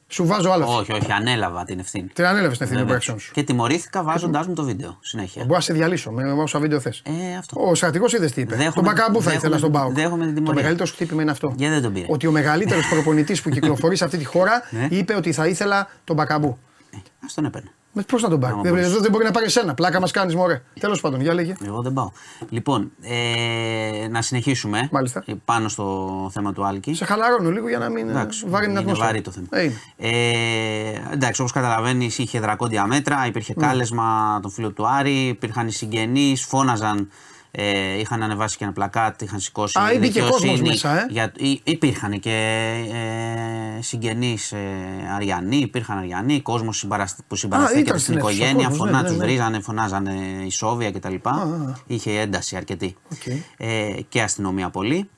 Σου 0.09 0.27
βάζω 0.27 0.51
άλλο. 0.51 0.77
Όχι, 0.77 0.93
όχι, 0.93 1.13
ανέλαβα 1.13 1.65
την 1.65 1.79
ευθύνη. 1.79 2.09
Την 2.09 2.25
ανέλαβες 2.25 2.57
την 2.59 2.67
ευθύνη 2.67 2.69
των 2.69 2.77
Βέβαια. 2.77 2.87
πράξεων 2.87 3.19
σου. 3.19 3.33
Και 3.33 3.43
τιμωρήθηκα 3.43 4.03
βάζοντάς 4.03 4.47
μου 4.47 4.55
το 4.55 4.65
βίντεο 4.65 4.99
συνέχεια. 5.01 5.43
Μπορώ 5.45 5.55
να 5.55 5.61
σε 5.61 5.73
διαλύσω 5.73 6.11
με 6.11 6.33
όσα 6.33 6.59
βίντεο 6.59 6.81
θες. 6.81 7.03
Ε, 7.05 7.37
αυτό. 7.39 7.61
Ο 7.61 7.75
στρατηγός 7.75 8.13
είδες 8.13 8.33
τι 8.33 8.41
είπε. 8.41 8.55
Δέχομαι- 8.55 8.75
τον 8.75 8.85
Μπακαμπού 8.85 9.13
θα 9.13 9.31
δέχομαι- 9.31 9.37
ήθελα 9.39 9.59
στον 9.59 9.73
Πάο. 9.73 9.91
δέχομαι 9.93 10.19
την 10.25 10.29
Το 10.29 10.35
τιμωρία. 10.35 10.55
μεγαλύτερο 10.55 10.87
σου 10.89 10.95
χτύπημα 10.95 11.23
είναι 11.23 11.31
αυτό. 11.31 11.53
Γιατί 11.57 11.73
δεν 11.75 11.83
τον 11.83 11.93
πήρε; 11.93 12.07
Ότι 12.09 12.27
ο 12.27 12.31
μεγαλύτερος 12.31 12.89
προπονητής 12.93 13.43
που 13.43 13.51
κυκλοφορεί 13.51 13.97
σε 13.97 14.05
αυτή 14.05 14.19
τη 14.19 14.25
χώρα 14.25 14.63
Ναι. 14.71 14.87
είπε 14.91 15.15
ότι 15.15 15.33
θα 15.33 15.47
ήθελα 15.47 15.89
τον 16.05 16.17
Μπακαμπού. 16.17 16.49
Α 16.99 17.27
τον 17.35 17.45
έπαιρνε. 17.45 17.71
Με 17.99 18.03
πώς 18.03 18.23
να 18.23 18.29
τον 18.29 18.41
πάρει; 18.41 18.53
Άμα 18.53 18.63
Δεν, 18.63 18.73
μπορείς. 18.73 18.91
δεν, 18.93 19.03
δεν 19.03 19.11
μπορεί 19.11 19.25
να 19.25 19.31
πάρει 19.31 19.47
εσένα. 19.47 19.75
Πλάκα 19.75 20.01
μας 20.01 20.11
κάνεις, 20.11 20.35
μωρέ. 20.35 20.63
Τέλος 20.81 21.01
πάντων, 21.01 21.21
για 21.21 21.35
λέγε. 21.35 21.55
Εγώ 21.67 21.83
δεν 21.83 21.93
πάω. 21.93 22.11
Λοιπόν, 22.49 22.91
ε, 23.03 24.09
να 24.09 24.23
συνεχίσουμε 24.23 24.89
Μάλιστα. 24.93 25.23
ε, 25.27 25.33
πάνω 25.45 25.69
στο 25.69 26.29
θέμα 26.33 26.53
του 26.53 26.65
Άλκη. 26.67 26.95
Σε 26.95 27.05
χαλαρώνω 27.05 27.51
λίγο 27.51 27.69
για 27.69 27.79
να 27.79 27.89
μην 27.89 28.09
Εντάξει, 28.09 28.45
βάρει 28.49 28.63
την 28.63 28.71
είναι 28.71 28.81
ατμόσφαιρα. 28.81 29.07
βαρύ 29.07 29.21
το 29.21 29.31
θέμα. 29.31 29.47
Ε, 29.51 29.63
είναι. 29.63 29.75
Ε, 29.97 31.13
εντάξει, 31.13 31.41
όπως 31.41 31.53
καταλαβαίνεις, 31.53 32.19
είχε 32.19 32.41
δρακόντια 32.41 32.87
μέτρα, 32.87 33.27
υπήρχε 33.27 33.53
Ναι. 33.57 33.67
κάλεσμα 33.67 34.39
των 34.43 34.51
φίλων 34.51 34.75
του 34.75 34.89
Άρη, 34.89 35.27
υπήρχαν 35.27 35.67
οι 35.67 35.73
συγγενείς, 35.73 36.45
φώναζαν. 36.45 37.09
Ε, 37.59 37.99
είχαν 37.99 38.23
ανεβάσει 38.23 38.57
και 38.57 38.65
ένα 38.65 38.73
πλακάτ, 38.73 39.23
είχαν 39.23 39.41
σηκώσει. 39.41 39.79
Α, 39.79 39.83
μπήκε 39.87 39.99
δικαιοσύνη 40.01 40.51
κόσμος 40.51 40.69
μέσα, 40.69 40.99
ε. 41.01 41.07
Για, 41.11 41.33
υ- 41.37 41.61
υπήρχαν 41.69 42.21
και 42.21 42.31
ε, 43.79 43.83
συγγενείς 43.83 44.53
ε, 44.53 44.59
Αρειανοί, 45.15 45.57
υπήρχαν 45.57 45.99
Αρειανοί, 45.99 46.41
κόσμος 46.41 46.87
που 47.27 47.37
συμπαραστέκεται 47.37 47.87
ήταν 47.87 47.99
στην 47.99 48.15
στην 48.15 48.17
αίθουσα 48.29 48.33
οικογένεια, 48.43 48.69
κόσμος, 48.69 48.77
φωνά, 48.89 49.03
ναι, 49.03 49.09
τους 49.09 49.17
ναι, 49.17 49.25
ναι. 49.25 49.31
βρίζανε, 49.31 49.61
φωνάζανε 49.61 50.15
ισόβια 50.47 50.91
κτλ. 50.93 51.15
Είχε 51.87 52.11
ένταση 52.21 52.57
αρκετή. 52.57 52.97
Οκ. 53.13 53.27
Ε, 53.57 53.93
και 54.09 54.23
αστυνομία 54.23 54.71
πολύ. 54.71 55.09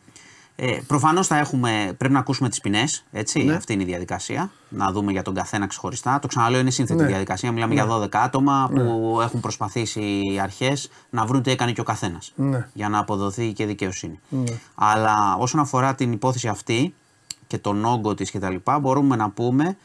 Ε, 0.61 0.79
Προφανώς 0.87 1.27
θα 1.27 1.39
έχουμε, 1.39 1.95
πρέπει 1.99 2.13
να 2.13 2.19
ακούσουμε 2.19 2.49
τις 2.49 2.61
ποινές. 2.61 3.05
Ναι. 3.45 3.55
Αυτή 3.55 3.73
είναι 3.73 3.83
η 3.83 3.87
διαδικασία. 3.87 4.51
Να 4.69 4.93
δούμε 4.93 5.13
για 5.13 5.23
τον 5.23 5.35
καθένα 5.35 5.67
ξεχωριστά. 5.67 6.19
Το 6.19 6.27
ξαναλέω, 6.29 6.61
είναι 6.61 6.71
σύνθετη 6.71 7.01
Ναι. 7.03 7.07
διαδικασία. 7.09 7.53
Μιλάμε 7.53 7.75
για 7.75 7.87
12 7.87 8.19
άτομα 8.19 8.71
που 8.75 9.19
έχουν 9.23 9.41
προσπαθήσει 9.41 10.01
οι 10.33 10.41
αρχές 10.41 10.91
να 11.11 11.27
βρουν 11.27 11.43
τι 11.43 11.51
έκανε 11.51 11.73
και 11.73 11.81
ο 11.81 11.85
καθένας. 11.85 12.33
Ναι. 12.37 12.69
Για 12.73 12.89
να 12.89 12.99
αποδοθεί 12.99 13.53
και 13.53 13.67
δικαιοσύνη. 13.67 14.21
Αλλά 14.75 15.37
όσον 15.39 15.61
αφορά 15.61 15.95
την 15.95 16.13
υπόθεση 16.13 16.49
αυτή 16.49 16.95
και 17.47 17.59
τον 17.59 17.85
όγκο 17.85 18.15
της 18.15 18.31
κτλ., 18.31 18.55
μπορούμε 18.81 19.17
να 19.17 19.31
πούμε 19.31 19.77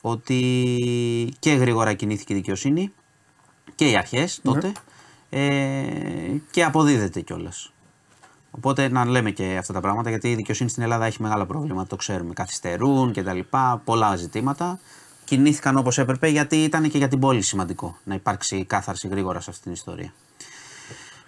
ότι 0.00 1.34
και 1.38 1.52
γρήγορα 1.52 1.92
κινήθηκε 1.92 2.32
η 2.32 2.36
δικαιοσύνη 2.36 2.92
και 3.74 3.90
οι 3.90 3.96
αρχές 3.96 4.40
Ναι. 4.42 4.52
τότε 4.52 4.72
ε, 5.30 5.50
και 6.50 6.64
αποδίδεται 6.64 7.20
κιόλας. 7.20 7.72
Οπότε 8.50 8.88
να 8.88 9.04
λέμε 9.04 9.30
και 9.30 9.56
αυτά 9.58 9.72
τα 9.72 9.80
πράγματα 9.80 10.08
γιατί 10.08 10.30
η 10.30 10.34
δικαιοσύνη 10.34 10.70
στην 10.70 10.82
Ελλάδα 10.82 11.04
έχει 11.06 11.22
μεγάλα 11.22 11.46
προβλήματα, 11.46 11.86
το 11.86 11.96
ξέρουμε. 11.96 12.32
Καθυστερούν 12.34 13.12
κτλ. 13.12 13.38
Πολλά 13.84 14.16
ζητήματα. 14.16 14.78
Κινήθηκαν 15.24 15.76
όπως 15.76 15.98
έπρεπε 15.98 16.28
γιατί 16.28 16.56
ήταν 16.62 16.90
και 16.90 16.98
για 16.98 17.08
την 17.08 17.18
πόλη 17.18 17.42
σημαντικό 17.42 17.96
να 18.04 18.14
υπάρξει 18.14 18.64
κάθαρση 18.64 19.08
γρήγορα 19.08 19.40
σε 19.40 19.50
αυτή 19.50 19.62
την 19.62 19.72
ιστορία. 19.72 20.12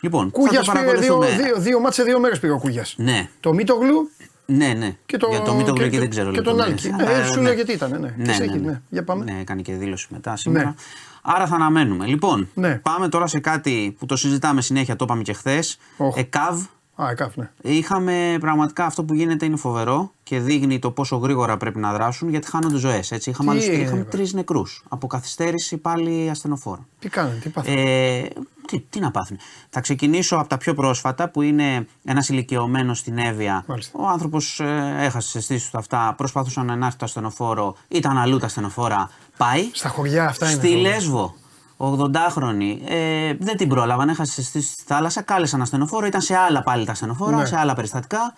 Λοιπόν, 0.01 0.31
Κούγιας 0.31 0.67
θα 0.67 0.73
το 0.73 0.79
πήρε 0.81 0.99
δύο, 0.99 1.19
παρακολουθούμε. 1.19 1.45
δύο, 1.47 1.61
δύο 1.61 1.81
μάτσε 1.81 2.03
δύο 2.03 2.21
μέρες 2.21 2.39
πήγε 2.41 2.53
ο 2.53 2.59
Κούγιας. 2.59 2.95
Ναι, 2.99 3.29
Το 3.41 3.53
Μίτογλου 3.55 4.11
ναι, 4.47 4.73
ναι. 4.73 4.97
και 5.07 5.17
το. 5.17 5.27
για 5.31 5.43
το 5.43 5.55
Μήτογλου 5.55 5.83
και, 5.83 5.89
και, 5.91 5.99
δεν 5.99 6.11
ξέρω 6.11 6.31
Και 6.31 6.41
τον 6.41 6.57
λεπτομέρειες. 6.57 6.85
Άλκη. 6.93 7.03
Αλλά, 7.03 7.19
Ε, 7.19 7.27
σου 7.27 7.41
λέω 7.41 7.53
γιατί 7.53 7.73
ήταν. 7.73 8.01
Ναι. 8.01 8.25
Και 8.25 8.33
συνέχιζε, 8.33 8.59
ναι. 8.65 8.81
Για 8.89 9.05
πάμε. 9.05 9.25
Ναι, 9.25 9.41
έκανε 9.41 9.63
και 9.63 9.75
δήλωση 9.75 10.07
μετά 10.11 10.37
σήμερα. 10.37 10.65
Ναι. 10.65 10.75
Άρα 11.23 11.47
θα 11.47 11.55
αναμένουμε. 11.55 12.07
Λοιπόν, 12.07 12.49
Ναι. 12.55 12.75
πάμε 12.75 13.09
τώρα 13.09 13.27
σε 13.27 13.39
κάτι 13.41 13.97
που 13.99 14.07
το 14.07 14.17
συζητάμε 14.17 14.61
συνέχεια, 14.63 14.97
το 14.97 15.05
είπαμε 15.05 15.23
και 15.23 15.33
χθες. 15.33 15.79
Οχ. 15.97 16.17
ΕΚΑΒ. 16.17 16.63
Α, 17.03 17.11
εκάφ, 17.11 17.37
ναι. 17.37 17.51
Είχαμε 17.63 18.37
πραγματικά 18.41 18.85
αυτό 18.85 19.05
που 19.05 19.15
γίνεται 19.15 19.45
είναι 19.47 19.57
φοβερό 19.57 20.13
και 20.23 20.39
δείχνει 20.41 20.79
το 20.79 20.91
πόσο 20.91 21.17
γρήγορα 21.17 21.57
πρέπει 21.57 21.79
να 21.79 21.93
δράσουν 21.93 22.29
γιατί 22.29 22.51
χάνονται 22.51 22.77
ζωές. 22.77 23.11
Είχαμε, 23.11 23.51
άλλους- 23.51 23.63
έγινε, 23.67 23.77
είχαμε 23.83 23.97
βέβαια. 23.97 24.11
τρεις 24.11 24.33
νεκρούς 24.33 24.85
από 24.89 25.07
καθυστέρηση 25.07 25.77
πάλι 25.77 26.31
ασθενοφόρων. 26.31 26.87
Τι 26.99 27.09
κάνανε, 27.09 27.39
τι 27.39 27.49
πάθανε. 27.49 27.81
Ε, 27.81 28.29
τι, 28.67 28.81
τι 28.91 29.01
να 29.01 29.11
πάθουν. 29.11 29.39
Θα 29.71 29.81
ξεκινήσω 29.81 30.37
από 30.37 30.49
τα 30.49 30.57
πιο 30.59 30.75
πρόσφατα 30.75 31.29
που 31.31 31.43
είναι 31.43 31.87
ένας 32.05 32.29
ηλικιωμένος 32.29 32.99
στην 32.99 33.19
Εύβοια. 33.19 33.65
Μάλιστα. 33.67 33.99
Ο 34.03 34.07
άνθρωπος 34.09 34.61
ε, 34.61 34.95
έχασε 34.99 35.33
τι 35.33 35.39
αισθήσεις 35.39 35.71
του 35.71 35.79
αυτά. 35.79 36.15
Προσπαθούσαν 36.17 36.79
να 36.79 36.87
έρθει 36.87 36.99
το 36.99 37.05
ασθενοφόρο. 37.05 37.77
Ήταν 37.89 38.19
αλλού 38.19 38.39
τα 38.39 38.47
ασθενοφόρα. 38.47 39.11
Πάει. 39.37 39.71
Στα 39.73 39.89
χωριά 39.89 40.27
αυτά 40.27 40.47
είναι. 40.51 40.55
Στη 40.59 40.71
εδώ. 40.73 40.81
Λέσβο, 40.81 41.35
80χρονη, 41.83 42.79
ε, 42.89 43.35
δεν 43.39 43.57
την 43.57 43.69
πρόλαβαν, 43.69 44.09
έχασε 44.09 44.35
τι 44.35 44.41
αισθήσει 44.41 44.73
στη 44.73 44.83
θάλασσα. 44.87 45.23
Κάλεσαν 45.23 45.63
ασθενοφόρο, 45.63 46.07
ήταν 46.07 46.21
σε 46.21 46.37
άλλα 46.37 46.63
πάλι 46.63 46.85
τα 46.85 46.93
ασθενοφόρα, 46.93 47.37
Ναι. 47.37 47.45
σε 47.45 47.59
άλλα 47.59 47.75
περιστατικά. 47.75 48.35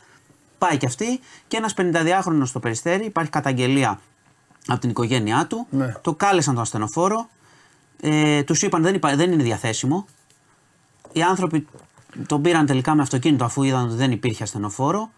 Πάει 0.58 0.76
και 0.76 0.86
αυτή. 0.86 1.20
Και 1.48 1.56
ένας 1.56 1.74
52χρονο 1.74 2.42
στο 2.44 2.60
περιστέρι, 2.60 3.04
υπάρχει 3.04 3.30
καταγγελία 3.30 4.00
από 4.66 4.80
την 4.80 4.90
οικογένειά 4.90 5.46
του. 5.46 5.66
Ναι. 5.70 5.94
Το 6.02 6.14
κάλεσαν 6.14 6.54
τον 6.54 6.62
ασθενοφόρο. 6.62 7.28
Ε, 8.00 8.42
τους 8.42 8.62
είπαν 8.62 8.82
δεν, 8.82 8.94
υπά- 8.94 9.16
δεν 9.16 9.32
είναι 9.32 9.42
διαθέσιμο. 9.42 10.04
Οι 11.12 11.22
άνθρωποι 11.22 11.66
τον 12.26 12.42
πήραν 12.42 12.66
τελικά 12.66 12.94
με 12.94 13.02
αυτοκίνητο 13.02 13.44
αφού 13.44 13.62
είδαν 13.62 13.84
ότι 13.84 13.94
δεν 13.94 14.10
υπήρχε 14.10 14.42
ασθενοφόρο. 14.42 15.10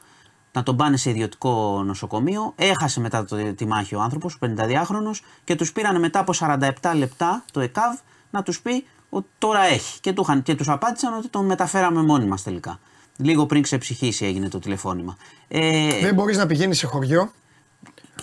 Να 0.53 0.63
τον 0.63 0.77
πάνε 0.77 0.97
σε 0.97 1.11
ιδιωτικό 1.11 1.83
νοσοκομείο. 1.85 2.53
Έχασε 2.57 3.01
μετά 3.01 3.25
το, 3.25 3.55
τη 3.55 3.67
μάχη 3.67 3.95
ο 3.95 4.01
άνθρωπος, 4.01 4.39
52χρονο, 4.41 5.11
και 5.45 5.55
τους 5.55 5.73
πήραν 5.73 5.99
μετά 6.01 6.19
από 6.19 6.33
47 6.39 6.95
λεπτά 6.97 7.45
το 7.53 7.61
ΕΚΑΒ 7.61 7.95
να 8.35 8.43
τους 8.43 8.61
πει 8.61 8.87
ότι 9.11 9.27
τώρα 9.39 9.61
έχει. 9.65 10.01
Και 10.01 10.13
του, 10.13 10.23
είχαν- 10.23 10.43
και 10.43 10.55
τους 10.55 10.69
απάντησαν 10.69 11.15
ότι 11.15 11.29
τον 11.29 11.45
μεταφέραμε 11.47 12.03
μόνοι 12.03 12.25
μας 12.27 12.43
τελικά. 12.43 12.81
Λίγο 13.17 13.47
πριν 13.47 13.63
ξεψυχήσει 13.63 14.25
έγινε 14.27 14.49
το 14.49 14.59
τηλεφώνημα. 14.59 15.17
Ε, 15.49 16.01
Δεν 16.01 16.15
μπορείς 16.15 16.37
να 16.37 16.47
πηγαίνεις 16.47 16.79
σε 16.79 16.87
χωριό. 16.87 17.33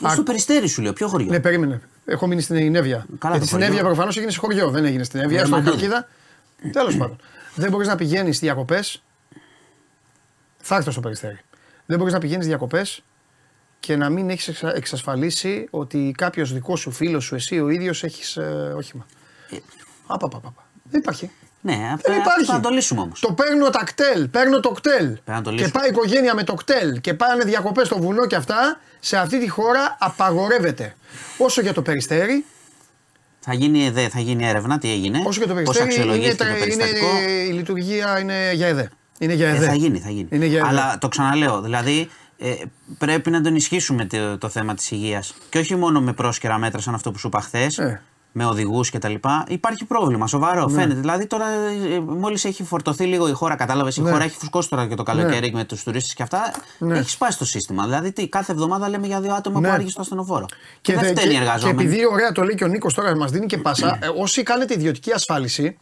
στο 0.10 0.24
περιστέρι 0.24 0.68
σου 0.68 0.82
λέω, 0.82 0.94
ποιο 0.94 1.08
χωριό; 1.08 1.28
Ναι, 1.32 1.40
περίμενε. 1.40 1.82
Έχω 2.06 2.28
μείνει 2.28 2.42
στην 2.42 2.76
Εύβοια. 2.76 3.06
Καλά, 3.20 3.36
Γιατί 3.36 3.40
το 3.40 3.46
στην 3.46 3.50
χωριό. 3.50 3.66
Εύβοια 3.68 3.84
προφανώς 3.84 4.16
έγινε 4.18 4.32
σε 4.32 4.40
χωριό. 4.40 4.70
Δεν 4.70 4.86
έγινε 4.86 5.04
στην 5.04 5.20
Εύβοια, 5.20 5.40
Ε, 5.42 5.46
στο 5.46 5.56
Μαντήλ. 5.56 5.72
Καλκίδα. 5.72 6.08
Τέλος 6.72 6.98
πάντων. 6.98 7.18
Δεν 7.56 7.70
μπορείς 7.72 7.88
να 7.88 7.96
πηγαίνεις 7.96 8.40
διακοπές. 8.40 9.04
Θα 10.58 10.76
έρθω 10.76 10.92
στο 10.92 11.00
περιστέρι. 11.02 11.40
Δεν 11.86 11.98
μπορείς 11.98 12.14
να 12.14 12.20
πηγαίνεις 12.20 12.48
διακοπές 12.48 13.04
και 13.80 13.96
να 13.96 14.10
μην 14.10 14.30
έχεις 14.30 14.64
εξασφαλίσει 14.64 15.68
ότι 15.70 16.14
κάποιος 16.18 16.54
δικός 16.54 16.80
σου 16.80 16.92
φίλος 16.92 17.24
σου, 17.24 17.36
εσύ 17.36 17.60
ο 17.60 17.70
ίδιος 17.70 18.04
έχεις 18.04 18.38
όχημα. 18.76 19.06
Ε. 20.12 20.16
Απαπαπαπα. 20.16 20.66
Δεν 20.84 21.00
υπάρχει. 21.02 21.32
Ναι, 21.64 21.74
Δεν 21.76 21.92
αυτό 21.94 22.14
υπάρχει. 22.14 22.46
θα 22.46 22.60
το 22.60 22.70
λύσουμε 22.70 23.02
όμως. 23.02 23.20
Το 23.20 23.34
παίρνω 23.34 23.70
τα 23.70 23.84
κτέλ, 23.84 24.28
παίρνω 24.28 24.60
το 24.60 24.70
κτέλ. 24.70 25.18
να 25.26 25.42
το 25.42 25.50
και 25.50 25.56
λύσουμε. 25.56 25.72
πάει 25.72 25.86
η 25.88 25.90
οικογένεια 25.92 26.36
με 26.36 26.44
το 26.44 26.54
κτέλ 26.54 27.02
και 27.02 27.14
πάνε 27.14 27.44
διακοπές 27.44 27.88
στο 27.88 28.00
βουνό 28.00 28.26
και 28.26 28.36
αυτά. 28.36 28.80
Σε 29.00 29.18
αυτή 29.18 29.40
τη 29.40 29.50
χώρα 29.50 29.98
απαγορεύεται. 30.00 30.96
Όσο 31.38 31.62
για 31.62 31.74
το 31.74 31.82
περιστέρι, 31.82 32.46
Θα 33.40 33.54
γίνει, 33.54 33.86
ΕΔΕ, 33.86 34.08
θα 34.10 34.20
γίνει 34.20 34.48
έρευνα, 34.48 34.78
τι 34.78 34.92
έγινε. 34.92 35.24
όσο 35.26 35.40
και 35.42 35.48
το 35.48 35.54
Πώς 35.54 35.64
περιστέρι 35.64 35.84
είναι, 35.94 35.94
αξιολογήθηκε 36.02 36.44
το 36.44 36.50
είναι, 36.50 36.58
περιστατικό. 36.60 37.08
η 37.50 37.52
λειτουργία 37.54 38.20
είναι 38.20 38.52
για 38.54 38.68
ΕΔΕ. 38.68 38.90
Είναι 39.20 39.34
για 39.34 39.48
Ε, 39.48 39.56
ΕΔΕ. 39.56 39.66
θα 39.66 39.74
γίνει, 39.76 40.00
θα 40.00 40.10
γίνει. 40.10 40.28
Είναι 40.32 40.46
για 40.46 40.58
ΕΔΕ. 40.60 40.68
Αλλά 40.68 40.98
το 40.98 41.08
ξαναλέω, 41.08 41.62
δηλαδή 41.62 42.10
ε, 42.38 42.54
πρέπει 42.98 43.30
να 43.30 43.38
τον 43.38 43.46
ενισχύσουμε 43.52 44.06
το, 44.06 44.38
το 44.38 44.50
θέμα 44.50 44.74
της 44.74 44.92
υγείας. 44.92 45.34
Και 45.50 45.58
όχι 45.60 45.76
μόνο 45.76 46.02
με 46.02 46.14
πρόσκαιρα 46.14 46.58
μέτρα 46.58 46.82
σαν 46.82 46.94
αυτό 46.94 47.12
που 47.12 47.18
σου 47.20 47.28
είπα 47.28 47.42
χθες, 47.42 47.78
Ε. 47.78 48.02
με 48.32 48.46
οδηγούς 48.46 48.90
κτλ. 48.90 49.14
Υπάρχει 49.48 49.86
πρόβλημα 49.86 50.28
σοβαρό. 50.28 50.66
Ναι. 50.66 50.80
Φαίνεται. 50.82 51.00
Δηλαδή 51.00 51.28
τώρα, 51.28 51.46
μόλις 52.06 52.46
έχει 52.46 52.64
φορτωθεί 52.64 53.04
λίγο 53.06 53.28
η 53.28 53.32
χώρα, 53.32 53.56
κατάλαβες, 53.56 53.98
η 53.98 54.02
Ναι. 54.02 54.12
χώρα 54.12 54.24
έχει 54.24 54.38
φουσκώσει 54.38 54.70
τώρα 54.70 54.88
και 54.88 54.96
το 54.96 55.04
καλοκαίρι 55.04 55.52
με 55.54 55.64
τους 55.64 55.84
τουρίστες 55.84 56.14
και 56.14 56.24
αυτά. 56.24 56.52
Ναι. 56.78 56.98
Έχει 56.98 57.10
σπάσει 57.10 57.38
το 57.38 57.46
σύστημα. 57.46 57.84
Δηλαδή 57.84 58.12
τι, 58.12 58.28
κάθε 58.28 58.52
εβδομάδα 58.52 58.90
λέμε 58.90 59.08
για 59.08 59.22
δύο 59.22 59.34
άτομα 59.34 59.60
Ναι. 59.60 59.68
που 59.68 59.74
άργησε 59.74 59.92
στο 59.92 60.02
ασθενοφόρο. 60.02 60.46
Και, 60.82 60.94
δεν 60.94 61.02
δε- 61.02 61.08
φταίνει 61.10 61.28
οι 61.28 61.32
και, 61.32 61.38
και 61.38 61.44
εργαζόμενοι. 61.44 61.84
επειδή 61.84 62.06
ωραία 62.12 62.32
το 62.32 62.44
λέει 62.44 62.56
και 62.56 62.64
ο 62.64 62.68
Νίκος 62.68 62.94
τώρα 62.94 63.16
μας 63.16 63.32
δίνει 63.32 63.46
και 63.46 63.58
πάσα, 63.58 63.98
ε, 64.02 64.08
όσοι 64.22 64.44
κάνετε 64.44 64.74
ιδιωτική 64.74 65.12
ασφάλιση, 65.12 65.78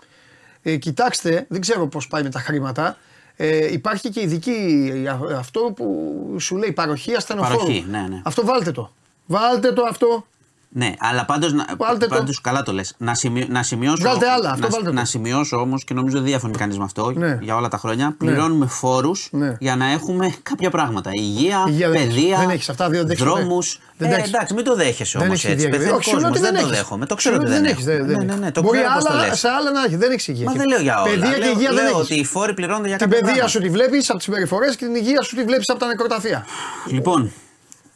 ε, 0.61 0.75
κοιτάξτε, 0.75 1.45
δεν 1.49 1.61
ξέρω 1.61 1.87
πώς 1.87 2.07
πάει 2.07 2.23
με 2.23 2.29
τα 2.29 2.39
χρήματα. 2.39 2.97
Ε, 3.35 3.71
υπάρχει 3.73 4.09
και 4.09 4.21
ειδική 4.21 4.89
ε, 5.05 5.09
α- 5.09 5.37
αυτό 5.37 5.59
που 5.75 6.35
σου 6.39 6.55
λέει 6.57 6.71
παροχή 6.71 7.15
ασθενοφόρου. 7.15 7.57
Παροχή, 7.57 7.85
ναι, 7.89 8.05
ναι. 8.09 8.21
Αυτό 8.23 8.45
βάλτε 8.45 8.71
το. 8.71 8.91
Βάλτε 9.25 9.71
το 9.73 9.83
αυτό. 9.89 10.25
Ναι, 10.71 10.93
αλλά 10.99 11.25
πάντως. 11.25 11.51
Βάλτε 11.77 12.07
το. 12.07 12.15
Πάντως, 12.15 12.41
καλά 12.41 12.63
το 12.63 12.71
λες. 12.73 12.93
Να, 12.97 13.13
σημει, 13.15 13.45
να 13.49 13.63
σημειώσω. 13.63 14.01
Βγάλτε 14.03 14.29
άλλα, 14.29 14.49
αυτό 14.49 14.61
να, 14.65 14.69
βάλτε 14.69 14.85
το. 14.87 14.93
να 14.93 15.05
σημειώσω 15.05 15.57
όμως 15.57 15.83
και 15.83 15.93
νομίζω 15.93 16.15
δεν 16.17 16.25
διαφωνεί 16.25 16.57
κανείς 16.57 16.77
με 16.77 16.83
αυτό 16.83 17.11
Ναι. 17.15 17.37
για 17.41 17.55
όλα 17.55 17.67
τα 17.67 17.77
χρόνια. 17.77 18.15
Πληρώνουμε 18.17 18.65
φόρους 18.67 19.27
Ναι. 19.31 19.55
για 19.59 19.75
να 19.75 19.91
έχουμε 19.91 20.33
κάποια 20.43 20.69
πράγματα. 20.69 21.09
Υγεία, 21.13 21.65
Υγεία 21.67 21.89
δεν 21.89 22.01
έχεις. 22.01 22.13
παιδεία, 22.15 22.37
Δεν 22.37 22.49
έχεις. 22.49 22.69
Αυτά 22.69 22.89
δεν 22.89 23.05
έχεις 23.09 23.23
ποτέ. 23.23 23.31
δρόμους. 23.39 23.79
Δεν 23.97 24.11
Ε, 24.11 24.15
έχεις. 24.15 24.27
εντάξει, 24.27 24.53
μην 24.53 24.63
το 24.63 24.75
δέχεσαι 24.75 25.17
Δεν 25.17 25.27
όμως 25.27 25.43
έχεις 25.43 25.49
έτσι. 25.53 25.65
υγεία. 25.65 25.77
Πεθαίνει 25.77 25.95
Όχι, 25.97 25.99
ξέρω 26.01 26.15
κόσμος. 26.15 26.31
ότι 26.31 26.41
Δεν, 26.41 26.51
δεν 26.53 26.61
το 26.61 26.67
έχεις. 26.67 26.77
δέχομαι. 26.79 27.05
Το 27.05 27.15
ξέρω 27.15 27.35
ότι 27.35 27.45
Ξέρω 27.45 27.61
δεν, 27.61 27.71
έχεις, 27.71 27.87
έχω. 27.87 27.97
δεν- 27.97 28.05
δεν 28.07 28.17
ναι, 28.17 28.23
ναι, 28.23 28.31
έχεις. 28.31 28.43
ναι, 28.43 28.51
το 28.51 28.61
Μπορεί 28.61 28.77
ξέρω 28.77 28.93
πώς 28.93 29.03
το 29.03 29.11
άλλα, 29.13 29.27
λες. 29.27 29.39
σε 29.39 29.47
άλλα 29.49 29.71
να 29.71 29.83
έχει. 29.83 29.95
Δεν 29.95 30.11
έχεις 30.11 30.27
υγεία. 30.27 30.45
Μα 30.45 30.53
δεν 30.53 30.67
λέω 30.67 30.79
για 30.81 31.01
όλα. 31.01 31.09
Παιδεία 31.11 31.31
και 31.31 31.37
λέω, 31.43 31.51
υγεία 31.51 31.71
δεν 31.73 31.83
λέω 31.83 31.97
έχεις. 31.99 32.11
ότι 32.11 32.19
οι 32.19 32.25
φόροι 32.25 32.53
πληρώνονται 32.53 32.87
για 32.87 32.97
Την 32.97 33.05
κάποια 33.09 33.19
παιδεία 33.25 33.41
πράγματα. 33.41 33.59
σου 33.59 33.59
τη 33.65 33.69
βλέπεις 33.77 34.09
από 34.09 34.17
τις 34.17 34.25
συμπεριφορέ 34.27 34.67
και 34.69 34.85
την 34.85 34.95
υγεία 34.95 35.21
σου 35.21 35.35
τη 35.35 35.43
βλέπεις 35.43 35.69
από 35.69 35.79
τα 35.79 35.87
νεκροταφεία. 35.87 36.45
Λοιπόν, 36.87 37.31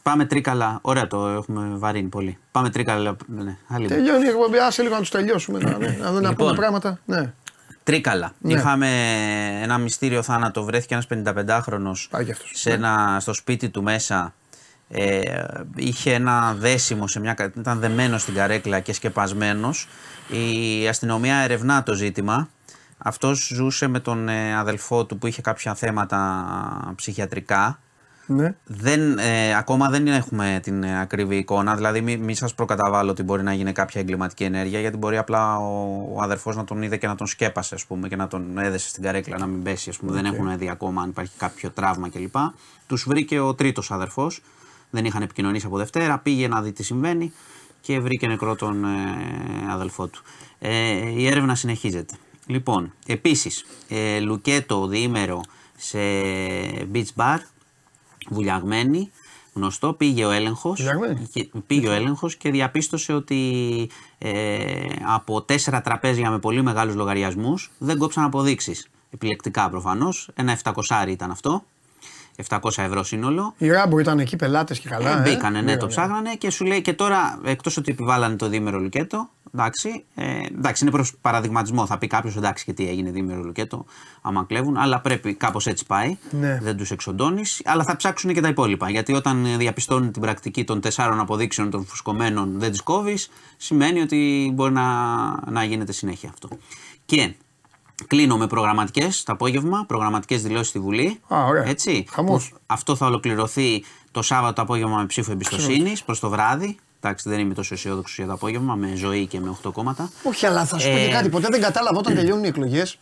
πάμε 0.04 0.26
τρίκαλα. 0.26 0.80
Ωραία, 0.82 1.08
το 1.08 1.28
έχουμε 1.28 1.78
βαρύνει 1.78 2.08
πολύ. 2.10 2.38
Πάμε 2.52 2.70
τρίκαλα. 2.70 3.16
Ναι, 3.28 3.58
άλλη 3.68 3.86
μία. 3.88 3.96
Τελειώνει 3.96 4.26
η 4.26 4.30
εκπομπή. 4.30 4.58
Άσε 4.58 4.82
λίγο 4.82 4.94
να 4.94 5.00
τους 5.00 5.10
τελειώσουμε. 5.10 5.60
Να, 5.60 5.78
ναι, 5.78 5.98
να, 6.02 6.12
να 6.12 6.20
Λοιπόν. 6.20 6.36
πούμε 6.36 6.54
πράγματα. 6.54 7.00
Ναι. 7.06 7.34
Τρίκαλα. 7.84 8.34
Ναι. 8.40 8.54
Είχαμε 8.54 8.88
ένα 9.62 9.78
μυστήριο 9.78 10.22
θάνατο. 10.24 10.64
Βρέθηκε 10.64 10.94
ένας 10.94 11.08
55χρονο 11.10 11.92
Πάει 12.10 12.26
κι 12.26 12.32
αυτός. 12.32 12.52
σε 12.54 12.72
ένα, 12.72 13.18
στο 13.22 13.34
σπίτι 13.34 13.70
του 13.70 13.84
μέσα. 13.84 14.34
Ε, 14.90 15.22
είχε 15.76 16.14
ένα 16.14 16.54
δέσιμο, 16.58 17.08
σε 17.08 17.20
μια, 17.20 17.34
κα- 17.34 17.52
ήταν 17.58 17.80
δεμένο 17.80 18.18
στην 18.18 18.34
καρέκλα 18.34 18.80
και 18.80 18.94
σκεπασμένος. 18.94 19.88
Η 20.30 20.88
αστυνομία 20.88 21.36
ερευνά 21.36 21.84
το 21.84 21.94
ζήτημα. 21.94 22.50
Αυτός 22.98 23.48
ζούσε 23.54 23.88
με 23.88 24.00
τον 24.00 24.30
ε, 24.30 24.56
αδελφό 24.58 25.06
του 25.06 25.18
που 25.18 25.28
είχε 25.28 25.42
κάποια 25.42 25.76
θέματα 25.76 26.94
ψυχιατρικά. 26.96 27.80
Ναι. 28.26 28.56
Δεν, 28.66 29.18
ε, 29.18 29.56
ακόμα 29.56 29.90
δεν 29.90 30.08
έχουμε 30.08 30.60
την 30.64 30.84
ε, 30.84 31.00
ακριβή 31.02 31.38
εικόνα, 31.38 31.76
δηλαδή 31.76 32.02
μην 32.02 32.24
μη 32.24 32.36
σας 32.36 32.54
προκαταβάλω 32.56 33.12
ότι 33.12 33.24
μπορεί 33.24 33.44
να 33.44 33.54
γίνει 33.54 33.72
κάποια 33.72 34.02
εγκληματική 34.02 34.44
ενέργεια 34.44 34.80
γιατί 34.80 34.98
μπορεί 34.98 35.18
απλά 35.18 35.58
ο, 35.58 35.98
ο 36.14 36.22
αδερφός 36.22 36.56
να 36.56 36.64
τον 36.64 36.82
είδε 36.82 36.98
και 36.98 37.08
να 37.08 37.16
τον 37.16 37.28
σκέπασε 37.28 37.76
ας 37.76 37.86
πούμε 37.86 38.08
και 38.08 38.16
να 38.16 38.28
τον 38.28 38.58
έδεσε 38.58 38.88
στην 38.88 39.04
καρέκλα 39.04 39.38
να 39.38 39.46
μην 39.46 39.64
πέσει 39.64 39.90
ας 39.90 39.98
πούμε, 39.98 40.12
δεν 40.12 40.26
έχουν 40.26 40.58
δει 40.58 40.70
ακόμα 40.70 41.02
αν 41.02 41.10
υπάρχει 41.10 41.34
κάποιο 41.38 41.70
τραύμα 41.70 42.10
κλπ. 42.10 42.36
Τους 42.88 43.06
βρήκε 43.08 43.40
ο 43.40 43.54
τρίτος 43.54 43.92
αδερφός, 43.92 44.42
δεν 44.90 45.06
είχαν 45.06 45.22
επικοινωνήσει 45.22 45.66
από 45.66 45.78
Δευτέρα, 45.78 46.18
πήγε 46.18 46.48
να 46.48 46.62
δει 46.62 46.72
τι 46.72 46.84
συμβαίνει 46.84 47.34
και 47.82 48.00
βρήκε 48.00 48.28
νεκρό 48.28 48.56
τον 48.56 48.84
ε, 48.84 48.88
αδελφό 49.72 50.08
του. 50.08 50.22
Ε, 50.60 51.10
η 51.10 51.28
έρευνα 51.28 51.56
συνεχίζεται. 51.56 52.14
Λοιπόν, 52.46 52.94
επίσης, 53.06 53.66
ε, 53.90 54.20
λουκέτο 54.20 54.88
διήμερο 54.88 55.42
σε 55.78 56.00
beach 56.94 57.14
bar, 57.16 57.38
βουλιαγμένη, 58.30 59.12
γνωστό, 59.54 59.94
πήγε 59.94 60.26
ο 60.26 60.32
έλεγχος, 60.32 60.78
Βουλιαγμένη. 60.82 61.28
και- 61.34 61.50
πήγε 61.68 61.88
ο 61.88 61.92
έλεγχος 61.92 62.36
και 62.36 62.52
διαπίστωσε 62.52 63.14
ότι 63.14 63.90
ε, 64.18 64.86
από 65.08 65.42
τέσσερα 65.42 65.82
τραπέζια 65.82 66.30
με 66.30 66.40
πολύ 66.40 66.62
μεγάλους 66.62 66.96
λογαριασμούς 66.96 67.72
δεν 67.78 67.98
κόψαν 67.98 68.24
αποδείξεις. 68.24 68.88
Επιλεκτικά 69.10 69.70
προφανώς, 69.70 70.30
ένα 70.36 70.52
700 70.52 71.08
ήταν 71.08 71.32
αυτό, 71.32 71.64
700 72.48 72.58
ευρώ 72.78 73.04
σύνολο. 73.04 73.54
Οι 73.58 73.70
Ράμπο 73.70 74.00
ήταν 74.00 74.20
εκεί 74.20 74.36
πελάτες 74.36 74.80
και 74.80 74.90
καλά. 74.90 75.10
Ε, 75.10 75.20
ε. 75.20 75.22
μπήκανε, 75.22 75.62
ναι, 75.62 75.66
το 75.66 75.72
Μπήκανε. 75.72 75.88
ψάχνανε 75.88 76.36
και 76.36 76.50
σου 76.50 76.66
λέει 76.66 76.82
και 76.82 76.94
τώρα, 76.94 77.40
εκτός 77.44 77.78
ότι 77.78 77.92
επιβάλλανε 77.92 78.36
το 78.36 78.48
διήμερο 78.48 78.80
λουκέτο, 78.80 79.30
εντάξει, 79.54 80.04
ε, 80.16 80.24
εντάξει, 80.58 80.84
είναι 80.84 80.92
προς 80.94 81.14
παραδειγματισμό. 81.22 81.86
Θα 81.86 81.98
πει 81.98 82.08
κάποιος, 82.08 82.36
εντάξει, 82.36 82.66
και 82.66 82.74
τι 82.74 82.90
έγινε 82.90 83.12
διήμερο 83.12 83.42
λουκέτο, 83.44 83.86
άμα 84.22 84.46
κλέβουν, 84.48 84.78
αλλά 84.78 85.00
πρέπει 85.00 85.34
κάπως 85.34 85.68
έτσι 85.68 85.86
πάει. 85.86 86.18
Ναι. 86.32 86.60
Δεν 86.62 86.78
τους 86.78 86.92
εξοντώνεις, 86.92 87.62
αλλά 87.66 87.84
θα 87.84 87.96
ψάξουν 87.96 88.34
και 88.34 88.42
τα 88.42 88.48
υπόλοιπα. 88.48 88.90
Γιατί 88.90 89.14
όταν 89.14 89.46
ε, 89.46 89.58
διαπιστώνουν 89.58 90.12
την 90.12 90.22
πρακτική 90.22 90.64
των 90.64 90.82
τεσσάρων 90.82 91.20
αποδείξεων 91.20 91.70
των 91.70 91.86
φουσκωμένων 91.86 92.60
δεν 92.60 92.72
τις 92.72 92.82
κόβεις, 92.82 93.30
σημαίνει 93.58 94.02
ότι 94.02 94.52
μπορεί 94.54 94.74
να, 94.74 94.84
να 95.52 95.64
γίνεται 95.64 95.92
συνέχεια 95.92 96.30
αυτό. 96.30 96.50
Και 97.06 97.34
κλείνω 98.08 98.38
με 98.38 98.48
προγραμματικές 98.48 99.24
το 99.24 99.32
απόγευμα, 99.32 99.86
προγραμματικές 99.88 100.42
δηλώσεις 100.42 100.68
στη 100.68 100.80
Βουλή. 100.80 101.20
Α, 101.34 101.46
ωραία. 101.46 101.64
Έτσι. 101.68 102.06
Χαμός. 102.12 102.50
Που 102.50 102.58
Αυτό 102.66 102.96
θα 102.96 103.06
ολοκληρωθεί 103.06 103.84
το 104.12 104.22
Σάββατο 104.22 104.54
το 104.54 104.62
απόγευμα 104.62 104.98
με 104.98 105.06
ψήφο 105.06 105.32
εμπιστοσύνη 105.32 105.96
προς 106.06 106.20
το 106.20 106.30
βράδυ. 106.30 106.78
Εντάξει, 107.02 107.30
δεν 107.30 107.40
είμαι 107.40 107.54
τόσο 107.54 107.74
αισιόδοξος 107.74 108.18
για 108.18 108.26
το 108.26 108.34
απόγευμα 108.34 108.76
με 108.76 108.96
ζωή 108.96 109.28
και 109.28 109.40
με 109.40 109.58
8 109.64 109.72
κόμματα. 109.74 110.10
Όχι, 110.24 110.46
αλλά 110.46 110.66
θα 110.66 110.80
σου 110.80 110.90
πω 110.90 110.96
Ε, 110.98 111.06
και 111.06 111.12
κάτι. 111.12 111.30
Ποτέ 111.30 111.48
δεν 111.52 111.62
κατάλαβα 111.62 111.98
όταν 111.98 112.16
τελειώνουν 112.18 112.44
οι 112.44 112.48
εκλογές. 112.48 112.98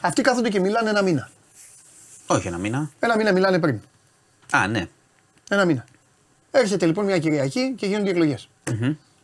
Αυτοί 0.00 0.22
κάθονται 0.22 0.48
και 0.48 0.60
μιλάνε 0.60 0.90
ένα 0.90 1.02
μήνα. 1.02 1.30
Όχι 2.26 2.46
ένα 2.46 2.58
μήνα. 2.58 2.90
Ένα 2.98 3.16
μήνα 3.16 3.32
μιλάνε 3.32 3.58
πριν. 3.58 3.80
Α, 4.50 4.66
ναι. 4.66 4.88
Ένα 5.50 5.64
μήνα. 5.64 5.84
Έρχεται 6.50 6.86
λοιπόν 6.86 7.04
μια 7.04 7.18
Κυριακή 7.18 7.74
και 7.76 7.86
γίνονται 7.86 8.06
οι 8.08 8.10
εκλογές. 8.10 8.48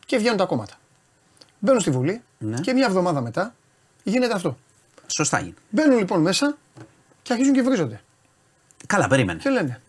Και 0.07 0.17
βγαίνουν 0.17 0.37
τα 0.37 0.45
κόμματα. 0.45 0.75
Μπαίνουν 1.59 1.81
στη 1.81 1.91
Βουλή 1.91 2.23
Ναι. 2.39 2.61
και 2.61 2.73
μια 2.73 2.87
εβδομάδα 2.87 3.21
μετά 3.21 3.55
γίνεται 4.03 4.35
αυτό. 4.35 4.59
Σωστά 5.07 5.39
γίνει. 5.39 5.55
Μπαίνουν 5.71 5.99
λοιπόν 5.99 6.21
μέσα 6.21 6.57
και 7.23 7.33
αρχίζουν 7.33 7.53
και 7.55 7.63
βρίζονται. 7.63 8.01
Καλά, 8.87 9.09
περίμενε. 9.09 9.39
Και 9.39 9.49
λένε. 9.51 9.81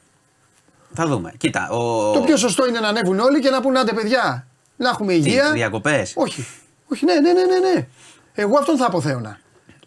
Θα 0.94 1.08
δούμε. 1.08 1.34
Κοίτα, 1.38 1.70
ο... 1.70 2.12
Το 2.14 2.22
πιο 2.22 2.38
σωστό 2.38 2.68
είναι 2.68 2.80
να 2.80 2.88
ανέβουν 2.88 3.20
όλοι 3.20 3.40
και 3.40 3.50
να 3.50 3.62
πούνε 3.62 3.80
άντε 3.80 3.94
παιδιά, 3.94 4.48
να 4.78 4.90
έχουμε 4.90 5.14
υγεία. 5.14 5.52
διακοπές. 5.52 6.14
Όχι. 6.16 6.48
Όχι, 6.88 7.06
ναι, 7.06 7.14
ναι, 7.14 7.32
ναι, 7.32 7.46
ναι, 7.46 7.70
ναι. 7.74 7.88
Εγώ 8.34 8.58
αυτόν 8.58 8.78
θα 8.78 8.86
αποθέωνα. 8.86 9.40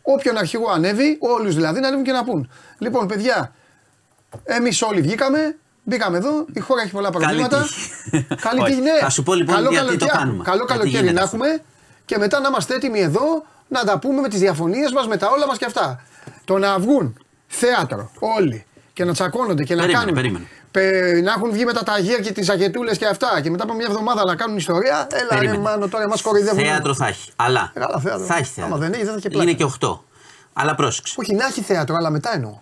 Όποιον 0.02 0.36
αρχηγό 0.36 0.70
ανέβει, 0.70 1.16
όλους 1.20 1.54
δηλαδή 1.54 1.80
να 1.80 1.86
ανέβουν 1.86 2.04
και 2.04 2.12
να 2.12 2.24
πούν. 2.24 2.50
Λοιπόν, 2.78 3.06
παιδιά, 3.06 3.54
εμείς 4.44 4.82
όλοι 4.82 5.00
βγήκαμε, 5.00 5.56
μπήκαμε 5.84 6.16
εδώ, 6.16 6.44
η 6.52 6.60
χώρα 6.60 6.82
έχει 6.82 6.90
πολλά 6.90 7.10
Καλή 7.10 7.24
προβλήματα. 7.24 7.62
τύχη. 7.62 7.90
Καλή 8.48 8.60
Όχι. 8.60 8.70
τύχη, 8.70 8.82
ναι. 8.82 8.98
Θα 9.00 9.10
σου 9.10 9.22
πω 9.22 9.34
λοιπόν 9.34 9.54
καλό 9.54 9.70
γιατί 9.70 9.84
το 9.84 9.90
καλοκαίρι- 9.90 10.18
κάνουμε. 10.18 10.44
Καλό 10.44 10.56
Γιατί 10.56 10.72
καλοκαίρι 10.72 10.96
γίνεται 10.96 11.12
να 11.18 11.22
αυτό. 11.24 11.36
έχουμε 11.36 11.62
και 12.04 12.18
μετά 12.18 12.40
να 12.40 12.48
είμαστε 12.48 12.74
έτοιμοι 12.74 13.00
εδώ 13.00 13.44
να 13.70 13.84
τα 13.84 13.98
πούμε 13.98 14.20
με 14.20 14.28
τις 14.28 14.38
διαφωνίες 14.40 14.92
μας, 14.92 15.06
με 15.06 15.16
τα 15.16 15.28
όλα 15.30 15.46
μας 15.46 15.58
και 15.58 15.64
αυτά. 15.64 16.02
Το 16.44 16.58
να 16.58 16.78
βγουν 16.78 17.16
θέατρο 17.46 18.10
όλοι 18.18 18.64
και 18.92 19.04
να 19.04 19.12
τσακώνονται 19.12 19.62
και 19.64 19.74
να 19.74 19.80
Περίμενε, 19.80 20.04
κάνουν. 20.04 20.14
περίμενε. 20.14 20.46
Πε, 20.70 21.20
να 21.20 21.32
έχουν 21.32 21.50
βγει 21.52 21.64
με 21.64 21.72
τα 21.72 21.82
ταγεία 21.82 22.18
και 22.18 22.32
τις 22.32 22.48
αγετούλε 22.48 22.94
και 22.94 23.06
αυτά 23.06 23.40
και 23.42 23.50
μετά 23.50 23.64
από 23.64 23.74
μια 23.74 23.86
εβδομάδα 23.88 24.24
να 24.24 24.34
κάνουν 24.36 24.56
ιστορία. 24.56 25.06
Έλα, 25.12 25.26
ρε, 25.30 25.34
Περίμενε. 25.36 25.58
μάνο, 25.62 25.88
τώρα 25.88 26.08
μας 26.08 26.22
κοροϊδεύουν. 26.22 26.64
Θέατρο 26.64 26.94
θα 26.94 27.06
έχει. 27.06 27.30
Αλλά. 27.36 27.70
Καλά, 27.74 27.98
θέατρο. 28.00 28.24
Θα 28.26 28.34
έχει 28.36 28.44
θέατρο. 28.52 28.74
Άμα 28.74 28.82
δεν 28.84 28.92
έχει, 28.92 29.02
δεν 29.02 29.12
θα 29.12 29.16
έχει 29.18 29.28
πλάκα. 29.28 29.50
Είναι 29.50 29.52
και 29.58 29.64
8. 29.80 29.98
Αλλά 30.52 30.74
πρόσεξε. 30.74 31.14
Όχι, 31.18 31.34
να 31.34 31.46
έχει 31.46 31.60
θέατρο, 31.60 31.94
αλλά 31.98 32.10
μετά 32.10 32.34
εννοώ. 32.34 32.58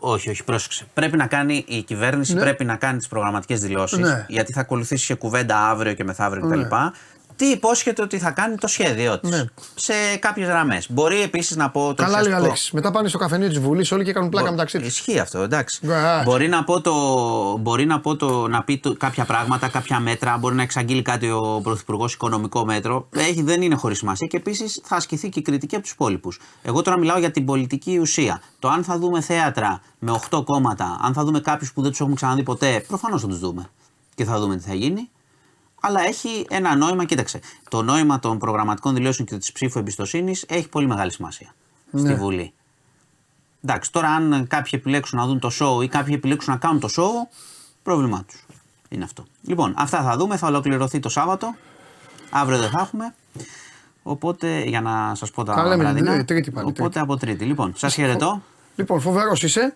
Όχι, 0.00 0.30
όχι, 0.30 0.44
πρόσεξε. 0.44 0.86
Πρέπει 0.94 1.16
να 1.16 1.26
κάνει 1.26 1.64
η 1.68 1.82
κυβέρνηση 1.82 2.34
Ναι. 2.34 2.40
πρέπει 2.40 2.64
να 2.64 2.76
κάνει 2.76 2.98
τις 2.98 3.08
προγραμματικές 3.08 3.60
δηλώσεις. 3.60 3.98
Ναι. 3.98 4.24
Γιατί 4.28 4.52
θα 4.52 4.60
ακολουθήσει 4.60 5.06
και 5.06 5.14
κουβέντα 5.14 5.68
αύριο 5.68 5.92
και 5.92 6.04
μεθαύριο 6.04 6.46
Ναι. 6.46 6.68
Κτλ. 7.36 7.44
Τι 7.44 7.50
υπόσχεται 7.50 8.02
ότι 8.02 8.18
θα 8.18 8.30
κάνει 8.30 8.56
το 8.56 8.66
σχέδιό 8.66 9.18
της. 9.18 9.30
Ναι. 9.30 9.44
Σε 9.74 9.92
κάποιες 10.18 10.48
γραμμές. 10.48 10.86
Μπορεί 10.92 11.22
επίσης 11.22 11.56
να 11.56 11.70
πω 11.70 11.94
το 11.94 12.02
Καλά 12.02 12.08
λέει 12.08 12.14
ο 12.16 12.20
ουσιαστικό- 12.20 12.44
Αλέξης. 12.44 12.70
Μετά 12.70 12.90
πάνε 12.90 13.08
στο 13.08 13.18
καφενείο 13.18 13.48
της 13.48 13.58
Βουλής 13.58 13.92
όλοι 13.92 14.04
και 14.04 14.12
κάνουν 14.12 14.28
πλάκα 14.28 14.46
Μπο- 14.46 14.52
μεταξύ 14.52 14.78
τους. 14.78 14.86
Ισχύει 14.88 15.18
αυτό, 15.18 15.38
εντάξει. 15.38 15.80
Γκάς. 15.86 16.24
Μπορεί 16.24 16.48
να 16.48 16.64
πω 16.64 16.80
το, 16.80 16.92
μπορεί 17.60 17.84
να, 17.86 18.00
πω 18.00 18.16
το, 18.16 18.48
να 18.48 18.62
πει 18.62 18.78
το, 18.78 18.94
κάποια 18.94 19.24
πράγματα, 19.24 19.68
κάποια 19.68 20.00
μέτρα, 20.00 20.36
μπορεί 20.38 20.54
να 20.54 20.62
εξαγγείλει 20.62 21.02
κάτι 21.02 21.30
ο 21.30 21.60
Πρωθυπουργός 21.62 22.12
οικονομικό 22.12 22.64
μέτρο. 22.64 23.08
Έχει, 23.14 23.42
δεν 23.42 23.62
είναι 23.62 23.74
χωρίς 23.74 23.98
σημασία 23.98 24.26
και 24.26 24.36
επίσης 24.36 24.80
θα 24.84 24.96
ασκηθεί 24.96 25.28
και 25.28 25.38
η 25.38 25.42
κριτική 25.42 25.74
από 25.74 25.84
τους 25.84 25.92
υπόλοιπους. 25.92 26.40
Εγώ 26.62 26.82
τώρα 26.82 26.98
μιλάω 26.98 27.18
για 27.18 27.30
την 27.30 27.44
πολιτική 27.44 27.98
ουσία. 27.98 28.40
Το 28.58 28.68
αν 28.68 28.84
θα 28.84 28.98
δούμε 28.98 29.20
θέατρα 29.20 29.80
με 29.98 30.10
8 30.30 30.42
κόμματα, 30.44 30.98
αν 31.02 31.12
θα 31.12 31.24
δούμε 31.24 31.40
κάποιους 31.40 31.72
που 31.72 31.80
δεν 31.82 31.90
τους 31.90 32.00
έχουμε 32.00 32.14
ξαναδεί 32.14 32.42
ποτέ, 32.42 32.84
προφανώς 32.88 33.20
θα 33.20 33.28
τους 33.28 33.38
δούμε. 33.38 33.70
Και 34.14 34.24
θα 34.24 34.38
δούμε 34.38 34.56
τι 34.56 34.62
θα 34.68 34.74
γίνει. 34.74 35.10
Αλλά 35.86 36.00
έχει 36.06 36.46
ένα 36.50 36.76
νόημα, 36.76 37.04
κοίταξε. 37.04 37.40
Το 37.68 37.82
νόημα 37.82 38.18
των 38.18 38.38
προγραμματικών 38.38 38.94
δηλώσεων 38.94 39.28
και 39.28 39.36
της 39.36 39.52
ψήφου 39.52 39.78
εμπιστοσύνης 39.78 40.44
έχει 40.48 40.68
πολύ 40.68 40.86
μεγάλη 40.86 41.12
σημασία. 41.12 41.54
στη 41.96 42.14
Βουλή. 42.14 42.52
Εντάξει, 43.64 43.92
τώρα 43.92 44.08
αν 44.08 44.46
κάποιοι 44.48 44.70
επιλέξουν 44.74 45.18
να 45.18 45.26
δουν 45.26 45.38
το 45.38 45.50
show 45.60 45.82
ή 45.84 45.88
κάποιοι 45.88 46.14
επιλέξουν 46.16 46.52
να 46.52 46.58
κάνουν 46.58 46.80
το 46.80 46.88
show, 46.96 47.36
πρόβλημά 47.82 48.24
τους. 48.28 48.46
Είναι 48.88 49.04
αυτό. 49.04 49.24
Λοιπόν, 49.42 49.74
αυτά 49.76 50.02
θα 50.02 50.16
δούμε. 50.16 50.36
Θα 50.36 50.46
ολοκληρωθεί 50.46 50.98
το 50.98 51.08
Σάββατο. 51.08 51.54
Αύριο 52.30 52.58
δεν 52.58 52.70
θα 52.70 52.80
έχουμε. 52.80 53.14
Οπότε, 54.02 54.60
για 54.64 54.80
να 54.80 55.14
σας 55.14 55.30
πω 55.30 55.44
τα 55.44 55.54
Τα 55.54 55.62
λέμε, 55.62 55.76
βραδινά. 55.82 56.12
ε, 56.14 56.24
Τρίτη 56.24 56.50
πάλι, 56.50 56.66
Οπότε 56.66 56.82
Τρίτη. 56.82 56.98
από 56.98 57.16
Τρίτη. 57.16 57.44
Λοιπόν, 57.44 57.72
σας 57.76 57.94
χαιρετώ. 57.94 58.42
Λοιπόν, 58.76 59.00
φοβερός 59.00 59.42
είσαι. 59.42 59.74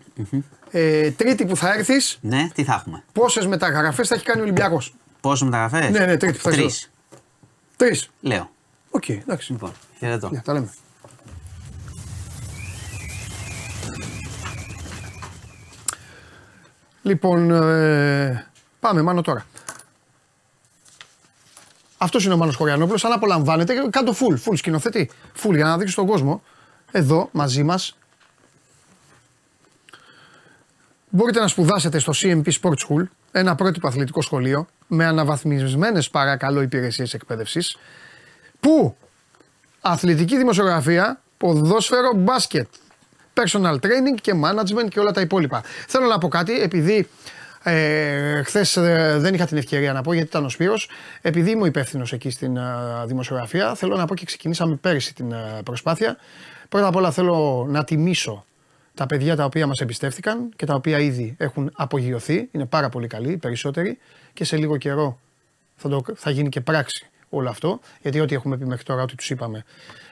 Ε, 0.70 1.10
τρίτη 1.10 1.46
που 1.46 1.56
θα 1.56 1.72
έρθεις, 1.74 2.18
Ναι, 2.20 2.48
τι 2.54 2.64
θα 2.64 2.74
έχουμε; 2.74 3.04
πόσες 3.12 3.46
μεταγραφές 3.46 4.08
θα 4.08 4.14
έχει 4.14 4.24
κάνει 4.24 4.40
ο 4.40 4.42
Ολυμπιακός; 4.42 4.94
Πόσες 5.20 5.44
μεταγραφές. 5.44 5.90
Ναι, 5.90 6.06
ναι, 6.06 6.16
τρίτη 6.16 6.36
που 6.36 6.42
θα 6.42 6.50
Τρεις. 6.50 6.64
είσαι. 6.64 6.88
Τρεις. 7.76 8.10
Λέω. 8.20 8.50
Οκ, 8.90 9.08
εντάξει. 9.08 9.52
Λοιπόν, 9.52 9.72
χαιρετώ. 9.98 10.30
Ναι, 10.30 10.40
τα 10.40 10.52
λέμε. 10.52 10.72
Λοιπόν, 17.02 17.50
ε, 17.50 18.46
πάμε 18.80 19.02
Μάνο 19.02 19.20
τώρα. 19.22 19.46
Αυτός 21.98 22.24
είναι 22.24 22.34
ο 22.34 22.36
Μάνος 22.36 22.56
Χωριανόπουλος. 22.56 23.04
Αν 23.04 23.12
απολαμβάνετε, 23.12 23.74
κάτω 23.90 24.12
full, 24.12 24.34
full 24.48 24.56
σκηνοθέτη. 24.56 25.10
Full 25.42 25.54
για 25.54 25.64
να 25.64 25.74
δείξεις 25.76 25.92
στον 25.92 26.06
κόσμο. 26.06 26.42
Εδώ 26.90 27.28
μαζί 27.32 27.62
μας. 27.62 27.96
Μπορείτε 31.08 31.40
να 31.40 31.48
σπουδάσετε 31.48 31.98
στο 31.98 32.12
CMP 32.16 32.52
Sport 32.60 32.74
School, 32.88 33.02
ένα 33.32 33.54
πρότυπο 33.54 33.88
αθλητικό 33.88 34.22
σχολείο 34.22 34.66
με 34.86 35.04
αναβαθμισμένες 35.04 36.10
παρακαλώ 36.10 36.60
υπηρεσίες 36.60 37.14
εκπαίδευσης 37.14 37.76
που 38.60 38.96
αθλητική 39.80 40.36
δημοσιογραφία, 40.36 41.20
ποδόσφαιρο, 41.36 42.12
μπάσκετ, 42.16 42.66
personal 43.34 43.74
training 43.74 44.20
και 44.20 44.32
management 44.44 44.88
και 44.88 45.00
όλα 45.00 45.12
τα 45.12 45.20
υπόλοιπα. 45.20 45.62
Θέλω 45.88 46.06
να 46.06 46.18
πω 46.18 46.28
κάτι, 46.28 46.60
επειδή 46.60 47.08
ε, 47.62 48.42
χθες 48.42 48.72
δεν 49.18 49.34
είχα 49.34 49.46
την 49.46 49.56
ευκαιρία 49.56 49.92
να 49.92 50.02
πω 50.02 50.12
γιατί 50.12 50.28
ήταν 50.28 50.44
ο 50.44 50.48
Σπύρος, 50.48 50.88
επειδή 51.20 51.50
είμαι 51.50 51.62
ο 51.62 51.66
υπεύθυνο 51.66 52.06
εκεί 52.10 52.30
στην 52.30 52.56
ε, 52.56 52.62
δημοσιογραφία, 53.06 53.74
θέλω 53.74 53.96
να 53.96 54.06
πω 54.06 54.14
και 54.14 54.24
ξεκινήσαμε 54.24 54.74
πέρυσι 54.74 55.14
την 55.14 55.32
ε, 55.32 55.60
προσπάθεια. 55.64 56.16
Πρώτα 56.68 56.86
απ' 56.86 56.96
όλα 56.96 57.10
θέλω 57.10 57.66
να 57.68 57.84
τιμήσω 57.84 58.44
τα 58.94 59.06
παιδιά 59.06 59.36
τα 59.36 59.44
οποία 59.44 59.66
μας 59.66 59.80
εμπιστεύτηκαν 59.80 60.48
και 60.56 60.66
τα 60.66 60.74
οποία 60.74 60.98
ήδη 60.98 61.34
έχουν 61.38 61.70
απογειωθεί, 61.74 62.48
είναι 62.52 62.66
πάρα 62.66 62.88
πολύ 62.88 63.06
καλοί, 63.06 63.32
οι 63.32 63.36
περισσότεροι 63.36 63.98
και 64.32 64.44
σε 64.44 64.56
λίγο 64.56 64.76
καιρό 64.76 65.18
θα, 65.76 65.88
το, 65.88 66.04
θα 66.14 66.30
γίνει 66.30 66.48
και 66.48 66.60
πράξη 66.60 67.10
όλο 67.30 67.48
αυτό. 67.48 67.80
Γιατί 68.02 68.20
ό,τι 68.20 68.34
έχουμε 68.34 68.56
πει 68.56 68.66
μέχρι 68.66 68.84
τώρα, 68.84 69.02
ό,τι 69.02 69.14
τους 69.14 69.30
είπαμε, 69.30 69.64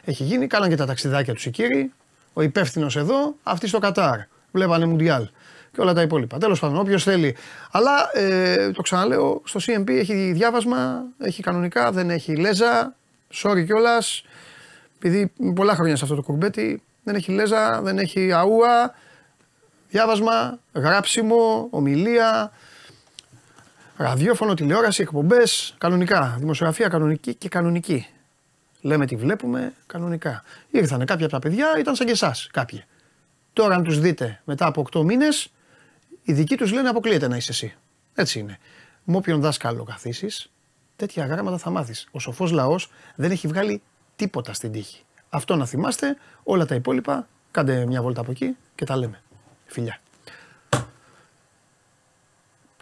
έχει 0.04 0.24
γίνει. 0.24 0.46
Κάναν 0.46 0.68
και 0.68 0.76
τα 0.76 0.86
ταξιδάκια 0.86 1.34
τους 1.34 1.46
οι 1.46 1.50
κύριοι. 1.50 1.92
Ο 2.32 2.42
υπεύθυνος 2.42 2.96
εδώ, 2.96 3.34
αυτοί 3.42 3.66
στο 3.66 3.78
Κατάρ. 3.78 4.18
Βλέπανε 4.52 4.86
Μουντιάλ 4.86 5.28
και 5.72 5.80
όλα 5.80 5.92
τα 5.92 6.02
υπόλοιπα. 6.02 6.38
Τέλος 6.38 6.60
πάντων, 6.60 6.78
όποιος 6.78 7.02
θέλει. 7.02 7.36
Αλλά 7.70 8.10
ε, 8.14 8.70
το 8.70 8.82
ξαναλέω, 8.82 9.42
στο 9.44 9.60
CMP 9.62 9.88
έχει 9.88 10.32
διάβασμα, 10.32 11.02
έχει 11.18 11.42
κανονικά, 11.42 11.92
δεν 11.92 12.10
έχει 12.10 12.36
λέζα. 12.36 12.94
Sorry 13.34 13.64
κιόλας. 13.66 14.24
Επειδή 14.96 15.32
είμαι 15.40 15.52
πολλά 15.52 15.74
χρόνια 15.74 15.96
σε 15.96 16.04
αυτό 16.04 16.16
το 16.16 16.22
κουρμπέτι, 16.22 16.82
δεν 17.08 17.16
έχει 17.16 17.32
λέζα, 17.32 17.82
δεν 17.82 17.98
έχει 17.98 18.32
αούα. 18.32 18.94
Διάβασμα, 19.88 20.58
γράψιμο, 20.72 21.68
ομιλία, 21.70 22.52
Ραδιόφωνο, 24.00 24.54
τηλεόραση, 24.54 25.02
εκπομπές, 25.02 25.74
κανονικά. 25.78 26.36
Δημοσιογραφία 26.38 26.88
κανονική 26.88 27.34
και 27.34 27.48
κανονική. 27.48 28.06
Λέμε 28.80 29.06
τι 29.06 29.16
βλέπουμε, 29.16 29.72
κανονικά. 29.86 30.42
Ήρθανε 30.70 31.04
κάποια 31.04 31.24
από 31.24 31.34
τα 31.34 31.40
παιδιά, 31.40 31.78
ήταν 31.78 31.94
σαν 31.94 32.06
και 32.06 32.12
εσάς 32.12 32.48
κάποιοι. 32.52 32.84
Τώρα, 33.52 33.74
αν 33.74 33.82
τους 33.82 34.00
δείτε 34.00 34.40
μετά 34.44 34.66
από 34.66 34.80
8 34.92 35.02
μήνες, 35.02 35.52
οι 36.22 36.32
δικοί 36.32 36.56
τους 36.56 36.72
λένε 36.72 36.88
αποκλείεται 36.88 37.28
να 37.28 37.36
είσαι 37.36 37.52
εσύ. 37.52 37.74
Έτσι 38.14 38.38
είναι. 38.38 38.58
Με 39.04 39.16
όποιον 39.16 39.40
δάσκαλο 39.40 39.84
καθίσεις, 39.84 40.50
τέτοια 40.96 41.26
γράμματα 41.26 41.58
θα 41.58 41.70
μάθεις. 41.70 42.08
Ο 42.10 42.18
σοφός 42.18 42.50
λαός 42.50 42.90
δεν 43.14 43.30
έχει 43.30 43.48
βγάλει 43.48 43.82
τίποτα 44.16 44.52
στην 44.52 44.72
τύχη. 44.72 45.04
Αυτό 45.30 45.56
να 45.56 45.66
θυμάστε, 45.66 46.16
όλα 46.42 46.66
τα 46.66 46.74
υπόλοιπα, 46.74 47.28
κάντε 47.50 47.86
μια 47.86 48.02
βόλτα 48.02 48.20
από 48.20 48.30
εκεί 48.30 48.56
και 48.74 48.84
τα 48.84 48.96
λέμε. 48.96 49.22
Φιλιά. 49.66 50.00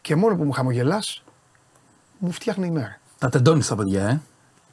Και 0.01 0.16
μόνο 0.16 0.36
που 0.36 0.44
μου 0.44 0.53
χαμογελάς, 0.53 1.22
μου 2.18 2.30
φτιάχνει 2.32 2.66
η 2.66 2.70
μέρα. 2.70 3.01
Τα 3.18 3.28
τεντώνεις 3.28 3.66
τα 3.66 3.76
παιδιά, 3.76 4.09
ε; 4.09 4.20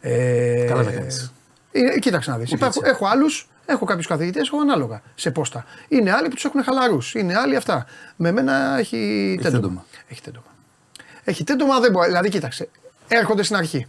Ε, 0.02 0.66
Καλά 0.66 0.84
τα 0.84 0.92
κάνεις. 0.92 1.32
Είναι, 1.72 1.98
κοίταξε 1.98 2.32
να 2.32 2.38
δεις. 2.38 2.56
Έχω 2.84 3.06
άλλους, 3.08 3.50
έχω 3.66 3.86
κάποιους 3.86 4.08
καθηγητές, 4.08 4.48
έχω 4.48 4.60
ανάλογα 4.60 5.02
σε 5.16 5.32
πόστα. 5.32 5.66
Είναι 5.88 6.12
άλλοι 6.12 6.28
που 6.28 6.34
τους 6.36 6.46
έχουν 6.46 6.64
χαλαρούς. 6.64 7.14
Είναι 7.14 7.38
άλλοι 7.38 7.56
αυτά. 7.56 7.86
Με 8.16 8.32
μένα 8.32 8.78
έχει 8.78 8.98
τέντομα. 9.42 9.60
τέντομα. 9.62 9.86
Έχει 10.08 10.22
τέντομα. 10.22 10.46
Έχει 11.24 11.44
τέντομα, 11.44 11.80
δεν 11.80 11.92
μπορεί. 11.92 12.08
Δηλαδή, 12.08 12.30
κοίταξε. 12.30 12.70
Έρχονται 13.08 13.44
στην 13.44 13.56
αρχή. 13.56 13.88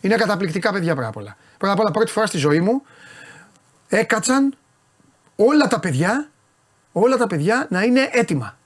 Είναι 0.00 0.14
καταπληκτικά 0.14 0.72
παιδιά 0.72 0.94
πρώτα 0.94 1.08
απ' 1.08 1.16
όλα. 1.16 1.36
Πρώτα 1.58 1.72
απ' 1.72 1.80
όλα, 1.80 1.90
πρώτη 1.90 2.10
φορά 2.10 2.26
στη 2.26 2.38
ζωή 2.38 2.60
μου 2.60 2.82
έκατσαν 3.96 4.54
όλα 5.36 5.66
τα 5.66 5.80
παιδιά, 5.80 6.30
όλα 6.92 7.16
τα 7.16 7.26
παιδιά 7.26 7.66
να 7.70 7.82
είναι 7.82 8.08
έτοιμα. 8.12 8.56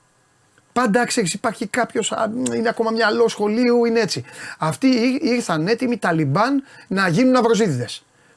Πάντα 0.73 1.05
ξέρεις, 1.05 1.33
υπάρχει 1.33 1.67
κάποιος, 1.67 2.13
είναι 2.55 2.69
ακόμα 2.69 2.91
μυαλό 2.91 3.27
σχολείου, 3.27 3.85
είναι 3.85 3.99
έτσι. 3.99 4.23
Αυτοί 4.57 4.87
ήρ- 4.87 5.23
ήρθαν 5.23 5.67
έτοιμοι 5.67 5.97
Ταλιμπάν 5.97 6.63
να 6.87 7.07
γίνουν 7.07 7.35
αυροσίδηδε. 7.35 7.87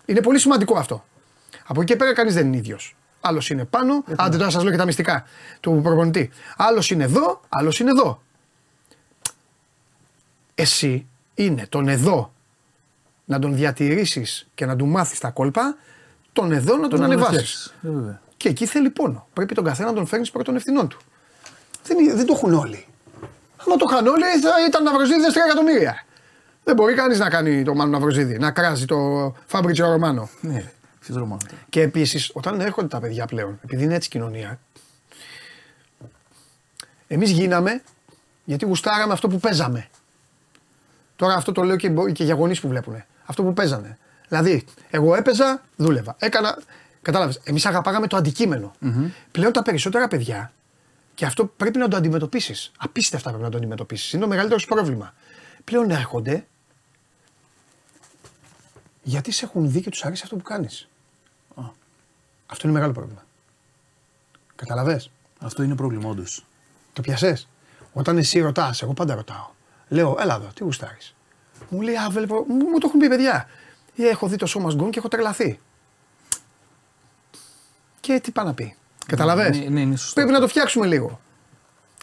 Είναι 0.05 0.21
πολύ 0.21 0.39
σημαντικό 0.39 0.79
αυτό. 0.79 1.05
Από 1.67 1.81
εκεί 1.81 1.93
και 1.93 1.99
πέρα 1.99 2.15
κανείς 2.15 2.35
δεν 2.35 2.47
είναι 2.47 2.57
ίδιος. 2.57 2.97
Άλλος 3.21 3.51
είναι 3.51 3.65
πάνω, 3.65 4.05
άντε 4.17 4.37
τώρα 4.37 4.51
σας 4.51 4.63
λέω 4.63 4.73
και 4.73 4.79
τα 4.79 4.85
μυστικά 4.85 5.25
του 5.61 5.81
προπονητή. 5.83 6.31
Άλλος 6.57 6.91
είναι 6.91 7.05
εδώ, 7.05 7.41
άλλος 7.49 7.81
είναι 7.81 7.91
εδώ. 7.91 8.23
Εσύ 10.55 11.07
είναι 11.35 11.67
τον 11.69 11.89
εδώ 11.89 12.33
να 13.25 13.39
τον 13.39 13.55
διατηρήσεις 13.55 14.49
και 14.55 14.67
να 14.67 14.77
του 14.77 14.87
μάθεις 14.87 15.19
τα 15.19 15.31
κόλπα, 15.31 15.77
τον 16.33 16.53
εδώ 16.53 16.77
να 16.77 16.89
τον 16.89 16.99
Να 16.99 17.05
ανεβάσεις. 17.05 17.33
φτιάξεις. 17.33 17.67
Ε, 17.83 17.89
βέβαια. 17.89 18.21
Και 18.37 18.49
εκεί 18.49 18.67
θέλει 18.67 18.91
πόνο. 18.91 19.27
Πρέπει 19.33 19.55
τον 19.55 19.65
καθένα 19.65 19.89
να 19.89 19.95
τον 19.95 20.07
φέρνεις 20.07 20.31
πρώτων 20.31 20.57
ευθυνών 20.57 20.89
του. 20.89 20.99
Δεν, 21.85 21.99
είναι- 21.99 22.15
δεν 22.15 22.27
το 22.27 22.33
έχουν 22.37 22.55
όλοι. 22.55 22.85
Άμα 23.57 23.77
το 23.77 23.87
είχαν 23.91 24.07
όλοι, 24.07 24.23
θα 24.43 24.51
ήταν 24.69 24.83
Ναυροζίδη 24.83 25.21
3 25.33 25.45
εκατομμύρια. 25.47 26.05
Δεν 26.65 26.75
μπορεί 26.75 26.95
κανείς 26.95 27.19
να 27.19 27.29
κάνει 27.31 27.63
το 27.65 27.75
Μάνο 27.75 27.91
Ναυροζίδη, 27.91 28.39
να 28.39 28.51
κράζει 28.51 28.85
το 28.85 28.97
Φάμπριτσο 29.47 29.87
Ρωμάνο. 29.91 30.29
Ναι, 30.41 30.73
ποιος 31.01 31.17
Ρωμάνο. 31.17 31.41
Και 31.69 31.81
επίσης, 31.81 32.31
όταν 32.33 32.61
έρχονται 32.61 32.89
τα 32.89 33.01
παιδιά 33.01 33.27
πλέον, 33.27 33.59
επειδή 33.65 33.85
είναι 33.85 33.95
έτσι 33.95 34.09
η 34.09 34.11
κοινωνία, 34.13 34.59
εμείς 37.09 37.31
γίναμε 37.31 37.83
γιατί 38.45 38.65
γουστάραμε 38.65 39.13
αυτό 39.13 39.29
που 39.29 39.39
παίζαμε. 39.39 39.89
Τώρα 41.17 41.35
αυτό 41.35 41.53
το 41.53 41.63
λέω 41.63 41.77
και, 41.77 41.89
μπο- 41.91 42.11
και 42.11 42.25
για 42.25 42.35
γονείς 42.35 42.61
που 42.61 42.69
βλέπουν. 42.69 43.03
Αυτό 43.25 43.43
που 43.43 43.53
παίζανε. 43.55 43.99
Δηλαδή, 44.31 44.65
εγώ 44.91 45.15
έπαιζα, 45.15 45.63
δούλευα. 45.77 46.17
Έκανα. 46.19 46.59
Κατάλαβες. 47.03 47.41
Εμείς 47.45 47.67
αγαπάγαμε 47.67 48.07
το 48.07 48.17
αντικειμενο 48.17 48.75
Πλέον 49.31 49.53
τα 49.53 49.63
περισσότερα 49.63 50.09
παιδιά, 50.09 50.53
και 51.15 51.27
αυτό 51.27 51.47
πρέπει 51.47 51.79
να 51.79 51.89
το 51.89 51.97
αντιμετωπίσεις. 51.97 52.73
Απίστευτα 52.79 53.29
πρέπει 53.29 53.45
να 53.45 53.51
το 53.51 53.57
αντιμετωπίσεις. 53.57 54.13
Είναι 54.13 54.23
το 54.23 54.29
μεγαλύτερος 54.29 54.63
σου 54.63 54.69
πρόβλημα. 54.69 55.15
Πλέον 55.65 55.91
έρχονται 55.91 56.47
γιατί 59.03 59.31
σε 59.31 59.45
έχουν 59.45 59.71
δει 59.71 59.81
και 59.81 59.91
τους 59.91 60.05
αρέσει 60.05 60.23
αυτό 60.25 60.37
που 60.37 60.43
κάνεις. 60.43 60.89
Αυτό 62.47 62.69
είναι 62.69 62.77
μεγάλο 62.77 62.93
πρόβλημα. 62.93 63.25
Καταλαβες; 64.57 65.11
Αυτό 65.39 65.63
είναι 65.63 65.75
πρόβλημα 65.75 66.09
όντως. 66.11 66.47
Το 66.93 67.03
πιασέ. 67.03 67.43
Όταν 67.93 68.19
εσύ 68.19 68.41
ρωτάς, 68.41 68.83
εγώ 68.83 68.93
πάντα 68.93 69.15
ρωτάω. 69.15 69.51
Λέω, 69.89 70.17
έλα 70.21 70.35
εδώ, 70.35 70.47
τι 70.55 70.65
γουστάρεις. 70.65 71.15
Μου 71.69 71.81
λέει, 71.81 71.97
Α, 71.97 72.11
βλέπω, 72.11 72.45
μου, 72.49 72.69
μου 72.69 72.79
το 72.79 72.87
έχουν 72.87 73.01
πει 73.01 73.09
παιδιά. 73.09 73.49
«Ε, 74.05 74.09
Έχω 74.09 74.27
δει 74.27 74.37
το 74.37 74.47
σώμα 74.47 74.73
γκον 74.75 74.91
και 74.91 74.99
έχω 74.99 75.09
τρελαθεί. 75.09 75.61
Και 78.01 78.21
τι 78.21 78.31
πάει 78.31 78.45
να 78.47 78.55
πει. 78.55 78.75
Καταλαβες; 79.07 79.59
Ναι, 79.59 79.65
ναι, 79.69 79.81
είναι 79.81 79.97
σωστό. 79.97 80.15
Πρέπει 80.15 80.33
να 80.33 80.41
το 80.41 80.49
φτιάξουμε 80.49 80.87
λίγο. 80.87 81.21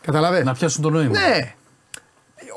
Καταλαβες; 0.01 0.43
Να 0.43 0.53
πιάσουν 0.53 0.81
το 0.81 0.89
νόημα. 0.89 1.19
Ναι. 1.19 1.53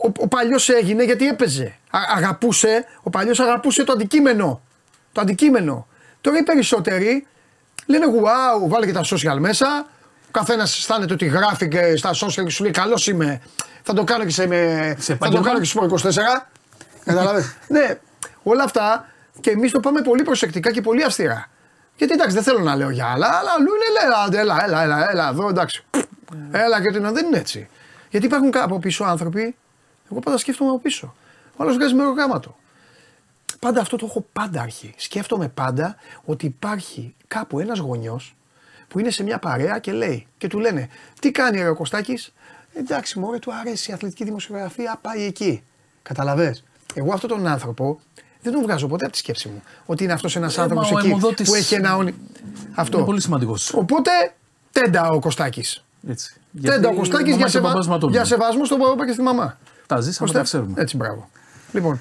Ο, 0.05 0.13
ο 0.19 0.29
παλιός 0.29 0.69
έγινε 0.69 1.05
γιατί 1.05 1.27
έπαιζε. 1.27 1.75
Α, 1.91 1.99
αγαπούσε, 2.17 2.85
ο 3.03 3.11
παλιός 3.11 3.41
αγαπούσε 3.41 3.85
το 3.85 3.93
αντικείμενο. 3.93 4.61
Το 5.13 5.21
αντικείμενο. 5.21 5.87
Τώρα 6.21 6.39
οι 6.39 6.43
περισσότεροι 6.43 7.27
λένε 7.87 8.07
wow, 8.07 8.69
βάλε 8.69 8.87
και 8.87 8.93
τα 8.93 9.05
social 9.05 9.37
μέσα. 9.39 9.87
Ο 10.27 10.31
καθένας 10.31 10.77
αισθάνεται 10.77 11.13
ότι 11.13 11.27
γράφει 11.27 11.69
και 11.69 11.97
στα 11.97 12.11
social 12.11 12.45
και 12.45 12.51
σου 12.51 12.63
λέει 12.63 12.73
καλός 12.73 13.07
είμαι. 13.07 13.41
Θα 13.83 13.93
το 13.95 14.05
κάνω 14.05 14.25
και 14.25 14.31
σε, 14.31 14.47
με, 14.47 14.95
θα 14.99 15.07
το 15.07 15.13
επάγγελμα. 15.13 15.47
κάνω 15.47 15.59
και 15.59 15.65
στο 15.65 15.89
24. 15.91 16.47
Καταλαβες; 17.05 17.57
ναι, 17.69 17.99
όλα 18.43 18.65
αυτά 18.65 19.09
και 19.41 19.51
εμείς 19.51 19.71
το 19.71 19.81
πάμε 19.81 20.03
πολύ 20.03 20.23
προσεκτικά 20.23 20.73
και 20.73 20.81
πολύ 20.81 21.05
αυστηρά. 21.05 21.51
Γιατί 21.97 22.13
εντάξει, 22.13 22.35
δεν 22.35 22.43
θέλω 22.43 22.59
να 22.59 22.77
λέω 22.77 22.91
για 22.91 23.07
άλλα, 23.07 23.27
αλλά 23.27 23.51
αλλού 23.59 23.69
είναι 23.75 23.85
έλα, 24.05 24.41
έλα, 24.41 24.65
έλα, 24.65 24.83
έλα, 24.83 25.11
έλα, 25.11 25.29
εδώ 25.29 25.49
εντάξει. 25.49 25.85
Έλα 26.51 26.83
και 26.83 26.91
την 26.91 27.13
δεν 27.15 27.27
είναι 27.27 27.39
έτσι. 27.39 27.69
Γιατί 28.11 28.27
υπάρχουν 28.27 28.51
από 28.55 28.79
πίσω 28.79 29.05
άνθρωποι, 29.05 29.57
εγώ 30.11 30.21
πάντα 30.21 30.39
σκέφτομαι 30.39 30.71
από 30.71 30.79
πίσω. 30.79 31.15
Ο 31.57 31.63
άλλος 31.63 31.77
βγάζει 31.77 31.95
μεροκάματο. 31.95 32.57
Πάντα 33.59 33.81
αυτό 33.81 33.97
το 33.97 34.07
έχω 34.07 34.27
πάντα 34.33 34.61
αρχή. 34.61 34.95
Σκέφτομαι 34.97 35.49
πάντα 35.49 35.97
ότι 36.25 36.47
υπάρχει 36.47 37.15
κάπου 37.29 37.61
ένας 37.61 37.79
γονιός 37.79 38.37
που 38.89 38.99
είναι 38.99 39.11
σε 39.11 39.23
μια 39.23 39.39
παρέα 39.39 39.79
και 39.79 39.93
λέει 39.93 40.27
και 40.39 40.49
του 40.49 40.59
λένε 40.59 40.89
Τι 41.21 41.31
κάνει 41.31 41.61
ρε 41.61 41.69
ο 41.69 41.75
Κωστάκης;» 41.75 42.33
Εντάξει, 42.75 43.19
μωρέ, 43.19 43.39
του 43.39 43.55
αρέσει 43.55 43.91
η 43.91 43.95
αθλητική 43.95 44.25
δημοσιογραφία, 44.25 44.99
πάει 45.03 45.23
εκεί. 45.23 45.63
Καταλαβες. 46.03 46.65
Εγώ 46.95 47.13
αυτόν 47.13 47.29
τον 47.29 47.47
άνθρωπο 47.47 48.01
δεν 48.43 48.53
τον 48.53 48.63
βγάζω 48.63 48.87
ποτέ 48.87 49.05
από 49.05 49.13
τη 49.13 49.19
σκέψη 49.19 49.49
μου. 49.49 49.63
Ότι 49.87 50.05
είναι 50.05 50.13
αυτός 50.13 50.37
ένας 50.37 50.55
Ε, 50.55 50.57
μα 50.57 50.63
άνθρωπος 50.63 50.93
ο 50.93 50.99
εκεί 50.99 51.07
αιμοδότης 51.09 51.49
που 51.49 51.55
έχει 51.55 51.75
ένα 51.75 51.97
όνει. 51.97 52.15
Αυτό. 52.75 52.97
Είναι 52.97 53.07
πολύ 53.07 53.21
σημαντικός. 53.21 53.73
Οπότε 53.75 54.11
τέντα 54.73 55.09
ο 55.09 55.19
Κωστάκης. 55.21 55.85
Έτσι. 56.09 56.35
Τέντα 56.63 56.89
ο 56.89 56.95
Κωστάκης 56.95 57.37
για, 57.37 57.49
σεβα... 57.49 57.75
για 58.11 58.25
σεβασμό 58.25 58.65
στον 58.65 58.79
παπά 58.79 59.07
και 59.07 59.13
στη 59.13 59.23
μαμά. 59.23 59.59
Τα 59.87 60.01
ζήσαμε, 60.01 60.29
Ώστε- 60.29 60.39
τα 60.39 60.43
ξέρουμε. 60.45 60.73
Έτσι, 60.77 60.97
μπράβο. 60.97 61.29
Λοιπόν, 61.73 62.01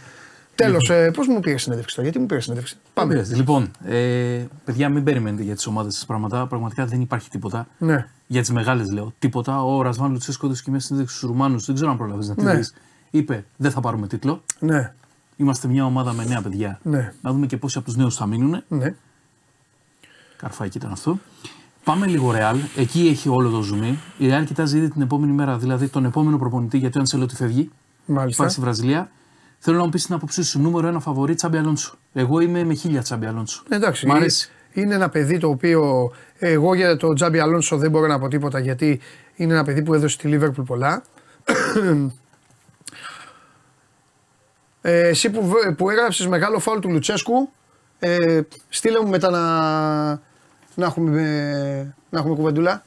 τέλος, 0.56 0.90
ε, 0.90 1.12
πώς 1.14 1.28
μου 1.28 1.40
πήρε 1.40 1.58
συνέντευξη 1.58 1.96
τώρα, 1.96 2.08
γιατί 2.08 2.20
μου 2.22 2.26
πήρε 2.30 2.40
συνέντευξη; 2.42 2.74
Δεν 2.84 2.84
Πάμε. 2.94 3.14
πειράζει. 3.14 3.36
Λοιπόν, 3.36 3.72
ε, 3.86 4.46
παιδιά, 4.66 4.90
μην 4.90 5.04
περιμένετε 5.04 5.44
για 5.44 5.56
τις 5.56 5.66
ομάδες 5.68 5.94
σας 5.94 6.06
πράγματα. 6.06 6.48
Πραγματικά 6.48 6.86
δεν 6.86 7.02
υπάρχει 7.02 7.30
τίποτα. 7.30 7.68
Ναι. 7.78 8.08
Για 8.28 8.42
τις 8.42 8.50
μεγάλες 8.52 8.92
λέω. 8.92 9.14
Τίποτα. 9.20 9.64
Ο 9.64 9.82
Ρασβάν 9.82 10.12
Λουτσέσκο 10.12 10.46
έδωσε 10.46 10.64
και 10.64 10.70
μια 10.72 10.80
συνέντευξη 10.80 11.18
στους 11.18 11.30
Ρουμάνους. 11.30 11.66
Δεν 11.66 11.76
ξέρω 11.76 11.92
αν 11.92 11.98
προλάβει 11.98 12.28
να 12.28 12.36
τη 12.36 12.44
Ναι. 12.44 12.56
δεις. 12.56 12.74
Είπε: 13.10 13.46
Δεν 13.56 13.72
θα 13.72 13.82
πάρουμε 13.82 14.08
τίτλο. 14.08 14.44
Ναι, 14.60 14.94
Είμαστε 15.42 15.68
μια 15.68 15.86
ομάδα 15.86 16.14
με 16.14 16.26
νέα 16.26 16.42
παιδιά. 16.42 16.80
Ναι. 16.84 17.14
Να 17.22 17.32
δούμε 17.32 17.46
και 17.46 17.58
πόσοι 17.58 17.78
από 17.78 17.88
τους 17.88 17.96
νέους 17.96 18.16
θα 18.16 18.26
μείνουν. 18.26 18.64
ναι. 18.68 18.96
Καρφάκι 20.38 20.78
ήταν 20.78 20.92
αυτό. 20.92 21.20
Πάμε 21.84 22.08
λίγο 22.08 22.32
Ρεάλ. 22.32 22.58
Εκεί 22.76 23.08
έχει 23.08 23.30
όλο 23.30 23.50
το 23.50 23.62
ζουμί. 23.62 24.00
Η 24.18 24.28
Ρεάλ 24.28 24.46
κοιτάζει 24.46 24.78
ήδη 24.78 24.90
την 24.90 25.02
επόμενη 25.02 25.32
μέρα, 25.32 25.58
δηλαδή 25.58 25.88
τον 25.88 26.06
επόμενο 26.06 26.38
προπονητή, 26.38 26.78
γιατί 26.78 26.98
ο 26.98 27.00
Ανσελότη 27.00 27.36
φεύγει. 27.36 27.70
Μάλιστα. 28.06 28.42
Πάει 28.44 28.52
στη 28.52 28.62
Βραζιλία. 28.62 29.12
Θέλω 29.60 29.78
να 29.78 29.84
μου 29.84 29.90
πεις 29.90 30.06
την 30.06 30.16
άποψή 30.16 30.44
σου. 30.44 30.62
Νούμερο 30.62 30.88
ένα 30.88 31.00
φαβορή 31.00 31.36
Τσάμπι 31.36 31.58
Αλόνσο. 31.58 31.96
Εγώ 32.14 32.40
είμαι 32.40 32.64
με 32.64 32.74
χίλια 32.74 33.02
Τσάμπι 33.02 33.26
Αλόνσο. 33.26 33.64
Εντάξει, 33.70 34.08
Μ' 34.08 34.12
αρέσει. 34.12 34.50
είναι 34.74 34.96
ένα 34.96 35.10
παιδί 35.10 35.38
το 35.38 35.48
οποίο 35.50 36.12
εγώ 36.38 36.74
για 36.74 36.98
το 36.98 37.14
Τζάμπι 37.14 37.40
Αλόνσο 37.40 37.78
δεν 37.78 37.92
μπορώ 37.92 38.08
να 38.08 38.20
πω 38.20 38.28
τίποτα 38.28 38.60
γιατί 38.60 39.00
είναι 39.36 39.54
ένα 39.54 39.64
παιδί 39.64 39.84
που 39.84 39.94
έδωσε 39.94 40.14
στη 40.14 40.28
Λίβερπουλ 40.28 40.64
πολλά. 40.64 41.04
Ε, 44.82 45.08
εσύ 45.08 45.30
που, 45.30 45.48
β- 45.48 45.72
που 45.78 45.90
έγραψες 45.90 46.28
μεγάλο 46.28 46.60
φάουλ 46.60 46.80
του 46.80 46.90
Λουτσέσκου, 46.90 47.50
ε, 48.00 48.42
στείλε 48.70 49.00
μου 49.02 49.08
μετά 49.10 49.30
να, 49.30 49.42
να, 50.76 50.86
έχουμε, 50.86 51.22
ε, 51.22 51.94
να 52.10 52.20
έχουμε 52.20 52.36
κουβεντούλα. 52.36 52.84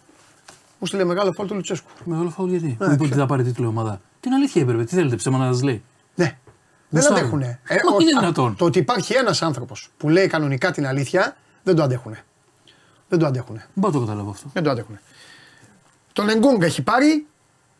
Μου 0.79 0.87
στείλε 0.87 1.05
μεγάλο 1.05 1.33
φάουλ 1.33 1.49
του 1.49 1.55
Λουτσέσκου. 1.55 1.91
Μεγάλο 2.05 2.31
φάουλ 2.31 2.51
γιατί; 2.51 2.67
Ναι, 2.67 2.75
που 2.77 2.85
είπε 2.85 2.93
ότι 2.93 3.09
ποιο. 3.09 3.17
θα 3.17 3.27
πάρει 3.27 3.43
τίτλο 3.43 3.65
η 3.65 3.69
ομάδα. 3.69 4.01
Την 4.21 4.33
αλήθεια 4.33 4.63
έπρεπε. 4.63 4.85
Τι 4.85 4.95
θέλετε, 4.95 5.17
ψέμα 5.17 5.39
να 5.39 5.53
σας 5.53 5.63
λέει; 5.63 5.83
Ναι. 6.15 6.25
Δεν 6.25 7.01
Γουστάρουν. 7.03 7.19
αντέχουνε. 7.19 7.61
Ε, 7.69 7.75
Μα 7.91 7.97
ο- 7.97 8.01
είναι 8.01 8.17
α, 8.17 8.21
δυνατόν. 8.21 8.57
Το 8.57 8.65
ότι 8.65 8.79
υπάρχει 8.79 9.15
ένας 9.15 9.43
άνθρωπος 9.43 9.89
που 9.97 10.09
λέει 10.09 10.27
κανονικά 10.27 10.71
την 10.71 10.87
αλήθεια, 10.87 11.37
δεν 11.63 11.75
το 11.77 11.83
αντέχουνε. 11.83 12.25
Δεν 13.09 13.19
το 13.19 13.27
αντέχουνε. 13.27 13.59
Δεν 13.59 13.69
μπορώ 13.75 13.93
να 13.93 13.99
το 14.01 14.07
καταλάβω 14.07 14.31
αυτό. 14.31 14.51
Δεν 14.53 14.63
το 14.63 14.71
άντεχουνε. 14.71 15.01
Τον 16.13 16.29
Εγκόγκα 16.29 16.67
έχει 16.67 16.83
πάρει 16.83 17.27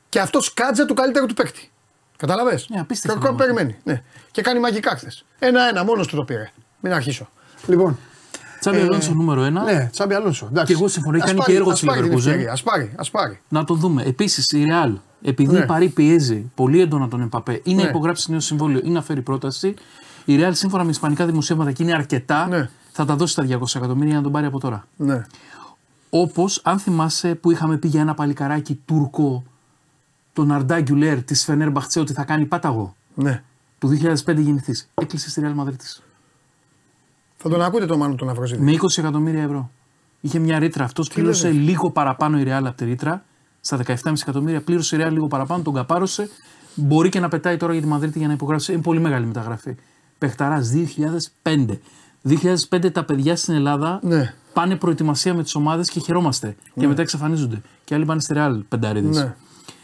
και 0.09 0.21
αυτός 0.21 0.55
κάτσε 0.55 0.87
του 0.87 0.95
καλύτερου 0.95 1.27
του 1.27 1.35
παίκτη. 1.35 1.71
Καταλαβέ. 2.27 2.61
Ναι, 2.69 2.81
απίστευτο 2.81 3.19
Και 3.21 3.27
ο 3.29 3.35
πράγμα. 3.35 3.53
περιμένει. 3.55 3.79
Ναι. 3.85 4.03
Και 4.31 4.43
κάνει 4.43 4.61
μαγικά 4.61 4.91
χθες. 4.97 5.25
Ένα-ένα, 5.39 5.85
μόνος 5.85 6.07
του 6.07 6.17
το 6.17 6.25
πήρε. 6.25 6.51
Μην 6.81 6.93
αρχίσω. 6.93 7.29
Λοιπόν. 7.67 7.99
Τσάμπι 8.61 8.77
ε, 8.79 8.81
Αλόνσο 8.83 9.13
νούμερο 9.15 9.43
ένα. 9.43 9.63
Ναι, 9.63 9.89
Τσάμπι 9.93 10.15
Αλόνσο. 10.15 10.47
εντάξει. 10.51 10.73
Και 10.73 10.79
εγώ 10.79 10.89
συμφωνώ, 10.89 11.15
έχει 11.17 11.25
Ας 11.25 11.29
κάνει 11.31 11.39
πάρει- 11.41 11.53
και 11.53 11.59
έργο 11.59 11.71
ας 11.71 11.77
στη 11.79 11.87
πάρει 11.87 12.01
την 12.03 12.13
Leverkusen. 12.13 12.17
ευκαιρία, 12.27 12.53
Ας 12.53 12.63
πάρει, 12.63 12.93
ας 12.97 13.11
πάρει. 13.11 13.41
Να 13.49 13.65
το 13.65 13.75
δούμε. 13.75 14.03
Επίσης 14.03 14.49
η 14.53 14.65
Ρεάλ, 14.65 14.99
επειδή 15.23 15.53
Ναι. 15.53 15.59
η 15.59 15.67
Παρή 15.67 15.89
πιέζει 15.89 16.51
πολύ 16.55 16.81
έντονα 16.81 17.09
τον 17.09 17.21
Εμπαπέ 17.21 17.61
ή 17.65 17.75
να 17.75 17.83
Ναι. 17.83 17.89
υπογράψει 17.89 18.31
νέο 18.31 18.41
συμβόλαιο 18.41 18.81
ή 18.85 18.89
να 18.91 19.03
φέρει 19.03 19.23
πρόταση, 19.23 19.75
η 20.25 20.37
Ρεάλ 20.37 20.55
σύμφωνα 20.55 20.85
με 20.85 20.91
ισπανικά 20.91 21.27
δημοσιεύματα 21.27 21.73
και 21.73 21.83
είναι 21.83 21.93
αρκετά, 21.93 22.47
Ναι. 22.47 22.71
θα 22.93 23.05
τα 23.05 23.17
δώσει 23.17 23.35
τα 23.35 23.43
200 23.43 23.77
εκατομμύρια 23.79 24.09
για 24.09 24.17
να 24.17 24.23
τον 24.23 24.33
πάρει 24.33 24.47
από 24.47 24.61
τώρα. 24.61 24.87
Ναι. 24.97 25.23
Όπως 26.11 26.61
αν 26.65 26.79
θυμάσαι 26.79 27.35
που 27.35 27.51
είχαμε 27.51 27.77
πει 27.77 27.89
για 27.89 28.01
ένα 28.01 28.15
παλικαράκι 28.15 28.81
Τούρκο, 28.85 29.43
τον 30.33 30.53
Αρντά 30.53 30.81
Γκιουλέρ 30.81 31.23
της 31.23 31.45
Φενέρμπαχτσε 31.45 32.01
ότι 32.01 32.13
θα 32.13 32.25
κάνει 32.25 32.45
πάταγο. 32.47 32.97
ναι. 33.15 33.43
Του 33.79 33.89
2005 33.89 34.37
γεννηθή. 34.37 34.75
Έκλεισε 34.95 35.31
στη 35.31 35.41
Ρεάλ 35.41 35.53
Μαδρίτη. 35.55 35.87
Θα 37.37 37.49
τον 37.49 37.63
ακούτε 37.63 37.87
το 37.87 37.97
Μάνο 37.97 38.15
τον 38.15 38.29
Αυραζίδη. 38.29 38.63
Με 38.63 38.73
20 38.73 38.99
εκατομμύρια 38.99 39.43
ευρώ. 39.43 39.71
Είχε 40.21 40.39
μια 40.39 40.59
ρήτρα. 40.59 40.85
Αυτός 40.85 41.09
πλήρωσε 41.09 41.47
λέτε; 41.49 41.59
λίγο 41.61 41.91
παραπάνω 41.91 42.39
η 42.39 42.43
Ρεάλ 42.43 42.67
από 42.67 42.77
τη 42.77 42.85
ρήτρα. 42.85 43.25
Στα 43.61 43.77
17,5 43.87 43.95
εκατομμύρια 44.21 44.61
πλήρωσε 44.63 44.97
η 44.97 44.99
Ρεάλ 44.99 45.13
λίγο 45.13 45.27
παραπάνω, 45.27 45.63
τον 45.63 45.75
καπάρωσε. 45.75 46.29
Μπορεί 46.75 47.09
και 47.09 47.21
να 47.21 47.29
πετάει 47.29 47.57
τώρα 47.57 47.73
για 47.73 47.83
τη 47.83 47.89
Μαδρίτη 47.89 48.19
για 48.19 48.27
να 48.27 48.33
υπογράψει. 48.33 48.73
Είναι 48.73 48.83
πολύ 48.83 49.01
μεγάλη 49.01 49.27
μεταγραφή. 49.27 49.75
Πεχταράς 50.19 50.71
2005. 51.43 51.79
2005 52.23 52.91
τα 52.93 53.05
παιδιά 53.05 53.37
στην 53.37 53.55
Ελλάδα 53.55 54.01
Ναι. 54.03 54.35
πάνε 54.53 54.77
προετοιμασία 54.77 55.35
με 55.35 55.43
τις 55.43 55.55
ομάδες 55.55 55.91
και 55.91 56.01
χαιρόμαστε. 56.01 56.57
Και 56.79 56.87
μετά 56.87 57.03
εξαφανίζονται. 57.03 57.63
Και 57.85 57.95
άλλοι 57.95 58.05
πάνε 58.05 58.21
στη 58.21 58.33
Ρεάλ 58.33 58.63
πενταρίδες. 58.69 59.17
Ναι. 59.17 59.35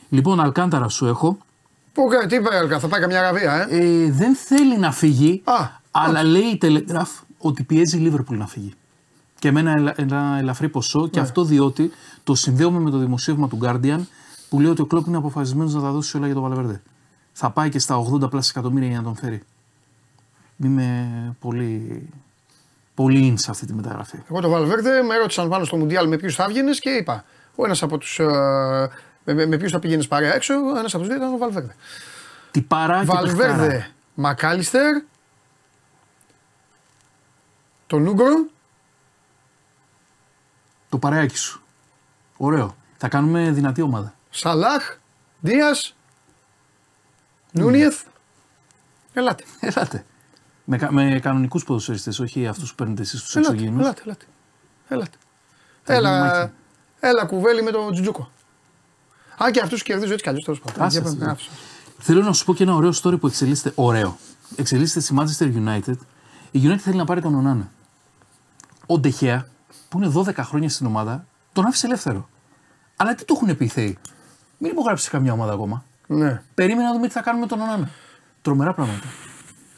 Λοιπόν, 0.08 0.40
Αλκάνταρα 0.40 0.88
σου 0.88 1.06
έχω. 1.06 1.38
Πού, 1.92 2.08
κα- 2.08 2.26
τι 2.26 2.34
είπε, 2.36 2.56
Αλκα, 2.56 2.78
θα 2.78 2.88
πάει 2.88 3.00
καμιά 3.00 3.18
Αραβία, 3.18 3.66
ε; 3.70 3.76
Ε, 4.04 4.10
δεν 4.10 4.34
θέλει 4.34 4.78
να 4.78 4.92
φύγει, 4.92 5.42
Α, 5.44 5.66
αλλά 5.90 6.22
λέει 6.22 6.42
η 6.42 6.58
Telegraph 6.62 7.22
ότι 7.38 7.62
πιέζει 7.62 7.96
η 7.96 8.00
Λίβερπουλ 8.00 8.36
να 8.36 8.46
φύγει. 8.46 8.72
Και 9.38 9.52
με 9.52 9.60
ένα, 9.60 9.70
ελα- 9.72 9.94
ένα 9.96 10.36
ελαφρύ 10.38 10.68
ποσό 10.68 11.00
Ναι. 11.00 11.08
και 11.08 11.20
αυτό 11.20 11.44
διότι 11.44 11.90
το 12.24 12.34
συνδέουμε 12.34 12.78
με 12.80 12.90
το 12.90 12.98
δημοσίευμα 12.98 13.48
του 13.48 13.58
Guardian 13.62 13.98
που 14.48 14.60
λέει 14.60 14.70
ότι 14.70 14.80
ο 14.80 14.86
Κλόπ 14.86 15.06
είναι 15.06 15.16
αποφασισμένος 15.16 15.74
να 15.74 15.80
τα 15.80 15.90
δώσει 15.90 16.16
όλα 16.16 16.26
για 16.26 16.34
τον 16.34 16.44
Βαλβέρδε. 16.44 16.82
Θα 17.32 17.50
πάει 17.50 17.68
και 17.68 17.78
στα 17.78 17.96
80 17.96 18.30
πλάσια 18.30 18.52
εκατομμύρια 18.56 18.88
για 18.88 18.96
να 18.98 19.02
τον 19.02 19.16
φέρει. 19.16 19.42
Είμαι 20.64 21.08
πολύ, 21.40 22.02
πολύ 22.94 23.32
in 23.32 23.40
σε 23.40 23.50
αυτή 23.50 23.66
τη 23.66 23.74
μεταγραφή. 23.74 24.18
Εγώ 24.30 24.40
το 24.40 24.48
Βαλβέρδε 24.48 25.02
με 25.02 25.16
ρώτησαν 25.16 25.48
πάνω 25.48 25.64
στο 25.64 25.76
Μουντιάλ 25.76 26.08
με 26.08 26.16
ποιους 26.16 26.34
θα 26.34 26.46
βγαίνει 26.48 26.70
και 26.70 26.90
είπα. 26.90 27.24
Ο 27.54 27.64
ένας 27.64 27.82
από 27.82 27.98
τους. 27.98 28.18
με, 28.18 28.26
με, 29.34 29.46
με 29.46 29.56
ποιου 29.56 29.68
θα 29.70 29.78
πήγαινε 29.78 30.04
παρέα 30.04 30.34
έξω, 30.34 30.54
ο 30.54 30.78
ένας 30.78 30.94
από 30.94 30.98
τους 30.98 31.06
δύο 31.12 31.16
ήταν 31.16 31.34
ο 31.34 31.36
Βαλβέρδε. 31.38 31.74
Τι 32.50 32.60
παρά 32.62 33.00
και 33.00 33.06
παιχτάρα. 33.06 33.26
Βαλβέρδε, 33.26 33.90
Μακάλιστερ, 34.14 35.02
τον 37.86 38.06
Ούγκρο, 38.06 38.46
Το 40.88 40.98
παρεάκι 40.98 41.36
σου. 41.36 41.62
Ωραίο. 42.36 42.76
Θα 42.96 43.08
κάνουμε 43.08 43.50
δυνατή 43.50 43.82
ομάδα. 43.82 44.14
Σαλάχ, 44.30 44.96
Δίας, 45.40 45.96
Νούνιεθ. 47.52 48.02
Ελάτε. 49.12 49.44
Ελάτε. 49.60 50.04
Με, 50.64 50.76
κα- 50.78 50.92
με 50.92 51.18
κανονικούς 51.22 51.64
ποδοσφαιριστές, 51.64 52.18
όχι 52.18 52.46
αυτούς 52.46 52.68
που 52.70 52.74
παίρνετε 52.74 53.02
εσείς 53.02 53.22
τους 53.22 53.36
Ελάτε, 53.36 53.52
εξωγήνου. 53.54 53.80
ελάτε, 53.80 54.02
ελάτε. 54.04 54.24
ελάτε. 54.88 55.16
Θα 55.82 55.94
γίνει 55.94 56.06
Έλα, 56.06 56.18
μάχη. 56.24 56.50
έλα 57.00 57.24
κουβέλι 57.24 57.62
με 57.62 57.70
τον 57.70 57.92
Τζουτζούκο. 57.92 58.30
Α, 59.44 59.50
και 59.50 59.60
αυτούς 59.60 59.82
κερδίζω 59.82 60.12
έτσι 60.12 60.22
κι 60.22 60.28
αλλιώς 60.28 60.44
τέλος 60.44 60.60
πάντων. 60.60 60.82
Άσε, 60.82 60.98
Για 61.00 61.08
άσε. 61.08 61.16
πάμε, 61.18 61.30
άφησα. 61.30 61.50
Θέλω 61.98 62.22
να 62.22 62.32
σου 62.32 62.44
πω 62.44 62.54
και 62.54 62.62
ένα 62.62 62.74
ωραίο 62.74 62.92
story 63.02 63.20
που 63.20 63.26
εξελίσσεται. 63.26 63.72
Ωραίο. 63.74 64.18
Εξελίσσεται 64.56 65.00
στη 65.00 65.14
Manchester 65.18 65.52
United. 65.66 65.94
Η 66.50 66.60
United 66.64 66.76
θέλει 66.78 66.96
να 66.96 67.04
πάρει 67.04 67.20
τον 67.20 67.34
Ονάνα. 67.34 67.70
Ο 68.86 68.98
Ντεχέα, 68.98 69.46
που 69.88 69.98
είναι 69.98 70.12
12 70.16 70.34
χρόνια 70.36 70.68
στην 70.68 70.86
ομάδα, 70.86 71.26
τον 71.52 71.64
άφησε 71.66 71.86
ελεύθερο. 71.86 72.28
Αλλά 72.96 73.14
τι 73.14 73.24
του 73.24 73.38
έχουν 73.42 73.56
πει 73.56 73.64
οι 73.64 73.68
Θεοί; 73.68 73.98
Μην 74.58 74.70
υπογράψεις 74.70 75.04
σε 75.06 75.10
καμιά 75.12 75.32
ομάδα 75.32 75.52
ακόμα. 75.52 75.84
Ναι. 76.06 76.42
Περίμενα 76.54 76.88
να 76.88 76.94
δούμε 76.94 77.06
τι 77.06 77.12
θα 77.12 77.20
κάνουμε 77.20 77.42
με 77.44 77.48
τον 77.50 77.60
Ονάνα. 77.60 77.90
Τρομερά 78.42 78.74
πράγματα. 78.74 79.06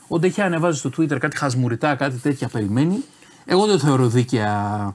Ο 0.09 0.19
Ντεχέα 0.19 0.47
ανεβάζει 0.47 0.79
στο 0.79 0.91
Twitter 0.99 1.19
κάτι 1.19 1.37
χασμουριτά, 1.37 1.95
κάτι 1.95 2.17
τέτοια 2.17 2.49
περιμένει. 2.49 3.05
Εγώ 3.45 3.67
δεν 3.67 3.79
το 3.79 3.85
θεωρώ 3.85 4.09
δίκαια, 4.09 4.95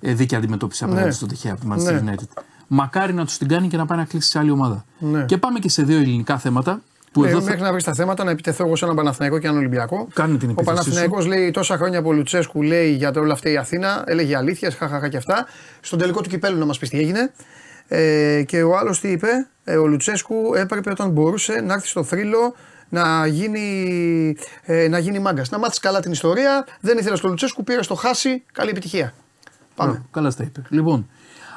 ε, 0.00 0.12
δίκαια 0.14 0.38
αντιμετώπιση 0.38 0.84
απέναντι 0.84 1.06
Ναι. 1.06 1.12
στον 1.12 1.28
Τεχέα 1.28 1.52
από 1.52 1.60
τη 1.60 1.66
Manchester 1.70 2.02
Ναι. 2.02 2.14
United. 2.14 2.42
Μακάρι 2.72 3.12
να 3.12 3.24
τους 3.24 3.38
την 3.38 3.48
κάνει 3.48 3.68
και 3.68 3.76
να 3.76 3.86
πάει 3.86 3.98
να 3.98 4.04
κλείσει 4.04 4.28
σε 4.30 4.38
άλλη 4.38 4.50
ομάδα. 4.50 4.84
Ναι. 4.98 5.24
Και 5.24 5.36
πάμε 5.38 5.58
και 5.58 5.68
σε 5.68 5.82
δύο 5.82 5.96
ελληνικά 5.98 6.38
θέματα. 6.38 6.82
Που 7.12 7.24
Ε, 7.24 7.28
εδώ 7.28 7.38
θα- 7.40 7.44
μέχρι 7.44 7.60
να 7.62 7.70
βρεις 7.72 7.84
τα 7.84 7.94
θέματα, 7.94 8.24
να 8.24 8.30
επιτεθώ 8.30 8.64
εγώ 8.64 8.76
σε 8.76 8.84
έναν 8.84 8.96
Παναθηναϊκό 8.96 9.38
και 9.38 9.46
έναν 9.46 9.58
Ολυμπιακό. 9.58 10.08
Κάνε 10.14 10.36
την 10.36 10.48
Ο 10.48 10.50
επίθεσή 10.52 10.64
Παναθηναϊκός 10.76 11.26
λέει 11.26 11.50
τόσα 11.50 11.76
χρόνια 11.76 11.98
από 11.98 12.12
Λουτσέσκου 12.12 12.62
λέει 12.62 12.90
για 12.92 13.10
το 13.12 13.20
όλα 13.20 13.32
αυτά 13.32 13.50
η 13.50 13.56
Αθήνα, 13.56 14.02
έλεγε 14.06 14.36
αλήθεια, 14.36 14.70
χαχαχά 14.70 15.08
και 15.08 15.16
αυτά. 15.16 15.46
Στον 15.80 15.98
τελικό 15.98 16.20
του 16.20 16.28
κυπέλου 16.28 16.58
να 16.58 16.64
μας 16.64 16.78
πεις 16.78 16.88
τι 16.88 16.98
έγινε. 16.98 17.32
Ε, 17.88 18.42
και 18.46 18.62
ο 18.62 18.76
άλλος 18.76 19.00
τι 19.00 19.08
είπε, 19.08 19.28
ε, 19.64 19.76
ο 19.76 19.86
Λουτσέσκου 19.86 20.34
έπρεπε 20.54 20.90
όταν 20.90 21.10
μπορούσε 21.10 21.52
να 21.60 21.74
έρθει 21.74 21.86
στο 21.86 22.02
θρύλο 22.04 22.54
να 22.88 23.26
γίνει, 23.26 23.66
ε, 24.62 24.88
να 24.88 24.98
γίνει 24.98 25.18
μάγκας. 25.18 25.50
Να 25.50 25.58
μάθεις 25.58 25.78
καλά 25.78 26.00
την 26.00 26.12
ιστορία. 26.12 26.66
Δεν 26.80 26.98
ήθελες 26.98 27.18
στο 27.18 27.28
Λουτσέσκου, 27.28 27.64
πήρες 27.64 27.84
στο 27.84 27.94
χάσει. 27.94 28.42
Καλή 28.52 28.70
επιτυχία. 28.70 29.12
Πάμε. 29.74 29.90
Ωραία, 29.90 30.02
καλά 30.10 30.30
στα 30.30 30.42
είπε. 30.42 30.62
Λοιπόν, 30.68 31.08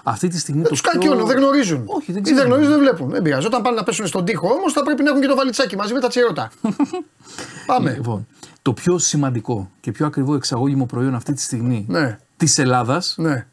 αυτή 0.04 0.28
τη 0.28 0.40
στιγμή. 0.40 0.62
Δεν 0.62 0.70
το 0.70 0.76
τους 0.76 0.82
κάνει 0.88 1.00
πιο- 1.04 1.12
κιόλο, 1.12 1.26
δεν 1.28 1.38
γνωρίζουν. 1.38 1.84
Όχι, 1.86 2.12
δεν 2.12 2.22
Ή 2.22 2.24
ξέρουν. 2.24 2.38
δεν 2.42 2.48
γνωρίζουν, 2.48 2.72
δεν 2.72 2.80
βλέπουν. 2.82 3.10
Δεν 3.10 3.22
πειράζει. 3.22 3.46
Όταν 3.46 3.62
πάνε 3.62 3.76
να 3.76 3.84
πέσουν 3.84 4.08
στον 4.08 4.26
τοίχο 4.26 4.48
όμως 4.50 4.74
θα 4.74 4.84
πρέπει 4.84 5.04
να 5.04 5.10
έχουν 5.10 5.22
και 5.22 5.28
το 5.28 5.36
βαλιτσάκι 5.36 5.76
μαζί 5.76 5.94
με 5.94 6.00
τα 6.00 6.08
τσιρώτα. 6.08 6.52
Πάμε. 7.66 7.92
Λοιπόν, 7.94 8.28
το 8.62 8.74
πιο 8.74 8.98
σημαντικό 8.98 9.70
και 9.80 9.92
πιο 9.92 10.06
ακριβό 10.06 10.36
εξαγώγημο 10.36 10.86
προϊόν 10.86 11.16
αυτή 11.16 11.34
τη 11.34 11.42
στιγμή 11.42 11.86
Ναι. 11.90 12.18
της 12.38 12.58
Ελλάδας 12.58 13.16
Ναι. 13.18 13.46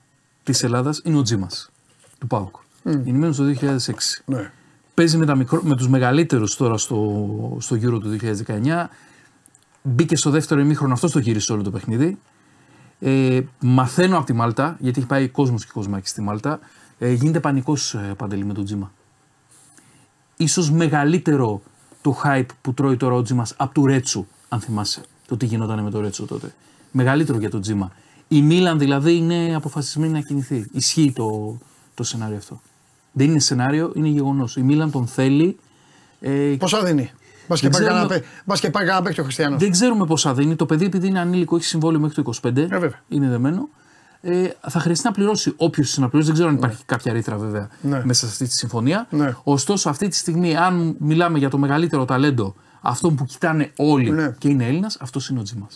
της 0.42 0.62
Ελλάδας 0.62 1.00
είναι 1.04 1.18
ο 1.18 1.22
Τζίμας 1.22 1.70
του 2.18 2.26
ΠΑΟΚ. 2.26 2.54
Γεννημένο 2.82 3.34
το 3.34 3.44
2006. 3.44 4.22
Ναι. 4.24 4.50
Παίζει 4.94 5.16
με, 5.16 5.26
τα 5.26 5.34
μικρό, 5.36 5.60
με 5.64 5.76
τους 5.76 5.88
μεγαλύτερους 5.88 6.56
τώρα 6.56 6.76
στο, 6.78 7.26
στο 7.60 7.76
Euro 7.76 8.00
του 8.00 8.08
2019. 8.08 8.90
μπήκε 9.82 10.16
στο 10.16 10.30
δεύτερο 10.30 10.60
ημίχρονο, 10.60 10.92
αυτό 10.92 11.10
το 11.10 11.18
γύρισε 11.18 11.52
όλο 11.52 11.62
το 11.62 11.70
παιχνίδι. 11.70 12.18
Ε, 13.00 13.40
μαθαίνω 13.60 14.16
από 14.16 14.26
τη 14.26 14.32
Μάλτα, 14.32 14.76
γιατί 14.80 14.98
έχει 14.98 15.08
πάει 15.08 15.28
κόσμος 15.28 15.64
και 15.64 15.70
κοσμάκι 15.74 16.08
στη 16.08 16.20
Μάλτα. 16.20 16.60
Ε, 16.98 17.12
γίνεται 17.12 17.40
πανικός 17.40 17.94
ε, 17.94 18.14
παντελή 18.16 18.44
με 18.44 18.52
τον 18.52 18.64
Τζίμα. 18.64 18.92
Ίσως 20.36 20.70
μεγαλύτερο 20.70 21.62
το 22.02 22.20
hype 22.24 22.46
που 22.60 22.74
τρώει 22.74 22.96
τώρα 22.96 23.14
ο 23.14 23.22
Τζίμας 23.22 23.54
από 23.56 23.74
του 23.74 23.86
Ρέτσου, 23.86 24.26
αν 24.48 24.60
θυμάσαι. 24.60 25.02
Το 25.26 25.36
τι 25.36 25.46
γινόταν 25.46 25.82
με 25.82 25.90
το 25.90 26.00
Ρέτσου 26.00 26.24
τότε. 26.24 26.54
Μεγαλύτερο 26.90 27.38
για 27.38 27.50
τον 27.50 27.60
Τζίμα. 27.60 27.92
Η 28.28 28.42
Μίλαν 28.42 28.78
δηλαδή 28.78 29.16
είναι 29.16 29.54
αποφασισμένη 29.54 30.12
να 30.12 30.20
κινηθεί. 30.20 30.66
Ισχύει 30.72 31.12
το, 31.12 31.58
το 31.94 32.02
σενάριο 32.02 32.36
αυτό. 32.36 32.60
Δεν 33.12 33.30
είναι 33.30 33.38
σενάριο, 33.38 33.92
είναι 33.94 34.08
γεγονός. 34.08 34.56
Η 34.56 34.62
Μίλαν 34.62 34.90
τον 34.90 35.06
θέλει. 35.06 35.58
Ε, 36.20 36.56
Πόσα 36.58 36.82
δίνει; 36.84 37.10
Μπας 37.50 37.60
και, 37.60 37.68
Δεν 37.68 37.78
πάει 37.80 37.88
ξέρουμε- 37.88 38.08
κανένα 38.08 38.08
παί- 38.08 38.44
μπας 38.44 38.60
και 38.60 38.70
πάει 38.70 38.84
κανένα 38.84 39.04
παίκτη 39.04 39.20
ο 39.20 39.24
Χριστιανός. 39.24 39.58
δεν 39.60 39.70
ξέρουμε 39.70 40.06
πόσα 40.06 40.34
δίνει. 40.34 40.56
Το 40.56 40.66
παιδί, 40.66 40.84
επειδή 40.84 41.06
είναι 41.06 41.20
ανήλικο, 41.20 41.56
έχει 41.56 41.64
συμβόλαιο 41.64 42.00
μέχρι 42.00 42.14
το 42.14 42.20
25. 42.20 42.60
Ε, 42.62 42.66
βέβαια. 42.66 43.00
είναι 43.08 43.28
δεμένο. 43.28 43.68
Ε, 44.22 44.48
θα 44.68 44.80
χρειαστεί 44.80 45.06
να 45.06 45.12
πληρώσει 45.12 45.52
όποιος 45.56 45.98
να 45.98 46.08
πληρώσει. 46.08 46.26
Δεν 46.26 46.34
ξέρω 46.34 46.48
αν 46.48 46.54
υπάρχει 46.56 46.84
κάποια 46.86 47.12
ρήτρα 47.12 47.36
βέβαια 47.36 47.68
Ναι. 47.80 48.02
μέσα 48.04 48.20
σε 48.20 48.26
αυτή 48.32 48.44
τη 48.44 48.52
συμφωνία. 48.52 49.06
Ναι. 49.10 49.34
Ωστόσο, 49.42 49.88
αυτή 49.88 50.08
τη 50.08 50.16
στιγμή, 50.16 50.56
αν 50.56 50.96
μιλάμε 50.98 51.38
για 51.38 51.50
το 51.50 51.58
μεγαλύτερο 51.58 52.04
ταλέντο, 52.04 52.54
αυτόν 52.80 53.14
που 53.14 53.24
κοιτάνε 53.24 53.70
όλοι 53.76 54.10
Ναι. 54.10 54.34
και 54.38 54.48
είναι 54.48 54.66
Έλληνας, 54.66 54.96
αυτός 55.00 55.28
είναι 55.28 55.38
ο 55.40 55.42
Τζίμα. 55.42 55.66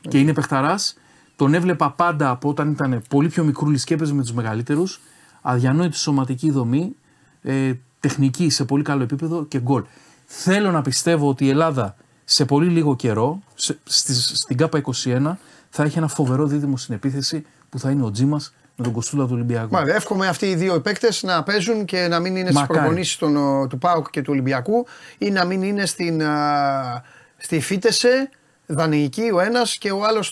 Και 0.00 0.18
είναι 0.18 0.32
παιχταράς. 0.32 0.94
Τον 1.36 1.54
έβλεπα 1.54 1.90
πάντα 1.90 2.30
από 2.30 2.48
όταν 2.48 2.70
ήταν 2.70 3.02
πολύ 3.08 3.28
πιο 3.28 3.44
μικρούλης 3.44 3.84
και 3.84 3.94
έπαιζε 3.94 4.14
με 4.14 4.22
τους 4.22 4.32
μεγαλύτερους. 4.32 5.00
Αδιανόητη 5.42 5.96
σωματική 5.96 6.50
δομή, 6.50 6.96
ε, 7.42 7.72
τεχνική 8.00 8.50
σε 8.50 8.64
πολύ 8.64 8.82
καλό 8.82 9.02
επίπεδο 9.02 9.44
και 9.44 9.60
γκολ. 9.60 9.82
Θέλω 10.30 10.70
να 10.70 10.82
πιστεύω 10.82 11.28
ότι 11.28 11.44
η 11.44 11.48
Ελλάδα 11.48 11.96
σε 12.24 12.44
πολύ 12.44 12.70
λίγο 12.70 12.96
καιρό, 12.96 13.42
σε, 13.54 13.78
στις- 13.84 14.32
στην 14.34 14.56
ΚΑΠΑ 14.56 14.78
21, 14.78 15.38
θα 15.70 15.82
έχει 15.82 15.98
ένα 15.98 16.08
φοβερό 16.08 16.46
δίδυμο 16.46 16.76
στην 16.76 16.94
επίθεση 16.94 17.46
που 17.68 17.78
θα 17.78 17.90
είναι 17.90 18.04
ο 18.04 18.10
Τζίμας 18.10 18.52
με 18.76 18.84
τον 18.84 18.92
Κοστούλα 18.92 19.24
του 19.24 19.30
Ολυμπιακού. 19.32 19.72
Μάλιστα, 19.72 19.96
εύχομαι 19.96 20.26
αυτοί 20.28 20.46
οι 20.46 20.54
δύο 20.54 20.80
παίκτες 20.80 21.22
να 21.22 21.42
παίζουν 21.42 21.84
και 21.84 22.06
να 22.08 22.18
μην 22.20 22.36
είναι 22.36 22.44
στις 22.50 22.60
Μακάρι. 22.60 22.78
προπονήσεις 22.78 23.16
του 23.16 23.78
ΠΑΟΚ 23.80 24.10
και 24.10 24.22
του 24.22 24.30
Ολυμπιακού 24.32 24.86
ή 25.18 25.30
να 25.30 25.44
μην 25.44 25.62
είναι 25.62 25.86
στην, 25.86 26.22
α, 26.22 27.02
στη 27.36 27.60
Φίτεσε, 27.60 28.30
δανεική 28.66 29.30
ο 29.34 29.40
ένας 29.40 29.76
και 29.78 29.90
ο 29.90 30.04
άλλος 30.04 30.26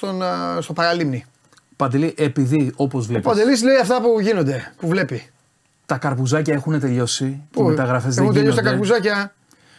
στο 0.60 0.72
παραλίμνη. 0.74 1.24
Παντελή, 1.76 2.14
επειδή 2.16 2.72
όπως 2.76 3.04
Ο 3.04 3.06
βλέπει, 3.06 3.22
Παντελής 3.22 3.62
λέει 3.62 3.76
αυτά 3.76 4.00
που 4.00 4.20
γίνονται, 4.20 4.72
που 4.80 4.88
βλέπει. 4.88 5.30
τα 5.86 5.96
καρπουζάκια 5.98 6.54
έχουν 6.54 6.80
τελειώσει 6.80 7.24
και 7.24 7.30
οι 7.30 7.62
Πού, 7.62 7.62
μεταγραφές 7.62 8.14
δεν 8.14 8.22
Έχουν 8.24 8.36
τελειώσει 8.36 8.56
τα 8.56 8.62
γίνονται. 8.62 8.86
καρπουζάκια. 8.86 9.34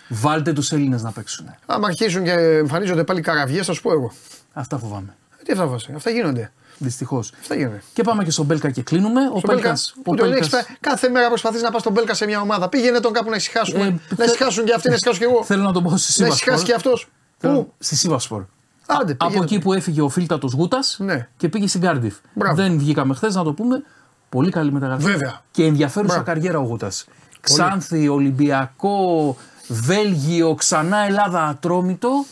Βάλτε 0.07 0.53
τους 0.53 0.71
Έλληνες 0.71 1.01
να 1.03 1.11
παίξουν. 1.11 1.45
Άμα 1.65 1.87
αρχίσουν 1.87 2.23
και 2.23 2.31
εμφανίζονται 2.31 3.03
πάλι 3.03 3.21
καραβιές, 3.21 3.65
θα 3.65 3.73
σου 3.73 3.81
πω 3.81 3.91
εγώ. 3.91 4.11
Αυτά 4.53 4.77
φοβάμαι. 4.77 5.15
Τι 5.43 5.51
αυτά 5.51 5.65
βάζει, 5.67 5.85
αυτά 5.95 6.09
γίνονται. 6.09 6.51
Δυστυχώς. 6.77 7.31
Αυτά 7.39 7.55
γίνονται. 7.55 7.81
Και 7.93 8.03
πάμε 8.03 8.23
και 8.23 8.31
στον 8.31 8.45
Μπέλκα 8.45 8.69
και 8.69 8.81
κλείνουμε. 8.81 9.21
Ο 9.21 9.23
Στον 9.25 9.41
Μπέλκα, 9.45 9.61
Πέλκας, 9.61 9.93
ο 9.97 10.01
που 10.01 10.15
τον 10.15 10.29
Πέλκας- 10.29 10.53
έχεις 10.53 10.67
πα- 10.67 10.77
κάθε 10.79 11.09
μέρα 11.09 11.27
προσπαθείς 11.27 11.61
να 11.61 11.71
πας 11.71 11.81
στον 11.81 11.93
Μπέλκα 11.93 12.13
σε 12.13 12.25
μια 12.25 12.41
ομάδα. 12.41 12.69
Πήγαινε 12.69 12.99
τον 12.99 13.13
κάπου 13.13 13.29
να 13.29 13.35
ησυχάσουμε. 13.35 13.83
Ε, 13.83 13.89
να 13.89 14.15
θε- 14.15 14.25
ησυχάσουν 14.27 14.65
και 14.65 14.73
αυτοί, 14.73 14.87
να 14.89 14.93
ησυχάσουν 14.93 15.19
και 15.19 15.25
εγώ. 15.25 15.43
Θέλω 15.43 15.63
να 15.63 15.71
το 15.71 15.81
πω 15.81 15.89
στη 15.89 15.95
να 15.95 15.97
Σίβασπορ. 15.99 16.33
ησυχάσει 16.37 16.63
και 16.65 16.73
αυτός. 16.73 17.07
Πού; 17.39 17.73
Στη 17.79 17.95
Σίβασπορ. 17.95 18.43
Άντε, 18.85 19.11
Από 19.11 19.25
πήγαινε. 19.27 19.43
εκεί 19.45 19.59
που 19.59 19.73
έφυγε 19.73 20.01
ο 20.01 20.09
φίλτατος 20.09 20.53
Γούτας 20.53 20.97
Ναι. 20.99 21.27
και 21.37 21.49
πήγε 21.49 21.67
στην 21.67 21.81
Κάρντιφ. 21.81 22.15
Μπράβο. 22.33 22.55
Δεν 22.55 22.77
βγήκαμε 22.77 23.13
χθες 23.15 23.35
να 23.35 23.43
το 23.43 23.53
πούμε. 23.53 23.83
Πολύ 24.29 24.49
καλή 24.51 24.71
μεταγραφή. 24.71 25.03
Βέβαια. 25.03 25.41
Και 25.51 25.63
ενδιαφέρουσα 25.65 26.13
Μπράβο. 26.13 26.31
καριέρα 26.31 26.59
ο 26.59 26.63
Γούτας. 26.63 27.05
Ξάνθη, 27.41 28.07
Ολυμπιακό, 28.07 29.37
Βέλγιο, 29.67 30.53
ξανά 30.55 30.97
Ελλάδα 30.97 31.43
Ατρόμητο, 31.47 32.25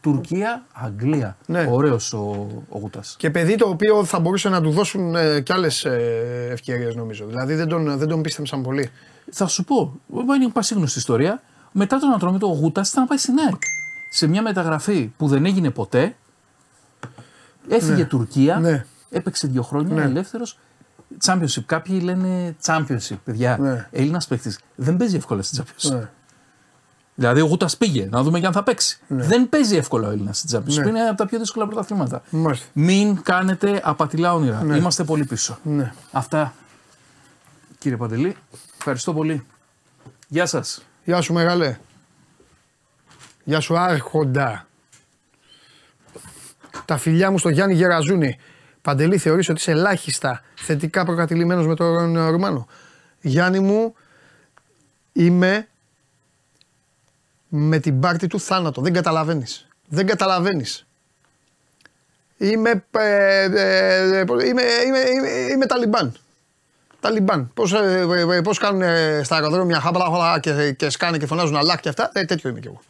Τουρκία, 0.00 0.64
Αγγλία. 0.72 1.36
Ναι. 1.46 1.66
Ωραίος 1.70 2.12
ο, 2.12 2.46
ο 2.68 2.78
Γούτας. 2.78 3.14
Και 3.18 3.30
παιδί 3.30 3.54
το 3.56 3.68
οποίο 3.68 4.04
θα 4.04 4.20
μπορούσε 4.20 4.48
να 4.48 4.60
του 4.60 4.70
δώσουν 4.70 5.14
ε, 5.14 5.40
κι 5.40 5.52
άλλες 5.52 5.84
ε, 5.84 6.48
ευκαιρίες 6.50 6.94
νομίζω. 6.94 7.26
Δηλαδή 7.26 7.54
δεν 7.54 7.68
τον, 7.68 7.98
δεν 7.98 8.08
τον 8.08 8.22
πίστεψαν 8.22 8.62
πολύ. 8.62 8.90
Θα 9.32 9.46
σου 9.46 9.64
πω, 9.64 10.00
είναι 10.36 10.48
πασίγνωστη 10.52 10.98
ιστορία. 10.98 11.42
Μετά 11.72 11.98
τον 11.98 12.12
Ατρόμητο, 12.12 12.46
ο 12.46 12.54
Γούτας 12.54 12.90
ήταν 12.90 13.02
να 13.02 13.08
πάει 13.08 13.18
στην 13.18 13.38
ΑΕΚ. 13.38 13.62
Σε 14.10 14.26
μια 14.26 14.42
μεταγραφή 14.42 15.12
που 15.16 15.28
δεν 15.28 15.44
έγινε 15.46 15.70
ποτέ, 15.70 16.14
έφυγε 17.68 18.04
Τουρκία, 18.04 18.56
Ναι. 18.58 18.84
έπαιξε 19.10 19.46
δύο 19.46 19.62
χρόνια 19.62 19.94
Ναι. 19.94 20.02
ελεύθερος. 20.02 20.58
Championship. 21.24 21.62
Κάποιοι 21.66 22.00
λένε 22.02 22.56
Championship, 22.64 23.16
παιδιά. 23.24 23.56
Ναι. 23.60 23.88
Έλληνας 23.90 24.26
παίκτης 24.26 24.58
δεν 24.74 24.96
παίζει 24.96 25.16
εύκολα 25.16 25.42
στην 25.42 25.62
Championship. 25.62 25.90
Ναι. 25.94 26.08
Δηλαδή, 27.14 27.40
ο 27.40 27.46
Γούτας 27.46 27.76
πήγε 27.76 28.08
να 28.10 28.22
δούμε 28.22 28.40
και 28.40 28.46
αν 28.46 28.52
θα 28.52 28.62
παίξει. 28.62 29.00
Δεν 29.08 29.48
παίζει 29.48 29.76
εύκολα 29.76 30.08
ο 30.08 30.10
Έλληνας 30.10 30.38
στην 30.38 30.58
Championship. 30.58 30.82
Ναι. 30.82 30.88
Είναι 30.88 31.00
από 31.00 31.16
τα 31.16 31.26
πιο 31.26 31.38
δύσκολα 31.38 31.66
πρωταθλήματα. 31.66 32.22
Μάλιστα. 32.30 32.66
Μην 32.72 33.22
κάνετε 33.22 33.80
απατηλά 33.84 34.34
όνειρα. 34.34 34.62
Είμαστε 34.76 35.04
πολύ 35.04 35.24
πίσω. 35.24 35.58
Ναι. 35.62 35.92
Αυτά. 36.12 36.54
Κύριε 37.78 37.96
Παντελή, 37.96 38.36
ευχαριστώ 38.78 39.14
πολύ. 39.14 39.46
Γεια 40.28 40.46
σας. 40.46 40.82
Γεια 41.04 41.20
σου 41.20 41.32
μεγάλε. 41.32 41.78
Γεια 43.44 43.60
σου 43.60 43.78
άρχοντα. 43.78 44.66
Τα 46.84 46.96
φιλιά 46.96 47.30
μου 47.30 47.38
στο 47.38 47.48
Γιάννη 47.48 47.74
Γεραζούνη. 47.74 48.38
Παντελή 48.82 49.18
θεωρείς 49.18 49.48
ότι 49.48 49.60
είσαι 49.60 49.70
ελάχιστα 49.70 50.42
θετικά 50.54 51.04
προκατηλημένος 51.04 51.66
με 51.66 51.74
τον 51.74 52.16
ε, 52.16 52.28
Ρουμάνο; 52.28 52.66
Γιάννη 53.20 53.58
μου, 53.60 53.94
είμαι 55.12 55.68
με 57.54 57.78
την 57.78 58.00
πάρτη 58.00 58.26
του 58.26 58.40
θάνατο. 58.40 58.80
Δεν 58.80 58.92
καταλαβαίνεις. 58.92 59.66
Δεν 59.88 60.06
καταλαβαίνεις. 60.06 60.86
Είμαι, 62.36 62.84
ε, 62.90 63.44
ε, 63.44 64.18
ε, 64.18 64.24
πώς- 64.24 64.42
είμαι, 64.42 64.62
είμαι, 64.86 64.98
είμαι, 64.98 65.28
είμαι 65.52 65.66
Ταλιμπάν. 65.66 66.14
Ταλιμπάν. 67.00 67.50
Πώς 67.54 67.72
ε, 67.72 68.40
πώς 68.44 68.58
κάνουν 68.58 68.82
ε, 68.82 69.22
στα 69.24 69.34
αεροδρόμια 69.34 69.80
χάπαλα 69.80 70.04
χάπαλα 70.04 70.40
και, 70.40 70.72
και 70.72 70.90
σκάνε 70.90 71.18
και 71.18 71.26
φωνάζουν 71.26 71.56
αλάχ 71.56 71.80
και 71.80 71.88
αυτά. 71.88 72.10
Ε, 72.12 72.24
τέτοιο 72.24 72.50
είμαι 72.50 72.60
κι 72.60 72.66
εγώ. 72.66 72.80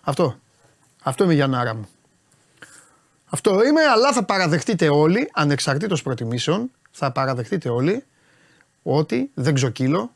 Αυτό. 0.00 0.38
Αυτό 1.02 1.24
είμαι 1.24 1.34
για 1.34 1.46
νάρα 1.46 1.74
μου. 1.74 1.88
Αυτό 3.28 3.64
είμαι, 3.64 3.80
αλλά 3.82 4.12
θα 4.12 4.24
παραδεχτείτε 4.24 4.88
όλοι, 4.88 5.30
ανεξαρτήτως 5.32 6.02
προτιμήσεων, 6.02 6.70
θα 6.90 7.10
παραδεχτείτε 7.12 7.68
όλοι 7.68 8.04
ότι 8.82 9.30
δεν 9.34 9.54
ξοκύλω, 9.54 10.14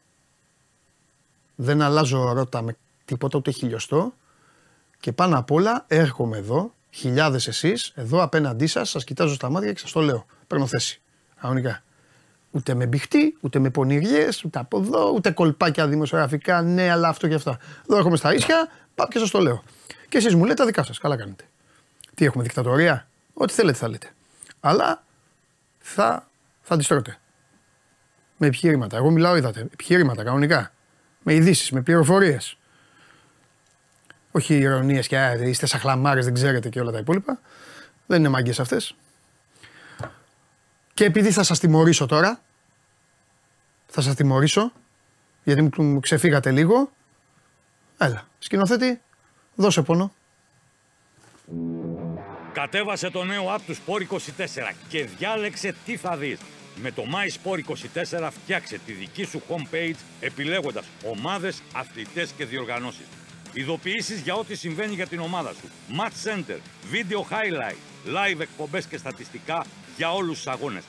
δεν 1.55 1.83
αλλάζω 1.83 2.33
ρότα 2.33 2.63
με 2.63 2.77
τίποτα 3.07 3.39
ούτε 3.39 3.51
χιλιοστό 3.51 4.15
και 5.01 5.13
πάνω 5.13 5.39
απ' 5.39 5.51
όλα 5.51 5.85
έρχομαι 5.87 6.37
εδώ, 6.37 6.75
χιλιάδες 6.91 7.47
εσείς, 7.47 7.93
εδώ 7.95 8.23
απέναντί 8.23 8.67
σας, 8.67 8.91
σας 8.91 9.05
κοιτάζω 9.05 9.35
στα 9.35 9.51
μάτια 9.51 9.73
και 9.73 9.79
σας 9.79 9.93
το 9.93 10.01
λέω. 10.01 10.27
Παίρνω 10.47 10.67
θέση. 10.67 11.01
Κανονικά. 11.41 11.83
Ούτε 12.51 12.75
με 12.75 12.87
μπιχτή, 12.87 13.37
ούτε 13.41 13.59
με 13.59 13.71
πονηριές, 13.71 14.45
ούτε 14.45 14.59
από 14.59 14.79
εδώ, 14.79 15.11
ούτε 15.11 15.31
κολπάκια 15.31 15.89
δημοσιογραφικά. 15.89 16.63
Ναι, 16.63 16.91
αλλά 16.91 17.09
αυτό 17.09 17.29
και 17.29 17.35
αυτά. 17.35 17.59
Εδώ 17.89 17.97
έρχομαι 17.97 18.17
στα 18.17 18.35
ίσια, 18.35 18.69
πάω 18.95 19.09
και 19.09 19.19
σας 19.19 19.31
το 19.31 19.39
λέω. 19.39 19.63
Και 20.09 20.17
εσείς 20.17 20.35
μου 20.35 20.43
λέτε 20.43 20.55
τα 20.55 20.65
δικά 20.67 20.85
σας. 20.85 20.99
Καλά 20.99 21.17
κάνετε. 21.17 21.45
Τι 22.15 22.25
έχουμε, 22.25 22.43
δικτατορία; 22.43 23.09
Ό,τι 23.33 23.53
θέλετε 23.53 23.79
θα 23.79 23.89
λέτε. 23.89 24.11
Αλλά 24.61 25.05
θα, 25.79 26.29
θα 26.63 26.75
αντιστρώτε. 26.75 27.19
Με 28.37 28.47
επιχειρήματα. 28.47 28.97
Εγώ 28.97 29.11
μιλάω, 29.11 29.37
είδατε. 29.37 29.61
Επιχειρήματα 29.61 30.25
κανονικά. 30.25 30.73
Με 31.23 31.35
ειδήσεις, 31.35 31.71
με 31.71 31.83
πληροφορίες. 31.83 32.59
Όχι 34.37 34.55
ηρωνίες 34.55 35.07
και 35.07 35.19
«Α, 35.19 35.33
είστε 35.35 35.67
σαχλαμάρε, 35.67 36.21
δεν 36.21 36.35
ξέρετε 36.35 36.69
και 36.69 36.81
όλα 36.81 36.91
τα 36.93 36.99
υπόλοιπα. 36.99 37.41
Δεν 38.07 38.19
είναι 38.19 38.29
μάγκες 38.29 38.61
αυτές. 38.61 38.95
Και 40.95 41.05
επειδή 41.05 41.31
θα 41.31 41.43
σας 41.43 41.59
τιμωρήσω 41.59 42.07
τώρα, 42.07 42.41
θα 43.87 44.01
σας 44.01 44.15
τιμωρήσω, 44.15 44.73
γιατί 45.45 45.63
μου- 45.63 45.83
μου 45.83 46.01
ξεφύγατε 46.01 46.51
λίγο. 46.51 46.91
Έλα, 47.99 48.29
σκηνοθέτη, 48.39 49.01
δώσε 49.55 49.83
πόνο. 49.83 50.13
Κατέβασε 52.53 53.11
το 53.11 53.25
νέο 53.25 53.55
app 53.55 53.61
του 53.67 53.77
Sport 53.77 54.01
24 54.01 54.73
και 54.89 55.05
διάλεξε 55.05 55.75
τι 55.85 55.97
θα 55.97 56.17
δεις. 56.17 56.39
Με 56.83 56.91
το 56.91 57.03
My 57.03 57.51
Sport 57.51 57.59
24 57.59 58.31
φτιάξε 58.31 58.79
τη 58.87 58.93
δική 58.93 59.25
σου 59.25 59.43
homepage 59.49 59.95
επιλέγοντας 60.21 60.85
ομάδες, 61.05 61.63
αθλητές 61.75 62.31
και 62.37 62.45
διοργανώσεις. 62.45 63.07
Ειδοποιήσεις 63.59 64.21
για 64.21 64.35
ό,τι 64.35 64.55
συμβαίνει 64.55 64.95
για 64.95 65.07
την 65.07 65.21
ομάδα 65.21 65.53
σου. 65.53 65.69
Match 65.99 66.31
Center, 66.31 66.59
Video 66.93 67.19
Highlight, 67.19 67.77
Live 68.07 68.41
εκπομπές 68.41 68.87
και 68.87 68.97
στατιστικά 68.97 69.67
για 69.97 70.13
όλους 70.15 70.37
τους 70.37 70.47
αγώνες. 70.47 70.85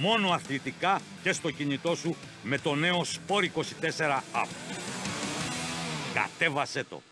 Μόνο 0.00 0.30
αθλητικά 0.30 1.00
και 1.22 1.32
στο 1.32 1.50
κινητό 1.50 1.94
σου 1.94 2.16
με 2.42 2.58
το 2.58 2.74
νέο 2.74 3.00
Sport 3.00 3.42
24 3.42 4.22
app. 4.32 4.48
Κατέβασέ 6.14 6.84
το. 6.84 7.02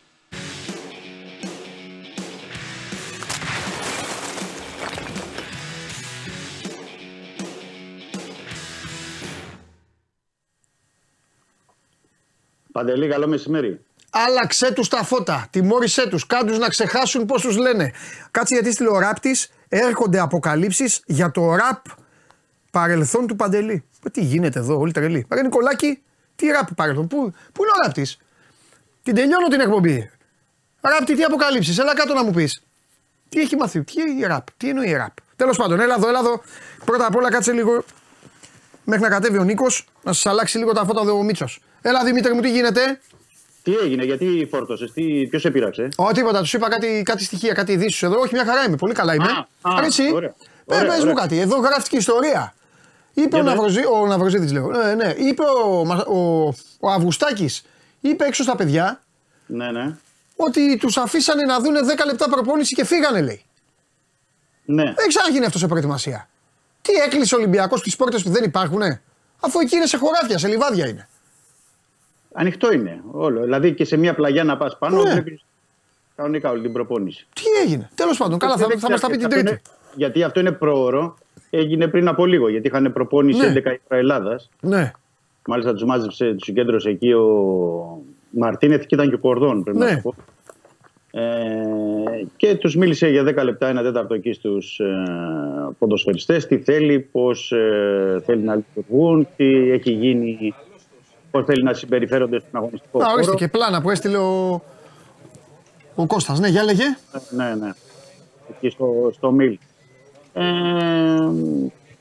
Παντελή, 12.72 13.08
καλό 13.08 13.26
μεσημέρι. 13.26 13.80
Άλλαξε 14.24 14.72
τους 14.72 14.88
τα 14.88 15.04
φώτα. 15.04 15.46
Τιμώρησέ 15.50 16.08
τους. 16.08 16.26
Κάντους 16.26 16.58
να 16.58 16.68
ξεχάσουν 16.68 17.26
πώς 17.26 17.42
τους 17.42 17.56
λένε. 17.56 17.92
Κάτσε 18.30 18.54
γιατί 18.54 18.72
στη 18.72 18.84
τηλεοράπτη 18.84 19.36
έρχονται 19.68 20.20
αποκαλύψεις 20.20 21.02
για 21.06 21.30
το 21.30 21.54
ραπ 21.54 21.84
παρελθόν 22.70 23.26
του 23.26 23.36
Παντελή. 23.36 23.84
Ε, 24.06 24.10
Τι 24.10 24.20
γίνεται 24.20 24.58
εδώ, 24.58 24.78
όλοι 24.78 24.92
τρελοί. 24.92 25.26
Ρε 25.30 25.42
Νικολάκη, 25.42 26.02
τι 26.36 26.46
ραπ 26.46 26.74
παρελθόν. 26.74 27.06
Πού, 27.06 27.16
πού 27.52 27.62
είναι 27.62 27.72
ο 27.76 27.80
ράπτης; 27.84 28.18
Την 29.02 29.14
τελειώνω 29.14 29.46
την 29.48 29.60
εκπομπή. 29.60 30.10
Ράπτη, 30.80 31.14
τι 31.14 31.22
αποκαλύψεις. 31.22 31.78
Έλα 31.78 31.94
κάτω 31.94 32.14
να 32.14 32.24
μου 32.24 32.30
πεις. 32.30 32.62
Τι 33.28 33.40
έχει 33.40 33.56
μάθει, 33.56 33.82
τι 33.82 34.00
είναι 34.00 34.26
ραπ, 34.26 34.46
τι 34.56 34.68
εννοεί 34.68 34.92
ραπ. 34.92 35.12
Τέλος 35.36 35.56
πάντων, 35.56 35.80
έλα 35.80 35.94
εδώ, 35.94 36.08
έλα 36.08 36.18
εδώ. 36.18 36.42
Πρώτα 36.84 37.06
απ' 37.06 37.16
όλα 37.16 37.30
κάτσε 37.30 37.52
λίγο 37.52 37.84
μέχρι 38.84 39.02
να 39.02 39.08
κατέβει 39.08 39.38
ο 39.38 39.44
Νίκος 39.44 39.86
να 40.02 40.12
σας 40.12 40.26
αλλάξει 40.26 40.58
λίγο 40.58 40.72
τα 40.72 40.84
φώτα 40.84 41.00
εδώ 41.00 41.18
ο 41.18 41.22
Μίτσος. 41.22 41.60
Έλα 41.82 42.04
Δημήτρη 42.04 42.34
μου, 42.34 42.40
τι 42.40 42.50
γίνεται; 42.50 43.00
Τι 43.66 43.74
έγινε, 43.76 44.04
γιατί 44.04 44.48
φόρτωσες, 44.50 44.90
ποιος 45.30 45.42
σε 45.42 45.50
πείραξε; 45.50 45.88
Ω, 45.96 46.12
τίποτα, 46.12 46.40
τους 46.40 46.52
είπα 46.52 46.68
κάτι, 46.68 47.02
κάτι 47.04 47.24
στοιχεία, 47.24 47.52
κάτι 47.52 47.72
ειδήσεις 47.72 48.02
εδώ. 48.02 48.20
Όχι, 48.20 48.34
μια 48.34 48.44
χαρά 48.44 48.64
είμαι, 48.64 48.76
πολύ 48.76 48.94
καλά 48.94 49.14
είμαι. 49.14 49.24
Α, 49.60 49.70
α, 49.74 49.84
Έτσι. 49.84 50.10
ωραία. 50.14 50.34
Πε, 50.66 50.74
Ωραία, 50.74 50.86
πες 50.88 50.96
μου 50.96 51.02
ωραία. 51.10 51.14
κάτι, 51.14 51.38
εδώ 51.38 51.56
γράφτηκε 51.56 51.96
ιστορία. 51.96 52.54
Είπε 53.14 53.36
ο, 53.36 53.40
Για 53.42 53.54
Ναυροζή, 53.54 53.80
ο 53.86 54.06
Ναυροζίδης 54.06 54.52
λέω. 54.52 54.66
Ναι, 54.66 54.94
ναι. 54.94 55.14
Είπε 55.16 55.42
ο, 55.64 55.84
Μα- 55.84 56.04
ο, 56.06 56.46
ο 56.80 56.90
Αυγουστάκης, 56.90 57.62
είπε 58.00 58.24
έξω 58.24 58.42
στα 58.42 58.56
παιδιά 58.56 59.00
Ναι, 59.46 59.70
ναι. 59.70 59.96
ότι 60.36 60.76
τους 60.76 60.96
αφήσανε 60.96 61.42
να 61.44 61.60
δούνε 61.60 61.80
10 61.80 62.06
λεπτά 62.06 62.28
προπόνηση 62.28 62.74
και 62.74 62.84
φύγανε 62.84 63.20
λέει. 63.20 63.44
ναι. 64.64 64.82
Δεν 64.96 65.08
ξαναγίνει 65.08 65.44
αυτός 65.44 65.60
σε 65.60 65.66
προετοιμασία. 65.66 66.28
Τι 66.82 66.92
έκλεισε 66.92 67.34
ο 67.34 67.38
Ολυμπιακός 67.38 67.82
τις 67.82 67.96
πόρτες 67.96 68.22
που 68.22 68.30
δεν 68.30 68.44
υπάρχουν, 68.44 68.80
αφού 69.40 69.60
εκεί 69.60 69.76
είναι 69.76 69.86
σε 69.86 69.96
χωράφια, 69.96 70.38
σε 70.38 70.48
λιβάδια 70.48 70.88
είναι. 70.88 71.08
Ανοιχτό 72.38 72.72
είναι 72.72 73.00
όλο. 73.12 73.42
Δηλαδή 73.42 73.74
και 73.74 73.84
σε 73.84 73.96
μια 73.96 74.14
πλαγιά 74.14 74.44
να 74.44 74.56
πας 74.56 74.78
πάνω, 74.78 75.02
Ναι. 75.02 75.10
βλέπεις 75.12 75.44
κανονικά 76.16 76.50
όλη 76.50 76.62
την 76.62 76.72
προπόνηση. 76.72 77.26
Τι 77.34 77.42
έγινε. 77.64 77.90
Τέλος 77.94 78.16
πάντων, 78.18 78.38
καλά, 78.38 78.56
θα, 78.56 78.66
Δεν 78.66 78.78
θα 78.78 78.90
μας 78.90 79.00
τα 79.00 79.06
πει 79.06 79.16
την 79.16 79.24
αυτό 79.26 79.36
Τρίτη. 79.38 79.50
είναι- 79.50 79.60
γιατί 79.94 80.22
αυτό 80.22 80.40
είναι 80.40 80.52
πρόωρο. 80.52 81.16
Έγινε 81.50 81.86
πριν 81.88 82.08
από 82.08 82.26
λίγο. 82.26 82.48
Γιατί 82.48 82.66
είχαν 82.66 82.92
προπόνηση 82.92 83.40
Ναι. 83.40 83.46
11 83.46 83.72
η 83.72 83.80
ώρα 83.90 84.00
Ελλάδας. 84.00 84.50
Ναι, 84.60 84.90
Μάλιστα 85.48 85.72
τους 85.72 85.84
μάζεψε, 85.84 86.32
τους 86.32 86.42
συγκέντρωσε 86.44 86.88
εκεί 86.88 87.12
ο 87.12 88.02
Μαρτίνεθ 88.30 88.80
και 88.86 88.94
ήταν 88.94 89.08
και 89.08 89.14
ο 89.14 89.18
Κορδόν, 89.18 89.62
πρέπει 89.62 89.78
Ναι. 89.78 89.84
να 89.84 89.90
σου 89.90 90.00
πω. 90.02 90.14
Ε, 91.10 91.24
και 92.36 92.54
τους 92.54 92.76
μίλησε 92.76 93.08
για 93.08 93.22
10 93.24 93.42
λεπτά, 93.44 93.68
ένα 93.68 93.82
τέταρτο 93.82 94.14
εκεί 94.14 94.32
στους 94.32 94.78
ε, 94.78 95.04
ποδοσφαιριστές, 95.78 96.46
τι 96.46 96.58
θέλει, 96.58 97.00
πώς 97.12 97.52
ε, 97.52 98.22
θέλει 98.24 98.42
να 98.42 98.54
λειτουργούν, 98.54 99.28
τι 99.36 99.70
έχει 99.70 99.90
γίνει, 99.90 100.54
πώς 101.36 101.44
θέλει 101.46 101.62
να 101.62 101.74
συμπεριφέρονται 101.74 102.38
στον 102.38 102.50
αγωνιστικό 102.60 102.98
Α, 102.98 103.02
χώρο. 103.02 103.14
ορίστε 103.14 103.34
και 103.34 103.48
πλάνα 103.48 103.80
που 103.82 103.90
έστειλε 103.90 104.16
ο, 104.16 104.62
ο 105.94 106.06
Κώστας. 106.06 106.38
Ναι, 106.40 106.48
για 106.48 106.62
λέγε. 106.62 106.84
Ναι, 107.30 107.54
ναι. 107.54 107.70
Εκεί 108.50 108.68
στο, 108.70 109.10
στο 109.12 109.30
Μιλ. 109.30 109.58
Ε, 110.32 110.42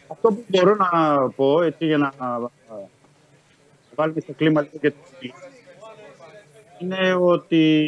αυτό 0.08 0.28
που 0.30 0.44
μπορώ 0.48 0.76
να 0.76 1.20
πω, 1.30 1.62
έτσι, 1.62 1.86
για 1.86 1.98
να 1.98 2.12
βάλουμε 3.96 4.20
στο 4.20 4.34
κλίμα 4.34 4.62
λίγο 4.62 4.78
και 4.82 4.92
το 4.92 4.98
είναι 6.80 7.14
ότι 7.20 7.88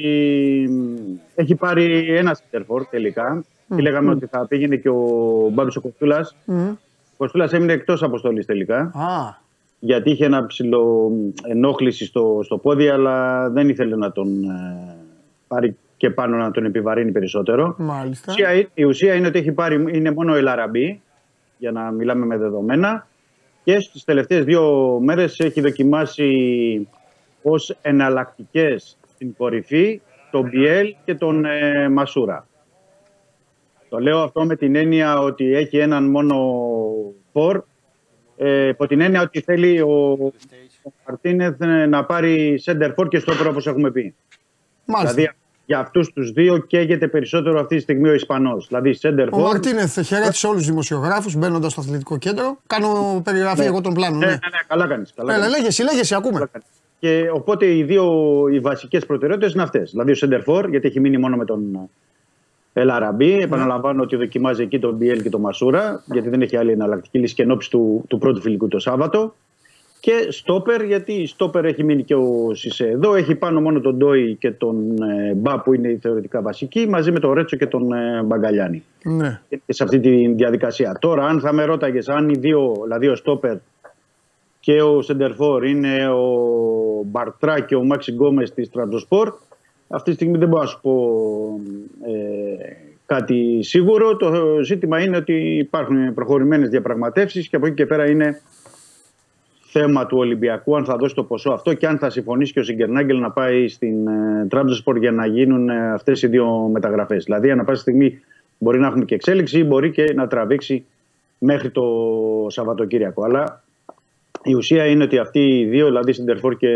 έχει 1.35 1.55
πάρει 1.55 2.15
ένα 2.15 2.33
σέντερφορ 2.33 2.85
τελικά. 2.85 3.43
Και 3.75 3.81
λέγαμε 3.81 4.11
ότι 4.11 4.25
θα 4.25 4.47
πήγαινε 4.47 4.75
και 4.75 4.89
ο 4.89 5.49
Μπάμπης 5.53 5.75
ο 5.75 5.81
Κοστούλας. 5.81 6.35
Μμ. 6.45 6.69
Ο 6.69 7.15
Κοστούλας 7.17 7.53
έμεινε 7.53 7.73
εκτός 7.73 8.03
αποστολής 8.03 8.45
τελικά. 8.45 8.79
Α, 8.79 9.45
Γιατί 9.79 10.11
είχε 10.11 10.25
ένα 10.25 10.45
ψηλό 10.45 11.11
ενόχληση 11.43 12.05
στο, 12.05 12.39
στο 12.43 12.57
πόδι, 12.57 12.87
αλλά 12.87 13.49
δεν 13.49 13.69
ήθελε 13.69 13.95
να 13.95 14.11
τον 14.11 14.43
ε, 14.43 14.95
πάρει 15.47 15.77
και 15.97 16.09
πάνω 16.09 16.37
να 16.37 16.51
τον 16.51 16.65
επιβαρύνει 16.65 17.11
περισσότερο. 17.11 17.75
μάλιστα. 17.77 18.31
Η 18.31 18.33
ουσία, 18.33 18.69
η 18.73 18.83
ουσία 18.83 19.13
είναι 19.13 19.27
ότι 19.27 19.39
έχει 19.39 19.51
πάρει, 19.51 19.85
είναι 19.91 20.11
μόνο 20.11 20.33
el 20.35 20.47
Arabi, 20.47 20.97
για 21.57 21.71
να 21.71 21.91
μιλάμε 21.91 22.25
με 22.25 22.37
δεδομένα. 22.37 23.07
Και 23.63 23.79
στις 23.79 24.03
τελευταίες 24.03 24.43
δύο 24.43 24.97
μέρες 25.01 25.39
έχει 25.39 25.61
δοκιμάσει 25.61 26.87
ως 27.41 27.77
εναλλακτικές 27.81 28.97
στην 29.13 29.35
κορυφή 29.37 30.01
τον 30.31 30.49
Μπιέλ 30.49 30.95
και 31.05 31.15
τον 31.15 31.45
ε, 31.45 31.89
Μασούρα. 31.89 32.47
Το 33.89 33.99
λέω 33.99 34.19
αυτό 34.19 34.45
με 34.45 34.55
την 34.55 34.75
έννοια 34.75 35.19
ότι 35.19 35.53
έχει 35.55 35.77
έναν 35.77 36.09
μόνο 36.09 36.35
φορ, 37.31 37.63
ε, 38.37 38.69
από 38.69 38.87
την 38.87 39.01
έννοια 39.01 39.21
ότι 39.21 39.41
θέλει 39.41 39.81
ο, 39.81 40.11
ο 40.83 40.91
Μαρτίνεθ 41.07 41.61
ε, 41.61 41.85
να 41.85 42.03
πάρει 42.05 42.61
center 42.65 42.93
for 42.95 43.07
και 43.09 43.19
στόπερ 43.19 43.47
όπως 43.47 43.67
έχουμε 43.67 43.91
πει. 43.91 44.15
Μάλιστα. 44.85 45.13
Δηλαδή 45.15 45.33
για 45.65 45.79
αυτούς 45.79 46.13
τους 46.13 46.31
δύο 46.31 46.57
καίγεται 46.57 47.07
περισσότερο 47.07 47.59
αυτή 47.59 47.75
τη 47.75 47.81
στιγμή 47.81 48.09
ο 48.09 48.13
Ισπανός. 48.13 48.67
Δηλαδή 48.67 48.97
center 49.01 49.27
Ο 49.31 49.37
for. 49.37 49.41
Μαρτίνεθ 49.41 49.99
χαιρέτησε 50.01 50.47
όλους 50.47 50.59
τους 50.59 50.69
δημοσιογράφους 50.69 51.35
μπαίνοντας 51.35 51.71
στο 51.71 51.81
αθλητικό 51.81 52.17
κέντρο. 52.17 52.57
Κάνω 52.67 53.21
περιγραφή 53.23 53.61
εγώ 53.63 53.81
των 53.81 53.93
πλάνων. 53.93 54.19
Ναι, 54.19 54.25
Ναι. 54.25 54.31
ναι, 54.31 54.37
ναι, 54.37 54.59
καλά 54.67 54.87
κάνεις. 54.87 55.13
Καλά 55.15 55.33
Έλα, 55.33 55.41
κάνεις. 55.41 55.57
λέγε 55.57 55.67
εσύ, 55.67 55.83
λέγε 55.83 55.99
εσύ, 55.99 56.15
ακούμε. 56.15 56.33
Καλά 56.33 56.49
κάνεις. 56.51 56.67
Και 56.99 57.29
οπότε 57.33 57.75
οι 57.75 57.83
δύο 57.83 58.05
οι 58.51 58.59
βασικές 58.59 59.05
προτεραιότητες 59.05 59.53
είναι 59.53 59.63
αυτές. 59.63 59.91
Δηλαδή 59.91 60.11
ο 60.11 60.15
center 60.19 60.43
for, 60.45 60.69
γιατί 60.69 60.87
έχει 60.87 60.99
μείνει 60.99 61.17
μόνο 61.17 61.35
με 61.35 61.45
τον 61.45 61.89
El 62.79 62.89
Arabi. 62.89 63.39
Επαναλαμβάνω 63.41 64.01
ότι 64.01 64.15
δοκιμάζει 64.15 64.63
εκεί 64.63 64.79
τον 64.79 64.95
Μπιέλ 64.95 65.21
και 65.21 65.29
τον 65.29 65.41
Μασούρα, 65.41 66.03
γιατί 66.05 66.29
δεν 66.29 66.41
έχει 66.41 66.57
άλλη 66.57 66.71
εναλλακτική 66.71 67.19
λύση 67.19 67.33
και 67.33 67.43
εν 67.43 67.51
ώψη 67.51 67.69
του, 67.69 68.03
του 68.07 68.17
πρώτου 68.17 68.41
φιλικού 68.41 68.67
το 68.67 68.79
Σάββατο. 68.79 69.33
Και 69.99 70.27
στόπερ, 70.29 70.83
γιατί 70.83 71.27
στόπερ 71.27 71.65
έχει 71.65 71.83
μείνει 71.83 72.03
και 72.03 72.15
ο 72.15 72.53
Σισε 72.53 72.87
εδώ. 72.87 73.15
Έχει 73.15 73.35
πάνω 73.35 73.61
μόνο 73.61 73.79
τον 73.79 73.95
Ντόι 73.95 74.35
και 74.35 74.51
τον 74.51 75.01
ε, 75.01 75.33
Μπα 75.33 75.61
που 75.61 75.73
είναι 75.73 75.97
θεωρητικά 76.01 76.41
βασικοί, 76.41 76.87
μαζί 76.89 77.11
με 77.11 77.19
τον 77.19 77.33
Ρέτσο 77.33 77.55
και 77.55 77.67
τον 77.67 77.91
ε, 77.91 78.23
Μπαγκαλιάνη. 78.23 78.83
Ναι. 79.03 79.41
και 79.49 79.73
σε 79.73 79.83
αυτή 79.83 79.99
τη 79.99 80.27
διαδικασία. 80.27 80.97
Τώρα, 80.99 81.25
αν 81.25 81.39
θα 81.39 81.53
με 81.53 81.63
ρώταγες 81.63 82.09
αν 82.09 82.29
οι 82.29 82.37
δύο, 82.37 82.73
δηλαδή 82.83 83.07
ο 83.07 83.15
Στόπερ 83.15 83.55
και 84.59 84.81
ο 84.81 85.01
Σεντερφόρ 85.01 85.65
είναι 85.65 86.09
ο 86.09 86.31
Μπαρτρά 87.05 87.59
και 87.59 87.75
ο 87.75 87.83
Μάξι 87.83 88.11
Γκόμες 88.11 88.53
της 88.53 88.69
Τραμπζοσπορ, 88.69 89.33
αυτή 89.87 90.09
τη 90.09 90.15
στιγμή 90.15 90.37
δεν 90.37 90.47
μπορώ 90.47 90.61
να 90.61 90.67
σου 90.67 90.79
πω 90.81 90.93
ε, 92.05 92.75
κάτι 93.05 93.59
σίγουρο. 93.61 94.17
Το 94.17 94.59
ζήτημα 94.63 95.03
είναι 95.03 95.17
ότι 95.17 95.57
υπάρχουν 95.57 96.13
προχωρημένες 96.13 96.69
διαπραγματεύσεις 96.69 97.47
και 97.47 97.55
από 97.55 97.65
εκεί 97.65 97.75
και 97.75 97.85
πέρα 97.85 98.09
είναι 98.09 98.41
θέμα 99.59 100.05
του 100.05 100.17
Ολυμπιακού 100.17 100.75
αν 100.75 100.85
θα 100.85 100.95
δώσει 100.95 101.15
το 101.15 101.23
ποσό 101.23 101.51
αυτό 101.51 101.73
και 101.73 101.87
αν 101.87 101.97
θα 101.97 102.09
συμφωνήσει 102.09 102.53
και 102.53 102.59
ο 102.59 102.63
Σιγκερνάγκελ 102.63 103.19
να 103.19 103.31
πάει 103.31 103.67
στην 103.67 104.07
ε, 104.07 104.45
Τραμπζοσπορ 104.49 104.97
για 104.97 105.11
να 105.11 105.25
γίνουν 105.25 105.69
ε, 105.69 105.91
αυτές 105.91 106.21
οι 106.21 106.27
δύο 106.27 106.69
μεταγραφές. 106.71 107.23
Δηλαδή, 107.23 107.51
ανά 107.51 107.63
πάση 107.63 107.81
στιγμή 107.81 108.19
μπορεί 108.57 108.79
να 108.79 108.87
έχουμε 108.87 109.05
και 109.05 109.15
εξέλιξη 109.15 109.59
ή 109.59 109.63
μπορεί 109.63 109.91
και 109.91 110.13
να 110.15 110.27
τραβήξει 110.27 110.85
μέχρι 111.37 111.69
το 111.69 111.83
Σαββατοκύριακο. 112.47 113.23
Αλλά 113.23 113.63
η 114.43 114.53
ουσία 114.53 114.85
είναι 114.85 115.03
ότι 115.03 115.17
αυτοί 115.17 115.39
οι 115.39 115.65
δύο, 115.65 115.85
δηλαδή 115.85 116.13
Σιντερφόρ 116.13 116.57
και 116.57 116.67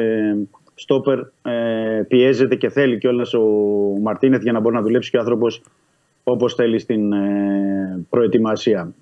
Στόπερ, 0.82 1.20
ε, 1.42 2.02
πιέζεται 2.08 2.56
και 2.56 2.70
θέλει 2.70 2.98
κιόλας 2.98 3.34
ο 3.34 3.42
Μαρτίνεθ 4.02 4.42
για 4.42 4.52
να 4.52 4.60
μπορεί 4.60 4.76
να 4.76 4.82
δουλέψει 4.82 5.10
και 5.10 5.18
ο 5.18 5.20
άνθρωπος 5.20 5.62
όπως 6.24 6.54
θέλει 6.54 6.80
στην 6.80 7.14
ε, 7.14 8.06
προετοιμασία. 8.10 8.94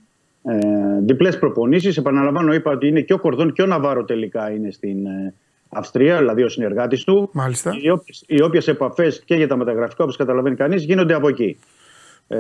Ε, 0.43 0.57
Διπλές 1.01 1.39
προπονήσεις. 1.39 1.97
Επαναλαμβάνω, 1.97 2.53
είπα 2.53 2.72
ότι 2.72 2.88
είναι 2.88 3.01
και 3.01 3.14
ο 3.14 3.19
Κορδόν 3.19 3.53
και 3.53 3.61
ο 3.61 3.65
Ναβάρο 3.65 4.03
τελικά 4.03 4.51
είναι 4.51 4.72
στην 4.72 5.06
ε, 5.06 5.34
Αυστρία, 5.69 6.18
δηλαδή 6.18 6.43
ο 6.43 6.49
συνεργάτης 6.49 7.03
του. 7.03 7.30
Μάλιστα. 7.34 7.77
Οι 7.81 7.89
όποιες, 7.89 8.23
οι 8.27 8.41
όποιες 8.41 8.68
επαφές 8.68 9.23
και 9.26 9.35
για 9.35 9.47
τα 9.47 9.57
μεταγραφικά, 9.57 10.03
όπως 10.03 10.15
καταλαβαίνει 10.15 10.56
κανείς, 10.56 10.84
γίνονται 10.84 11.14
από 11.14 11.27
εκεί. 11.27 11.57
Ε, 12.27 12.38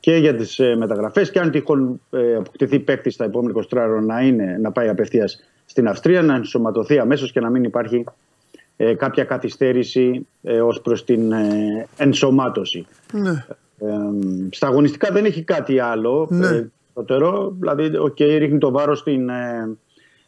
και 0.00 0.16
για 0.16 0.34
τις 0.34 0.58
ε, 0.58 0.76
μεταγραφές 0.76 1.30
και 1.30 1.38
αν 1.38 1.50
τυχόν 1.50 2.00
ε, 2.10 2.34
αποκτηθεί 2.34 2.78
παίκτης 2.78 3.14
στα 3.14 3.24
επόμενα 3.24 3.64
24 3.70 3.72
ώρα 3.72 4.00
να, 4.00 4.20
είναι, 4.20 4.58
να 4.60 4.72
πάει 4.72 4.88
απευθείας 4.88 5.42
στην 5.76 5.88
Αυστρία, 5.88 6.22
να 6.22 6.34
ενσωματωθεί 6.34 6.98
αμέσως 6.98 7.32
και 7.32 7.40
να 7.40 7.50
μην 7.50 7.64
υπάρχει 7.64 8.04
ε, 8.76 8.94
κάποια 8.94 9.24
καθυστέρηση 9.24 10.26
ε, 10.42 10.60
ως 10.60 10.80
προς 10.80 11.04
την 11.04 11.32
ε, 11.32 11.86
ενσωμάτωση. 11.96 12.86
Ναι. 13.12 13.30
Ε, 13.78 13.86
στα 14.50 14.66
αγωνιστικά 14.66 15.12
δεν 15.12 15.24
έχει 15.24 15.42
κάτι 15.42 15.78
άλλο. 15.78 16.26
Ναι. 16.30 16.46
Ε, 16.46 16.70
περισσότερο. 16.94 17.56
δηλαδή, 17.58 17.90
okay, 18.06 18.38
ρίχνει 18.38 18.58
το 18.58 18.70
βάρος 18.70 18.98
στην, 18.98 19.28
ε, 19.28 19.76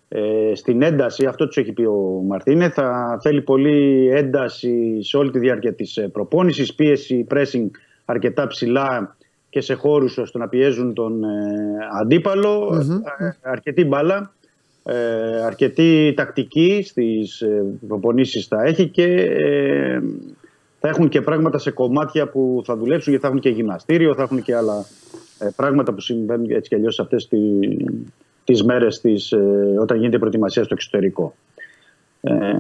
ε, 0.09 0.55
στην 0.55 0.83
ένταση. 0.83 1.27
Αυτό 1.27 1.47
τους 1.47 1.57
έχει 1.57 1.73
πει 1.73 1.83
ο 1.83 2.23
Μαρτίνε. 2.27 2.69
Θα 2.69 3.19
θέλει 3.23 3.43
πολύ 3.43 4.09
ένταση 4.13 5.03
σε 5.03 5.17
όλη 5.17 5.31
τη 5.31 5.39
διάρκεια 5.39 5.75
της 5.75 5.97
ε, 5.97 6.09
προπόνησης, 6.09 6.75
πίεση, 6.75 7.27
pressing 7.31 7.71
αρκετά 8.05 8.47
ψηλά 8.47 9.17
και 9.51 9.61
σε 9.61 9.75
χώρους 9.75 10.19
ώστε 10.19 10.39
να 10.39 10.49
πιέζουν 10.49 10.95
τον 10.95 11.25
ε, 11.25 11.29
αντίπαλο. 12.01 12.85
Ε, 13.19 13.31
αρκετή 13.43 13.85
μπάλα. 13.85 14.33
Ε, 14.91 15.43
αρκετή 15.45 16.13
τακτική 16.17 16.83
στις 16.85 17.41
ε, 17.41 17.65
προπονήσεις 17.89 18.47
θα 18.47 18.63
έχει 18.65 18.89
και 18.89 19.05
ε, 19.23 20.01
θα 20.81 20.89
έχουν 20.89 21.09
και 21.09 21.21
πράγματα 21.21 21.59
σε 21.59 21.71
κομμάτια 21.71 22.29
που 22.29 22.63
θα 22.65 22.77
δουλέψουν 22.77 23.11
γιατί 23.11 23.25
θα 23.25 23.29
έχουν 23.29 23.41
και 23.41 23.49
γυμναστήριο, 23.49 24.15
θα 24.15 24.23
έχουν 24.23 24.43
και 24.43 24.55
άλλα 24.55 24.85
ε, 25.39 25.49
πράγματα 25.57 25.93
που 25.93 26.01
συμβαίνουν 26.01 26.51
έτσι 26.51 26.69
κι 26.69 26.75
αλλιώς 26.75 27.01
αυτές 27.01 27.29
τι, 27.29 27.39
τις 28.45 28.65
μέρες 28.65 29.01
της, 29.01 29.33
ε, 29.33 29.77
όταν 29.81 29.97
γίνεται 29.97 30.17
η 30.17 30.19
προετοιμασία 30.19 30.65
στο 30.65 30.75
εξωτερικό. 30.75 31.35
Ε, 32.21 32.53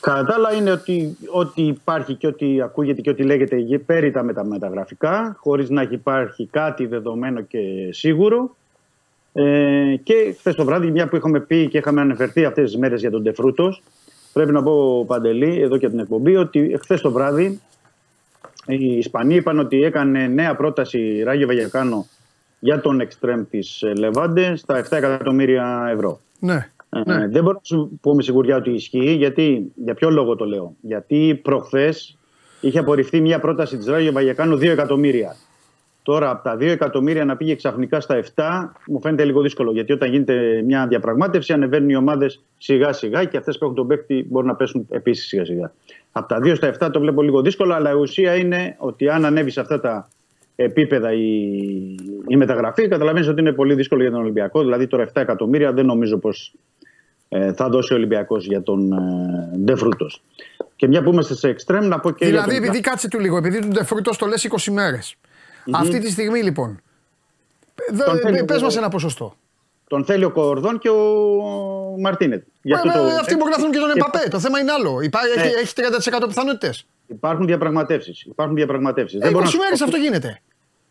Κατά 0.00 0.24
τα 0.24 0.34
άλλα 0.34 0.52
είναι 0.52 0.70
ότι 0.70 1.16
ό,τι 1.30 1.62
υπάρχει 1.62 2.14
και 2.14 2.26
ό,τι 2.26 2.60
ακούγεται 2.60 3.00
και 3.00 3.10
ό,τι 3.10 3.22
λέγεται 3.22 3.78
πέριτα 3.86 4.22
με 4.22 4.32
τα 4.32 4.44
μεταγραφικά, 4.44 5.36
χωρίς 5.38 5.70
να 5.70 5.82
έχει 5.82 5.94
υπάρχει 5.94 6.46
κάτι 6.46 6.86
δεδομένο 6.86 7.40
και 7.40 7.58
σίγουρο. 7.90 8.56
Ε, 9.32 9.96
και 10.02 10.34
χθες 10.38 10.54
το 10.54 10.64
βράδυ, 10.64 10.90
μια 10.90 11.08
που 11.08 11.16
είχαμε 11.16 11.40
πει 11.40 11.68
και 11.68 11.78
είχαμε 11.78 12.00
αναφερθεί 12.00 12.44
αυτές 12.44 12.70
τις 12.70 12.80
μέρες 12.80 13.00
για 13.00 13.10
τον 13.10 13.22
Τεφρούτος, 13.22 13.82
πρέπει 14.32 14.52
να 14.52 14.62
πω 14.62 15.04
Παντελή, 15.06 15.60
εδώ 15.60 15.76
και 15.76 15.88
την 15.88 15.98
εκπομπή, 15.98 16.36
ότι 16.36 16.76
χθες 16.80 17.00
το 17.00 17.10
βράδυ 17.10 17.60
οι 18.66 18.96
Ισπανοί 18.96 19.34
είπαν 19.34 19.58
ότι 19.58 19.82
έκανε 19.82 20.26
νέα 20.26 20.54
πρόταση 20.56 21.22
Ράγιο 21.22 21.46
Βαγιακάνο 21.46 22.06
για 22.58 22.80
τον 22.80 23.00
εξτρέμ 23.00 23.42
της 23.50 23.82
Λεβάντε 23.98 24.56
στα 24.56 24.78
7 24.78 24.96
εκατομμύρια 24.96 25.88
ευρώ. 25.92 26.20
Ναι. 26.38 26.70
Ε, 26.88 27.00
Ναι. 27.04 27.28
δεν 27.28 27.42
μπορώ 27.42 27.54
να 27.56 27.76
σου 27.76 27.98
πω 28.00 28.14
με 28.14 28.22
σιγουριά 28.22 28.56
ότι 28.56 28.70
ισχύει, 28.70 29.12
γιατί, 29.12 29.72
για 29.74 29.94
ποιο 29.94 30.10
λόγο 30.10 30.36
το 30.36 30.44
λέω. 30.44 30.74
Γιατί 30.80 31.40
προχθές 31.42 32.18
είχε 32.60 32.78
απορριφθεί 32.78 33.20
μια 33.20 33.38
πρόταση 33.38 33.76
της 33.76 33.86
Ράγιο 33.86 34.12
Βαγιακάνου 34.12 34.56
2 34.56 34.70
εκατομμύρια. 34.70 35.36
Τώρα 36.02 36.30
από 36.30 36.42
τα 36.42 36.54
2 36.56 36.60
εκατομμύρια 36.60 37.24
να 37.24 37.36
πήγε 37.36 37.54
ξαφνικά 37.54 38.00
στα 38.00 38.22
7 38.34 38.42
μου 38.86 39.00
φαίνεται 39.00 39.24
λίγο 39.24 39.40
δύσκολο. 39.42 39.72
Γιατί 39.72 39.92
όταν 39.92 40.10
γίνεται 40.10 40.62
μια 40.64 40.86
διαπραγμάτευση 40.86 41.52
ανεβαίνουν 41.52 41.88
οι 41.88 41.96
ομάδες 41.96 42.42
σιγά 42.58 42.92
σιγά 42.92 43.24
και 43.24 43.36
αυτές 43.36 43.58
που 43.58 43.64
έχουν 43.64 43.76
τον 43.76 43.86
παίκτη 43.86 44.26
μπορούν 44.28 44.48
να 44.48 44.54
πέσουν 44.54 44.86
επίσης 44.90 45.26
σιγά 45.26 45.44
σιγά. 45.44 45.72
Από 46.12 46.28
τα 46.28 46.38
2 46.44 46.52
στα 46.56 46.74
7 46.86 46.90
το 46.92 47.00
βλέπω 47.00 47.22
λίγο 47.22 47.40
δύσκολο, 47.42 47.74
αλλά 47.74 47.90
η 47.90 47.94
ουσία 47.94 48.34
είναι 48.36 48.74
ότι 48.78 49.08
αν 49.08 49.24
ανέβει 49.24 49.50
σε 49.50 49.60
αυτά 49.60 49.80
τα 49.80 50.08
επίπεδα 50.56 51.12
η, 51.12 51.24
η 52.26 52.36
μεταγραφή, 52.36 52.88
καταλαβαίνεις 52.88 53.28
ότι 53.28 53.40
είναι 53.40 53.52
πολύ 53.52 53.74
δύσκολο 53.74 54.02
για 54.02 54.10
τον 54.10 54.20
Ολυμπιακό. 54.20 54.60
Δηλαδή 54.60 54.86
τώρα 54.86 55.06
7 55.08 55.10
εκατομμύρια 55.14 55.72
δεν 55.72 55.86
νομίζω 55.86 56.18
πως 56.18 56.52
ε, 57.28 57.52
θα 57.52 57.68
δώσει 57.68 57.92
ο 57.92 57.96
Ολυμπιακός 57.96 58.46
για 58.46 58.62
τον 58.62 58.92
ε, 58.92 59.56
Ντεφρούτο. 59.58 60.06
Και 60.76 60.88
μια 60.88 61.02
που 61.02 61.10
είμαστε 61.12 61.34
σε 61.34 61.48
εξτρέμ, 61.48 61.86
να 61.86 62.00
πω 62.00 62.10
και. 62.10 62.16
για 62.24 62.28
Δηλαδή, 62.28 62.54
τον- 62.54 62.64
επειδή 62.64 62.80
κάτσε 62.80 63.08
του 63.08 63.18
λίγο, 63.20 63.36
επειδή 63.36 63.60
του 63.60 63.68
Ντεφρούτο 63.68 64.10
το 64.18 64.26
λες 64.26 64.48
20 64.50 64.72
μέρες. 64.72 65.14
Αυτή 65.70 65.98
τη 65.98 66.10
στιγμή 66.10 66.42
λοιπόν. 66.42 66.80
Τον 68.06 68.18
θέλει 68.18 68.44
Πες 68.44 68.60
ο- 68.60 68.64
μας 68.64 68.76
ένα 68.76 68.88
ποσοστό. 68.88 69.36
Τον 69.88 70.04
θέλει 70.04 70.24
ο 70.24 70.30
Κορδόν 70.30 70.78
και 70.78 70.88
ο 70.88 70.96
Μαρτίνετ. 72.00 72.42
Γι' 72.62 72.74
αυτό 72.74 72.88
Ε, 72.88 72.92
το- 72.92 72.98
ε, 73.06 73.14
Αυτοί 73.18 73.36
μπορεί 73.36 73.50
να 73.50 73.56
θέλουν 73.56 73.72
και 73.72 73.78
τον 73.78 73.92
και 73.92 73.98
Εμπαπέ. 73.98 74.28
Το 74.30 74.38
θέμα 74.40 74.58
είναι 74.60 74.72
άλλο. 74.72 75.00
Υπάρχει, 75.00 75.36
Ναι. 75.38 75.42
έχει, 75.42 75.54
έχει 75.54 75.74
30% 75.74 76.26
πιθανότητες. 76.26 76.86
Υπάρχουν 77.06 77.46
διαπραγματεύσεις. 77.46 78.22
Υπάρχουν 78.22 78.54
διαπραγματεύσεις. 78.56 79.16
Ε, 79.20 79.22
Δεν 79.22 79.28
20 79.28 79.32
μπορώ 79.32 79.44
να 79.44 79.50
σου 79.50 79.58
μέρες 79.58 79.78
πω- 79.78 79.84
αυτό 79.84 79.96
γίνεται. 79.96 80.40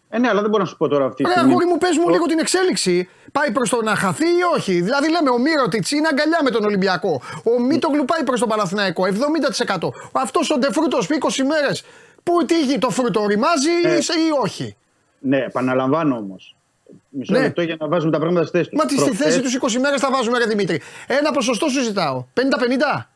Ε, 0.10 0.18
ναι, 0.19 0.27
αλλά 0.30 0.41
δεν 0.41 0.49
μπορώ 0.49 0.64
να 0.64 0.69
σου 0.69 0.77
πω 0.77 0.88
τώρα 0.88 1.06
αυτή 1.06 1.23
τη 1.23 1.30
Ρε 1.30 1.35
στιγμή. 1.35 1.52
αγόρι 1.52 1.65
μου, 1.65 1.77
πες 1.77 1.98
μου 1.98 2.10
λίγο 2.10 2.26
την 2.26 2.39
εξέλιξη. 2.39 3.10
Πάει 3.31 3.52
προς 3.52 3.69
το 3.69 3.81
να 3.84 3.95
χαθεί 3.95 4.26
ή 4.26 4.43
όχι; 4.56 4.81
Δηλαδή 4.81 5.10
λέμε 5.10 5.30
ο 5.30 5.38
Μύρωτιτς 5.39 5.91
είναι 5.91 6.07
αγκαλιά 6.07 6.39
με 6.43 6.49
τον 6.49 6.64
Ολυμπιακό. 6.64 7.22
Ο 7.56 7.61
Μίτογλου 7.61 8.06
πάει 8.06 8.23
προς 8.23 8.39
τον 8.39 8.49
Παναθηναϊκό. 8.49 9.06
70%. 9.06 9.93
Αυτός 10.11 10.49
ο 10.52 10.57
Ντεφρούτο 10.57 10.98
20 11.10 11.43
μέρες. 11.43 11.84
Πού 12.23 12.45
τύχει 12.45 12.77
το 12.77 12.89
φρούτο, 12.89 13.26
ρημάζει 13.27 13.69
Ε. 13.84 13.95
ή, 13.95 14.27
ή 14.27 14.31
όχι; 14.43 14.76
Ναι, 15.19 15.38
επαναλαμβάνω 15.38 16.15
όμως. 16.15 16.56
Μισό 17.10 17.34
Ναι. 17.34 17.39
λεπτό 17.41 17.61
για 17.61 17.76
να 17.80 17.88
βάζουμε 17.88 18.11
τα 18.11 18.19
πράγματα 18.19 18.45
στη 18.45 18.57
θέση 18.57 18.69
του. 18.69 18.76
Μα 18.76 18.85
τι 18.85 18.98
στη 18.99 19.11
θέση 19.15 19.41
τους 19.41 19.53
20 19.56 19.80
μέρες 19.80 19.99
θα 20.02 20.11
βάζουμε, 20.11 20.38
ρε 20.38 20.45
Δημήτρη. 20.45 20.81
Ένα 21.07 21.31
ποσοστό 21.31 21.68
σου 21.68 21.81
ζητάω. 21.84 22.26
50-50. 22.34 23.10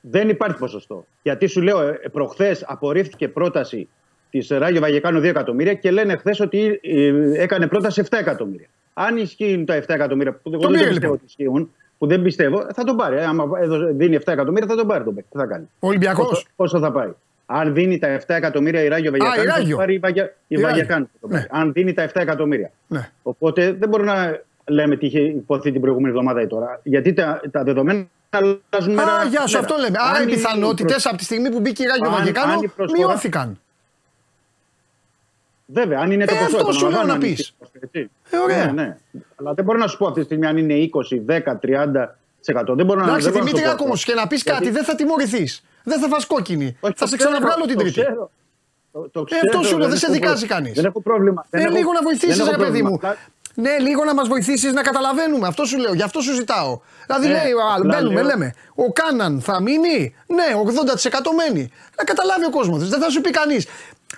Δεν 0.00 0.28
υπάρχει 0.28 0.56
ποσοστό. 0.58 1.06
Γιατί 1.22 1.46
σου 1.46 1.60
λέω, 1.60 1.80
ε, 1.80 2.00
προχθές 2.12 2.64
απορρίφθηκε 2.66 3.28
πρόταση 3.28 3.88
της 4.30 4.48
Ράγιο 4.48 4.80
Βαγεκάνου 4.80 5.20
2 5.20 5.24
εκατομμύρια 5.24 5.74
και 5.74 5.90
λένε 5.90 6.16
χθες 6.16 6.40
ότι 6.40 6.80
ε, 6.82 7.12
έκανε 7.42 7.66
πρόταση 7.66 8.02
7 8.10 8.18
εκατομμύρια. 8.18 8.66
Αν 8.94 9.16
ισχύουν 9.16 9.64
τα 9.64 9.74
7 9.78 9.82
εκατομμύρια 9.86 10.32
που 10.32 10.50
εγώ 10.52 10.60
Το 10.62 10.68
δεν 10.68 10.78
πήρε, 10.78 10.84
πιστεύω 10.88 11.12
λοιπόν. 11.12 11.12
ότι 11.12 11.24
ισχύουν, 11.26 11.72
που 11.98 12.06
δεν 12.06 12.22
πιστεύω, 12.22 12.66
θα 12.74 12.84
τον 12.84 12.96
πάρει. 12.96 13.16
Ε, 13.16 13.24
Άμα 13.24 13.44
έδωσε- 13.60 13.92
δίνει 13.92 14.14
7 14.16 14.32
εκατομμύρια, 14.32 14.66
θα 14.68 14.76
τον 14.76 14.86
πάρει 14.86 15.04
τον 15.04 15.14
παίκτη. 15.14 15.30
Τι 15.32 15.38
θα 15.38 15.46
κάνει; 15.46 15.68
Ο 15.78 15.86
Ολυμπιακός. 15.88 16.28
Πόσο, 16.28 16.44
πόσο 16.56 16.78
θα 16.78 16.92
πάει; 16.92 17.12
Αν 17.46 17.74
δίνει 17.74 17.98
τα 17.98 18.18
7 18.20 18.22
εκατομμύρια 18.26 18.82
η 18.82 18.88
Ράγιο 18.88 19.10
Βαγεκάνου, 19.10 19.42
η 19.42 19.46
θα 19.46 19.52
Ράγιο. 19.54 19.68
τον 19.70 19.78
πάρει 19.78 19.94
η, 19.94 19.98
Βαγια... 19.98 20.24
η 20.24 20.28
Η 20.46 20.54
Ράγιο. 20.54 20.68
Βαγεκάνου. 20.68 21.04
θα 21.12 21.18
τον 21.20 21.30
πάρει. 21.30 21.46
Αν 21.50 21.72
δίνει 21.72 21.92
τα 21.92 22.06
7 22.06 22.10
εκατομμύρια. 22.14 22.70
Ναι. 22.86 23.10
Οπότε 23.22 23.72
δεν 23.72 23.88
μπορούμε 23.88 24.12
να 24.12 24.40
λέμε 24.66 24.96
τι 24.96 25.06
είχε 25.06 25.20
υποθεί 25.20 25.72
την 25.72 25.80
προηγούμενη 25.80 26.08
εβδομάδα 26.14 26.40
ή 26.42 26.46
τώρα. 26.46 26.80
Γιατί 26.82 27.12
τα, 27.12 27.40
τα 27.50 27.62
δεδομένα 27.62 28.06
αλλάζουν 28.30 28.94
μέρα. 28.94 29.12
Α, 29.12 29.24
γεια 29.24 29.46
σου, 29.46 29.54
μέρα. 29.56 29.58
αυτό 29.66 29.80
λέμε. 29.80 29.96
Άρα 30.00 30.18
Αν 30.18 30.22
οι 30.22 30.30
η 30.30 30.34
πιθανότητες 30.34 30.90
προσ- 30.92 31.06
από 31.06 31.16
τη 31.16 31.24
στιγμή 31.24 31.50
που 31.50 31.60
μπήκε 31.60 31.82
η 31.82 31.86
Ράγιο 31.86 32.06
Αν- 32.08 32.12
Βαγεκάνο 32.16 32.52
αν 32.52 32.62
η 32.62 32.68
προσφορά- 32.68 33.06
μειώθηκαν. 33.08 33.58
Βέβαια, 35.66 35.98
αν 36.00 36.10
είναι 36.10 36.22
Ε, 36.22 36.26
το 36.26 36.32
ποσό. 36.34 36.56
αυτό 36.56 36.72
σου 36.72 36.80
λέω 36.80 36.88
επαναλαμβάνω, 36.88 37.06
να 37.06 37.12
αν 37.12 37.20
πεις. 37.20 37.38
ισχύει 37.40 37.54
το 37.58 37.64
ποσό, 37.64 37.78
έτσι. 37.82 38.10
Ε, 38.30 38.36
ωραία. 38.36 38.64
Ναι, 38.72 38.82
ναι. 38.82 38.96
Αλλά 39.36 39.54
δεν 39.54 39.64
μπορώ 39.64 39.78
να 39.78 39.86
σου 39.86 39.96
πω 39.98 40.06
αυτή 40.06 40.18
τη 40.20 40.24
στιγμή 40.24 40.46
αν 40.46 40.56
είναι 40.56 40.74
20, 40.74 41.20
10, 41.26 41.58
30%. 41.60 42.74
Δεν 42.76 42.86
μπορώ 42.86 43.00
να 43.00 43.06
Εντάξει, 43.06 43.22
δεν 43.24 43.32
μπορώ 43.32 43.44
να 43.44 43.50
Δημήτρη, 43.50 43.58
σου 43.58 43.64
πω 43.64 43.70
άκου 43.70 43.82
όμως 43.84 43.98
αυτό. 44.00 44.12
και 44.12 44.18
να 44.20 44.26
πεις 44.26 44.42
Γιατί- 44.42 44.58
κάτι, 44.58 44.70
δεν 44.70 44.84
θα 44.84 44.94
τιμωρηθείς. 44.94 45.64
Δεν 45.84 46.00
θα 46.00 46.08
φας 46.08 46.26
κόκκινη. 46.26 46.76
Όχι, 46.80 46.94
θα 46.96 47.04
το 47.04 47.06
σε 47.10 47.16
ξέρω, 47.16 47.32
ξαναβγάλω 47.32 47.64
την 47.66 47.76
το 47.76 47.82
Τρίτη. 47.82 48.00
ξέρω. 48.00 48.30
Το, 48.92 49.08
το 49.12 49.20
Ε, 49.20 49.24
ξέρω, 49.24 49.40
αυτό 49.46 49.62
σου 49.68 49.78
λέω, 49.78 49.88
δεν 49.88 49.98
σε 49.98 50.04
έχω 50.06 50.14
δικάζει 50.14 50.32
πρόβλημα. 50.46 50.54
κανείς. 50.60 50.74
Δεν 50.76 50.84
έχω 50.84 51.00
πρόβλημα. 51.02 51.46
Δεν 51.50 51.60
Ε, 51.60 51.64
έχω- 51.64 51.76
λίγο 51.76 51.92
να 51.92 52.02
βοηθήσεις, 52.02 52.36
δεν 52.36 52.46
έχω 52.46 52.50
ρε 52.56 52.64
παιδί 52.64 52.78
πρόβλημα. 52.78 52.88
μου. 52.88 52.94
Απλά- 52.96 53.16
Ναι, 53.56 53.78
λίγο 53.78 54.04
να 54.04 54.14
μας 54.14 54.28
βοηθήσεις 54.28 54.72
να 54.72 54.82
καταλαβαίνουμε. 54.82 55.46
Αυτό 55.46 55.64
σου 55.64 55.78
λέω, 55.78 55.94
γι' 55.94 56.02
αυτό 56.02 56.20
σου 56.20 56.32
ζητάω. 56.34 56.80
Δηλαδή 57.06 57.26
Ναι, 57.26 57.32
λέει, 57.32 57.52
α, 57.52 57.74
απλά 57.76 57.94
μπαίνουμε, 57.96 58.14
λέω- 58.14 58.24
λέμε. 58.24 58.54
Ο 58.74 58.92
Κάναν 58.92 59.40
θα 59.40 59.60
μείνει; 59.62 60.14
Ναι, 60.26 60.44
80% 60.64 61.32
μένει. 61.32 61.70
Να 61.98 62.04
καταλάβει 62.04 62.44
ο 62.44 62.50
κόσμος. 62.50 62.88
Δεν 62.88 63.00
θα 63.00 63.10
σου 63.10 63.20
πει 63.20 63.30
κανείς. 63.30 63.66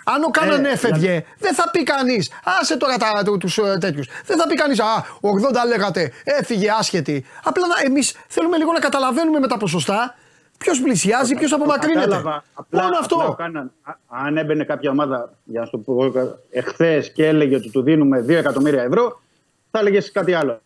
Αν 0.05 0.23
ο 0.23 0.31
Κάναν 0.31 0.65
Ε, 0.65 0.71
έφευγε, 0.71 1.25
δεν 1.39 1.55
θα 1.55 1.71
πει 1.71 1.83
κανείς. 1.83 2.31
Άσε 2.61 2.77
τώρα 2.77 2.97
του 3.25 3.37
τους, 3.39 3.59
ε, 3.59 3.77
τέτοιους. 3.81 4.09
Δεν 4.27 4.39
θα 4.39 4.47
πει 4.47 4.55
κανείς. 4.55 4.81
Α, 4.81 5.05
80 5.21 5.65
λέγατε, 5.67 6.13
έφυγε 6.25 6.71
άσχετη. 6.79 7.25
Απλά 7.45 7.65
εμείς 7.85 8.15
θέλουμε 8.29 8.57
λίγο 8.57 8.73
να 8.73 8.79
καταλαβαίνουμε 8.79 9.39
με 9.39 9.49
τα 9.49 9.57
ποσοστά 9.57 10.15
ποιος 10.59 10.81
πλησιάζει, 10.81 11.35
ποιος 11.35 11.53
απομακρύνεται. 11.53 12.01
Κατάλαβα. 12.01 12.45
Απλά, 12.55 12.83
Μόνο 12.83 12.97
αυτό. 13.01 13.15
απλά 13.17 13.29
ο 13.29 13.35
Κάναν, 13.35 13.73
α- 13.83 13.95
αν 14.07 14.37
έμπαινε 14.37 14.65
κάποια 14.65 14.91
ομάδα, 14.91 15.33
για 15.45 15.61
να 15.61 15.67
σου 15.67 15.83
το 15.87 15.93
πω 15.93 16.13
εχθές 16.51 17.13
και 17.13 17.27
έλεγε 17.27 17.57
ότι 17.57 17.71
του 17.71 17.83
δίνουμε 17.83 18.21
2 18.21 18.29
εκατομμύρια 18.37 18.83
ευρώ, 18.83 19.21
θα 19.71 19.79
έλεγε 19.79 20.01
κάτι 20.13 20.35
άλλο. 20.35 20.61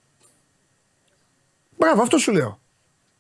Μπράβο, 1.77 2.03
αυτό 2.03 2.19
σου 2.19 2.33
λέω. 2.33 2.61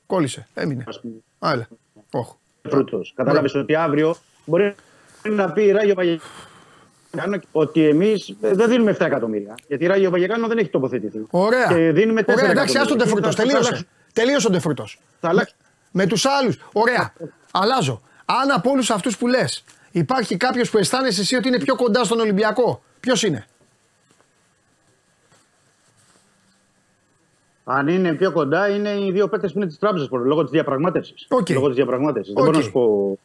Κόλλησε. 0.06 0.48
Έμεινε. 0.55 0.84
Ας 0.86 1.01
πούμε. 1.01 1.14
Άλλα. 1.38 1.68
Όχι. 2.10 2.32
Φρούτος. 2.68 3.12
Κατάλαβες 3.16 3.55
ότι 3.55 3.74
αύριο 3.74 4.14
μπορεί 4.44 4.74
να 5.22 5.52
πει 5.52 5.62
η 5.62 5.70
Ράγιο 5.70 5.94
Βαγεκάνο 5.94 7.40
ότι 7.52 7.88
εμείς 7.88 8.36
δεν 8.40 8.68
δίνουμε 8.68 8.90
7 8.90 9.05
εκατομμύρια. 9.06 9.55
Γιατί 9.66 9.84
η 9.84 9.86
Ράγιο 9.86 10.10
Βαγεκάνο 10.10 10.47
δεν 10.47 10.59
έχει 10.59 10.68
τοποθετηθεί. 10.68 11.26
Ωραία. 11.30 11.66
Και 11.66 11.92
δίνουμε 11.92 12.22
4 12.22 12.34
Ωραία, 12.38 12.51
εντάξει, 12.51 12.74
εκατομμύρια. 12.76 12.80
άστον 12.80 12.98
τον 12.98 12.98
Τεφρούτο. 13.06 13.26
Θα- 13.30 13.30
θα 13.34 13.42
Τελείωσε. 13.42 13.66
αλλάξει- 13.68 13.86
Τελείωσε 14.12 14.47
ο 14.47 14.51
Τεφρούτο. 14.51 14.84
Θα 15.20 15.28
αλλάξει. 15.28 15.55
Με 15.90 16.06
τους 16.06 16.26
άλλους. 16.26 16.58
Ωραία. 16.72 17.12
Αλλάζω. 17.50 18.00
Αν 18.24 18.50
από 18.50 18.70
όλους 18.70 18.90
αυτούς 18.90 19.16
που 19.16 19.26
λες 19.26 19.64
υπάρχει 19.90 20.36
κάποιος 20.36 20.70
που 20.70 20.78
αισθάνεσαι 20.78 21.20
εσύ 21.20 21.36
ότι 21.36 21.48
είναι 21.48 21.58
πιο 21.58 21.76
κοντά 21.76 22.04
στον 22.04 22.20
Ολυμπιακό, 22.20 22.82
ποιος 23.00 23.22
είναι; 23.22 23.46
Αν 27.64 27.88
είναι 27.88 28.12
πιο 28.14 28.32
κοντά, 28.32 28.68
είναι 28.68 28.90
οι 28.90 29.12
δύο 29.12 29.28
παίκτες 29.28 29.52
που 29.52 29.58
είναι 29.58 29.66
της 29.66 29.78
τράπεζας 29.78 30.08
λόγω 30.10 30.42
της 30.42 30.50
διαπραγμάτευσης. 30.50 31.26
Οκ. 31.28 31.48
Λόγω 31.48 31.66
της 31.66 31.76
διαπραγμάτευσης. 31.76 32.34
Δεν 32.34 32.42
Οκ. 32.42 32.48
μπορώ 32.48 32.58
να 32.58 32.64
σου 32.64 32.72
πω 32.72 33.18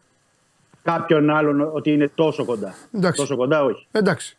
κάποιον 0.83 1.29
άλλον 1.29 1.69
ότι 1.73 1.91
είναι 1.91 2.11
τόσο 2.15 2.45
κοντά. 2.45 2.75
Εντάξει. 2.91 3.19
Τόσο 3.21 3.35
κοντά, 3.35 3.63
όχι. 3.63 3.87
Εντάξει. 3.91 4.37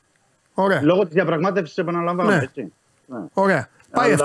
Ωραία. 0.55 0.83
Λόγω 0.83 1.05
της 1.05 1.13
διαπραγμάτευσης, 1.13 1.79
επαναλαμβάνω. 1.79 2.31
Ναι. 2.31 2.37
Έτσι. 2.37 2.73
Ναι. 3.07 3.19
Ωραία. 3.33 3.69
Πάει 3.97 4.13
αυτό. 4.13 4.25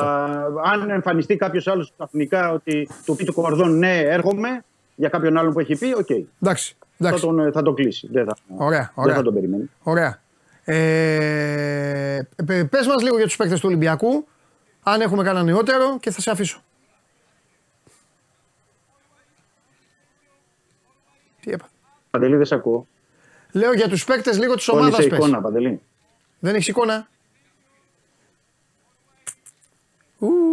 Αλλά 0.63 0.83
αν 0.83 0.89
εμφανιστεί 0.89 1.35
κάποιος 1.35 1.67
άλλος 1.67 1.93
ξαφνικά 1.97 2.51
ότι 2.51 2.89
του 3.05 3.15
πει 3.15 3.23
του 3.25 3.33
Κορδόν 3.33 3.77
ναι, 3.77 3.99
έρχομαι 3.99 4.63
για 4.95 5.09
κάποιον 5.09 5.37
άλλον 5.37 5.53
που 5.53 5.59
έχει 5.59 5.77
πει, 5.77 5.93
οκ. 5.97 6.09
Εντάξει. 6.41 6.75
Θα, 6.97 7.07
Εντάξει. 7.07 7.25
τον, 7.25 7.51
θα 7.51 7.61
τον 7.61 7.75
κλείσει. 7.75 8.07
Δεν 8.11 8.25
θα, 8.25 8.35
Ωραία, 8.57 8.79
δεν 8.79 8.89
ωραία. 9.03 9.15
θα 9.15 9.21
τον 9.21 9.33
περιμένει. 9.33 9.69
Ωραία. 9.83 10.19
Ε, 10.63 12.19
πε 12.45 12.63
πες 12.63 12.87
μας 12.87 13.01
λίγο 13.03 13.15
για 13.17 13.25
τους 13.25 13.35
παίκτες 13.35 13.59
του 13.59 13.65
Ολυμπιακού, 13.69 14.27
αν 14.83 15.01
έχουμε 15.01 15.23
κανένα 15.23 15.45
νεότερο 15.45 15.97
και 15.99 16.11
θα 16.11 16.21
σε 16.21 16.31
αφήσω. 16.31 16.61
Τι 21.41 21.51
είπα; 21.51 21.69
Παντελή, 22.11 22.35
δεν 22.35 22.45
σε 22.45 22.55
ακούω. 22.55 22.87
Λέω 23.51 23.73
για 23.73 23.89
τους 23.89 24.03
παίκτες 24.03 24.39
λίγο 24.39 24.55
της 24.55 24.65
Κόλλησε 24.65 24.87
ομάδας 24.87 25.05
η 25.05 25.09
πες. 25.09 25.17
εικόνα, 25.17 25.41
Παντελή. 25.41 25.81
Δεν 26.39 26.55
έχεις 26.55 26.67
εικόνα; 26.67 27.07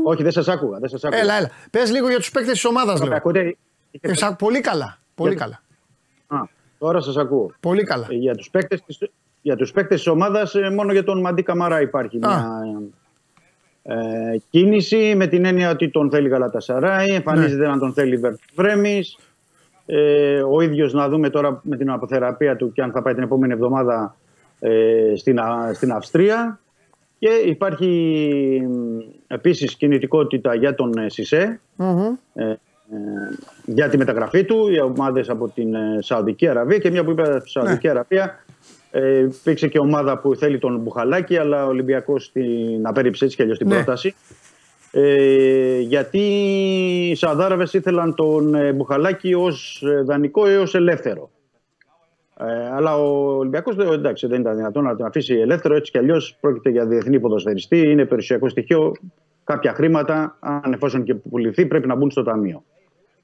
Όχι, 0.04 0.22
δεν 0.22 0.32
σας 0.32 0.48
άκουγα. 0.48 0.78
Δεν 0.78 0.88
σας 0.88 1.04
άκουγα. 1.04 1.20
Έλα, 1.20 1.34
έλα. 1.36 1.50
Πες 1.70 1.90
λίγο 1.92 2.08
για 2.08 2.16
τους 2.16 2.30
παίκτες 2.30 2.52
της 2.52 2.64
ομάδας 2.64 3.00
Με 3.00 3.06
λέω. 3.06 3.16
ακούτε. 3.16 3.56
Ε, 4.00 4.14
σα- 4.14 4.34
πολύ 4.36 4.60
καλά. 4.60 4.98
Πολύ 5.14 5.34
Γιατί- 5.34 5.44
καλά. 5.44 5.62
Α, 6.42 6.46
τώρα 6.78 7.00
σας 7.00 7.16
ακούω. 7.16 7.50
Πολύ 7.60 7.84
καλά. 7.84 8.06
Ε, 8.10 8.14
Για 8.14 8.34
τους 8.34 8.50
παίκτες 8.50 8.82
της, 8.86 8.98
για 9.42 9.56
τους 9.56 9.72
παίκτες 9.72 9.96
της 9.98 10.06
ομάδας 10.06 10.54
ε, 10.54 10.70
μόνο 10.70 10.92
για 10.92 11.04
τον 11.04 11.20
Μαντί 11.20 11.42
Καμαρά 11.42 11.80
υπάρχει 11.80 12.16
Α. 12.16 12.18
μια 12.20 12.72
ε, 13.82 14.36
κίνηση 14.50 15.14
με 15.16 15.26
την 15.26 15.44
έννοια 15.44 15.70
ότι 15.70 15.90
τον 15.90 16.10
θέλει 16.10 16.28
Γαλατασαράη, 16.28 17.06
εμφανίζεται 17.14 17.62
Ναι. 17.66 17.72
να 17.72 17.78
τον 17.78 17.92
θέλει 17.92 18.20
Βρέμις. 18.54 19.18
Ε, 19.86 20.42
ο 20.42 20.60
ίδιος 20.60 20.92
να 20.92 21.08
δούμε 21.08 21.30
τώρα 21.30 21.60
με 21.62 21.76
την 21.76 21.90
αποθεραπεία 21.90 22.56
του 22.56 22.72
και 22.72 22.82
αν 22.82 22.92
θα 22.92 23.02
πάει 23.02 23.14
την 23.14 23.22
επόμενη 23.22 23.52
εβδομάδα 23.52 24.16
ε, 24.60 25.12
στην, 25.16 25.38
Α- 25.40 25.70
στην 25.74 25.92
Αυστρία. 25.92 26.60
Και 27.18 27.28
υπάρχει 27.46 27.86
μ, 28.68 28.98
επίσης 29.26 29.74
κινητικότητα 29.74 30.54
για 30.54 30.74
τον 30.74 30.98
ε, 30.98 31.08
Σισε. 31.08 31.60
Μμμ. 31.76 32.14
Ε, 32.34 32.58
για 33.64 33.88
τη 33.88 33.96
μεταγραφή 33.96 34.44
του, 34.44 34.68
οι 34.68 34.80
ομάδες 34.80 35.28
από 35.28 35.48
την 35.48 35.74
ε, 35.74 35.98
Σαουδική 36.00 36.48
Αραβία 36.48 36.78
και 36.78 36.90
μια 36.90 37.04
που 37.04 37.10
είπα 37.10 37.42
Σαουδική 37.44 37.86
Ναι. 37.86 37.92
Αραβία. 37.92 38.44
Ε, 38.90 39.18
υπήρξε 39.18 39.68
και 39.68 39.78
ομάδα 39.78 40.18
που 40.18 40.34
θέλει 40.34 40.58
τον 40.58 40.78
Μπουχαλάκη, 40.78 41.36
αλλά 41.36 41.64
ο 41.64 41.68
Ολυμπιακός 41.68 42.32
την 42.32 42.86
απέρριψε 42.86 43.24
έτσι 43.24 43.36
κι 43.36 43.42
αλλιώς 43.42 43.58
την 43.58 43.68
Ναι. 43.68 43.74
πρόταση. 43.74 44.14
Ε, 44.92 45.78
γιατί 45.80 46.18
οι 47.10 47.14
Σαουδάραβες 47.14 47.72
ήθελαν 47.72 48.14
τον 48.14 48.54
ε, 48.54 48.72
Μπουχαλάκη 48.72 49.34
ως 49.34 49.82
δανεικό 50.04 50.46
έως 50.46 50.74
ελεύθερο. 50.74 51.30
Ε, 52.40 52.70
αλλά 52.74 52.96
ο 52.96 53.36
Ολυμπιακός 53.36 53.76
εντάξει, 53.76 54.26
δεν 54.26 54.40
ήταν 54.40 54.56
δυνατόν 54.56 54.84
να 54.84 54.96
τον 54.96 55.06
αφήσει 55.06 55.34
ελεύθερο. 55.34 55.74
Έτσι 55.74 55.90
κι 55.90 55.98
αλλιώς 55.98 56.36
πρόκειται 56.40 56.70
για 56.70 56.86
διεθνή 56.86 57.20
ποδοσφαιριστή. 57.20 57.90
Είναι 57.90 58.04
περιουσιακό 58.04 58.48
στοιχείο. 58.48 58.92
Κάποια 59.44 59.72
χρήματα, 59.72 60.36
αν 60.40 60.72
εφόσον 60.72 61.02
και 61.02 61.14
πουληθεί, 61.14 61.66
πρέπει 61.66 61.86
να 61.86 61.94
μπουν 61.94 62.10
στο 62.10 62.22
ταμείο. 62.22 62.62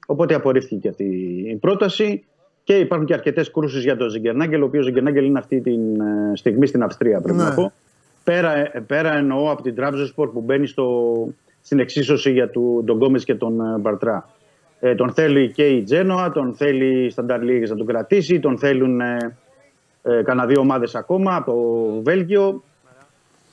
Οπότε 0.05 0.33
απορρίφθηκε 0.33 0.89
αυτή 0.89 1.03
η 1.47 1.55
πρόταση 1.55 2.25
και 2.63 2.77
υπάρχουν 2.79 3.07
και 3.07 3.13
αρκετές 3.13 3.51
κρούσεις 3.51 3.83
για 3.83 3.97
τον 3.97 4.09
Ζιγκερνάγκελ, 4.09 4.61
ο 4.61 4.65
οποίος 4.65 4.85
Ζιγκερνάγκελ 4.85 5.25
είναι 5.25 5.39
αυτή 5.39 5.61
τη 5.61 5.75
στιγμή 6.33 6.67
στην 6.67 6.83
Αυστρία, 6.83 7.21
πρέπει 7.21 7.37
Ναι. 7.37 7.43
να 7.43 7.53
πω. 7.53 7.71
Πέρα, 8.23 8.55
ε, 8.55 8.83
πέρα 8.87 9.15
εννοώ 9.17 9.51
από 9.51 9.61
την 9.61 9.75
Τράπεζα 9.75 10.11
που 10.15 10.41
μπαίνει 10.45 10.67
στο, 10.67 11.13
στην 11.61 11.79
εξίσωση 11.79 12.31
για 12.31 12.49
του, 12.49 12.83
τον 12.85 12.95
Γκόμες 12.95 13.23
και 13.23 13.35
τον 13.35 13.61
ε, 13.61 13.77
Μπαρτρά. 13.79 14.29
Ε, 14.79 14.95
τον 14.95 15.13
θέλει 15.13 15.51
και 15.51 15.67
η 15.67 15.83
Τζένοα, 15.83 16.31
τον 16.31 16.55
θέλει 16.55 17.05
η 17.05 17.09
Στανταρ 17.09 17.41
Λίγες 17.41 17.69
να 17.69 17.75
τον 17.75 17.85
κρατήσει, 17.85 18.39
τον 18.39 18.57
θέλουν 18.57 19.01
ε, 19.01 19.37
ε, 20.03 20.21
κανένα 20.23 20.47
δύο 20.47 20.59
ομάδες 20.59 20.95
ακόμα 20.95 21.35
από 21.35 21.51
το 21.51 22.01
Βέλγιο. 22.01 22.63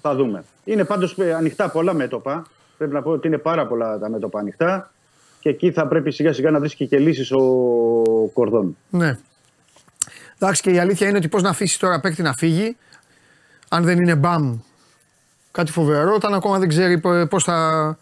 Θα 0.01 0.15
δούμε. 0.15 0.45
Είναι 0.65 0.85
πάντως 0.85 1.19
ανοιχτά 1.37 1.71
πολλά 1.71 1.95
μέτωπα. 1.95 2.47
Πρέπει 2.79 2.93
να 2.93 3.03
πω 3.03 3.11
ότι 3.11 3.27
είναι 3.27 3.39
πάρα 3.39 3.67
πολλά 3.67 3.99
τα 3.99 4.11
μέτωπα 4.11 4.39
ανοιχτά 4.39 4.91
και 5.41 5.49
εκεί 5.49 5.73
θα 5.73 5.87
πρέπει 5.87 6.13
σιγά 6.13 6.33
σιγά 6.33 6.51
να 6.51 6.59
βρίσκει 6.59 6.87
και 6.87 6.99
λύσεις 6.99 7.33
ο 7.33 7.43
Κορδόν. 8.33 8.77
Ναι. 8.91 9.19
Εντάξει 10.39 10.63
και 10.63 10.71
η 10.71 10.79
αλήθεια 10.79 11.09
είναι 11.09 11.17
ότι 11.17 11.29
πώς 11.29 11.43
να 11.43 11.49
αφήσει 11.49 11.79
τώρα 11.79 12.01
παίκτη 12.01 12.23
να 12.23 12.33
φύγει, 12.33 12.77
αν 13.69 13.85
δεν 13.85 13.99
είναι 13.99 14.15
μπαμ 14.15 14.59
κάτι 15.51 15.73
φοβερό, 15.73 16.15
όταν 16.15 16.35
ακόμα 16.35 16.59
δεν 16.59 16.69
ξέρει 16.69 17.01
πώς 17.29 17.45
θα. 17.45 17.99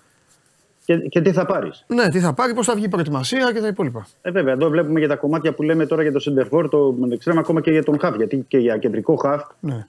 Και, 0.90 0.96
και 0.96 1.20
τι 1.20 1.32
θα 1.32 1.46
πάρεις; 1.46 1.84
Ναι, 1.86 2.08
τι 2.08 2.20
θα 2.20 2.32
πάρει, 2.32 2.54
πώς 2.54 2.66
θα 2.66 2.74
βγει 2.74 2.84
η 2.84 2.88
προετοιμασία 2.88 3.52
και 3.52 3.60
τα 3.60 3.66
υπόλοιπα. 3.66 4.06
Ε, 4.22 4.30
βέβαια, 4.30 4.52
εδώ 4.52 4.68
βλέπουμε 4.68 4.98
για 4.98 5.08
τα 5.08 5.16
κομμάτια 5.16 5.52
που 5.52 5.62
λέμε 5.62 5.86
τώρα 5.86 6.02
για 6.02 6.12
το 6.12 6.18
Σεντερφόρ, 6.18 6.68
το 6.68 6.96
εξτρέμ 7.10 7.38
ακόμα 7.38 7.60
και 7.60 7.70
για 7.70 7.84
τον 7.84 7.98
Χαφ. 8.00 8.16
Γιατί 8.16 8.44
και 8.48 8.58
για 8.58 8.76
κεντρικό 8.76 9.16
Χαφ 9.16 9.42
Ναι, 9.60 9.86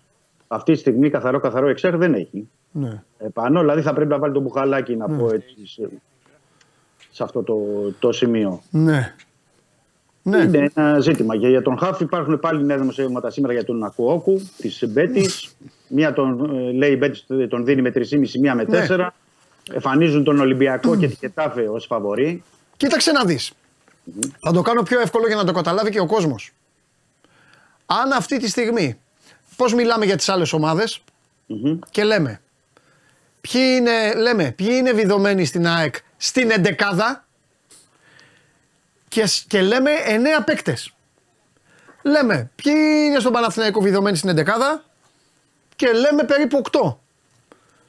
αυτή 0.47 0.71
τη 0.73 0.77
στιγμή 0.77 1.09
καθαρό 1.09 1.39
καθαρό 1.39 1.67
εξέρ 1.67 1.97
δεν 1.97 2.13
έχει. 2.13 2.49
ναι. 2.71 3.03
Επάνω, 3.17 3.59
δηλαδή 3.59 3.81
θα 3.81 3.93
πρέπει 3.93 4.09
να 4.09 4.19
βάλει 4.19 4.33
τον 4.33 4.41
μπουχαλάκι 4.41 4.95
να 4.95 5.07
πω 5.09 5.29
έτσι 5.33 5.67
σε, 5.67 5.89
σε 7.11 7.23
αυτό 7.23 7.43
το, 7.43 7.57
το 7.99 8.11
σημείο. 8.11 8.61
Ναι. 8.69 9.13
Ναι. 10.23 10.37
Είναι 10.37 10.69
ένα 10.73 10.99
ζήτημα. 10.99 11.37
Και 11.37 11.47
για 11.47 11.61
τον 11.61 11.77
Χαφ 11.77 11.99
υπάρχουν 11.99 12.39
πάλι 12.39 12.63
νέα 12.65 12.77
δημοσιεύματα 12.77 13.29
σήμερα 13.29 13.53
για 13.53 13.65
τον 13.65 13.83
Ακουόκου 13.83 14.41
της 14.57 14.83
Μπέτης. 14.89 15.55
Μία 15.87 16.13
τον 16.13 16.55
ε, 16.55 16.71
λέει 16.71 16.91
η 16.91 16.95
Μπέτης 16.99 17.25
τον 17.49 17.65
δίνει 17.65 17.81
με 17.81 17.91
3,5, 17.95 18.03
μία 18.39 18.55
με 18.55 18.65
4. 18.89 19.07
Ναι. 19.71 19.75
Εμφανίζουν 19.75 20.23
τον 20.23 20.39
Ολυμπιακό 20.39 20.97
και 20.97 21.07
την 21.07 21.17
Κετάφε 21.17 21.61
ως 21.69 21.85
φαβορή. 21.85 22.43
Κοίταξε 22.77 23.11
να 23.11 23.23
δεις. 23.25 23.51
Θα 24.39 24.51
το 24.51 24.61
κάνω 24.61 24.83
πιο 24.83 24.99
εύκολο 24.99 25.27
για 25.27 25.35
να 25.35 25.43
το 25.43 25.51
καταλάβει 25.51 25.89
και 25.91 25.99
ο 25.99 26.05
κόσμος. 26.05 26.51
Αν 27.85 28.11
αυτή 28.11 28.37
τη 28.37 28.49
στιγμή, 28.49 28.99
πώς 29.55 29.73
μιλάμε 29.73 30.05
για 30.05 30.15
τις 30.17 30.29
άλλες 30.29 30.53
ομάδες 30.53 31.03
και 31.89 32.03
λέμε, 32.03 32.41
ποιοι 33.41 33.61
είναι, 33.79 34.13
λέμε, 34.13 34.51
ποιοι 34.51 34.67
είναι 34.71 34.91
βιδωμένοι 34.91 35.45
στην 35.45 35.67
ΑΕΚ 35.67 35.95
στην 36.17 36.51
εντεκάδα 36.51 37.25
και, 39.07 39.25
σ- 39.25 39.47
και 39.47 39.61
λέμε 39.61 39.91
9 40.39 40.43
παίκτες. 40.45 40.93
Λέμε, 42.01 42.51
ποιοι 42.55 42.73
είναι 43.07 43.19
στον 43.19 43.31
Παναθηναϊκό 43.31 43.81
βιδωμένοι 43.81 44.17
στην 44.17 44.29
εντεκάδα 44.29 44.83
και 45.75 45.91
λέμε 45.91 46.23
περίπου 46.23 46.61
8. 46.71 46.95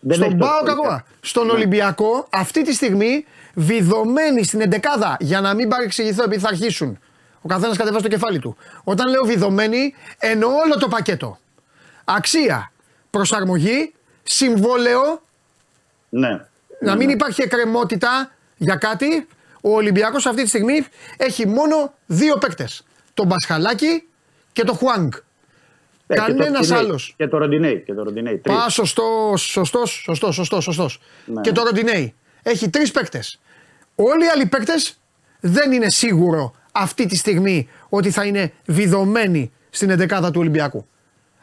Δεν 0.05 0.17
Στον 0.17 0.29
έχει 0.29 0.37
Πάο 0.37 0.51
τόσο 0.51 0.65
Κακόα. 0.65 0.89
πολύ. 0.89 1.03
Στον 1.21 1.51
Ολυμπιακό 1.51 2.27
αυτή 2.31 2.63
τη 2.63 2.75
στιγμή 2.75 3.25
βιδωμένοι 3.55 4.45
στην 4.45 4.61
εντεκάδα 4.61 5.17
για 5.21 5.41
να 5.41 5.55
μην 5.55 5.69
παρεξηγηθώ 5.69 6.23
επειδή 6.23 6.41
θα 6.41 6.49
αρχίσουν. 6.49 6.99
Ο 7.43 7.49
καθένας 7.49 7.77
κατεβάζει 7.77 8.03
το 8.03 8.09
κεφάλι 8.09 8.39
του. 8.39 8.57
Όταν 8.85 9.09
λέω 9.09 9.23
βιδωμένοι, 9.25 9.95
εννοώ 10.19 10.51
όλο 10.65 10.79
το 10.79 10.89
πακέτο. 10.89 11.39
Αξία, 12.05 12.73
προσαρμογή, 13.11 13.95
συμβόλαιο, 14.23 15.23
Ναι. 16.09 16.41
να 16.81 16.97
μην 16.97 17.09
υπάρχει 17.09 17.43
εκκρεμότητα 17.43 18.31
για 18.57 18.75
κάτι. 18.77 19.27
Ο 19.63 19.75
Ολυμπιακός 19.75 20.27
αυτή 20.27 20.43
τη 20.43 20.49
στιγμή 20.49 20.87
έχει 21.17 21.47
μόνο 21.47 21.95
δύο 22.07 22.37
παίκτες. 22.39 22.85
Τον 23.15 23.27
Μπασχαλάκη 23.27 24.09
και 24.53 24.65
τον 24.65 24.77
Χουάνγκ. 24.77 25.13
Ε, 26.15 26.19
και 26.19 26.33
το 26.33 26.39
Κανένας 26.39 26.69
Ροντινέι. 26.69 26.79
άλλος. 26.79 27.15
Και 27.17 27.29
το 27.29 27.39
Ροντινέι. 27.39 27.83
Και 27.87 27.93
το 27.95 28.03
Ροντινέι. 28.03 28.39
Τρεις. 28.39 28.57
Πα 28.57 28.69
σωστός, 28.69 29.43
σωστός, 29.43 29.91
σωστός, 30.05 30.35
σωστός, 30.35 30.65
σωστός. 30.65 31.01
Ναι. 31.27 31.41
Και 31.41 31.53
το 31.53 31.63
Ροντινέι. 31.63 32.15
Έχει 32.43 32.71
τρεις 32.71 32.91
παίκτες. 32.91 33.41
Όλοι 33.95 34.25
οι 34.25 34.29
άλλοι 34.29 34.47
παίκτες 34.47 34.99
δεν 35.41 35.73
είναι 35.73 35.91
σίγουρο 35.91 36.55
αυτή 36.73 37.07
τη 37.07 37.17
στιγμή 37.17 37.69
ότι 37.89 38.11
θα 38.11 38.25
είναι 38.25 38.53
βιδωμένοι 38.67 39.53
στην 39.71 39.91
11η 39.91 40.23
του 40.33 40.41
Ολυμπιακού. 40.41 40.87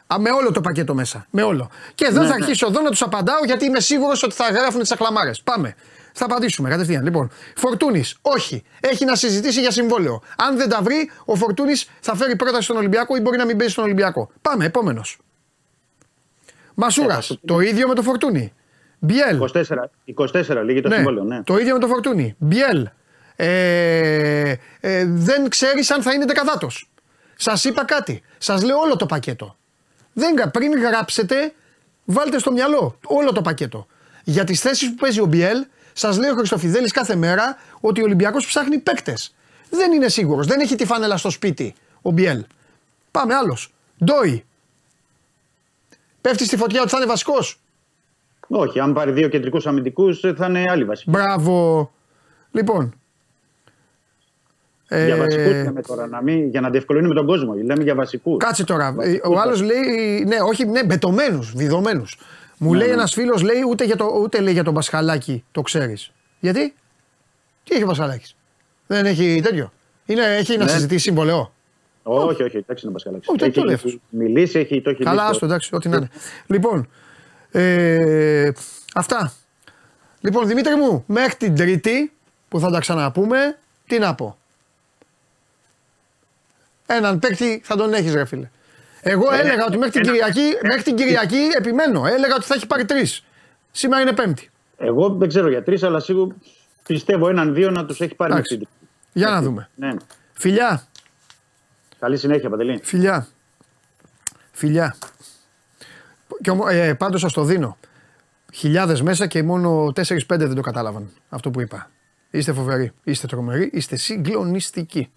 Α, 0.06 0.18
με 0.18 0.30
όλο 0.30 0.52
το 0.52 0.60
πακέτο 0.60 0.94
μέσα. 0.94 1.26
Με 1.30 1.42
όλο. 1.42 1.70
Και 1.94 2.04
εδώ 2.04 2.20
Ναι, 2.22 2.28
θα 2.28 2.36
ναι. 2.38 2.44
αρχίσω 2.44 2.66
εδώ 2.66 2.80
να 2.80 2.90
τους 2.90 3.02
απαντάω 3.02 3.44
γιατί 3.44 3.64
είμαι 3.64 3.80
σίγουρος 3.80 4.22
ότι 4.22 4.34
θα 4.34 4.50
γράφουν 4.50 4.80
τις 4.80 4.92
αχλαμάρες. 4.92 5.40
Πάμε. 5.42 5.74
Θα 6.12 6.24
απαντήσουμε 6.24 6.68
κατευθείαν. 6.68 7.04
Λοιπόν, 7.04 7.30
Φορτούνης, 7.56 8.16
όχι. 8.20 8.62
Έχει 8.80 9.04
να 9.04 9.14
συζητήσει 9.14 9.60
για 9.60 9.70
συμβόλαιο. 9.70 10.22
Αν 10.36 10.56
δεν 10.56 10.68
τα 10.68 10.82
βρει, 10.82 11.10
ο 11.24 11.34
Φορτούνης 11.34 11.88
θα 12.00 12.14
φέρει 12.16 12.36
πρόταση 12.36 12.62
στον 12.62 12.76
Ολυμπιακό 12.76 13.16
ή 13.16 13.20
μπορεί 13.20 13.36
να 13.36 13.44
μην 13.44 13.56
παίζει 13.56 13.72
στον 13.72 13.84
Ολυμπιακό. 13.84 14.30
Πάμε, 14.42 14.64
επόμενος. 14.64 15.18
Μασούρας, 16.74 17.12
Ε, 17.12 17.14
θα 17.14 17.22
σου 17.22 17.40
πει. 17.40 17.46
το 17.46 17.60
ίδιο 17.60 17.88
με 17.88 17.94
το 17.94 18.02
Φορτούνη. 18.02 18.52
Μπιέλ. 18.98 19.36
24, 19.36 19.90
24 20.04 20.62
λίγη 20.64 20.80
το 20.80 20.88
Ναι, 20.88 20.94
συμβόλαιο. 20.94 21.24
Ναι. 21.24 21.42
το 21.42 21.58
ίδιο 21.58 21.72
με 21.74 21.78
το 21.80 21.86
Φορτούνη. 21.86 22.34
Μπιέλ. 22.38 22.88
Ε, 23.36 24.54
ε, 24.80 25.04
δεν 25.08 25.48
ξέρεις 25.48 25.90
αν 25.90 26.02
θα 26.02 26.12
είναι 26.12 26.24
δεκαδάτος. 26.24 26.90
Σας 27.36 27.64
είπα 27.64 27.84
κάτι. 27.84 28.22
Σας 28.38 28.62
λέω 28.62 28.76
όλο 28.78 28.96
το 28.96 29.06
πακέτο. 29.06 29.56
Δεν, 30.12 30.34
γρα- 30.36 30.50
πριν 30.50 30.72
γράψετε, 30.80 31.52
βάλτε 32.04 32.38
στο 32.38 32.52
μυαλό 32.52 32.98
όλο 33.06 33.32
το 33.32 33.42
πακέτο. 33.42 33.86
Για 34.24 34.44
τις 34.44 34.60
θέσεις 34.60 34.88
που 34.88 34.94
παίζει 34.94 35.20
ο 35.20 35.26
Μπιέλ, 35.26 35.64
σας 36.00 36.18
λέει 36.18 36.30
ο 36.30 36.34
Χριστοφιδέλης 36.34 36.92
κάθε 36.92 37.14
μέρα 37.16 37.56
ότι 37.80 38.00
ο 38.00 38.04
Ολυμπιακός 38.04 38.46
ψάχνει 38.46 38.78
παίκτες. 38.78 39.34
Δεν 39.70 39.92
είναι 39.92 40.08
σίγουρος. 40.08 40.46
Δεν 40.46 40.60
έχει 40.60 40.74
τη 40.74 40.84
φάνελα 40.84 41.16
στο 41.16 41.30
σπίτι 41.30 41.74
ο 42.02 42.10
Μπιέλ. 42.10 42.44
Πάμε 43.10 43.34
άλλος. 43.34 43.72
Ντόι. 44.04 44.44
Πέφτει 46.20 46.44
στη 46.44 46.56
φωτιά 46.56 46.80
ότι 46.80 46.90
θα 46.90 46.96
είναι 46.96 47.06
βασικός; 47.06 47.60
Όχι, 48.48 48.80
αν 48.80 48.92
πάρει 48.92 49.12
δύο 49.12 49.28
κεντρικούς 49.28 49.66
αμυντικούς 49.66 50.20
θα 50.36 50.46
είναι 50.46 50.64
άλλη 50.70 50.84
βασική. 50.84 51.10
Μπράβο. 51.10 51.90
Λοιπόν. 52.50 52.94
Για 54.88 54.98
Ε, 54.98 55.14
βασικούς 55.16 55.52
λέμε 55.52 55.82
τώρα, 55.82 56.06
να 56.06 56.22
μην, 56.22 56.48
για 56.48 56.60
να 56.60 56.70
διευκολύνουμε 56.70 57.14
τον 57.14 57.26
κόσμο. 57.26 57.54
Λέμε 57.54 57.82
για 57.82 57.94
βασικούς. 57.94 58.36
Κάτσε 58.44 58.64
τώρα. 58.64 58.94
Ε, 59.00 59.20
Ο 59.24 59.38
άλλος 59.38 59.62
λέει. 59.62 60.24
Ναι, 60.26 60.36
όχι, 60.40 60.64
ναι, 60.66 60.84
μπετωμένους, 60.84 61.52
βιδωμένους. 61.56 62.18
Μου 62.62 62.72
Ναι, 62.72 62.78
λέει 62.78 62.86
ναι. 62.88 62.92
ένας 62.94 63.12
φίλος, 63.12 63.42
λέει 63.42 63.60
ούτε, 63.68 63.84
για 63.84 63.96
το, 63.96 64.04
ούτε 64.22 64.40
λέει 64.40 64.52
για 64.52 64.64
τον 64.64 64.74
Πασχαλάκη 64.74 65.44
το 65.52 65.62
ξέρεις. 65.62 66.12
Γιατί; 66.40 66.74
Τι 67.64 67.74
έχει 67.74 67.82
ο 67.82 67.86
Πασχαλάκης; 67.86 68.36
Δεν 68.86 69.06
έχει 69.06 69.40
τέτοιο. 69.42 69.72
Είναι, 70.06 70.22
έχει 70.36 70.56
να 70.56 70.64
Ναι. 70.64 70.70
συζητήσει 70.70 71.02
συμβολαιό. 71.02 71.52
Όχι, 72.02 72.42
όχι, 72.42 72.56
εντάξει 72.56 72.84
να 72.86 72.90
μα 72.90 72.96
Όχι, 73.26 73.38
δεν 73.38 73.52
το 73.52 73.62
λέω. 73.64 73.74
Έχει 73.74 74.00
μιλήσει, 74.08 74.58
έχει, 74.58 74.82
το 74.82 74.90
έχει 74.90 75.02
Καλά, 75.02 75.20
λύσει. 75.20 75.30
άστο, 75.32 75.44
εντάξει, 75.46 75.74
ό,τι 75.74 75.88
να 75.88 75.96
είναι. 75.96 76.08
Λοιπόν, 76.46 76.88
ε, 77.50 78.50
αυτά. 78.94 79.32
Λοιπόν, 80.20 80.46
Δημήτρη 80.46 80.74
μου, 80.74 81.04
μέχρι 81.06 81.34
την 81.36 81.54
Τρίτη 81.56 82.12
που 82.48 82.60
θα 82.60 82.70
τα 82.70 82.80
ξαναπούμε, 82.80 83.58
τι 83.86 83.98
να 83.98 84.14
πω. 84.14 84.38
Έναν 86.86 87.18
παίκτη 87.18 87.60
θα 87.64 87.76
τον 87.76 87.92
έχεις 87.94 88.14
ρε 88.14 88.24
φίλε. 88.24 88.50
Εγώ 89.02 89.32
Ε, 89.34 89.38
έλεγα 89.40 89.64
ότι 89.66 89.78
μέχρι 89.78 90.00
την, 90.00 90.00
ένα- 90.00 90.12
Κυριακή, 90.30 90.56
μέχρι 90.66 90.82
την 90.82 90.94
Κυριακή 90.96 91.48
επιμένω. 91.58 92.06
Έλεγα 92.06 92.34
ότι 92.34 92.44
θα 92.44 92.54
έχει 92.54 92.66
πάρει 92.66 92.84
τρεις. 92.84 93.24
Σήμερα 93.70 94.02
είναι 94.02 94.12
Πέμπτη. 94.12 94.50
Εγώ 94.76 95.08
δεν 95.08 95.28
ξέρω 95.28 95.48
για 95.48 95.62
τρεις, 95.62 95.82
αλλά 95.82 96.00
σίγουρα 96.00 96.34
πιστεύω 96.86 97.28
έναν-δύο 97.28 97.70
να 97.70 97.86
τους 97.86 98.00
έχει 98.00 98.14
πάρει 98.14 98.32
Εντάξει. 98.32 98.52
μέχρι 98.54 98.66
την- 98.78 98.88
Για 99.12 99.30
να 99.30 99.42
δούμε. 99.42 99.68
Ναι. 99.74 99.90
Φιλιά, 100.32 100.84
Καλή 101.98 102.16
συνέχεια, 102.16 102.50
Παντελή. 102.50 102.80
φιλιά. 102.82 103.26
Φιλιά. 104.52 104.96
Και 106.42 106.50
ομο, 106.50 106.64
ε, 106.70 106.94
πάντως 106.94 107.20
σας 107.20 107.32
το 107.32 107.44
δίνω. 107.44 107.76
Χιλιάδες 108.52 109.02
μέσα 109.02 109.26
και 109.26 109.42
μόνο 109.42 109.92
4-5 109.92 110.46
δεν 110.46 110.54
το 110.54 110.60
κατάλαβαν 110.60 111.10
αυτό 111.28 111.50
που 111.50 111.60
είπα. 111.60 111.90
Είστε 112.30 112.52
φοβεροί, 112.52 112.92
είστε 113.04 113.26
τρομεροί, 113.26 113.70
είστε 113.72 113.96
συγκλονιστικοί. 113.96 115.10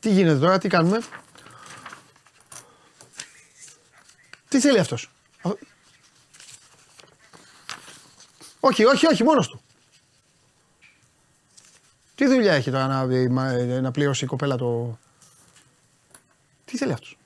Τι 0.00 0.10
γίνεται 0.10 0.38
τώρα, 0.38 0.58
τι 0.58 0.68
κάνουμε; 0.68 0.98
Τι 4.48 4.60
θέλει 4.60 4.78
αυτός; 4.78 5.10
Α- 5.42 5.50
Όχι, 8.60 8.84
όχι, 8.84 9.06
όχι, 9.06 9.24
μόνος 9.24 9.48
του. 9.48 9.60
Τι 12.14 12.26
δουλειά 12.26 12.52
έχει 12.52 12.70
τώρα 12.70 12.86
να, 12.86 13.06
μα- 13.30 13.52
να 13.80 13.90
πληρώσει 13.90 14.24
η 14.24 14.26
κοπέλα 14.26 14.56
το. 14.56 14.98
Τι 16.64 16.76
θέλει 16.76 16.92
αυτός; 16.92 17.18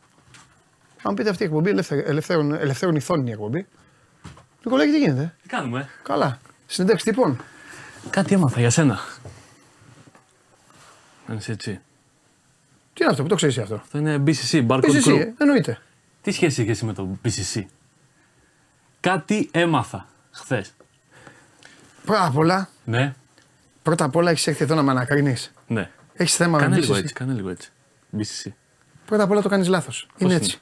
Αν 1.03 1.15
πείτε 1.15 1.31
αυτή 1.31 1.43
η 1.43 1.47
εκπομπή, 1.47 1.71
ελεύθερη- 1.71 2.07
ελευθέρων, 2.09 2.55
ελευθέρων 2.55 2.95
ηθών 2.97 3.21
είναι 3.21 3.29
η 3.31 3.33
εκπομπή. 3.33 3.67
Νικολάκη, 4.65 4.91
τι 4.91 4.99
γίνεται; 4.99 5.35
Τι 5.43 5.49
κάνουμε; 5.49 5.89
Καλά. 6.03 6.39
Συνέντευξη 6.67 7.05
τύπων. 7.05 7.41
Κάτι 8.11 8.35
έμαθα 8.35 8.61
για 8.61 8.71
σένα. 8.71 8.99
Αν 11.27 11.37
είσαι 11.37 11.53
έτσι. 11.53 11.81
Τι 12.95 13.03
είναι 13.03 13.11
αυτό, 13.11 13.23
που 13.23 13.29
το 13.29 13.35
ξέρεις 13.35 13.59
αυτό; 13.59 13.75
Αυτό 13.75 13.99
είναι 13.99 14.17
BCC, 14.27 14.67
Barcode 14.67 14.85
Είσαι 14.87 14.91
Crew. 14.91 14.97
εσύ, 14.97 15.13
ε, 15.13 15.35
εννοείται. 15.39 15.81
Τι 16.23 16.31
σχέση 16.31 16.61
έχει 16.63 16.71
εσύ 16.71 16.85
με 16.85 16.93
το 16.93 17.19
BCC. 17.25 17.65
Κάτι 19.01 19.49
έμαθα 19.53 20.07
χθες. 20.31 20.75
Πρώτα 22.05 22.25
απ' 22.27 22.37
όλα, 22.37 22.69
Ναι, 22.85 23.15
πρώτα 23.83 24.05
απ' 24.05 24.17
όλα 24.17 24.31
έχεις 24.31 24.47
έρθει 24.47 24.63
εδώ 24.65 24.75
να 24.75 24.83
με 24.83 24.91
ανακρίνεις. 24.91 25.53
ναι. 25.67 25.91
Έχεις 26.15 26.35
θέμα 26.37 26.59
Κάνε 26.59 26.75
με 26.75 26.81
λίγο 26.81 26.95
BCC. 26.95 26.99
έτσι, 26.99 27.15
κάνε 27.15 27.33
λίγο 27.33 27.49
έτσι. 27.49 27.71
BCC. 28.19 28.51
Πρώτα 29.07 29.23
απ' 29.23 29.31
όλα 29.31 29.43
το 29.43 29.49
κάνεις 29.49 29.69
λάθος. 29.69 30.07
Είναι 30.17 30.33
είναι; 30.33 30.45
έτσι. 30.45 30.61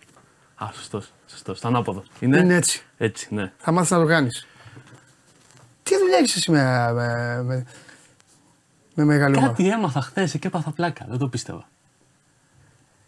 Α, 0.55 0.69
σωστός. 0.75 1.13
Σωστός. 1.27 1.59
Στο 1.59 1.69
ανάποδο. 1.69 2.03
Είναι, 2.21 2.39
Είναι 2.39 2.55
έτσι. 2.55 2.83
Έτσι, 2.97 3.35
ναι. 3.35 3.53
Θα 3.59 3.73
μάθεις 3.73 3.91
να 3.91 3.99
το 3.99 4.07
κάνεις. 4.07 4.47
Τι 5.83 5.99
δουλειά 5.99 6.19
έχει 6.19 6.39
εσύ 6.39 6.51
με, 6.51 6.93
με, 6.93 7.43
με, 7.43 7.67
με 8.95 9.05
μεγάλη 9.05 9.37
ομάδα; 9.37 9.53
Κάτι 9.53 9.69
έμαθα 9.71 10.01
χθες 10.01 10.33
και 10.39 10.47
έπαθα 10.47 10.71
πλάκα. 10.71 11.07
Δεν 11.09 11.19
το 11.19 11.29
πίστευα. 11.29 11.69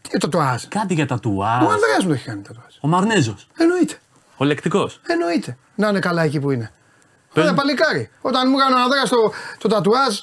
Τι 0.03 0.09
είναι 0.11 0.19
το 0.21 0.29
τουάζ. 0.29 0.63
Κάτι 0.69 0.95
για 0.95 1.07
τα 1.07 1.15
Ο 1.15 1.19
τουάζ. 1.19 1.63
Ανδρέας 1.63 2.03
μου 2.03 2.07
το 2.09 2.13
έχει 2.15 2.25
κάνει 2.25 2.43
το 2.43 2.53
τουάζ. 2.53 2.75
Ο 2.81 2.89
Μαρνέζο. 2.89 3.37
Εννοείται. 3.59 3.95
Ο 4.37 4.45
λεκτικός. 4.45 5.01
Εννοείται. 5.07 5.57
Να 5.75 5.89
είναι 5.89 5.99
καλά 5.99 6.23
εκεί 6.23 6.41
που 6.41 6.51
είναι. 6.51 6.71
Πες- 7.33 7.45
Ωραία, 7.45 7.55
παλικάρι. 7.57 8.11
Όταν 8.21 8.49
μου 8.51 8.59
έκανε 8.59 8.75
ο 8.75 8.79
Ανδρέας 8.83 9.09
το, 9.09 9.33
το 9.59 9.69
τατουάζ, 9.69 10.19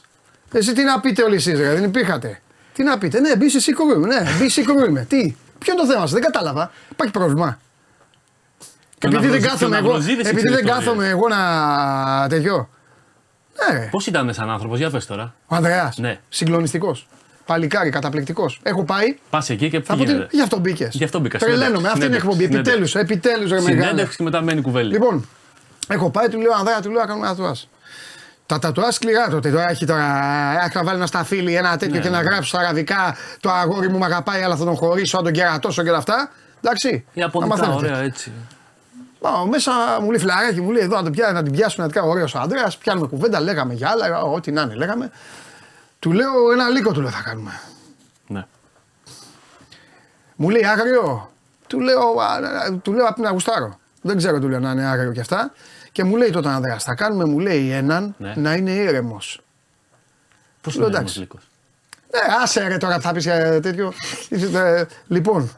εσύ 0.51 0.73
τι 0.73 0.83
να 0.83 0.99
πείτε 0.99 1.23
όλοι 1.23 1.35
εσείς, 1.35 1.57
δεν 1.59 1.83
υπήρχατε. 1.83 2.41
Τι 2.73 2.83
να 2.83 2.97
πείτε, 2.97 3.19
ναι, 3.19 3.31
BCC 3.35 3.71
κρούουμε, 3.75 4.07
ναι, 4.07 4.21
BCC 4.39 4.61
κρούουμε. 4.65 5.05
Τι, 5.09 5.35
ποιο 5.59 5.73
είναι 5.73 5.81
το 5.81 5.87
θέμα 5.87 5.99
σας, 6.01 6.11
δεν 6.11 6.21
κατάλαβα. 6.21 6.71
Υπάρχει 6.91 7.13
πρόβλημα. 7.13 7.59
Τον 8.97 9.13
Επειδή 9.13 9.27
δεν 9.27 9.35
Αυραζί- 9.35 9.51
κάθομαι 9.51 9.75
τον 9.75 9.85
εγώ, 9.85 9.93
Αυραζίδης 9.95 10.19
επειδή 10.27 10.35
ήξερε 10.47 10.55
δεν 10.55 10.65
ιστορίες. 10.65 10.85
κάθομαι 10.85 11.07
εγώ 11.07 11.27
να 11.27 12.27
τέτοιο. 12.29 12.69
Ναι, 13.71 13.87
Πώς 13.91 14.07
ήταν 14.07 14.33
σαν 14.33 14.49
άνθρωπος, 14.49 14.77
για 14.77 14.89
πες 14.89 15.05
τώρα. 15.05 15.33
ο 15.47 15.55
Ανδρέας. 15.55 15.97
Ναι. 15.97 16.19
Συγκλονιστικός. 16.29 17.07
Παλικάρι, 17.49 17.89
καταπληκτικός. 17.89 18.59
Έχω 18.63 18.83
πάει. 18.83 19.17
Πας 19.29 19.49
εκεί 19.49 19.69
και 19.69 19.79
Θα 19.81 19.93
πω 19.95 19.99
τι. 19.99 20.05
πήγαινε. 20.05 20.27
Γι' 20.31 20.41
αυτό 20.41 20.59
μπήκες. 20.59 20.95
Γι' 20.95 21.03
αυτό 21.03 21.19
μπήκα. 21.19 21.37
Τρελαίνομαι. 21.37 21.87
Αυτή 21.87 22.05
είναι 22.05 22.13
η 22.13 22.17
εκπομπή. 22.17 22.43
Επιτέλους, 22.43 22.95
επιτέλους, 22.95 23.51
ρε 23.51 23.61
μεγάλε. 23.61 23.81
Συνέντευξη 23.81 24.17
και 24.17 24.23
μετά 24.23 24.41
μένει 24.41 24.61
κουβέλη. 24.61 24.91
Λοιπόν, 24.91 25.27
έχω 25.87 26.09
πάει, 26.09 26.27
του 26.29 26.39
λέω 26.39 26.51
Ανδρέα, 26.57 26.81
του 26.81 26.89
λέω 26.89 26.99
να 26.99 27.05
κάνουμε 27.07 27.25
ένα 27.27 27.35
τατουάζ. 27.35 27.59
Τα 28.45 28.59
τατουάζ 28.59 28.93
σκληρά 28.95 29.27
τότε. 29.29 29.49
Τώρα 29.49 29.69
έχει 29.69 29.85
τώρα. 29.85 30.05
Έχει 30.65 30.83
βάλει 30.83 30.97
ένα 30.97 31.05
σταφύλι, 31.05 31.55
ένα 31.55 31.77
τέτοιο 31.77 31.95
Ναι, 31.95 32.01
και 32.01 32.09
να 32.09 32.21
ναι. 32.21 32.29
γράψει 32.29 32.49
στα 32.49 32.59
αραβικά 32.59 33.15
το 33.39 33.49
αγόρι 33.51 33.89
μου 33.89 33.97
μ' 33.97 34.03
αγαπάει, 34.03 34.41
αλλά 34.41 34.55
θα 34.55 34.65
τον 34.65 34.75
χωρίσω, 34.75 35.17
αν 35.17 35.23
τον 35.23 35.33
κερατώσω 35.33 35.83
και 35.83 35.89
όλα 35.89 35.97
αυτά. 35.97 36.31
Εντάξει. 36.63 37.05
Ιαπωνικά, 37.13 37.55
να 37.55 37.61
μαθαίνετε. 37.67 37.85
ωραία 37.93 38.03
έτσι. 38.03 38.31
Πάω 39.19 39.45
μέσα, 39.45 39.71
μου 40.01 40.09
λέει 40.09 40.19
φιλαράκι, 40.19 40.61
μου 40.61 40.71
λέει 40.71 40.83
εδώ 40.83 40.95
να, 40.95 41.03
το 41.03 41.09
πιά, 41.09 41.31
να 41.31 41.43
την 41.43 41.51
πιάσουμε 41.51 41.85
να 41.85 41.91
την 41.91 42.01
κάνω 42.01 42.11
ωραίο 42.13 42.27
άντρα. 42.33 42.71
Πιάνουμε 42.79 43.07
κουβέντα, 43.07 43.39
λέγαμε 43.39 43.73
για 43.73 43.89
άλλα, 43.89 44.21
ό,τι 44.21 44.51
να 44.51 44.61
είναι, 44.61 44.75
λέγαμε. 44.75 45.11
Του 45.99 46.11
λέω 46.11 46.51
ένα 46.53 46.69
λύκο 46.69 46.91
του 46.91 47.01
λέω 47.01 47.09
θα 47.09 47.21
κάνουμε. 47.21 47.59
Ναι. 48.27 48.45
Μου 50.35 50.49
λέει 50.49 50.65
άγριο. 50.65 51.31
Του 51.67 51.79
λέω, 51.79 51.99
α, 52.21 52.39
του 52.81 52.93
λέω 52.93 53.05
απ' 53.05 53.15
την 53.15 53.25
αγουστάρω. 53.25 53.79
Δεν 54.01 54.17
ξέρω, 54.17 54.39
του 54.39 54.49
λέω 54.49 54.59
να 54.59 54.71
είναι 54.71 54.85
άγριο 54.85 55.11
και 55.11 55.19
αυτά. 55.19 55.51
Και 55.91 56.03
μου 56.03 56.15
λέει 56.15 56.29
τότε 56.29 56.47
ο 56.47 56.51
Ανδρέας, 56.51 56.83
θα 56.83 56.95
κάνουμε, 56.95 57.25
μου 57.25 57.39
λέει 57.39 57.71
έναν 57.71 58.15
Ναι. 58.17 58.33
να 58.35 58.53
είναι 58.53 58.71
ήρεμος. 58.71 59.41
Πώς 60.61 60.75
Λέω, 60.75 60.87
είναι 60.87 60.95
ο 60.95 60.99
εντάξει. 60.99 61.19
Λύκος; 61.19 61.41
Ναι, 62.13 62.19
άσε 62.43 62.67
ρε 62.67 62.77
τώρα 62.77 62.95
που 62.95 63.01
θα 63.01 63.11
πεις 63.13 63.23
τέτοιο. 63.61 63.93
Ε, 64.53 64.83
λοιπόν. 65.07 65.51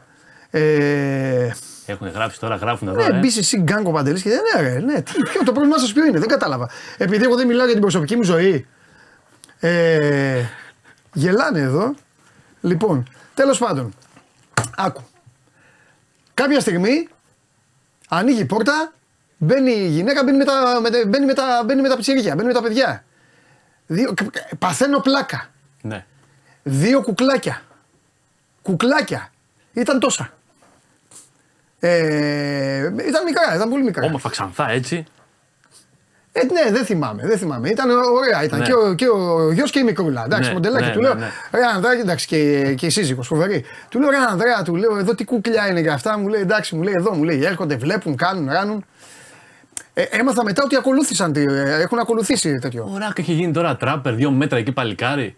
Ε, 0.50 1.50
Έχουν 1.86 2.08
γράψει 2.08 2.40
τώρα, 2.40 2.56
γράφουν 2.56 2.88
εδώ. 2.88 2.96
ναι, 3.08 3.18
ε. 3.18 3.20
BCC 3.22 3.56
γκάγκο 3.60 3.92
παντελής 3.92 4.22
και 4.22 4.28
ναι, 4.28 4.60
ρε, 4.68 4.78
ναι. 4.78 5.02
Τι, 5.02 5.22
ποιο, 5.22 5.42
το 5.44 5.52
πρόβλημά 5.52 5.78
σας 5.78 5.92
ποιο 5.92 6.04
είναι, 6.04 6.18
δεν 6.18 6.28
κατάλαβα. 6.28 6.68
Επειδή 6.96 7.24
εγώ 7.24 7.36
δεν 7.36 7.46
μιλάω 7.46 7.64
για 7.64 7.72
την 7.74 7.82
προσωπική 7.82 8.16
μου 8.16 8.22
ζωή. 8.22 8.66
Ε, 9.64 10.44
γελάνε 11.12 11.60
εδώ. 11.60 11.94
Λοιπόν, 12.60 13.08
τέλος 13.34 13.58
πάντων. 13.58 13.94
Άκου. 14.76 15.02
Κάποια 16.34 16.60
στιγμή 16.60 17.08
ανοίγει 18.08 18.40
η 18.40 18.44
πόρτα, 18.44 18.92
μπαίνει 19.36 19.70
η 19.72 19.86
γυναίκα, 19.88 20.24
μπαίνει 20.24 20.36
με 20.36 20.44
τα, 20.44 20.78
με, 20.82 20.90
τα- 20.90 21.06
μπαίνει 21.06 21.26
με 21.26 21.34
τα, 21.34 21.62
μπαίνει 21.66 21.80
με 21.80 21.88
τα 21.88 21.96
πιτσιρίκια, 21.96 22.34
μπαίνει 22.34 22.46
με 22.48 22.54
τα 22.54 22.62
παιδιά. 22.62 23.04
Δύο, 23.86 24.14
παθαίνω 24.58 24.98
πλάκα. 25.00 25.48
Ναι. 25.82 26.04
Δύο 26.62 27.02
κουκλάκια. 27.02 27.62
Κουκλάκια. 28.62 29.30
Ήταν 29.72 29.98
τόσα. 30.00 30.32
Ε, 31.80 32.78
ήταν 32.78 33.24
μικρά, 33.24 33.54
ήταν 33.54 33.68
πολύ 33.70 33.82
μικρά. 33.82 34.04
Όμορφα 34.06 34.28
ξανθά 34.28 34.70
έτσι. 34.70 35.04
Ε, 36.34 36.40
ναι, 36.44 36.70
δεν 36.72 36.84
θυμάμαι, 36.84 37.22
δεν 37.26 37.38
θυμάμαι. 37.38 37.68
Ήταν 37.68 37.90
ωραία, 37.90 38.42
ήταν 38.44 38.58
Ναι. 38.58 38.64
και 38.64 38.72
ο, 38.72 38.94
και 38.94 39.08
ο 39.08 39.52
γιος 39.52 39.70
και 39.70 39.78
η 39.78 39.82
μικρούλα. 39.82 40.24
Εντάξει, 40.24 40.48
Ναι, 40.48 40.54
μοντελάκι. 40.54 40.84
ναι, 40.84 40.90
του 40.92 41.00
ναι, 41.00 41.06
λέω, 41.08 41.14
ναι. 41.14 41.26
ρε 41.52 41.60
Ανδρέα, 41.74 41.92
εντάξει, 42.00 42.26
και, 42.26 42.72
και 42.76 42.86
η 42.86 42.90
σύζυγος, 42.90 43.26
φοβερή. 43.26 43.64
Του 43.88 44.00
λέω, 44.00 44.10
ρε 44.10 44.16
Ανδρέα, 44.30 44.62
του 44.62 44.76
λέω, 44.76 44.96
εδώ 44.98 45.14
τι 45.14 45.24
κούκλια 45.24 45.68
είναι 45.68 45.82
και 45.82 45.90
αυτά. 45.90 46.18
Μου 46.18 46.28
λέει, 46.28 46.40
εντάξει, 46.40 46.74
μου 46.76 46.82
λέει, 46.82 46.94
εδώ, 46.94 47.14
μου 47.14 47.24
λέει, 47.24 47.44
έρχονται, 47.44 47.76
βλέπουν, 47.76 48.16
κάνουν, 48.16 48.48
ράνουν. 48.50 48.84
Ε, 49.94 50.02
έμαθα 50.02 50.44
μετά 50.44 50.62
ότι 50.64 50.76
ακολούθησαν, 50.76 51.32
τι- 51.32 51.40
ε, 51.44 51.80
έχουν 51.80 51.98
ακολουθήσει 51.98 52.58
τέτοιο. 52.58 52.90
Ωραία, 52.94 53.10
και 53.14 53.20
έχει 53.20 53.32
γίνει 53.32 53.52
τώρα 53.52 53.76
τράπερ, 53.76 54.14
δύο 54.14 54.30
μέτρα 54.30 54.58
εκεί 54.58 54.72
παλικάρι. 54.72 55.36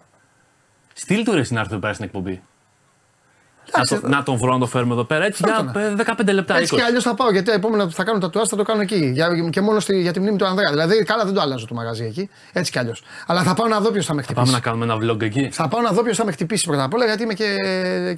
Στείλ 0.95 1.25
του 1.25 1.33
ρε 1.33 1.43
να 1.49 1.61
έρθει 1.61 1.71
εδώ 1.73 1.79
πέρα 1.81 1.93
στην 1.93 2.05
εκπομπή. 2.05 2.43
Να, 3.73 3.81
Εντάξει, 3.81 4.01
το- 4.01 4.09
να 4.09 4.23
τον 4.23 4.37
βρω 4.37 4.53
να 4.53 4.59
το 4.59 4.67
φέρουμε 4.67 4.93
εδώ 4.93 5.05
πέρα. 5.05 5.25
Έτσι 5.25 5.43
Φέρ' 5.47 5.55
για 5.63 5.73
τον. 5.73 6.17
15 6.27 6.33
λεπτά. 6.33 6.57
Έτσι 6.57 6.75
20. 6.75 6.77
κι 6.79 6.83
αλλιώς 6.85 7.03
θα 7.03 7.15
πάω 7.15 7.31
γιατί 7.31 7.47
τα 7.47 7.53
επόμενα 7.53 7.85
που 7.87 7.93
θα 7.93 8.05
κάνω 8.05 8.19
τα 8.19 8.31
τουάς 8.31 8.49
θα 8.49 8.57
το 8.57 8.63
κάνω 8.63 8.81
εκεί. 8.81 9.11
Για, 9.15 9.29
και 9.51 9.61
μόνο 9.61 9.81
στη, 9.81 10.01
για 10.01 10.13
τη 10.13 10.21
μνήμη 10.21 10.37
του 10.37 10.47
Ανδρέα. 10.47 10.71
Δηλαδή, 10.71 11.03
καλά 11.03 11.25
δεν 11.25 11.35
το 11.35 11.41
αλλάζω 11.41 11.67
το 11.67 11.75
μαγαζί 11.75 12.05
εκεί. 12.05 12.31
Έτσι 12.53 12.73
κι 12.73 12.79
αλλιώς. 12.79 13.03
Αλλά 13.27 13.43
θα 13.43 13.55
πάω 13.55 13.67
να 13.69 13.81
δω 13.81 13.91
ποιος 13.91 14.07
θα 14.07 14.15
με 14.15 14.23
χτυπήσει. 14.23 14.45
Πάμε 14.45 14.57
να 14.57 14.63
κάνουμε 14.63 14.85
ένα 14.85 14.97
vlog 15.13 15.23
εκεί. 15.23 15.49
Θα 15.53 15.69
πάω 15.69 15.81
να 15.81 15.91
δω 15.91 16.03
ποιος 16.03 16.17
θα 16.17 16.25
με 16.25 16.33
χτυπήσει 16.33 16.67
πρώτα 16.67 16.83
απ' 16.85 16.95
όλα 16.95 17.05
γιατί 17.05 17.23
είμαι 17.23 17.35
και, 17.35 17.57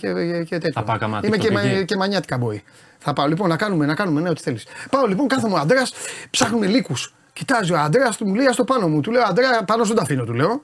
και, 0.00 0.08
και 0.44 0.58
τέτοιο. 0.58 0.70
Θα 0.74 0.82
πάω 0.82 0.98
κάμα 0.98 1.20
είμαι 1.22 1.36
και, 1.36 1.48
TikTok 1.48 1.52
μα- 1.52 1.60
εκεί. 1.60 1.84
και 1.84 1.96
μανιάτικα 1.96 2.36
μποή. 2.38 2.62
Θα 2.98 3.12
πάω 3.12 3.26
λοιπόν 3.26 3.48
να 3.48 3.56
κάνουμε, 3.56 3.86
να 3.86 3.94
κάνουμε 3.94 4.20
ναι, 4.20 4.28
ό,τι 4.28 4.42
θέλεις. 4.42 4.64
Πάω 4.90 5.06
λοιπόν, 5.06 5.28
κάθομαι 5.28 5.54
ο 5.54 5.58
Αντρέα, 5.58 5.82
ψάχνουμε 6.30 6.66
λύκους. 6.66 7.14
Κοιτάζει 7.32 7.72
ο 7.72 7.78
Αντρέα, 7.78 8.08
του 8.18 8.26
μου 8.26 8.34
λέει 8.34 8.46
στο 8.52 8.64
πάνω 8.64 8.88
μου. 8.88 9.00
Του 9.00 9.10
λέω 9.10 9.22
Αντρέα, 9.28 9.62
πάνω 9.64 9.84
σου 9.84 9.94
το 9.94 10.00
αφήνω, 10.02 10.24
του 10.24 10.32
λέω. 10.34 10.62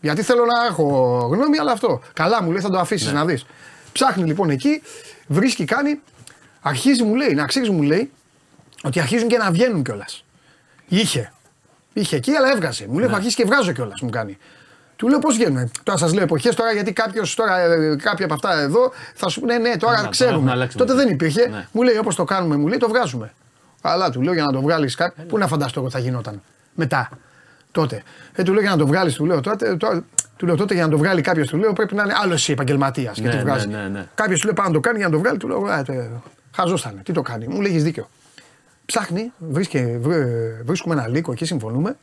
Γιατί 0.00 0.22
θέλω 0.22 0.44
να 0.44 0.66
έχω 0.70 0.84
γνώμη, 1.32 1.58
αλλά 1.58 1.72
αυτό. 1.72 2.00
Καλά 2.12 2.42
μου 2.42 2.50
λέει, 2.50 2.60
θα 2.60 2.70
το 2.70 2.78
αφήσεις 2.78 3.12
να 3.12 3.24
δεις. 3.24 3.46
Ψάχνει 3.96 4.24
λοιπόν 4.24 4.50
εκεί, 4.50 4.82
βρίσκει, 5.26 5.64
κάνει. 5.64 6.00
Αρχίζει 6.60 7.02
μου 7.02 7.14
λέει, 7.14 7.34
να 7.34 7.46
ξέρει 7.46 7.70
μου 7.70 7.82
λέει, 7.82 8.10
ότι 8.82 9.00
αρχίζουν 9.00 9.28
και 9.28 9.36
να 9.36 9.50
βγαίνουν 9.50 9.82
κιόλας. 9.82 10.24
Είχε. 10.88 11.32
Είχε 11.92 12.16
εκεί, 12.16 12.34
αλλά 12.34 12.50
έβγαζε. 12.52 12.86
Μου 12.88 12.98
λέει, 12.98 13.06
έχω 13.06 13.16
αρχίσει 13.16 13.36
και 13.36 13.44
βγάζω 13.44 13.72
κιόλας, 13.72 14.00
μου 14.00 14.10
κάνει. 14.10 14.38
Του 14.96 15.08
λέω 15.08 15.18
πώς 15.18 15.36
βγαίνουν. 15.36 15.70
Τώρα 15.82 15.98
σας 15.98 16.12
λέω 16.12 16.22
εποχές 16.22 16.54
τώρα, 16.54 16.72
γιατί 16.72 16.92
κάποιος 16.92 17.34
τώρα, 17.34 17.58
ε, 17.58 17.96
κάποια 17.96 18.24
από 18.24 18.34
αυτά 18.34 18.58
εδώ 18.60 18.92
θα 19.14 19.28
σου 19.28 19.40
πούνε 19.40 19.52
ναι, 19.52 19.58
ναι, 19.58 19.68
τώρα 19.68 19.78
τώρα 19.78 19.92
έχουμε 19.94 20.10
ξέρουμε. 20.10 20.50
αλλάξει 20.50 20.76
Τότε 20.76 20.92
μετά. 20.92 21.04
δεν 21.04 21.14
υπήρχε. 21.14 21.48
Ναι. 21.48 21.68
Μου 21.72 21.82
λέει 21.82 21.96
όπως 21.96 22.14
το 22.14 22.24
κάνουμε, 22.24 22.56
μου 22.56 22.66
λέει 22.66 22.78
το 22.78 22.88
βγάζουμε. 22.88 23.32
Αλλά 23.80 24.10
του 24.10 24.22
λέω 24.22 24.32
για 24.32 24.44
να 24.44 24.52
το 24.52 24.60
βγάλεις 24.60 24.94
κάτι. 24.94 25.22
Πού 25.22 25.38
να 25.38 25.46
φανταστώ 25.46 25.80
εγώ 25.80 25.90
θα 25.90 25.98
γινόταν 25.98 26.42
μετά. 26.74 27.08
Τότε. 27.76 28.02
Ε, 28.34 28.42
του 28.42 28.52
λέω 28.52 28.60
για 28.60 28.70
να 28.70 28.76
το 28.76 28.86
βγάλεις, 28.86 29.14
του 29.14 29.24
λέω 29.26 29.40
τότε. 29.40 29.76
τώρα- 29.76 30.04
του 30.36 30.46
λέω 30.46 30.56
τότε 30.56 30.74
για 30.74 30.84
να 30.84 30.90
το 30.90 30.98
βγάλει 30.98 31.20
κάποιος, 31.20 31.48
του 31.48 31.56
λέω 31.56 31.72
πρέπει 31.72 31.94
να 31.94 32.02
είναι 32.02 32.12
άλλος 32.22 32.34
εσύ 32.34 32.52
επαγγελματία. 32.52 33.12
Ναι, 33.16 33.28
και 33.30 33.36
τη 33.36 33.42
βγάζει. 33.42 33.66
ναι, 33.68 33.76
ναι, 33.82 33.88
ναι. 33.88 34.06
Κάποιος 34.14 34.40
του 34.40 34.46
λέει 34.46 34.54
πάνω 34.54 34.68
να 34.68 34.74
το 34.74 34.80
κάνει 34.80 34.96
για 34.98 35.06
να 35.06 35.12
το 35.12 35.18
βγάλει, 35.18 35.38
του 35.38 35.48
λέω 35.48 35.68
ε, 35.88 36.10
χαζόστανε. 36.56 37.00
Τι 37.04 37.12
το 37.12 37.22
κάνει. 37.22 37.46
Μου 37.48 37.60
λέει 37.60 37.70
έχεις 37.70 37.82
δίκιο. 37.82 38.08
Ψάχνει, 38.86 39.32
βρίσκε, 39.38 39.98
βρε- 40.00 40.62
βρίσκουμε 40.64 40.94
ένα 40.94 41.08
λύκο 41.08 41.32
εκεί, 41.32 41.44
συμφωνούμε. 41.44 41.96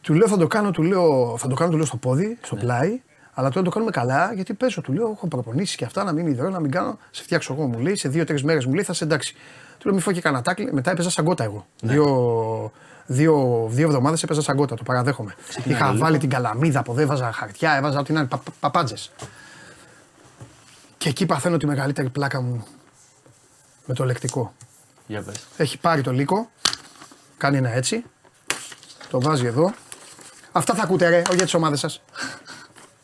Του 0.00 0.14
λέω 0.14 0.28
θα 0.28 0.36
το 0.36 0.46
κάνω, 0.46 0.70
του 0.70 0.82
λέω, 0.82 1.34
θα 1.38 1.48
το 1.48 1.54
κάνω 1.54 1.70
του 1.70 1.76
λέω, 1.76 1.86
στο 1.86 1.96
πόδι, 1.96 2.38
στο 2.42 2.54
Ναι. 2.54 2.60
πλάι, 2.60 3.00
αλλά 3.34 3.50
τώρα 3.50 3.64
το 3.64 3.70
κάνουμε 3.70 3.90
καλά 3.90 4.32
γιατί 4.34 4.54
παίζω. 4.54 4.80
Του 4.80 4.92
λέω: 4.92 5.10
Έχω 5.16 5.26
προπονήσεις 5.28 5.76
και 5.76 5.84
αυτά 5.84 6.04
να 6.04 6.12
μην 6.12 6.26
ιδρώ, 6.26 6.48
να 6.50 6.60
μην 6.60 6.70
κάνω. 6.70 6.98
Σε 7.10 7.22
φτιάξω 7.22 7.52
εγώ, 7.52 7.66
μου 7.66 7.78
λέει. 7.78 7.96
Σε 7.96 8.08
δύο-τρεις 8.08 8.42
μέρες 8.44 8.64
μου 8.66 8.74
λέει 8.74 8.84
θα 8.84 8.92
σε 8.92 9.04
εντάξει. 9.04 9.34
Του 9.78 9.86
λέω: 9.86 9.94
Μη 9.94 10.00
φω 10.00 10.12
και 10.12 10.20
κανένα 10.20 10.42
τάκλι. 10.42 10.72
Μετά 10.72 10.90
έπαιζα 10.90 11.10
σαν 11.10 11.24
κότα 11.24 11.44
εγώ. 11.44 11.66
Ναι. 11.82 11.92
Δύο, 11.92 12.72
δύο, 13.12 13.66
δύο 13.70 13.86
εβδομάδες 13.86 14.22
έπαιζα 14.22 14.42
σαν 14.42 14.56
κότα, 14.56 14.74
το 14.76 14.82
παραδέχομαι. 14.82 15.34
Ξεκινάει 15.48 15.78
Είχα 15.78 15.90
λίγο. 15.90 16.04
βάλει 16.04 16.18
την 16.18 16.30
καλαμίδα 16.30 16.78
από 16.80 16.92
εδώ, 16.92 17.00
έβαζα 17.00 17.32
χαρτιά, 17.32 17.72
έβαζα 17.76 17.98
ό,τι 17.98 18.12
να 18.12 18.20
είναι, 18.20 18.28
πα, 18.28 18.42
παπάντζες. 18.60 19.10
Και 20.98 21.08
εκεί 21.08 21.26
παθαίνω 21.26 21.56
τη 21.56 21.66
μεγαλύτερη 21.66 22.08
πλάκα 22.10 22.40
μου 22.40 22.66
με 23.86 23.94
το 23.94 24.04
λεκτικό. 24.04 24.54
Για 25.06 25.22
πες. 25.22 25.46
Έχει 25.56 25.78
πάρει 25.78 26.02
το 26.02 26.12
λύκο, 26.12 26.50
κάνει 27.36 27.56
ένα 27.56 27.70
έτσι, 27.70 28.04
το 29.10 29.20
βάζει 29.20 29.46
εδώ. 29.46 29.72
Αυτά 30.52 30.74
θα 30.74 30.82
ακούτε 30.82 31.08
ρε, 31.08 31.18
όχι 31.26 31.34
για 31.34 31.44
τις 31.44 31.54
ομάδες 31.54 31.80
σας. 31.80 32.02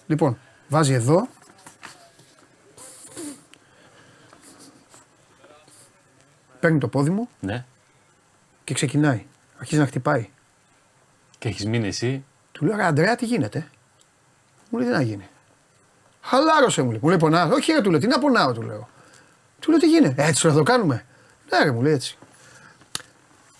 λοιπόν, 0.07 0.39
βάζει 0.69 0.93
εδώ. 0.93 1.28
Παίρνει 6.61 6.78
το 6.78 6.89
πόδι 6.89 7.11
μου 7.11 7.28
Ναι. 7.41 7.65
και 8.65 8.74
ξεκινάει. 8.74 9.27
Αρχίζει 9.59 9.81
να 9.81 9.87
χτυπάει. 9.87 10.28
Και 11.39 11.49
έχεις 11.49 11.66
μείνει 11.66 11.87
εσύ. 11.89 12.24
Του 12.53 12.65
λέω, 12.65 12.77
ρε 12.77 12.85
Αντρέα, 12.85 13.16
τι 13.16 13.27
γίνεται. 13.27 13.69
Μου 14.70 14.78
λέει, 14.78 14.89
τι 14.89 14.95
να 14.95 15.03
γίνει. 15.03 15.28
Χαλάρωσε 16.20 16.83
μου 16.83 16.91
λέει. 16.91 16.99
Μου 17.03 17.09
λέει, 17.09 17.19
πονάω. 17.19 17.49
Όχι, 17.53 17.73
ρε, 17.73 17.81
του 17.81 17.91
λέω, 17.91 18.01
τι 18.01 18.07
να 18.07 18.19
πονάω, 18.19 18.53
του 18.53 18.62
λέω. 18.62 18.89
Του 19.61 19.70
λέω, 19.70 19.81
τι 19.81 19.87
γίνεται. 19.89 20.24
Έτσι 20.24 20.49
θα 20.49 20.55
το 20.55 20.62
κάνουμε. 20.62 21.05
Ναι, 21.51 21.59
ρε, 21.65 21.70
μου 21.70 21.83
λέει 21.83 21.93
έτσι. 21.93 22.16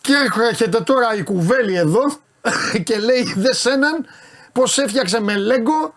Και 0.01 0.12
έρχεται 0.48 0.81
τώρα 0.81 1.14
η 1.14 1.23
κουβέλη 1.23 1.74
εδώ 1.74 2.01
και 2.85 2.98
λέει 2.98 3.32
δε 3.36 3.52
σέναν 3.55 4.06
πως 4.52 4.78
έφτιαξε 4.78 5.20
με 5.20 5.36
λέγκο 5.36 5.94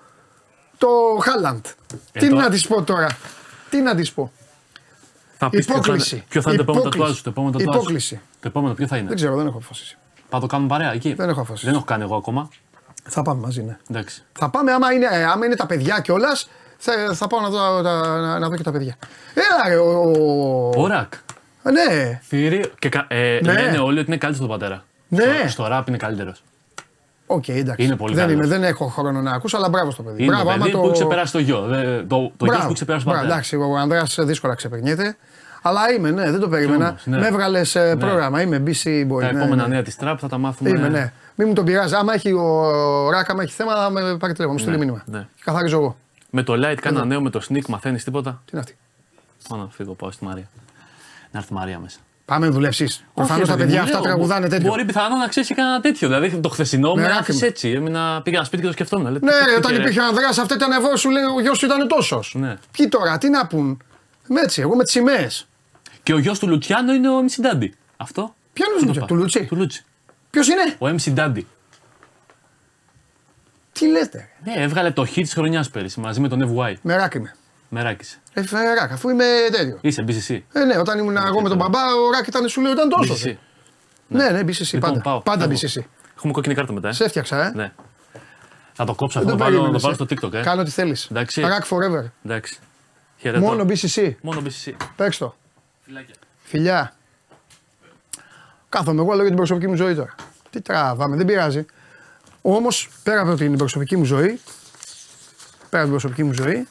το 0.77 0.87
Χάλαντ. 1.21 1.65
Ε, 2.11 2.19
Τι 2.19 2.29
το- 2.29 2.35
να 2.35 2.49
της 2.49 2.67
πω 2.67 2.83
τώρα. 2.83 3.17
Τι 3.69 3.77
να 3.81 3.95
της 3.95 4.11
πω. 4.13 4.31
Θα 5.37 5.49
πεις 5.49 5.65
ποιο 5.65 5.73
θα 5.73 5.79
είναι- 5.79 5.87
Υπόκληση. 5.87 6.23
Ποιο 6.29 6.41
θα 6.41 6.49
είναι 6.53 6.63
το 6.63 6.71
επόμενο 6.71 6.87
Υπόκληση. 6.87 6.99
τατουάζ 6.99 7.17
σου, 7.17 7.23
το 7.23 7.29
επόμενο 7.29 7.57
τατουάζ 7.57 7.75
σου. 7.75 7.81
Υπόκληση. 7.81 8.21
Το 8.41 8.47
επόμενο 8.47 8.73
ποιο 8.73 8.87
θα 8.87 8.97
είναι; 8.97 9.07
Δεν 9.07 9.15
ξέρω, 9.15 9.35
δεν 9.35 9.47
έχω 9.47 9.57
αποφασίσει. 9.57 9.97
Πάμε 10.29 10.43
το 10.43 10.49
κάνουμε 10.49 10.69
παρέα 10.69 10.93
εκεί; 10.93 11.13
Δεν 11.13 11.29
έχω 11.29 11.39
αποφασίσει. 11.39 11.65
Δεν 11.65 11.75
έχω 11.75 11.83
κάνει 11.83 12.03
εγώ 12.03 12.15
ακόμα. 12.15 12.49
Θα 13.03 13.21
πάμε 13.21 13.41
μαζί, 13.41 13.63
ναι. 13.63 13.77
Εντάξει. 13.89 14.23
Θα 14.39 14.49
πάμε 14.49 14.71
άμα 14.71 14.91
είναι, 14.93 15.07
ε, 15.11 15.23
άμα 15.23 15.45
είναι 15.45 15.55
τα 15.55 15.65
παιδιά 15.65 15.99
κιόλας. 15.99 16.49
Θα, 16.77 16.93
θα 17.13 17.27
πάω 17.27 17.39
να 17.41 17.49
δω, 17.49 17.81
τα- 17.81 18.19
να, 18.19 18.39
να 18.39 18.49
δω 18.49 18.55
και 18.55 18.63
τα 18.63 18.71
παιδιά. 18.71 18.95
Έλα 19.33 19.69
ρε, 19.69 19.75
ο. 19.77 20.11
ο- 20.11 20.81
Ωρακ. 20.81 21.13
Ναι, 21.63 22.19
Θηρίο. 22.23 22.65
Και 22.79 22.89
κα- 22.89 23.05
ε, 23.09 23.39
Ναι. 23.43 23.53
λένε 23.53 23.77
όλοι 23.77 23.99
ότι 23.99 24.07
είναι 24.07 24.17
καλύτερο 24.17 24.47
τον 24.47 24.59
πατέρα. 24.59 24.83
Ναι. 25.07 25.23
Στο, 25.39 25.47
στο 25.49 25.67
ραπ 25.67 25.87
είναι 25.87 25.97
καλύτερος. 25.97 26.43
οκ, 27.27 27.47
εντάξει. 27.47 27.85
Είναι 27.85 27.95
πολύ 27.95 28.13
δεν, 28.15 28.27
καλός. 28.27 28.45
είμαι, 28.45 28.55
δεν 28.55 28.63
έχω 28.63 28.85
χρόνο 28.87 29.21
να 29.21 29.31
ακούσω, 29.31 29.57
αλλά 29.57 29.69
μπράβο 29.69 29.91
στο 29.91 30.03
παιδί. 30.03 30.23
Είναι 30.23 30.31
μπράβο, 30.31 30.49
παιδί 30.49 30.61
άμα 30.61 30.65
που 30.71 30.77
το... 30.77 30.83
έχει 30.83 30.91
ξεπεράσει 30.93 31.31
το 31.31 31.39
γιο. 31.39 31.61
Δε- 31.61 31.97
Το, 31.97 32.05
το 32.07 32.15
γιος 32.15 32.31
Μπράβο, 32.37 32.57
που 32.57 32.63
έχει 32.65 32.73
ξεπεράσει 32.73 33.03
τον 33.05 33.13
μπράβο, 33.13 33.27
πατέρα. 33.27 33.33
εντάξει, 33.33 33.55
ο 33.55 33.77
Ανδρέας 33.77 34.17
δύσκολα 34.21 34.55
ξεπερνιέται. 34.55 35.17
Αλλά 35.61 35.91
είμαι, 35.91 36.11
ναι, 36.11 36.31
δεν 36.31 36.39
το 36.39 36.49
περίμενα. 36.49 36.87
όμως, 36.89 37.05
ναι. 37.05 37.17
Με 37.17 37.27
έβγαλες 37.27 37.75
Ναι. 37.75 37.95
πρόγραμμα, 37.95 38.41
είμαι 38.41 38.63
BC 38.65 39.05
boy. 39.11 39.19
Τα 39.19 39.31
ναι, 39.31 39.39
επόμενα 39.39 39.61
ναι. 39.61 39.67
νέα 39.67 39.81
της 39.83 39.95
τραπ 39.95 40.17
θα 40.21 40.27
τα 40.27 40.37
μάθουμε. 40.37 40.69
Είμαι, 40.69 40.87
ναι. 40.89 41.13
Μην 41.35 41.47
μου 41.47 41.53
τον 41.53 41.65
πειράζει. 41.65 41.95
Άμα 41.95 42.13
έχει 42.13 42.31
ο 42.31 43.09
Ράκα, 43.11 43.31
άμα 43.31 43.43
έχει 43.43 43.53
θέμα, 43.53 43.73
θα 43.75 43.89
με 43.89 44.01
πάρει 44.01 44.17
τηλέφωνο, 44.33 44.51
μου 44.51 44.57
στείλει 44.57 44.71
Ναι, 44.71 44.79
μήνυμα. 44.79 45.03
ναι. 45.05 45.19
Και 45.35 45.41
καθαρίζω 45.45 45.77
εγώ. 45.77 45.97
Με 46.29 46.43
το 46.43 46.53
light 46.53 46.75
κάνα 46.81 46.99
Ναι. 46.99 47.05
νέο 47.05 47.21
με 47.21 47.29
το 47.29 47.41
sneak 47.49 47.65
μαθαίνεις 47.67 48.03
τίποτα; 48.03 48.31
Τι 48.45 48.49
είναι 48.51 48.61
αυτή. 48.61 48.77
Πάω 49.49 49.59
να 49.59 49.67
φύγω, 49.71 49.93
πάω 49.93 50.11
στη 50.11 50.23
Μαρία. 50.25 50.49
Να 51.31 51.39
έρθει 51.39 51.53
η 51.53 51.55
Μαρία 51.55 51.79
μέσα. 51.79 51.97
Πάμε 52.25 52.45
να 52.45 52.51
δουλέψεις. 52.51 53.03
Προφανώς 53.13 53.47
τα 53.47 53.53
Όχι, 53.53 53.63
παιδιά 53.63 53.79
ρε 53.79 53.85
παιδί 53.85 53.91
αυτά 53.91 53.97
μου, 53.97 54.03
λέω, 54.03 54.13
τραγουδάνε 54.13 54.45
μπο- 54.45 54.51
τέτοιο. 54.53 54.69
Μπορεί 54.69 54.85
πιθανόν 54.85 55.17
να 55.19 55.27
ξέρει 55.27 55.47
κανένα 55.53 55.79
τέτοιο. 55.81 56.07
Δηλαδή 56.07 56.29
το 56.37 56.49
χθεσινό 56.49 56.93
με 56.93 57.01
Ναι, 57.01 57.07
άφησε 57.07 57.19
άκρημα. 57.21 57.45
έτσι. 57.47 57.69
Έμεινα, 57.69 58.21
πήγα 58.23 58.43
σπίτι 58.43 58.61
και 58.61 58.67
το 58.67 58.73
σκεφτόμουν. 58.73 59.11
Λέω, 59.11 59.19
Ναι, 59.21 59.31
τι- 59.31 59.45
τι 59.51 59.55
όταν 59.57 59.71
και- 59.71 59.77
υπήρχε 59.81 59.99
ο 59.99 60.05
Ανδρέας, 60.05 60.37
αυτό 60.37 60.53
ήταν 60.53 60.71
εγώ, 60.71 60.95
σου 60.95 61.09
λέει 61.09 61.23
ο 61.23 61.41
γιος 61.41 61.57
σου 61.57 61.65
ήταν 61.65 61.87
τόσος. 61.87 62.35
Ναι. 62.39 62.55
Ποιοι 62.71 62.87
τώρα, 62.87 63.17
τι 63.17 63.29
να 63.29 63.47
πούν. 63.47 63.81
Με 64.27 64.41
έτσι, 64.41 64.61
εγώ 64.61 64.75
με 64.75 64.83
τις 64.83 64.91
σημαίες. 64.91 65.47
Και 66.03 66.13
ο 66.13 66.17
γιος 66.17 66.39
του 66.39 66.47
Λουτσιάνο 66.47 66.93
είναι 66.93 67.09
ο 67.09 67.19
MC 67.19 67.45
Daddy. 67.45 67.69
Αυτό. 67.97 68.35
Ποιο 68.53 68.65
είναι 68.65 68.75
ο 68.75 68.77
Πού 68.77 68.85
το 68.85 68.85
Λουτσιάνο, 68.85 68.99
πάω; 68.99 69.07
του 69.07 69.15
Λούτσι; 69.15 69.45
Του 69.45 69.55
Λούτσι. 69.55 69.85
Ποιος 70.29 70.47
είναι, 70.47 70.75
Ο 70.79 70.85
MC 70.87 71.15
Daddy. 71.19 71.41
τι 73.71 73.87
λέτε. 73.87 74.29
Ναι, 74.43 74.53
έβγαλε 74.55 74.91
το 74.91 75.01
hit 75.01 75.13
της 75.13 75.33
χρονιάς 75.33 75.69
πέρυσι 75.69 75.99
μαζί 75.99 76.19
με 76.19 76.27
τον 76.27 76.55
FY. 76.57 76.73
Μεράκι 76.81 77.17
είμαι. 77.17 77.35
Μεράκησε. 77.69 78.17
Ε, 78.33 78.43
φεράκι, 78.43 78.93
αφού 78.93 79.09
είμαι 79.09 79.25
τέτοιο. 79.51 79.77
Είσαι 79.81 80.05
BCC. 80.07 80.39
Ε, 80.53 80.63
ναι, 80.63 80.77
όταν 80.77 80.99
ήμουν 80.99 81.17
εγώ 81.17 81.41
με 81.41 81.49
τον 81.49 81.57
μπαμπά, 81.57 81.79
ο 81.79 82.11
Ράκ 82.11 82.27
ήταν, 82.27 82.47
σου 82.47 82.61
λέει, 82.61 82.71
ήταν 82.71 82.89
τόσο. 82.89 83.13
BCC. 83.13 83.33
Ναι, 84.07 84.29
ναι, 84.29 84.39
BCC, 84.41 84.71
Λοιπόν, 84.71 84.89
πάντα. 84.89 85.01
πάω. 85.01 85.21
Πάντα 85.21 85.43
Έχω. 85.43 85.53
BCC. 85.53 85.81
Έχουμε 86.17 86.33
κόκκινη 86.33 86.55
κάρτα 86.55 86.73
μετά. 86.73 86.87
Ε. 86.87 86.91
Σε 86.91 87.03
έφτιαξα, 87.03 87.45
ε. 87.45 87.51
Ναι. 87.55 87.71
Θα 88.73 88.85
το 88.85 88.95
κόψω 88.95 89.19
Δεν 89.19 89.29
αυτό, 89.29 89.37
το 89.37 89.43
να 89.43 89.51
το 89.51 89.59
βάλω, 89.59 89.71
να 89.73 89.79
περίμενες, 89.79 89.81
το 89.81 89.87
βάλω 89.87 90.07
ε. 90.09 90.15
στο 90.17 90.27
TikTok. 90.27 90.33
Ε. 90.39 90.41
Κάνω 90.43 90.61
ό,τι 90.61 90.71
θέλεις. 90.71 91.07
Εντάξει. 91.11 91.41
Ρακ 91.41 91.65
forever. 91.69 92.05
Εντάξει. 92.25 92.57
Χαιρετώ. 93.17 93.45
Μόνο 93.45 93.65
BCC. 93.67 94.11
Μόνο 94.21 94.41
BCC. 94.45 94.71
Παίξ 94.95 95.17
το. 95.17 95.35
Φιλάκια. 95.89 96.15
Φιλιά. 96.43 96.93
Κάθομαι 98.69 99.01
εγώ 99.01 99.09
λέω 99.09 99.19
για 99.19 99.27
την 99.27 99.35
προσωπική 99.35 99.67
μου 99.67 99.75
ζωή 99.75 99.95
τώρα. 99.95 100.15
Τι 100.49 100.61
τραβάμε, 100.61 101.15
δεν 101.15 101.25
πειράζει. 101.25 101.65
Όμως 102.41 102.89
πέρα 103.03 103.21
από 103.21 103.35
την 103.35 103.57
προσωπική 103.57 103.97
μου 103.97 104.03
ζωή, 104.03 104.39
πέρα 105.69 105.83
από 105.83 105.91
την 105.91 105.91
προσωπική 105.91 106.23
μου 106.23 106.33
ζωή, 106.33 106.67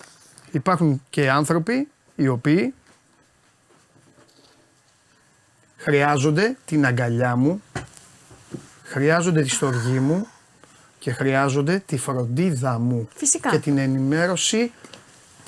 υπάρχουν 0.51 1.03
και 1.11 1.31
άνθρωποι 1.31 1.89
οι 2.17 2.29
οποίοι 2.29 2.75
χρειάζονται 5.77 6.57
την 6.65 6.87
αγκαλιά 6.87 7.37
μου, 7.37 7.63
χρειάζονται 8.83 9.43
τη 9.43 9.49
στοργή 9.49 9.99
μου 9.99 10.27
και 10.99 11.13
χρειάζονται 11.13 11.83
τη 11.87 11.97
φροντίδα 11.99 12.79
μου 12.79 13.09
Φυσικά. 13.15 13.51
και 13.51 13.59
την 13.59 13.79
ενημέρωση, 13.79 14.73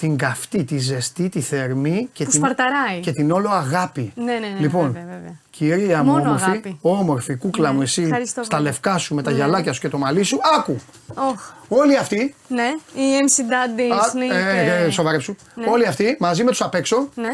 την 0.01 0.17
καυτή, 0.17 0.65
τη 0.65 0.79
ζεστή, 0.79 1.29
τη 1.29 1.41
θερμή 1.41 2.09
και, 2.13 2.25
Που 2.25 2.31
την, 2.31 2.39
σπαρταράει. 2.41 3.01
και 3.01 3.13
την 3.13 3.31
όλο 3.31 3.49
αγάπη. 3.51 4.13
Ναι, 4.17 4.25
ναι, 4.25 4.39
ναι, 4.39 4.59
λοιπόν, 4.61 4.87
βέβαια, 4.93 5.03
βέβαια. 5.17 5.35
Κυρία 5.51 6.03
μου, 6.03 6.11
Μόνο 6.11 6.23
όμορφη, 6.23 6.45
αγάπη. 6.51 6.79
όμορφη 6.81 7.37
κούκλα 7.37 7.69
Ναι, 7.69 7.75
μου, 7.75 7.83
εσύ 7.83 8.03
ευχαριστώ 8.03 8.43
στα 8.43 8.57
πολύ. 8.57 8.69
λευκά 8.69 8.99
σου 8.99 9.15
με 9.15 9.23
τα 9.23 9.31
Ναι. 9.31 9.37
γυαλάκια 9.37 9.73
σου 9.73 9.81
και 9.81 9.89
το 9.89 9.99
μαλλί 9.99 10.23
σου, 10.23 10.39
άκου. 10.59 10.81
Οχ, 11.15 11.51
Όλοι 11.69 11.97
αυτοί, 11.97 12.35
ναι, 12.49 12.69
η 12.95 13.03
MC 13.27 13.41
Daddy, 13.41 13.95
α, 13.95 13.99
Sneak. 14.13 14.35
ε, 14.35 14.85
ε, 14.85 14.91
σοβαρέψου, 14.91 15.37
Ναι. 15.55 15.65
όλοι 15.71 15.87
αυτοί 15.87 16.17
μαζί 16.21 16.45
με 16.45 16.51
τους 16.51 16.63
απ' 16.63 16.75
έξω, 16.75 17.09
Ναι, 17.15 17.29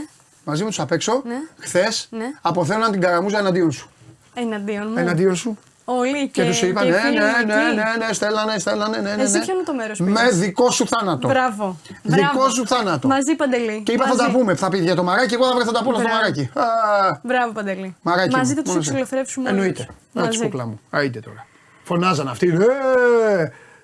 μαζί 0.44 0.62
με 0.62 0.68
τους 0.68 0.80
απ' 0.80 0.92
έξω, 0.92 1.22
Ναι. 1.24 1.34
χθες 1.58 2.08
Ναι. 2.10 2.24
αποθέναν 2.42 2.90
την 2.92 3.00
καραμούζα 3.00 3.38
εναντίον 3.38 3.72
σου. 3.72 3.90
εναντίον 4.34 4.86
μου. 4.88 4.94
Εναντίον 4.98 5.36
σου. 5.36 5.58
Όλοι 5.88 6.28
Και, 6.28 6.42
και, 6.42 6.48
τους 6.48 6.62
είπαν, 6.62 6.84
και 6.84 6.90
ναι, 6.90 6.96
οι 6.96 7.00
φίλοι 7.00 7.18
ναι, 7.18 7.24
μου 7.24 7.46
ναι, 7.46 7.54
εκεί. 7.54 7.74
ναι, 7.74 8.06
ναι, 8.06 8.12
στέλνανε, 8.12 8.58
στέλνανε, 8.58 8.96
ναι, 8.98 9.14
ναι, 9.14 9.22
Εσύ 9.22 9.32
ναι. 9.38 9.44
ποιο 9.44 9.54
είναι 9.54 9.62
το 9.62 9.74
μέρος 9.74 9.98
Με 10.00 10.06
πήγες; 10.12 10.38
δικό 10.38 10.70
σου 10.70 10.86
θάνατο. 10.86 11.28
Μπράβο. 11.28 11.78
Δικό 12.02 12.30
Μπράβο. 12.32 12.48
σου 12.50 12.66
θάνατο. 12.66 13.08
Μαζί 13.08 13.34
Παντελή. 13.34 13.82
Και 13.84 13.92
είπα 13.92 14.02
θα 14.04 14.08
Μαζί. 14.08 14.20
τα 14.22 14.30
πούμε, 14.30 14.54
θα 14.54 14.68
πει 14.68 14.78
για 14.78 14.94
το 14.94 15.02
μαράκι, 15.02 15.34
εγώ 15.34 15.46
θα 15.46 15.54
βρω 15.54 15.64
θα 15.64 15.72
τα 15.72 15.82
πούμε 15.82 15.94
στο 15.94 16.02
Μπράβο. 16.02 16.16
μαράκι. 16.18 16.50
Α, 16.54 17.20
Μπράβο 17.22 17.52
Παντελή. 17.52 17.96
Μαράκι 18.02 18.36
Μαζί 18.36 18.50
μου, 18.50 18.56
θα 18.56 18.62
τους 18.62 18.70
μόνος 18.70 18.84
σε. 18.84 18.90
εξολοθρεύσουμε 18.90 19.50
Εννοείται. 19.50 19.80
όλους. 19.82 19.94
Να 20.12 20.22
τη 20.22 20.26
Μαζί. 20.28 20.42
κούκλα 20.42 20.66
μου. 20.66 20.80
Αείτε 20.90 21.20
τώρα. 21.20 21.46
Φωνάζαν 21.82 22.28
αυτοί. 22.28 22.46
Ναι. 22.52 22.64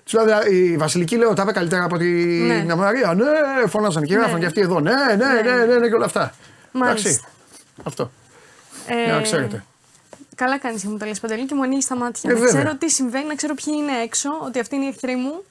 Τους 0.03 0.13
λέω, 0.13 0.25
η 0.51 0.77
Βασιλική 0.77 1.15
λέω, 1.17 1.33
τα 1.33 1.41
είπε 1.41 1.51
καλύτερα 1.51 1.83
από 1.83 1.97
την 1.97 2.45
Ναι. 2.65 2.75
Μαρία. 2.75 3.13
Ναι, 3.13 3.67
φωνάζαν 3.67 4.03
και 4.03 4.13
γράφαν 4.13 4.33
Ναι. 4.33 4.39
και 4.39 4.45
αυτοί 4.45 4.61
εδώ. 4.61 4.79
Ναι, 4.79 4.91
ναι, 4.91 5.15
ναι, 5.15 5.51
ναι, 5.55 5.65
ναι, 5.65 5.77
ναι, 5.77 5.87
και 5.87 5.93
όλα 5.95 6.05
αυτά. 6.05 6.33
Μάλιστα. 6.71 7.09
Εντάξει. 7.09 7.21
Αυτό. 7.83 8.11
Ε, 8.87 9.03
Για 9.05 9.13
να 9.13 9.21
ξέρετε. 9.21 9.63
Καλά 10.43 10.57
κάνεις 10.59 10.83
που 10.83 10.89
μου 10.89 10.97
το 10.97 11.05
λες 11.05 11.19
Παντελή 11.19 11.45
και 11.45 11.55
μου 11.55 11.63
ανοίγεις 11.63 11.87
τα 11.87 11.95
μάτια. 11.95 12.29
Ε, 12.29 12.33
να 12.33 12.39
βέβαια. 12.39 12.61
ξέρω 12.61 12.75
τι 12.77 12.89
συμβαίνει, 12.89 13.25
να 13.27 13.35
ξέρω 13.35 13.53
ποιοι 13.53 13.73
είναι 13.77 13.91
έξω, 14.01 14.29
ότι 14.43 14.59
αυτοί 14.59 14.75
είναι 14.75 14.85
οι 14.85 14.87
εχθροί 14.87 15.15
μου. 15.15 15.43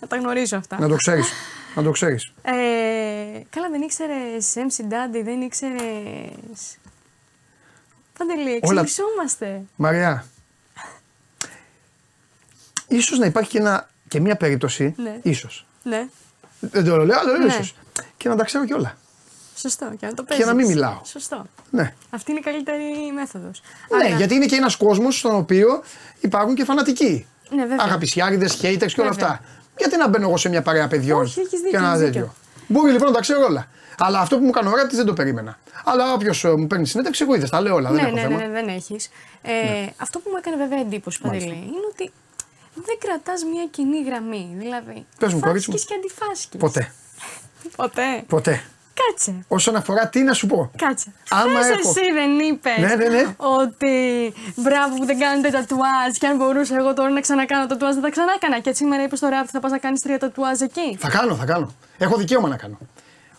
Να 0.00 0.06
τα 0.06 0.16
γνωρίζω 0.16 0.56
αυτά. 0.56 0.78
Να 0.80 0.88
το 0.88 0.94
ξέρεις. 0.96 1.28
Να 1.74 1.82
το 1.82 1.90
ξέρεις. 1.90 2.32
Ε, 2.42 2.52
καλά, 3.50 3.68
δεν 3.70 3.82
ήξερες 3.82 4.54
MC 4.56 4.82
Daddy, 4.82 5.22
δεν 5.24 5.40
ήξερε. 5.40 5.74
Παντελή, 8.18 8.58
Όλα- 8.62 8.80
εξελισσόμαστε. 8.80 9.62
Μαριά. 9.76 10.24
Ίσως 12.88 13.18
να 13.18 13.26
υπάρχει 13.26 13.50
και, 13.50 13.58
ένα, 13.58 13.88
και 14.08 14.20
μια 14.20 14.36
περίπτωση. 14.36 14.94
Ναι. 14.96 15.18
Ίσως. 15.22 15.66
Ναι, 15.82 16.08
Δεν 16.60 16.84
το 16.84 16.96
λέω, 17.04 17.18
αλλά 17.18 17.30
λέω 17.32 17.38
Ναι. 17.46 17.52
ίσως. 17.52 17.74
Και 18.16 18.28
να 18.28 18.36
τα 18.36 18.44
ξέρω 18.44 18.64
κιόλα. 18.64 18.96
Σωστό. 19.58 19.86
Και 19.98 20.06
να 20.06 20.14
το 20.14 20.22
Και 20.22 20.28
παίζεις. 20.28 20.46
να 20.46 20.54
μην 20.54 20.66
μιλάω. 20.66 21.00
Σωστό. 21.04 21.46
Ναι. 21.70 21.94
Αυτή 22.10 22.30
είναι 22.30 22.40
η 22.40 22.42
καλύτερη 22.42 22.84
μέθοδος. 23.14 23.62
Ναι, 24.02 24.16
γιατί 24.16 24.34
είναι 24.34 24.46
και 24.46 24.56
ένας 24.56 24.76
κόσμος 24.76 25.18
στον 25.18 25.34
οποίο 25.34 25.82
υπάρχουν 26.20 26.54
και 26.54 26.64
φανατικοί. 26.64 27.26
Ναι, 27.50 27.62
βέβαια. 27.66 27.84
Αγαπησιάριδες, 27.84 28.52
haters 28.62 28.92
και 28.94 29.00
όλα 29.00 29.10
Βέβαια. 29.10 29.28
αυτά. 29.28 29.40
Γιατί 29.76 29.96
να 29.96 30.08
μπαίνω 30.08 30.26
εγώ 30.28 30.36
σε 30.36 30.48
μια 30.48 30.62
παρέα 30.62 30.88
παιδιών 30.88 31.20
Όχι, 31.20 31.40
έχεις 31.40 31.50
δίκιο, 31.60 31.70
και 31.70 31.76
ένα 31.76 31.88
έχεις 31.88 32.00
τέτοιο. 32.04 32.20
δίκιο. 32.20 32.34
Μπορεί 32.68 32.92
λοιπόν 32.92 33.08
να 33.08 33.14
τα 33.14 33.20
ξέρω 33.20 33.44
όλα. 33.44 33.66
Αλλά 33.98 34.18
αυτό 34.20 34.36
που 34.36 34.42
μου 34.42 34.48
έκανε 34.48 34.68
ο 34.68 34.74
ράπτη 34.76 34.96
δεν 34.96 35.06
το 35.06 35.12
περίμενα. 35.12 35.58
Αλλά 35.84 36.12
όποιος 36.12 36.44
μου 36.44 36.66
παίρνει 36.66 36.86
συνέντευξη, 36.86 37.22
εγώ 37.22 37.34
είδες, 37.34 37.50
τα 37.50 37.60
λέω 37.60 37.74
όλα. 37.74 37.90
Ναι, 37.90 37.96
δεν 37.96 38.04
έχω 38.06 38.14
ναι, 38.14 38.20
θέμα. 38.22 38.36
ναι, 38.36 38.46
ναι, 38.46 38.52
δεν 38.52 38.68
έχεις. 38.68 39.08
Ε, 39.42 39.52
Αυτό 39.96 40.18
που 40.18 40.30
μου 40.30 40.36
έκανε 40.36 40.56
βέβαια 40.56 40.80
εντύπωση, 40.80 41.20
Παντελή, 41.20 41.44
είναι 41.46 41.86
ότι 41.92 42.10
δεν 42.74 42.96
κρατάς 42.98 43.42
μια 43.52 43.66
κοινή 43.70 44.02
γραμμή. 44.02 44.54
Δηλαδή. 44.58 45.06
Πες 45.18 45.32
μου, 45.34 45.40
κορίτσι 45.40 45.70
μου. 45.70 45.76
φάσκεις 45.78 45.84
και 45.84 45.94
αντιφάσκεις. 45.98 46.60
Ποτέ. 46.60 46.92
Ποτέ. 47.82 48.22
Ποτέ. 48.26 48.62
Κάτσε. 49.00 49.44
Όσον 49.48 49.76
αφορά 49.76 50.08
τι 50.08 50.20
να 50.22 50.32
σου 50.32 50.46
πω. 50.46 50.70
Κάτσε. 50.76 51.12
Άμα 51.30 51.60
Χθες 51.60 51.78
έχω- 51.78 51.88
εσύ 51.90 52.12
δεν 52.12 52.38
είπες 52.38 52.78
Ναι, 52.78 52.94
ναι, 52.94 53.08
ναι. 53.16 53.34
ότι 53.36 53.94
μπράβο 54.56 54.96
που 54.96 55.04
δεν 55.04 55.18
κάνετε 55.18 55.50
τατουάζ 55.50 56.16
και 56.18 56.26
αν 56.26 56.36
μπορούσα 56.36 56.76
εγώ 56.76 56.94
τώρα 56.94 57.10
να 57.10 57.20
ξανακάνω 57.20 57.66
τατουάζ 57.66 57.94
θα 57.94 58.00
τα 58.00 58.10
ξανάκανα. 58.10 58.60
Και 58.60 58.72
σήμερα 58.72 59.02
είπες 59.02 59.18
στο 59.18 59.28
ράπ 59.28 59.46
θα 59.52 59.60
πας 59.60 59.70
να 59.70 59.78
κάνεις 59.78 60.00
τρία 60.00 60.18
τατουάζ 60.18 60.60
εκεί. 60.60 60.96
Θα 60.98 61.08
κάνω, 61.08 61.34
θα 61.34 61.44
κάνω. 61.44 61.74
Έχω 61.98 62.16
δικαίωμα 62.16 62.48
να 62.48 62.56
κάνω. 62.56 62.78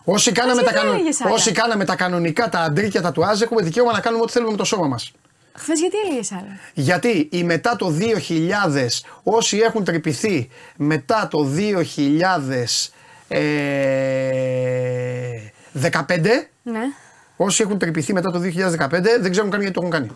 Όσοι 0.03 0.31
κάναμε, 0.31 0.61
τα, 0.61 0.69
γιατί 0.71 0.85
κανο... 0.85 0.93
έλεγες 0.97 1.21
άλλα; 1.21 1.33
Όσοι 1.33 1.51
κάναμε 1.51 1.85
τα 1.85 1.95
κανονικά, 1.95 2.49
τα 2.49 2.59
αντρίκια, 2.59 3.01
τα 3.01 3.11
τουάζ, 3.11 3.41
έχουμε 3.41 3.61
δικαίωμα 3.61 3.91
να 3.91 3.99
κάνουμε 3.99 4.23
ό,τι 4.23 4.31
θέλουμε 4.31 4.51
με 4.51 4.57
το 4.57 4.63
σώμα 4.63 4.87
μας. 4.87 5.11
Χθες 5.53 5.79
γιατί 5.79 5.95
έλεγες 6.05 6.31
άλλα. 6.31 6.59
Γιατί 6.73 7.29
οι 7.31 7.43
μετά 7.43 7.75
το 7.75 7.89
2000, 7.89 9.03
όσοι 9.23 9.57
έχουν 9.57 9.83
τρυπηθεί 9.83 10.49
μετά 10.75 11.27
το 11.31 11.43
2015, 15.81 16.49
Ναι. 16.63 16.81
όσοι 17.37 17.61
έχουν 17.63 17.77
τρυπηθεί 17.77 18.13
μετά 18.13 18.31
το 18.31 18.39
2015, 18.39 19.17
δεν 19.19 19.31
ξέρουν 19.31 19.49
καν 19.49 19.59
γιατί 19.61 19.75
το 19.75 19.79
έχουν 19.85 19.91
κάνει. 19.91 20.09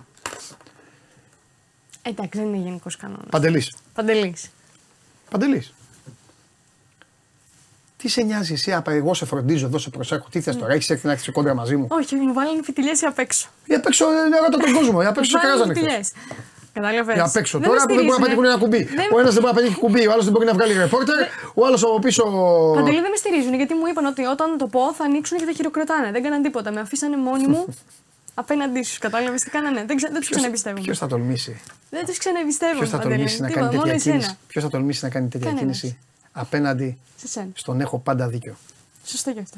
Εντάξει, 2.01 2.39
δεν 2.39 2.47
είναι 2.47 2.57
γενικός 2.57 2.95
κανόνας. 2.97 3.25
Παντελής. 3.29 3.75
Παντελής. 3.93 4.49
Παντελής. 5.29 5.73
Τι 7.97 8.07
σε 8.09 8.21
νοιάζει 8.21 8.53
εσύ, 8.53 8.73
απ' 8.73 8.87
εγώ 8.87 9.13
σε 9.13 9.25
φροντίζω, 9.25 9.65
εδώ 9.65 9.77
σε 9.77 9.89
προσέχω. 9.89 10.27
Τι 10.29 10.41
θες 10.41 10.57
τώρα, 10.57 10.73
έχεις 10.73 10.89
έρθει 10.89 11.05
να 11.05 11.11
έρθεις 11.11 11.25
σε 11.25 11.31
κόντρα 11.31 11.53
μαζί 11.53 11.75
μου; 11.75 11.87
Όχι, 11.89 12.15
μου 12.15 12.33
βάλανε 12.33 12.63
φιτιλιές 12.63 13.03
απ' 13.03 13.19
έξω. 13.19 13.49
Για 13.65 13.77
απ' 13.77 13.85
έξω 13.85 14.05
ε, 14.05 14.37
ρώτα 14.43 14.57
τον 14.57 14.73
κόσμο, 14.73 14.99
για 15.01 15.09
απ' 15.09 15.17
έξω 15.17 15.39
σε 15.39 15.47
Βάλανε 15.47 15.73
κράζανε 15.73 16.03
φιτιλιές. 16.73 17.01
χθες. 17.01 17.11
Κατάλαβες; 17.13 17.15
Για 17.15 17.23
απ' 17.25 17.35
έξω 17.35 17.59
τώρα 17.59 17.81
που 17.85 17.93
δεν 17.95 18.05
μπορεί 18.05 18.19
να 18.19 18.23
πετύχουν 18.25 18.45
ένα 18.45 18.57
κουμπί. 18.57 18.87
Ο 19.13 19.19
ένας 19.19 19.33
δεν 19.33 19.41
μπορεί 19.43 19.53
να 19.53 19.59
πετύχει 19.61 19.79
κουμπί, 19.79 20.07
ο 20.07 20.11
άλλος 20.11 20.23
δεν 20.23 20.33
μπορεί 20.33 20.45
να 20.45 20.53
βγάλει 20.53 20.73
ρεπόρτερ, 20.73 21.15
ο 21.53 21.65
άλλος 21.65 21.83
από 21.83 21.99
πίσω. 21.99 22.23
Παντελή 22.75 23.01
δεν 23.01 23.09
με 23.09 23.15
στηρίζουν 23.15 23.53
γιατί 23.53 23.73
μου 23.73 23.85
είπαν 23.89 24.05
ότι 24.05 24.23
όταν 24.25 24.57
το 24.57 24.67
πω 24.67 24.93
θα 24.93 25.03
ανοίξουν 25.03 25.37
και 25.37 25.45
θα 25.45 25.51
χειροκροτάνε. 25.51 26.11
Δεν 26.11 26.23
κάναν 26.23 26.41
τίποτα. 26.41 26.71
Με 26.71 26.79
αφήσανε 26.79 27.17
μόνοι 27.17 27.47
μου 27.47 27.65
απέναντί 28.41 28.83
σου. 28.83 28.99
Κατάλαβες 28.99 29.41
τι 29.41 29.49
κάνανε. 29.49 29.83
Δεν, 29.87 29.95
ξε... 29.97 30.07
δεν 30.11 30.19
τους 30.19 30.29
ξαναεμπιστεύομαι. 30.29 30.81
Ποιος 30.83 30.97
θα 30.97 31.07
τολμήσει; 31.07 31.61
Δεν 31.89 32.05
τους 32.05 32.17
ξαναεμπιστεύομαι. 32.17 32.77
Ποιος 32.79 32.89
θα 32.89 32.97
Παντελή. 32.97 33.15
τολμήσει 33.15 33.41
να 33.41 33.47
Τίποτα, 33.47 33.65
κάνει 33.65 33.77
μόνο 33.77 33.91
τέτοια 33.91 34.11
εσένα. 34.13 34.17
κίνηση; 34.23 34.37
Ποιος 34.47 34.63
θα 34.63 34.69
τολμήσει 34.69 35.03
να 35.03 35.09
κάνει 35.09 35.27
τέτοια 35.27 35.47
Κανένας. 35.51 35.79
κίνηση 35.79 35.97
απέναντι 36.31 36.97
Σε 37.17 37.27
σένα. 37.27 37.47
στον 37.53 37.81
έχω 37.81 37.97
πάντα 37.99 38.27
δίκιο. 38.27 38.55
Σωστό 39.05 39.31
και 39.33 39.39
αυτό. 39.39 39.57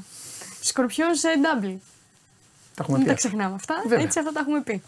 Σκορπιό 0.62 1.06
σε 1.16 1.28
double. 1.42 1.76
Τα 2.76 2.82
έχουμε 2.84 2.98
Μην 2.98 3.06
πει. 3.08 3.12
τα 3.12 3.18
ξεχνάμε 3.18 3.56
αυτά. 3.56 3.76
Βέβαια. 3.88 4.04
Έτσι 4.06 4.20
αυτά 4.20 4.32
τα 4.32 4.40
έχουμε 4.40 4.62
πει. 4.62 4.82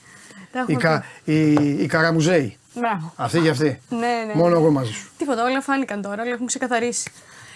Τα 0.65 0.71
Η, 0.71 0.73
έχουμε 0.73 0.89
κα, 0.89 1.03
η, 1.23 1.51
η 1.83 1.85
Καραμουζέη. 1.85 2.57
πει. 2.73 2.79
Μπράβο. 2.79 3.13
Αυτή 3.15 3.39
και 3.39 3.49
αυτή. 3.49 3.81
Ναι, 3.89 3.97
ναι. 4.27 4.33
Μόνο 4.33 4.55
εγώ 4.55 4.71
μαζί 4.71 4.91
σου. 4.91 5.09
Τίποτα, 5.17 5.43
όλα 5.43 5.61
φάνηκαν 5.61 6.01
τώρα, 6.01 6.21
όλα 6.23 6.31
έχουν 6.31 6.45
ξεκαθαρίσει. 6.45 7.11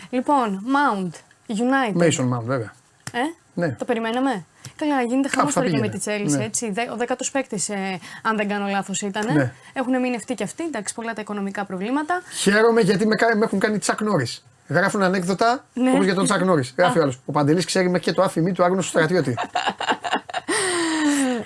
Λοιπόν, 0.10 0.64
Mount, 0.66 1.12
United. 1.48 2.02
Mason 2.04 2.38
Mount, 2.38 2.44
βέβαια. 2.44 2.74
Ε, 3.12 3.20
Ναι. 3.54 3.70
το 3.80 3.86
περιμέναμε; 3.86 4.46
Καλά, 4.76 5.02
γίνεται 5.02 5.28
Κάπου 5.28 5.38
χαμός 5.38 5.54
θα 5.54 5.60
τώρα 5.60 5.72
και 5.72 5.80
με 5.80 5.88
πήγαινε. 5.90 6.04
τη 6.04 6.10
Τσέλση. 6.26 6.38
Ναι. 6.38 6.44
Έτσι. 6.44 6.72
Δε- 6.72 6.90
Ο 6.92 6.96
δέκατος 6.96 7.32
παίκτης, 7.32 7.70
ε, 7.70 8.00
αν 8.22 8.36
δεν 8.38 8.48
κάνω 8.48 8.68
λάθος, 8.68 9.02
ήταν. 9.02 9.34
Ναι. 9.34 9.54
Έχουν 9.74 10.00
μείνει 10.00 10.16
αυτοί 10.16 10.34
και 10.34 10.44
αυτοί. 10.44 10.64
Εντάξει, 10.64 10.94
πολλά 10.94 11.14
τα 11.14 11.22
οικονομικά 11.22 11.66
προβλήματα. 11.66 12.22
Χαίρομαι 12.36 12.82
γιατί 12.82 13.08
με, 13.08 13.16
κα- 13.16 13.36
με 13.38 13.46
έχουν 13.46 13.60
κάνει 13.60 13.78
τσακ 13.80 14.02
Νόρι. 14.02 14.28
Γράφουν 14.68 15.02
ανέκδοτα 15.04 15.66
Ναι. 15.74 15.92
όπως 15.92 16.06
για 16.06 16.14
τον 16.14 16.26
Τσακ 16.26 16.42
Νόρι. 16.42 16.64
Γράφει 16.78 17.00
ο 17.00 17.02
άλλος. 17.02 17.20
Ο 17.26 17.32
Παντελής 17.32 17.66
ξέρει 17.66 17.90
μέχρι 17.90 18.06
και 18.06 18.14
το 18.14 18.22
άφημί 18.22 18.52
του 18.52 18.64
άγνωστου 18.64 18.90
στρατιώτη. 18.90 19.36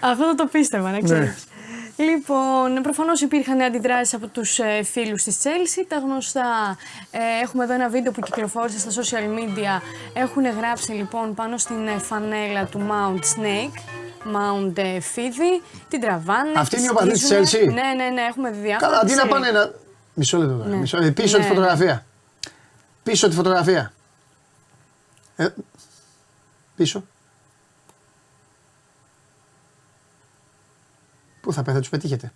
Αυτό 0.02 0.26
θα 0.26 0.36
το 0.36 0.46
πίστευα, 0.46 0.92
να 0.92 1.00
ξέρεις. 1.02 1.28
Ναι. 1.28 2.06
Λοιπόν, 2.06 2.82
προφανώς 2.82 3.22
υπήρχαν 3.22 3.62
αντιδράσεις 3.62 4.14
από 4.14 4.28
τους 4.28 4.60
ε, 4.60 4.84
φίλους 4.84 5.24
της 5.24 5.38
Chelsea. 5.44 5.86
Τα 5.88 5.98
γνωστά. 5.98 6.78
Ε, 7.12 7.20
έχουμε 7.44 7.64
εδώ 7.64 7.74
ένα 7.74 7.90
βίντεο 7.90 8.12
που 8.12 8.22
κυκλοφόρησε 8.22 8.80
στα 8.80 9.02
social 9.02 9.24
media. 9.40 9.82
Έχουν 10.14 10.46
γράψει 10.58 10.92
λοιπόν 10.92 11.34
πάνω 11.34 11.58
στην 11.58 11.88
ε, 11.88 11.98
φανέλα 12.00 12.66
του 12.66 12.88
Mount 12.90 13.20
Snake. 13.20 13.80
Mount 14.36 14.78
ε, 14.78 15.00
Φίδι, 15.00 15.62
την 15.90 16.00
τραβάνε. 16.02 16.52
Αυτή 16.56 16.76
τη 16.76 16.82
είναι 16.82 16.88
η 16.92 16.94
οπαδή 16.96 17.12
της 17.12 17.22
σκίζουνε. 17.28 17.72
Chelsea? 17.72 17.74
Ναι, 17.74 18.04
ναι, 18.04 18.10
ναι, 18.10 18.22
έχουμε 18.22 18.52
δει 18.52 18.60
διάφορα. 18.60 18.90
Καλά, 18.90 19.00
αντί 19.02 19.12
να 19.12 19.16
Ξέρει. 19.16 19.30
πάνε 19.30 19.52
να. 19.52 19.72
Μισό 20.14 20.38
λεπτό 20.38 20.54
τώρα. 20.58 20.70
Ναι. 20.70 20.76
Μισό... 20.76 20.98
ε, 20.98 21.12
Πίσω 21.12 21.38
Ναι. 21.38 21.44
τη 21.44 21.50
φωτογραφία. 21.50 22.06
Πίσω 23.04 23.28
τη 23.30 23.36
φωτογραφία. 23.36 23.94
Ε, 25.36 25.48
πίσω. 26.76 27.04
Πού 31.46 31.54
θα 31.54 31.62
πέθατε, 31.62 31.80
τους 31.80 31.90
πετύχετε; 31.90 32.34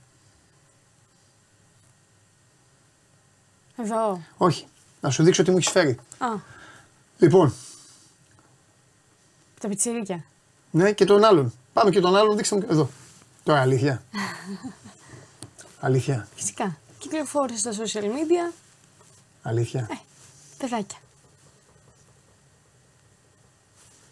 Εδώ. 3.78 4.22
Όχι. 4.38 4.68
Να 5.02 5.10
σου 5.10 5.24
δείξω 5.24 5.44
τι 5.44 5.52
μου 5.52 5.58
έχεις 5.58 5.72
φέρει. 5.72 6.00
Α, 6.18 6.28
Λοιπόν, 7.18 7.54
τα 9.60 9.68
πιτσιρίκια. 9.68 10.24
ναι, 10.72 10.92
και 10.92 11.06
τον 11.06 11.24
άλλον. 11.24 11.54
Πάμε 11.74 11.90
και 11.90 12.00
τον 12.00 12.16
άλλον, 12.16 12.36
δείξτε 12.36 12.56
μου. 12.56 12.66
Εδώ. 12.70 12.90
Τώρα 13.44 13.62
αλήθεια. 13.62 14.04
αλήθεια. 15.80 16.28
Φυσικά. 16.36 16.78
Κυκλοφόρησε 17.00 17.72
στα 17.72 17.84
social 17.84 18.04
media. 18.04 18.54
Αλήθεια. 19.42 19.90
Παιδάκια. 20.58 20.98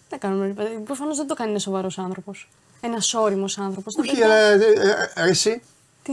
Δεν 0.09 0.19
κάνουμε. 0.19 0.53
Προφανώς 0.85 1.17
δεν 1.17 1.27
το 1.27 1.33
κάνει 1.33 1.49
ένα 1.49 1.59
σοβαρός 1.59 1.97
άνθρωπος. 1.97 2.49
Ένας 2.81 3.13
όριμος 3.13 3.57
άνθρωπος. 3.57 3.95
Όχι, 3.99 4.19
ε, 4.21 4.51
ε, 4.51 5.21
ε, 5.23 5.29
εσύ. 5.29 5.61
Τι; 6.03 6.11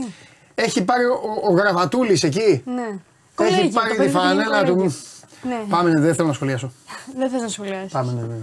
Έχει 0.55 0.83
πάρει 0.83 1.05
ο, 1.05 1.19
ο 1.43 1.51
Γραβατούλης 1.53 2.23
εκεί. 2.23 2.63
Ναι. 2.65 2.81
Έχει 2.81 2.99
Κολέγιο, 3.35 3.69
πάρει 3.69 3.87
το 3.89 3.93
τη 3.95 3.99
παιδί 4.01 4.09
φανέλα 4.11 4.57
είναι 4.59 4.67
του. 4.67 4.75
κολέγιο. 4.75 4.97
Ναι. 5.43 5.63
Πάμε, 5.69 5.89
ναι, 5.89 5.99
δεν 6.01 6.15
θέλω 6.15 6.27
να 6.27 6.33
σχολιάσω. 6.33 6.71
Δεν 7.19 7.29
θες 7.29 7.41
να 7.41 7.47
σχολιάσεις. 7.47 7.91
Πάμε, 7.91 8.11
ναι, 8.11 8.21
ναι. 8.21 8.35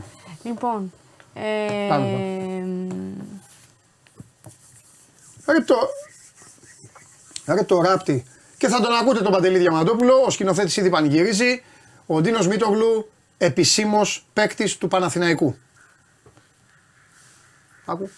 Λοιπόν. 0.42 0.92
Ε, 1.34 1.88
Πάμε, 1.88 2.06
μ, 2.06 2.88
Ρε 5.46 5.60
το, 5.60 5.76
ρε 7.46 7.62
το 7.62 7.80
ράπτη. 7.82 8.24
Και 8.58 8.68
θα 8.68 8.80
τον 8.80 8.92
ακούτε 8.94 9.20
τον 9.22 9.32
Παντελή 9.32 9.58
Διαμαντόπουλο, 9.58 10.22
ο 10.26 10.30
σκηνοθέτης 10.30 10.76
ήδη 10.76 10.88
πανηγυρίζει. 10.90 11.62
Ο 12.06 12.20
Ντίνος 12.20 12.46
Μήτογλου, 12.46 13.10
επισήμως 13.38 14.26
παίκτης 14.32 14.76
του 14.78 14.88
Παναθηναϊκού. 14.88 15.56
Άκου. 17.84 18.02
Ε, 18.04 18.08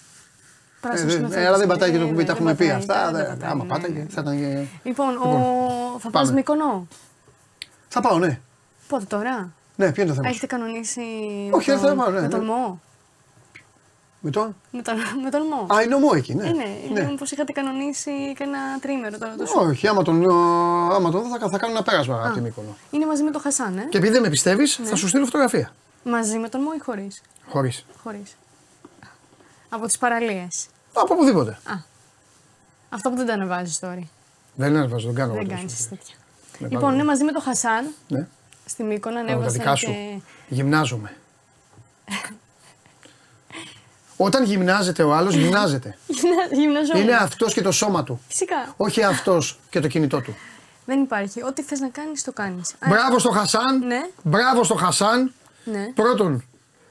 πράσινος 0.80 1.02
δεν- 1.02 1.10
σκηνοθέτης. 1.12 1.44
ε, 1.44 1.46
αλλά 1.48 1.58
δεν 1.58 1.68
πατάει 1.68 1.90
και 1.90 1.96
το 1.96 2.02
Ναι, 2.02 2.08
κουμπί, 2.08 2.20
ναι, 2.22 2.24
τα 2.28 2.32
δεν 2.34 2.42
έχουμε 2.42 2.54
πει 2.54 2.64
πατάει, 2.66 2.78
αυτά. 2.80 3.04
δεν 3.10 3.14
δεν- 3.24 3.26
πατάει, 3.28 3.50
Άμα 3.50 3.64
ναι, 3.64 3.70
πάταγε, 3.70 3.98
ναι. 3.98 4.06
θα 4.08 4.20
ήταν 4.20 4.38
και. 4.38 4.64
Λοιπόν, 4.82 5.16
ο... 5.16 5.20
θα 5.98 6.10
πάμε. 6.10 6.10
πας 6.10 6.32
Μυκονό. 6.32 6.86
Θα 7.88 8.00
πάω, 8.00 8.18
ναι. 8.18 8.40
Πότε 8.88 9.04
τώρα; 9.04 9.52
Ναι, 9.76 9.92
ποιο 9.92 10.02
είναι 10.02 10.10
το 10.10 10.16
θέμα; 10.16 10.28
σου; 10.28 10.34
Έχετε 10.36 10.46
κανονίσει. 10.56 11.00
Όχι, 11.50 11.70
με 11.70 11.76
δεν 11.76 11.84
θα 11.84 11.88
τον- 11.88 11.96
πάω, 11.96 12.06
ναι, 12.10 12.14
Με 12.14 12.20
ναι. 12.20 12.28
τον 12.28 12.44
Μό. 12.44 12.80
Με 14.20 14.30
τον; 14.30 14.56
Με 14.70 14.82
τον, 14.82 14.94
με 15.24 15.30
τον 15.30 15.42
Μό. 15.46 15.74
Α, 15.74 15.82
είναι 15.82 15.94
ο 15.94 15.98
Μό 15.98 16.10
εκεί, 16.14 16.34
ναι. 16.34 16.46
Ε, 16.46 16.50
ναι, 16.52 16.64
ναι. 16.92 17.00
ναι. 17.00 17.16
πως 17.16 17.30
είχατε 17.30 17.52
κανονίσει 17.52 18.10
και 18.36 18.42
ένα 18.42 18.58
τρίμερο 18.80 19.18
τώρα 19.18 19.34
το 19.36 19.46
σου. 19.46 19.54
Όχι, 19.60 19.88
άμα 19.88 20.02
τον, 20.02 20.30
άμα 20.92 21.10
τον 21.10 21.22
δω 21.22 21.38
θα, 21.38 21.48
θα 21.48 21.58
κάνω 21.58 21.72
ένα 21.72 21.82
πέρασμα 21.82 22.24
από 22.24 22.34
τη 22.34 22.40
Μύκονο. 22.40 22.76
Είναι 22.90 23.06
μαζί 23.06 23.22
με 23.22 23.30
τον 23.30 23.40
Χασάν, 23.40 23.78
ε; 23.78 23.86
Και 23.88 23.96
επειδή 23.98 24.12
δεν 24.12 24.22
με 24.22 24.28
πιστεύεις, 24.28 24.78
Ναι. 24.78 24.86
θα 24.86 24.96
σου 24.96 25.08
στείλω 25.08 25.24
φωτογραφία. 25.24 25.72
Μαζί 26.04 26.38
με 26.38 26.48
τον 26.48 26.60
Μό 26.60 26.70
ή 26.76 26.78
χωρίς; 26.78 27.22
Χωρίς. 27.48 27.84
Χωρίς. 28.02 28.36
Από 29.68 29.86
τις 29.86 29.98
παραλίες. 29.98 30.66
Από 30.92 31.14
οπουδήποτε. 31.14 31.58
Αυτό 32.88 33.10
που 33.10 33.16
δεν 33.16 33.26
τα 33.26 33.32
ανεβάζεις 33.32 33.78
τώρα. 33.78 33.98
Δεν 34.54 34.74
είναι 34.74 34.86
βάζω, 34.86 35.06
τον 35.06 35.14
κάνω. 35.14 35.32
Δεν 35.32 35.40
εγώ 35.42 35.50
κάνεις 35.56 35.72
τόσο. 35.76 35.88
τέτοια. 35.88 36.14
Ναι, 36.58 36.66
Λοιπόν, 36.68 36.82
πάλι. 36.82 36.94
είναι 36.94 37.04
μαζί 37.04 37.24
με 37.24 37.32
τον 37.32 37.42
Χασάν 37.42 37.94
Ναι. 38.08 38.26
στη 38.64 38.82
Μύκονα. 38.82 39.14
Κάνω 39.16 39.26
τα 39.26 39.32
Ανέβασαν 39.32 39.58
δικά 39.60 39.74
σου. 39.74 39.86
και. 39.86 40.18
Γυμνάζομαι. 40.48 41.16
Όταν 44.16 44.44
γυμνάζεται 44.44 45.02
ο 45.02 45.14
άλλος, 45.14 45.34
γυμνάζεται. 45.34 45.96
Γυμνα- 46.06 46.48
Γυμναζόμουν. 46.60 47.02
είναι 47.02 47.14
αυτός 47.16 47.54
και 47.54 47.62
το 47.62 47.72
σώμα 47.72 48.04
του. 48.04 48.20
Φυσικά. 48.28 48.74
Όχι 48.76 49.02
αυτός 49.02 49.58
και 49.70 49.80
το 49.80 49.88
κινητό 49.88 50.20
του. 50.20 50.36
Δεν 50.86 51.02
υπάρχει. 51.02 51.42
Ό,τι 51.44 51.62
θες 51.62 51.80
να 51.80 51.88
κάνεις, 51.88 52.24
το 52.24 52.32
κάνεις. 52.32 52.74
Μπράβο 52.88 53.18
στο 53.18 53.30
Χασάν. 53.30 53.78
Ναι. 53.86 54.00
Μπράβο 54.22 54.64
στο 54.64 54.74
Χασάν. 54.74 55.32
Ναι. 55.64 55.86
Πρώτον, 55.94 56.44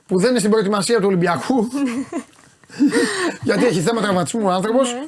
που 0.08 0.20
δεν 0.20 0.30
είναι 0.30 0.40
στην 0.40 0.52
προετοιμασία 0.52 0.98
του 1.00 1.06
Ολυμπιακού. 1.08 1.68
γιατί 3.48 3.66
έχει 3.66 3.80
θέμα 3.82 4.02
τραυματισμού 4.02 4.45
ο 4.45 4.50
άνθρωπος. 4.50 4.94
Ναι. 4.94 5.00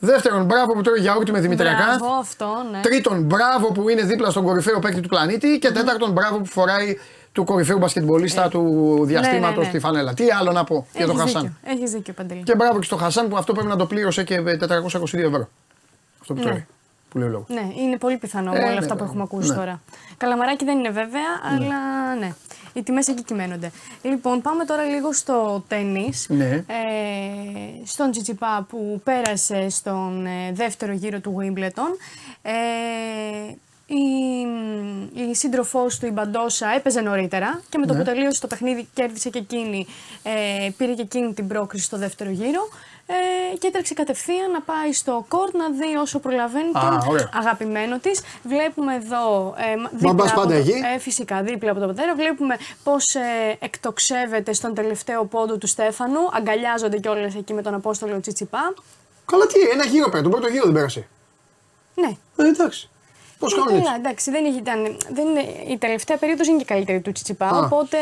Δεύτερον, 0.00 0.44
μπράβο 0.44 0.72
που 0.72 0.80
τρώει 0.82 0.98
γιαούρτι 1.00 1.32
με 1.32 1.40
δημητριακά. 1.40 1.84
Μπράβο, 1.98 2.14
αυτό, 2.14 2.46
ναι. 2.70 2.80
Τρίτον, 2.80 3.22
μπράβο 3.22 3.72
που 3.72 3.88
είναι 3.88 4.02
δίπλα 4.02 4.30
στον 4.30 4.44
κορυφαίο 4.44 4.78
παίκτη 4.78 5.00
του 5.00 5.08
πλανήτη. 5.08 5.58
Και 5.58 5.70
τέταρτον, 5.70 6.10
μπράβο 6.12 6.38
που 6.38 6.44
φοράει 6.46 6.98
του 7.32 7.44
κορυφαίου 7.44 7.78
μπασκετμπολίστα 7.78 8.48
του 8.48 8.62
διαστήματος 9.04 9.56
ναι, 9.56 9.62
ναι. 9.62 9.68
στη 9.68 9.78
φανέλα. 9.78 10.14
Τι 10.14 10.30
άλλο 10.30 10.52
να 10.52 10.64
πω 10.64 10.86
για 10.96 11.06
τον 11.06 11.20
Έχεις 11.20 11.32
Χασάν. 11.32 11.56
δίκιο. 11.62 11.76
Έχεις 11.76 11.90
δίκιο, 11.90 12.12
Παντελή. 12.12 12.42
Και 12.42 12.54
μπράβο 12.54 12.78
και 12.78 12.84
στο 12.84 12.96
Χασάν 12.96 13.28
που 13.28 13.36
αυτό 13.36 13.52
πρέπει 13.52 13.68
να 13.68 13.76
το 13.76 13.86
πλήρωσε 13.86 14.24
και 14.24 14.40
422 14.40 15.18
ευρώ. 15.18 15.48
Αυτό 16.20 16.34
που 16.34 16.40
Ναι. 16.40 16.46
τρώει. 16.46 16.66
Που 17.10 17.18
λέει 17.18 17.28
ο 17.28 17.30
λόγος. 17.30 17.46
Ναι, 17.48 17.82
είναι 17.82 17.98
πολύ 17.98 18.16
πιθανό 18.16 18.50
Ε, 18.54 18.58
με 18.58 18.64
όλα 18.64 18.72
ναι, 18.72 18.78
αυτά 18.78 18.94
ναι, 18.94 19.00
που 19.00 19.06
έχουμε 19.06 19.22
ακούσει 19.22 19.48
ναι. 19.48 19.56
τώρα. 19.56 19.80
Καλαμαράκι 20.16 20.64
δεν 20.64 20.78
είναι 20.78 20.90
βέβαια, 20.90 21.30
αλλά 21.52 21.78
ναι. 22.20 22.34
Οι 22.78 22.82
τιμές 22.82 23.08
εκεί 23.08 23.22
κυμαίνονται. 23.22 23.70
Λοιπόν, 24.02 24.42
πάμε 24.42 24.64
τώρα 24.64 24.82
λίγο 24.82 25.12
στο 25.12 25.64
τέννη. 25.68 26.12
Ναι. 26.28 26.48
Ε, 26.50 26.64
στον 27.84 28.10
Τσιτσιπά 28.10 28.66
που 28.68 29.00
πέρασε 29.04 29.68
στον 29.68 30.26
ε, 30.26 30.52
δεύτερο 30.52 30.92
γύρο 30.92 31.20
του 31.20 31.36
Wimbledon. 31.40 31.96
Ε, 32.42 32.52
η, 33.86 34.00
η 35.30 35.34
σύντροφός 35.34 35.98
του, 35.98 36.06
η 36.06 36.10
Μπαντόσα, 36.10 36.68
έπαιζε 36.76 37.00
νωρίτερα 37.00 37.60
και 37.68 37.78
με 37.78 37.86
το 37.86 37.92
Ναι. 37.92 37.98
που 37.98 38.04
τελείωσε 38.04 38.40
το 38.40 38.46
παιχνίδι 38.46 38.88
κέρδισε 38.94 39.30
και 39.30 39.38
εκείνη, 39.38 39.86
ε, 40.22 40.68
πήρε 40.76 40.94
και 40.94 41.02
εκείνη 41.02 41.32
την 41.34 41.46
πρόκριση 41.48 41.84
στο 41.84 41.98
δεύτερο 41.98 42.30
γύρο. 42.30 42.68
Ε, 43.10 43.56
και 43.56 43.66
έτρεξε 43.66 43.94
κατευθείαν 43.94 44.50
να 44.50 44.60
πάει 44.60 44.92
στο 44.92 45.24
κόρτ 45.28 45.54
να 45.54 45.70
δει 45.70 45.96
όσο 45.96 46.18
προλαβαίνει 46.18 46.68
Α, 46.68 46.80
τον 46.80 47.08
ωραία. 47.08 47.28
αγαπημένο 47.34 47.98
της. 47.98 48.20
Βλέπουμε 48.42 48.94
εδώ. 48.94 49.54
Ε, 49.72 49.76
μα- 49.76 49.90
δίπλα 49.92 50.14
πας 50.14 50.30
από 50.30 50.40
πάντα 50.40 50.52
το- 50.54 50.58
εκεί. 50.60 50.72
Ε, 50.94 50.98
φυσικά, 50.98 51.42
δίπλα 51.42 51.70
από 51.70 51.78
τον 51.80 51.88
πατέρα. 51.88 52.14
Βλέπουμε 52.14 52.56
πώς 52.84 53.14
ε, 53.14 53.56
εκτοξεύεται 53.60 54.52
στον 54.52 54.74
τελευταίο 54.74 55.24
πόντο 55.24 55.56
του 55.58 55.66
Στέφανου. 55.66 56.18
Αγκαλιάζονται 56.32 56.98
κιόλας 56.98 57.34
εκεί 57.34 57.52
με 57.54 57.62
τον 57.62 57.74
Απόστολο 57.74 58.20
Τσιτσιπά. 58.20 58.74
Καλά, 59.26 59.46
τι, 59.46 59.60
ένα 59.60 59.84
γύρο 59.84 60.08
πέρα. 60.08 60.22
Τον 60.22 60.30
πρώτο 60.30 60.48
γύρο 60.48 60.64
δεν 60.64 60.72
πέρασε. 60.74 61.06
Ναι. 61.94 62.16
Ε, 62.36 62.48
εντάξει. 62.48 62.88
Πώς 63.38 63.52
Ε, 63.52 63.56
κάνουν 63.56 63.68
καλά, 63.68 63.80
έτσι. 63.88 64.00
εντάξει, 64.00 64.30
δεν 64.30 64.44
ήταν, 64.44 64.96
δεν 65.12 65.26
είναι, 65.26 65.40
η 65.68 65.76
τελευταία 65.78 66.16
περίοδος 66.16 66.46
είναι 66.46 66.58
και 66.58 66.64
καλύτερη 66.64 67.00
του 67.00 67.12
Τσιτσιπά. 67.12 67.46
Α. 67.48 67.58
Οπότε. 67.58 67.96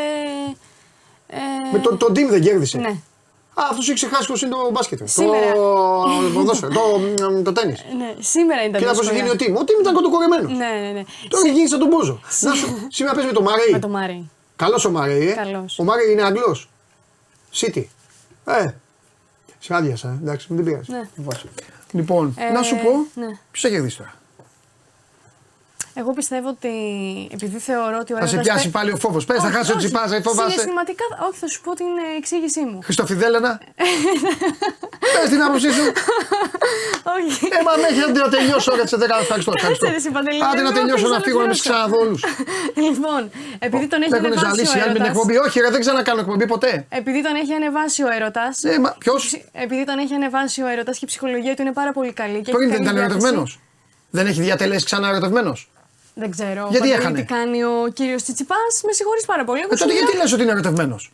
Ε, 1.29 1.37
Με 1.73 1.79
τον 1.79 1.99
το 1.99 2.07
team 2.07 2.27
δεν 2.29 2.41
κέρδισε. 2.43 2.79
Ναι. 2.79 2.95
Α, 3.59 3.63
αυτός 3.71 3.85
έχει 3.89 3.95
ξεχάσει 3.95 4.27
πώ 4.33 4.35
είναι 4.43 4.51
το 4.55 4.71
μπάσκετ. 4.73 5.01
Σήμερα. 5.05 5.53
Το 5.53 6.31
ποδόσφαιρο, 6.35 6.73
το, 6.73 7.43
το 7.43 7.53
τέννη. 7.53 7.75
ναι, 7.97 8.15
σήμερα 8.19 8.65
ήταν 8.65 8.81
Κοίτα 8.81 8.93
πώ 8.93 8.99
δύσκολα. 9.01 9.19
γίνει 9.21 9.29
ο 9.31 9.33
team. 9.39 9.61
Ο 9.61 9.65
team 9.65 9.81
ήταν 9.81 9.95
κοντοκορεμένος. 9.95 10.51
Ναι, 10.53 10.67
ναι, 10.81 10.91
ναι. 10.93 11.03
Τώρα 11.29 11.49
γίνει 11.49 11.69
σαν 11.69 11.79
τον 11.79 11.89
Μπόζο. 11.89 12.21
Να 12.41 12.55
σου, 12.55 12.87
σήμερα 12.89 13.15
παίζει 13.15 13.29
με 13.29 13.35
τον 13.35 13.43
Μαρέι. 13.43 13.71
Με 13.73 13.79
το 13.79 13.89
Μάρι. 13.89 14.31
Καλός 14.57 14.85
ο 14.85 14.91
Μαρέι, 14.91 15.29
ε. 15.29 15.33
Καλός. 15.35 15.79
Ο 15.79 15.85
Μαρέι 15.85 16.13
είναι 16.13 16.23
Αγγλός. 16.23 16.69
City. 17.55 17.85
Ε. 18.45 18.67
Σε 19.59 19.75
άδειασα, 19.75 20.09
ε. 20.09 20.19
εντάξει, 20.23 20.47
δεν 20.51 20.65
πειράζει. 20.65 20.93
Ναι. 20.93 21.09
Βάζω. 21.17 21.47
Λοιπόν, 21.91 22.35
Ε, 22.39 22.51
να 22.51 22.63
σου 22.63 22.75
πω. 22.77 22.91
ναι. 23.21 23.27
Ποιος 23.51 23.63
θα 23.63 23.69
κερδίσει 23.69 23.97
τώρα; 23.97 24.15
Εγώ 25.99 26.13
πιστεύω 26.13 26.49
ότι 26.49 26.73
επειδή 27.33 27.59
θεωρώ 27.59 27.97
ότι 28.01 28.13
ο 28.13 28.17
Θα 28.17 28.27
σε 28.27 28.35
έρωτας 28.35 28.47
πιάσει 28.53 28.65
πέ- 28.71 28.73
πάλι 28.77 28.91
ο 28.93 28.97
φόβος. 28.97 29.25
Πες, 29.25 29.41
θα 29.41 29.47
Όχι, 29.47 29.57
χάσει 29.57 29.71
ο 29.73 29.75
όχι. 29.77 29.85
τσιπάς, 29.85 30.11
θα 30.11 30.21
φοβάσαι. 30.23 30.51
Συναισθηματικά, 30.51 31.05
όχι, 31.29 31.39
θα 31.43 31.49
σου 31.53 31.61
πω 31.65 31.71
την 31.75 31.87
ε, 31.87 32.17
εξήγησή 32.21 32.61
μου. 32.71 32.79
Χριστοφιδέλενα. 32.85 33.61
Πες 35.15 35.29
την 35.33 35.43
άποψή 35.47 35.71
σου. 35.77 35.85
όχι. 37.17 37.45
Ε, 37.57 37.63
μα 37.67 37.73
μέχρι 37.85 38.13
να 38.25 38.29
τελειώσω 38.35 38.69
ώρα 38.73 38.87
σε 38.87 38.97
10 38.97 39.01
ευχαριστώ. 39.25 39.53
ευχαριστώ. 39.57 39.87
Κάτσε, 39.87 40.09
ρε, 40.09 40.13
Παντελή, 40.17 40.41
Άντε 40.51 40.63
να 40.63 40.71
δεν 40.71 40.75
τελειώσω 40.79 41.03
μπορώ 41.03 41.15
να 41.17 41.23
φύγω 41.27 41.41
να 41.43 41.47
μην 41.47 41.55
ολοκληρώσω. 41.55 41.63
ξαναδώ 41.71 41.97
όλους. 42.05 42.21
λοιπόν, 42.87 43.21
επειδή 43.67 43.87
τον 43.93 43.99
έχει 44.05 44.11
Με 44.11 44.17
έχουν 44.21 44.27
ανεβάσει 44.33 44.47
ο 44.47 44.55
ζαλίσει 44.55 44.75
οι 44.79 44.81
άλλοι 44.85 44.93
με 44.95 44.99
την 44.99 45.05
έρωτας, 45.05 45.23
εκπομπή. 45.23 45.35
Όχι, 45.47 45.57
ρε, 45.65 45.69
δεν 45.75 45.81
ξανακάνω 45.85 46.21
εκπομπή 46.25 46.47
ποτέ. 46.55 46.73
επειδή 47.01 47.21
τον 47.27 47.35
έχει 47.43 47.53
ανεβάσει 47.61 48.01
ο 48.07 48.09
έρωτα. 48.17 48.45
Ε, 48.73 48.79
μα 48.85 48.91
ποιος; 49.03 49.23
Επειδή 49.65 49.83
τον 49.91 49.97
έχει 50.05 50.15
ανεβάσει 50.21 50.59
ο 50.67 50.67
έρωτας 50.75 50.95
και 50.99 51.05
η 51.09 51.11
ψυχολογία 51.13 51.53
του 51.57 51.63
είναι 51.65 51.75
πάρα 51.81 51.93
πολύ 51.97 52.13
καλή. 52.21 52.39
Και 52.47 52.53
Πριν 52.57 52.63
έχει 52.69 52.77
δεν 52.77 52.85
καλή 52.85 52.85
ήταν 52.85 52.95
διάθεση. 52.97 53.15
ερωτευμένος; 53.15 53.51
Δεν 54.17 54.25
έχει 54.31 54.41
διατελέσει 54.49 54.85
ξανά 54.91 55.07
ερωτευμένος; 55.13 55.59
Δεν 56.19 56.31
ξέρω. 56.31 56.61
Γιατί 56.71 56.79
Παντελή, 56.79 56.93
έχανε; 56.93 57.19
Τι 57.19 57.25
κάνει 57.25 57.65
ο 57.65 57.91
κύριος 57.95 58.23
Τσιτσιπάς, 58.23 58.81
με 58.85 58.93
συγχωρείς 58.93 59.25
πάρα 59.25 59.45
πολύ. 59.45 59.61
Εγώ 59.61 59.69
Ε, 59.73 59.77
σου 59.77 59.83
τότε 59.83 59.93
μιλάω- 59.93 60.09
γιατί 60.09 60.23
λες 60.23 60.33
ότι 60.33 60.43
είναι 60.43 60.51
ερωτευμένος; 60.53 61.13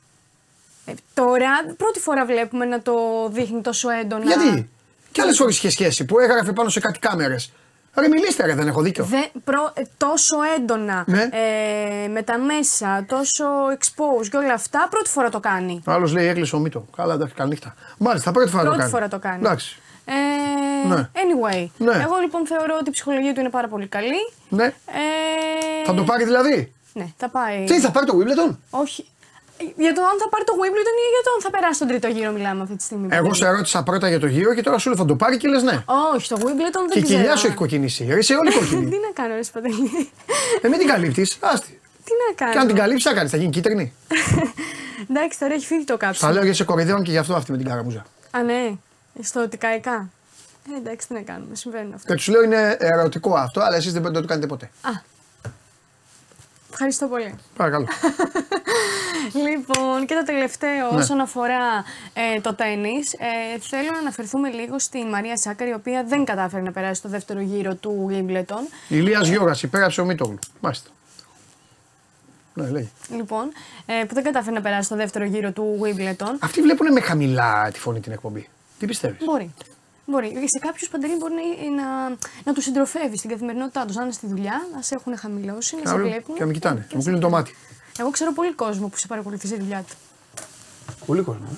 Ε, 0.86 0.92
τώρα, 1.14 1.50
πρώτη 1.76 2.00
φορά 2.00 2.24
βλέπουμε 2.24 2.64
να 2.64 2.82
το 2.82 2.94
δείχνει 3.30 3.60
τόσο 3.60 3.90
έντονα. 3.90 4.24
Γιατί; 4.24 4.68
Και 5.12 5.20
άλλες 5.22 5.36
φορές 5.36 5.56
είχε 5.56 5.70
σχέση 5.70 6.04
που 6.04 6.18
έγραφε 6.18 6.52
πάνω 6.52 6.68
σε 6.68 6.80
κάτι 6.80 6.98
κάμερες. 6.98 7.52
Ρε, 7.96 8.08
μιλήστε, 8.08 8.46
ρε, 8.46 8.54
δεν 8.54 8.68
έχω 8.68 8.80
δίκιο. 8.82 9.04
Δε, 9.04 9.20
προ, 9.44 9.72
ε, 9.74 9.82
τόσο 9.96 10.36
έντονα 10.56 11.04
Ναι. 11.06 11.22
ε, 11.22 12.08
με 12.08 12.22
τα 12.22 12.38
μέσα, 12.38 13.04
τόσο 13.08 13.44
expose 13.78 14.26
και 14.30 14.36
όλα 14.36 14.52
αυτά, 14.52 14.86
πρώτη 14.90 15.08
φορά 15.10 15.28
το 15.28 15.40
κάνει. 15.40 15.82
Άλλος 15.84 16.12
λέει 16.12 16.26
έκλεισε 16.26 16.56
ο 16.56 16.58
μύτο. 16.58 16.86
Καλά, 16.96 17.14
εντάξει, 17.14 17.34
καλή 17.34 17.48
νύχτα. 17.50 17.74
Μάλιστα, 17.98 18.32
πρώτη 18.32 18.50
φορά 18.50 18.62
Πρώτη 18.62 18.76
το 18.76 18.80
κάνει. 18.82 18.92
φορά 18.94 19.08
το 19.08 19.18
κάνει. 19.18 19.38
Εντάξει. 19.44 19.80
Ε, 20.04 20.88
Ναι. 20.88 21.08
Anyway, 21.22 21.66
Ναι. 21.76 21.92
εγώ 22.02 22.16
λοιπόν 22.20 22.46
θεωρώ 22.46 22.76
ότι 22.80 22.88
η 22.88 22.92
ψυχολογία 22.92 23.32
του 23.34 23.40
είναι 23.40 23.48
πάρα 23.50 23.68
πολύ 23.68 23.86
καλή. 23.86 24.20
Ναι. 24.48 24.64
Ε, 24.64 24.72
Θα 25.86 25.94
το 25.94 26.02
πάρει 26.04 26.24
δηλαδή; 26.24 26.72
Ναι, 26.92 27.06
θα 27.16 27.28
πάει. 27.28 27.64
Τι, 27.64 27.80
θα 27.80 27.90
πάρει 27.90 28.06
το 28.06 28.14
Wimbledon; 28.18 28.56
Όχι. 28.70 29.06
Ε, 29.56 29.64
Για 29.82 29.92
το 29.94 30.00
αν 30.02 30.16
θα 30.18 30.28
πάρει 30.28 30.44
το 30.44 30.52
Wimbledon 30.60 30.94
ή 31.02 31.06
για 31.14 31.22
το 31.24 31.30
αν 31.34 31.40
θα 31.42 31.50
περάσει 31.50 31.78
τον 31.78 31.88
τρίτο 31.88 32.08
γύρο, 32.08 32.30
μιλάμε 32.32 32.62
αυτή 32.62 32.76
τη 32.76 32.82
στιγμή. 32.82 33.08
Εγώ 33.10 33.34
σε 33.34 33.48
ρώτησα 33.48 33.82
πρώτα 33.82 34.08
για 34.08 34.20
το 34.20 34.26
γύρο 34.26 34.54
και 34.54 34.62
τώρα 34.62 34.78
σου 34.78 34.88
λέω 34.88 34.98
θα 34.98 35.04
το 35.04 35.14
πάρει 35.16 35.36
και 35.36 35.48
λες 35.48 35.62
ναι. 35.62 35.84
Όχι, 36.14 36.28
το 36.28 36.36
Wimbledon 36.40 36.84
Και 36.90 36.94
δεν 36.94 37.02
η 37.02 37.06
κοιλιά 37.06 37.22
ξέρω. 37.22 37.36
σου 37.36 37.46
έχει 37.46 37.56
κοκκινήσει. 37.56 38.04
Ρε, 38.10 38.18
Είσαι 38.18 38.34
όλη 38.34 38.52
κοκκινή. 38.58 38.90
Τι 38.90 38.96
να 39.06 39.10
κάνω, 39.22 39.34
ρε 39.34 39.42
Σπατελή. 39.42 40.10
ε, 40.60 40.68
μην 40.68 40.78
την 40.78 40.88
καλύπτεις. 40.88 41.36
Άστη. 41.40 41.80
Τι 42.04 42.10
να 42.28 42.34
κάνω. 42.34 42.52
Και 42.52 42.58
αν 42.58 42.66
την 42.66 42.76
καλύψεις, 42.76 43.04
θα 43.10 43.14
κάνεις. 43.16 43.30
Θα 43.30 43.36
γίνει 43.36 43.50
κίτρινη. 43.50 43.92
Εντάξει, 45.10 45.38
τώρα 45.38 45.54
έχει 45.54 45.66
φύγει 45.66 45.84
το 45.84 45.96
κάψιμο. 45.96 46.28
Θα 46.28 46.34
λέω 46.34 46.42
γιατί 46.42 46.56
σε 46.58 46.64
κοροϊδεύουν 46.64 47.02
και 47.02 47.10
γι' 47.10 47.18
αυτό 47.18 47.34
αυτή 47.34 47.50
με 47.50 47.56
την 47.56 47.66
καραμούζα. 47.66 48.04
Α, 48.30 48.42
ναι. 48.42 48.72
Στο 49.20 49.48
τικαϊκά. 49.48 50.08
Ε, 50.74 50.76
εντάξει, 50.76 51.06
τι 51.08 51.14
να 51.14 51.20
κάνουμε. 51.20 51.54
Συμβαίνει 51.54 51.92
αυτό. 51.94 52.06
Και 52.06 52.14
τους 52.14 52.28
λέω 52.28 52.42
είναι 52.42 52.76
ερωτικό 52.78 53.34
αυτό, 53.34 53.60
αλλά 53.60 53.76
εσείς 53.76 53.92
δεν 53.92 54.12
το 54.12 54.24
κάνετε 54.24 54.46
ποτέ. 54.46 54.70
Α. 54.80 54.90
Ευχαριστώ 56.70 57.06
πολύ. 57.06 57.34
Παρακαλώ. 57.56 57.86
Λοιπόν, 59.32 60.06
και 60.06 60.14
το 60.14 60.22
τελευταίο 60.24 60.90
Ναι. 60.92 60.98
όσον 60.98 61.20
αφορά 61.20 61.84
ε, 62.12 62.40
το 62.40 62.54
τέννις, 62.54 63.12
ε, 63.12 63.58
θέλω 63.60 63.90
να 63.92 63.98
αναφερθούμε 63.98 64.50
λίγο 64.50 64.78
στη 64.78 65.04
Μαρία 65.04 65.36
Σάκαρη, 65.36 65.70
η 65.70 65.72
οποία 65.72 66.04
δεν 66.04 66.24
κατάφερε 66.24 66.62
να 66.62 66.72
περάσει 66.72 67.02
το 67.02 67.08
δεύτερο 67.08 67.40
γύρο 67.40 67.74
του 67.74 68.10
Wimbledon. 68.10 68.72
Ηλία 68.88 69.20
Γιώργας, 69.22 69.62
υπέγραψε 69.62 70.00
ο 70.00 70.04
Μίτογλου. 70.04 70.38
Μάλιστα. 70.60 70.90
Ναι, 72.54 72.68
λέει. 72.70 72.90
Λοιπόν, 73.10 73.52
ε, 73.86 74.04
που 74.04 74.14
δεν 74.14 74.24
κατάφερε 74.24 74.54
να 74.54 74.60
περάσει 74.62 74.88
το 74.88 74.96
δεύτερο 74.96 75.24
γύρο 75.24 75.50
του 75.52 75.80
Wimbledon. 75.82 76.34
Αυτοί 76.38 76.60
βλέπουν 76.62 76.92
με 76.92 77.00
χαμηλά 77.00 77.70
τη 77.72 77.78
φωνή 77.78 78.00
την 78.00 78.12
εκπομπή. 78.12 78.48
Τι 78.82 78.88
πιστεύεις; 78.88 79.24
Μπορεί. 79.24 79.54
Μπορεί. 80.06 80.28
Σε 80.48 80.58
κάποιους 80.58 80.88
παντελή 80.88 81.16
μπορεί 81.16 81.34
να, 81.34 81.82
να, 81.82 82.08
να 82.44 82.52
τους 82.52 82.64
συντροφεύει 82.64 83.16
στην 83.16 83.30
καθημερινότητά 83.30 83.84
τους. 83.86 83.96
Να 83.96 84.02
είναι 84.02 84.12
στη 84.12 84.26
δουλειά, 84.26 84.68
να 84.74 84.82
σε 84.82 84.94
έχουν 84.94 85.16
χαμηλώσει, 85.18 85.76
να 85.82 85.90
σε 85.90 85.96
βλέπουν. 85.96 86.34
Και 86.34 86.40
να 86.40 86.46
με 86.46 86.52
κοιτάνε. 86.52 86.80
και 86.80 86.86
Να 86.90 86.94
μου 86.96 87.02
σε 87.02 87.08
κλείνουν 87.08 87.20
το 87.20 87.28
μάτι. 87.36 87.54
Εγώ 87.98 88.10
ξέρω 88.10 88.32
πολύ 88.32 88.52
κόσμο 88.52 88.88
που 88.88 88.96
σε 88.96 89.06
παρακολουθεί 89.06 89.46
στη 89.46 89.58
δουλειά 89.58 89.82
του. 89.88 89.94
Πολύ 91.06 91.22
κόσμο. 91.22 91.46
ε. 91.52 91.56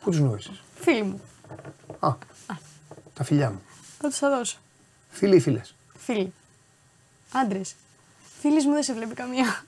Πού 0.00 0.10
τους 0.10 0.18
γνώρισες; 0.18 0.62
Φίλοι 0.80 1.02
μου. 1.02 1.20
Α, 1.98 2.12
τα 3.14 3.24
φιλιά 3.24 3.50
μου. 3.50 3.60
Θα 4.00 4.08
τους 4.08 4.18
τα 4.18 4.30
δώσω. 4.30 4.56
Φίλοι 5.10 5.36
ή 5.36 5.40
φίλες; 5.40 5.74
Φίλοι. 5.98 6.32
Άντρες. 7.32 7.74
Φίλης 8.40 8.64
μου 8.64 8.72
δεν 8.72 8.82
σε 8.82 8.92
βλέπει 8.94 9.14
καμία. 9.14 9.64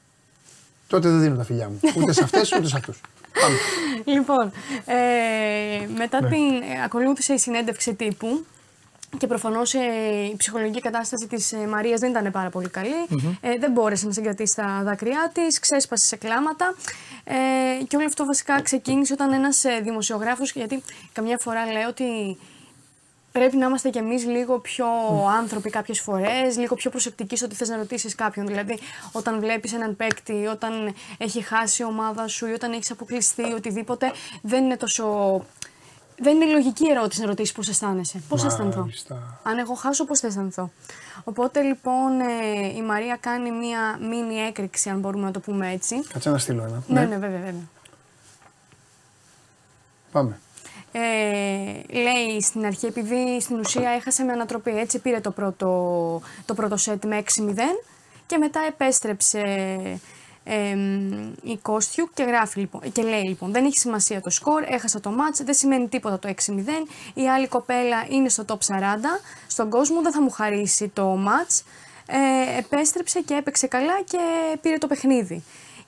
Τότε 0.88 1.08
δεν 1.08 1.20
δίνω 1.20 1.36
τα 1.36 1.44
φιλιά 1.44 1.68
μου. 1.68 1.80
Ούτε 1.96 2.12
σε 2.12 2.22
αυτές 2.22 2.52
ούτε 2.56 2.68
σε 2.68 2.76
αυτούς. 2.76 3.00
Λοιπόν, 4.14 4.52
ε, 4.86 5.86
μετά 5.96 6.20
Ναι. 6.20 6.28
την. 6.28 6.38
Ε, 6.38 6.82
ακολούθησε 6.84 7.32
η 7.32 7.38
συνέντευξη 7.38 7.94
τύπου 7.94 8.44
και 9.18 9.26
προφανώς 9.26 9.72
η 9.72 10.34
ψυχολογική 10.36 10.80
κατάσταση 10.80 11.26
της 11.26 11.52
ε, 11.52 11.56
Μαρίας 11.56 12.00
δεν 12.00 12.10
ήταν 12.10 12.30
πάρα 12.32 12.50
πολύ 12.50 12.68
καλή. 12.68 12.94
Μμμ. 13.08 13.34
Ε, 13.40 13.58
δεν 13.58 13.72
μπόρεσε 13.72 14.06
να 14.06 14.12
συγκρατήσει 14.12 14.54
τα 14.54 14.80
δάκρυά 14.84 15.30
της, 15.34 15.58
ξέσπασε 15.58 16.06
σε 16.06 16.16
κλάματα. 16.16 16.74
Ε, 17.24 17.84
και 17.84 17.96
όλο 17.96 18.06
αυτό 18.06 18.24
βασικά 18.24 18.62
ξεκίνησε 18.62 19.12
όταν 19.12 19.32
ένας 19.32 19.64
ε, 19.64 19.80
δημοσιογράφος, 19.82 20.52
γιατί 20.52 20.82
καμιά 21.12 21.38
φορά 21.40 21.72
λέω 21.72 21.88
ότι 21.88 22.04
πρέπει 23.38 23.56
να 23.56 23.66
είμαστε 23.66 23.90
κι 23.90 23.98
εμείς 23.98 24.26
λίγο 24.26 24.58
πιο 24.58 24.86
άνθρωποι 25.38 25.70
κάποιες 25.70 26.00
φορές, 26.00 26.56
λίγο 26.56 26.74
πιο 26.74 26.90
προσεκτικοί 26.90 27.36
στο 27.36 27.48
τι 27.48 27.54
θες 27.54 27.68
να 27.68 27.76
ρωτήσεις 27.76 28.14
κάποιον. 28.14 28.46
Δηλαδή, 28.46 28.78
όταν 29.12 29.40
βλέπεις 29.40 29.72
έναν 29.72 29.96
παίκτη, 29.96 30.46
όταν 30.46 30.94
έχει 31.18 31.40
χάσει 31.42 31.82
η 31.82 31.84
ομάδα 31.84 32.28
σου 32.28 32.46
ή 32.46 32.52
όταν 32.52 32.72
έχεις 32.72 32.90
αποκλειστεί 32.90 33.42
οτιδήποτε, 33.42 34.12
δεν 34.42 34.64
είναι 34.64 34.76
τόσο. 34.76 35.04
Δεν 36.18 36.40
είναι 36.40 36.52
λογική 36.52 36.90
ερώτηση 36.90 37.20
να 37.20 37.26
ρωτήσεις 37.26 37.52
πώς 37.52 37.68
αισθάνεσαι. 37.68 38.22
Πώς 38.28 38.40
θα 38.40 38.46
αισθανθώ; 38.46 38.80
Μάλιστα. 38.80 39.40
Αν 39.42 39.58
εγώ 39.58 39.74
χάσω, 39.74 40.04
πώς 40.04 40.20
θα 40.20 40.26
αισθανθώ; 40.26 40.70
Οπότε 41.24 41.60
λοιπόν 41.60 42.20
ε, 42.20 42.66
η 42.76 42.82
Μαρία 42.82 43.16
κάνει 43.20 43.50
μία 43.50 43.98
μίνι 44.00 44.34
έκρηξη, 44.34 44.88
αν 44.90 44.98
μπορούμε 44.98 45.24
να 45.24 45.30
το 45.30 45.40
πούμε 45.40 45.72
έτσι. 45.72 46.02
Κάτσε 46.12 46.30
να 46.30 46.38
στείλω 46.38 46.62
ένα. 46.62 46.82
Ναι, 46.86 47.00
ναι, 47.00 47.16
βέβαια, 47.16 47.38
βέβαια. 47.38 47.68
Πάμε. 50.12 50.38
Ε, 50.98 51.98
λέει 51.98 52.40
στην 52.40 52.64
αρχή, 52.64 52.86
επειδή 52.86 53.40
στην 53.40 53.59
ουσία 53.59 53.90
έχασε 53.90 54.24
με 54.24 54.32
ανατροπή, 54.32 54.70
έτσι 54.70 54.98
πήρε 54.98 55.20
το 55.20 55.31
πρώτο, 55.31 55.66
το 56.44 56.55
πρώτο 56.55 56.77
σετ 56.77 57.05
με 57.05 57.23
6-0 57.24 57.59
και 58.27 58.39
μετά 58.39 58.60
επέστρεψε 58.68 59.40
ε, 60.44 60.77
η 61.43 61.56
Κόστιου 61.62 62.09
και 62.14 62.23
γράφει 62.23 62.59
λοιπόν, 62.59 62.93
και 62.93 63.02
λέει 63.02 63.23
λοιπόν 63.23 63.52
δεν 63.52 63.64
έχει 63.64 63.78
σημασία 63.78 64.20
το 64.20 64.31
σκορ, 64.31 64.62
έχασα 64.66 65.01
το 65.01 65.10
μάτς, 65.10 65.43
δεν 65.43 65.55
σημαίνει 65.55 65.89
τίποτα 65.89 66.18
το 66.18 66.28
6-0, 66.28 66.52
η 67.14 67.28
άλλη 67.28 67.48
κοπέλα 67.48 68.06
είναι 68.09 68.28
στο 68.28 68.44
top 68.48 68.52
40 68.52 68.59
στον 69.47 69.70
κόσμο, 69.70 70.02
δεν 70.02 70.12
θα 70.12 70.23
μου 70.23 70.31
χαρίσει 70.31 70.89
το 70.89 71.05
μάτς, 71.06 71.64
ε, 72.06 72.59
επέστρεψε 72.59 73.20
και 73.20 73.35
έπαιξε 73.35 73.66
καλά 73.66 74.02
και 74.05 74.18
πήρε 74.60 74.78
το 74.78 74.86
παιχνίδι. 74.86 75.44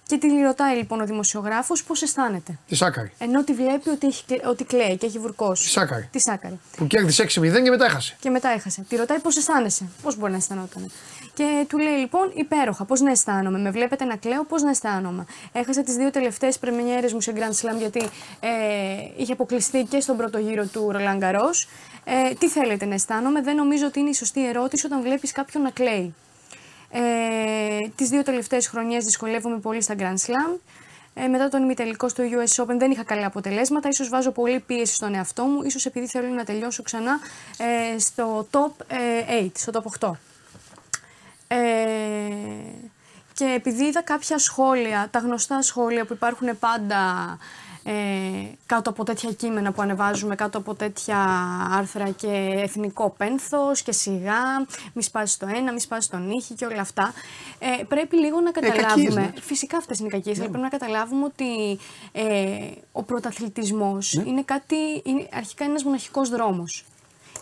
Και 0.08 0.18
τη 0.18 0.28
ρωτάει 0.42 0.76
λοιπόν 0.76 1.00
ο 1.00 1.04
δημοσιογράφος 1.04 1.84
πώς 1.84 2.02
αισθάνεται. 2.02 2.58
Τη 2.68 2.74
Σάκαρη. 2.74 3.12
Ενώ 3.18 3.44
τη 3.44 3.52
βλέπει 3.54 3.88
ότι, 3.88 4.06
έχει, 4.06 4.24
κλε- 4.26 4.46
ότι 4.46 4.64
κλαίει 4.64 4.96
και 4.96 5.06
έχει 5.06 5.18
βουρκώσει. 5.18 5.64
Τη 5.64 5.70
Σάκαρη. 5.70 6.08
Τη 6.12 6.20
Σάκαρη. 6.20 6.58
Που 6.76 6.86
κέρδισε 6.86 7.22
6-0 7.22 7.62
και 7.62 7.70
μετά 7.70 7.84
έχασε. 7.84 8.16
Και 8.20 8.30
μετά 8.30 8.48
έχασε. 8.48 8.84
Τη 8.88 8.96
ρωτάει 8.96 9.18
πώς 9.18 9.36
αισθάνεσαι. 9.36 9.88
Πώς 10.02 10.16
μπορεί 10.16 10.30
να 10.30 10.36
αισθανόταν. 10.36 10.90
Και 11.34 11.64
του 11.68 11.78
λέει 11.78 11.96
λοιπόν 11.96 12.30
υπέροχα, 12.34 12.84
πώς 12.84 13.00
να 13.00 13.10
αισθάνομαι. 13.10 13.58
Με 13.58 13.70
βλέπετε 13.70 14.04
να 14.04 14.16
κλαίω, 14.16 14.44
πώς 14.44 14.62
να 14.62 14.70
αισθάνομαι. 14.70 15.26
Έχασα 15.52 15.82
τις 15.82 15.94
δύο 15.94 16.10
τελευταίες 16.10 16.58
πρεμιέρες 16.58 17.12
μου 17.12 17.20
σε 17.20 17.32
Grand 17.36 17.64
Slam 17.66 17.78
γιατί 17.78 17.98
ε, 18.40 18.48
είχε 19.16 19.32
αποκλειστεί 19.32 19.86
και 19.90 20.00
στον 20.00 20.16
πρώτο 20.16 20.38
γύρο 20.38 20.66
του 20.66 20.90
Ρολάν 20.92 21.18
Γκαρό. 21.18 21.50
Ε, 22.04 22.34
τι 22.38 22.48
θέλετε 22.48 22.84
να 22.84 22.94
αισθάνομαι; 22.94 23.42
Δεν 23.42 23.56
νομίζω 23.56 23.86
ότι 23.86 24.00
είναι 24.00 24.10
η 24.10 24.14
σωστή 24.14 24.48
ερώτηση 24.48 24.86
όταν 24.86 25.02
βλέπεις 25.02 25.32
κάποιον 25.32 25.62
να 25.62 25.70
κλαίει. 25.70 26.14
Ε, 26.90 27.00
τις 27.96 28.08
δύο 28.08 28.22
τελευταίες 28.22 28.68
χρονιές 28.68 29.04
δυσκολεύομαι 29.04 29.58
πολύ 29.58 29.82
στα 29.82 29.94
Grand 29.98 30.26
Slam. 30.26 30.58
Ε, 31.14 31.26
μετά 31.26 31.48
τον 31.48 31.62
ημιτελικό 31.62 32.08
στο 32.08 32.24
US 32.24 32.64
Open 32.64 32.76
δεν 32.78 32.90
είχα 32.90 33.02
καλά 33.02 33.26
αποτελέσματα. 33.26 33.88
Ίσως 33.88 34.08
βάζω 34.08 34.30
πολύ 34.30 34.60
πίεση 34.60 34.94
στον 34.94 35.14
εαυτό 35.14 35.44
μου. 35.44 35.62
Ίσως 35.62 35.86
επειδή 35.86 36.06
θέλω 36.06 36.28
να 36.28 36.44
τελειώσω 36.44 36.82
ξανά 36.82 37.18
ε, 37.58 37.98
στο 37.98 38.48
top 38.50 38.84
ε, 38.86 39.44
8, 39.44 39.50
στο 39.54 39.72
top 40.00 40.08
8. 40.08 40.10
Ε, 41.48 41.56
και 43.32 43.44
επειδή 43.44 43.84
είδα 43.84 44.02
κάποια 44.02 44.38
σχόλια, 44.38 45.08
τα 45.10 45.18
γνωστά 45.18 45.62
σχόλια 45.62 46.04
που 46.04 46.12
υπάρχουν 46.12 46.58
πάντα 46.58 47.38
ε, 47.90 47.92
κάτω 48.66 48.90
από 48.90 49.04
τέτοια 49.04 49.32
κείμενα 49.32 49.72
που 49.72 49.82
ανεβάζουμε, 49.82 50.34
κάτω 50.34 50.58
από 50.58 50.74
τέτοια 50.74 51.18
άρθρα 51.72 52.10
και 52.10 52.52
εθνικό 52.62 53.14
πένθος 53.16 53.82
και 53.82 53.92
σιγά, 53.92 54.66
μη 54.92 55.02
σπάσει 55.02 55.38
το 55.38 55.46
ένα, 55.54 55.72
μη 55.72 55.80
σπάσει 55.80 56.10
τον 56.10 56.30
ήχη 56.30 56.54
και 56.54 56.64
όλα 56.66 56.80
αυτά. 56.80 57.12
Ε, 57.58 57.82
πρέπει 57.84 58.16
λίγο 58.16 58.40
να 58.40 58.50
κακίες, 58.50 58.72
καταλάβουμε. 58.76 59.20
ναι. 59.20 59.32
Φυσικά 59.40 59.76
αυτές 59.76 59.98
είναι 59.98 60.08
κακίες, 60.08 60.36
Ναι. 60.36 60.42
αλλά 60.42 60.52
πρέπει 60.52 60.64
να 60.72 60.78
καταλάβουμε 60.78 61.24
ότι 61.24 61.78
ε, 62.12 62.70
ο 62.92 63.02
πρωταθλητισμός 63.02 64.14
Ναι. 64.14 64.22
είναι 64.30 64.42
κάτι, 64.42 64.76
είναι 65.04 65.28
αρχικά 65.32 65.64
ένας 65.64 65.84
μοναχικός 65.84 66.28
δρόμος. 66.28 66.84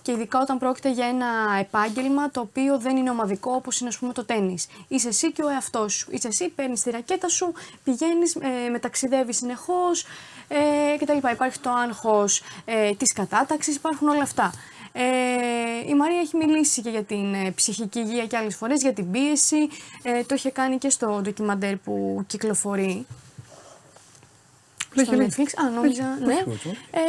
Και 0.03 0.13
ειδικά 0.13 0.41
όταν 0.41 0.59
πρόκειται 0.59 0.91
για 0.93 1.07
ένα 1.07 1.27
επάγγελμα 1.61 2.31
το 2.31 2.41
οποίο 2.41 2.79
δεν 2.79 2.97
είναι 2.97 3.11
ομαδικό 3.11 3.53
όπως 3.55 3.81
είναι 3.81 3.89
ας 3.89 3.99
πούμε 3.99 4.13
το 4.13 4.25
τέννις. 4.25 4.67
Είσαι 4.89 5.09
εσύ 5.09 5.33
και 5.33 5.43
ο 5.43 5.49
εαυτός 5.49 5.93
σου. 5.95 6.09
Είσαι 6.11 6.29
εσύ, 6.29 6.49
παίρνεις 6.49 6.83
τη 6.83 6.91
ρακέτα 6.91 7.29
σου, 7.29 7.53
πηγαίνεις, 7.85 8.35
ε, 8.35 8.69
μεταξιδεύεις 8.71 9.37
συνεχώς 9.37 10.05
ε, 10.49 10.97
κτλ. 10.99 11.29
Υπάρχει 11.33 11.59
το 11.59 11.71
άγχος 11.71 12.43
ε, 12.65 12.95
της 12.95 13.13
κατάταξης, 13.13 13.77
υπάρχουν 13.77 14.09
όλα 14.09 14.23
αυτά. 14.23 14.53
Ε, 14.99 15.89
η 15.89 15.95
Μαρία 15.95 16.21
έχει 16.21 16.37
μιλήσει 16.37 16.83
και 16.83 16.91
για 16.91 17.03
την 17.03 17.35
ε, 17.35 17.51
ψυχική 17.51 17.99
υγεία 17.99 18.27
και 18.27 18.37
άλλες 18.37 18.57
φορές, 18.57 18.83
για 18.83 18.93
την 18.93 19.11
πίεση. 19.11 19.69
Ε, 20.03 20.23
το 20.23 20.35
είχε 20.35 20.51
κάνει 20.51 20.79
και 20.79 20.91
στο 20.91 21.21
ντοκιμαντέρ 21.23 21.77
που 21.77 22.25
κυκλοφορεί. 22.27 23.07
Λέγε, 24.95 25.07
στο 25.09 25.17
λέγε. 25.17 25.29
Netflix. 25.31 25.65
Α, 25.67 25.71
νόμιζα, 25.71 26.19
Λέγε, 26.21 26.27
ναι. 26.27 26.53
όχι, 26.53 26.69
όχι. 26.69 26.79
Ε, 26.91 27.01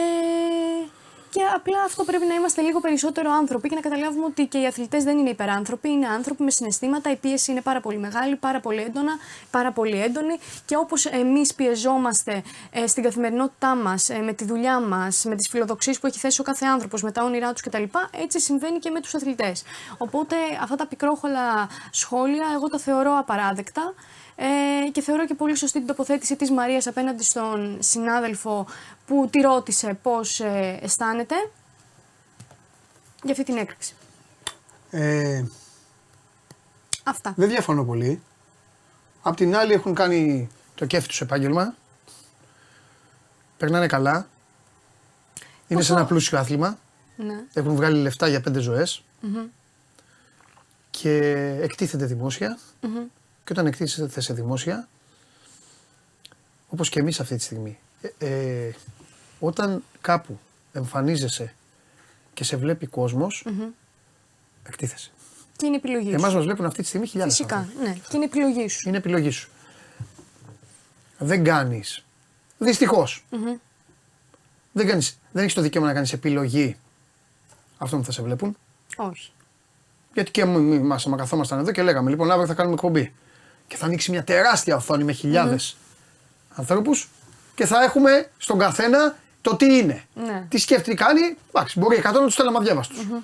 και 1.29 1.41
απλά 1.55 1.81
αυτό 1.85 2.03
πρέπει 2.03 2.25
να 2.25 2.33
είμαστε 2.33 2.61
λίγο 2.61 2.79
περισσότερο 2.79 3.31
άνθρωποι 3.31 3.69
και 3.69 3.75
να 3.75 3.81
καταλάβουμε 3.81 4.25
ότι 4.25 4.45
και 4.45 4.57
οι 4.57 4.65
αθλητές 4.65 5.03
δεν 5.03 5.17
είναι 5.17 5.29
υπεράνθρωποι, 5.29 5.89
είναι 5.89 6.07
άνθρωποι 6.07 6.43
με 6.43 6.51
συναισθήματα. 6.51 7.11
Η 7.11 7.15
πίεση 7.15 7.51
είναι 7.51 7.61
πάρα 7.61 7.79
πολύ 7.79 7.97
μεγάλη, 7.97 8.35
πάρα 8.35 8.59
πολύ 8.59 8.81
έντονα, 8.81 9.11
πάρα 9.51 9.71
πολύ 9.71 10.01
έντονη. 10.01 10.39
Και 10.65 10.75
όπως 10.75 11.05
εμείς 11.05 11.53
πιεζόμαστε 11.53 12.43
ε, 12.71 12.87
στην 12.87 13.03
καθημερινότητά 13.03 13.75
μας, 13.75 14.09
ε, 14.09 14.19
με 14.19 14.33
τη 14.33 14.45
δουλειά 14.45 14.79
μας, 14.79 15.23
με 15.25 15.35
τις 15.35 15.47
φιλοδοξίες 15.49 15.99
που 15.99 16.07
έχει 16.07 16.19
θέσει 16.19 16.41
ο 16.41 16.43
κάθε 16.43 16.65
άνθρωπος, 16.65 17.01
με 17.03 17.11
τα 17.11 17.23
όνειρά 17.23 17.53
τους 17.53 17.61
κτλ., 17.61 17.83
έτσι 18.21 18.39
συμβαίνει 18.39 18.79
και 18.79 18.89
με 18.89 19.01
τους 19.01 19.15
αθλητές. 19.15 19.63
Οπότε 19.97 20.35
αυτά 20.61 20.75
τα 20.75 20.87
πικρόχολα 20.87 21.69
σχόλια 21.91 22.45
εγώ 22.53 22.67
τα 22.67 22.77
θεωρώ 22.77 23.17
απαράδεκτα. 23.17 23.93
Ε, 24.39 24.89
και 24.91 25.01
θεωρώ 25.01 25.25
και 25.25 25.33
πολύ 25.33 25.55
σωστή 25.55 25.77
την 25.77 25.87
τοποθέτηση 25.87 26.35
της 26.35 26.51
Μαρίας 26.51 26.87
απέναντι 26.87 27.23
στον 27.23 27.77
συνάδελφο 27.81 28.67
που 29.05 29.27
τη 29.31 29.39
ρώτησε 29.39 29.97
πώς 30.01 30.39
ε, 30.39 30.79
αισθάνεται 30.81 31.35
για 33.23 33.31
αυτή 33.31 33.43
την 33.43 33.57
έκρηξη. 33.57 33.93
Ε, 34.89 35.43
Αυτά. 37.03 37.33
δεν 37.35 37.49
διαφωνώ 37.49 37.83
πολύ. 37.85 38.21
Απ' 39.21 39.35
την 39.35 39.55
άλλη 39.55 39.73
έχουν 39.73 39.93
κάνει 39.93 40.49
το 40.75 40.85
κέφι 40.85 41.07
τους 41.07 41.21
επάγγελμα. 41.21 41.75
Περνάνε 43.57 43.87
καλά. 43.87 44.27
Είναι 45.67 45.81
σε 45.81 45.93
ένα 45.93 46.05
πλούσιο 46.05 46.37
άθλημα. 46.39 46.77
Ναι. 47.15 47.43
Έχουν 47.53 47.75
βγάλει 47.75 47.97
λεφτά 48.01 48.27
για 48.27 48.41
πέντε 48.41 48.59
ζωές 48.59 49.03
Μμμ. 49.21 49.45
και 50.89 51.17
εκτίθεται 51.61 52.05
δημόσια. 52.05 52.57
Μμμ. 52.81 53.05
Και 53.47 53.53
όταν 53.53 53.65
εκτίθεται 53.67 54.21
σε 54.21 54.33
δημόσια, 54.33 54.87
όπως 56.69 56.89
και 56.89 56.99
εμείς 56.99 57.19
αυτή 57.19 57.35
τη 57.35 57.43
στιγμή, 57.43 57.79
ε, 58.17 58.25
ε, 58.65 58.73
όταν 59.39 59.83
κάπου 60.01 60.39
εμφανίζεσαι 60.73 61.53
και 62.33 62.43
σε 62.43 62.57
βλέπει 62.57 62.85
κόσμος, 62.87 63.43
Μμμ. 63.45 63.67
εκτίθεσαι. 64.63 65.11
Και 65.55 65.65
είναι 65.65 65.75
επιλογή 65.75 66.09
Εμάς 66.09 66.29
σου. 66.29 66.35
μας 66.35 66.45
βλέπουν 66.45 66.65
αυτή 66.65 66.81
τη 66.81 66.87
στιγμή 66.87 67.07
χιλιάδες 67.07 67.35
Φυσικά, 67.35 67.55
άνθρωποι. 67.55 67.87
ναι. 67.87 67.93
Και 67.93 68.15
είναι 68.15 68.25
επιλογή 68.25 68.67
σου. 68.67 68.87
Είναι 68.87 68.97
επιλογή 68.97 69.29
σου. 69.29 69.49
Δεν 71.17 71.43
κάνεις. 71.43 72.05
Δυστυχώς. 72.57 73.25
Μμμ. 73.31 73.55
Δεν, 74.71 74.87
κάνεις, 74.87 75.19
δεν 75.31 75.41
έχεις 75.43 75.53
το 75.55 75.61
δικαίωμα 75.61 75.87
να 75.87 75.93
κάνεις 75.93 76.13
επιλογή 76.13 76.77
αυτών 77.77 77.99
που 77.99 78.05
θα 78.05 78.11
σε 78.11 78.21
βλέπουν. 78.21 78.57
Όχι. 78.97 79.31
Γιατί 80.13 80.31
και 80.31 80.41
εμάς, 80.41 81.05
άμα 81.07 81.17
καθόμασταν 81.17 81.59
εδώ 81.59 81.71
και 81.71 81.83
λέγαμε, 81.83 82.09
λοιπόν, 82.09 82.31
αύριο 82.31 82.47
θα 82.47 82.53
κάνουμε 82.53 82.75
εκπομπή. 82.75 83.13
Και 83.67 83.75
θα 83.75 83.85
ανοίξει 83.85 84.11
μια 84.11 84.23
τεράστια 84.23 84.75
οθόνη 84.75 85.03
με 85.03 85.11
χιλιάδες 85.11 85.77
ανθρώπους 86.55 87.09
και 87.55 87.65
θα 87.65 87.83
έχουμε 87.83 88.29
στον 88.37 88.57
καθένα 88.57 89.15
το 89.41 89.55
τι 89.55 89.77
είναι. 89.77 90.03
Ναι. 90.13 90.45
Τι 90.49 90.57
σκέφτεται, 90.57 90.91
τι 90.91 90.97
κάνει. 90.97 91.37
Εντάξει, 91.49 91.79
μπορεί 91.79 92.01
100 92.03 92.03
να 92.03 92.23
τους 92.23 92.33
στέλναμε 92.33 92.57
αδιάβαστου. 92.57 92.95
Μμμ. 92.95 93.19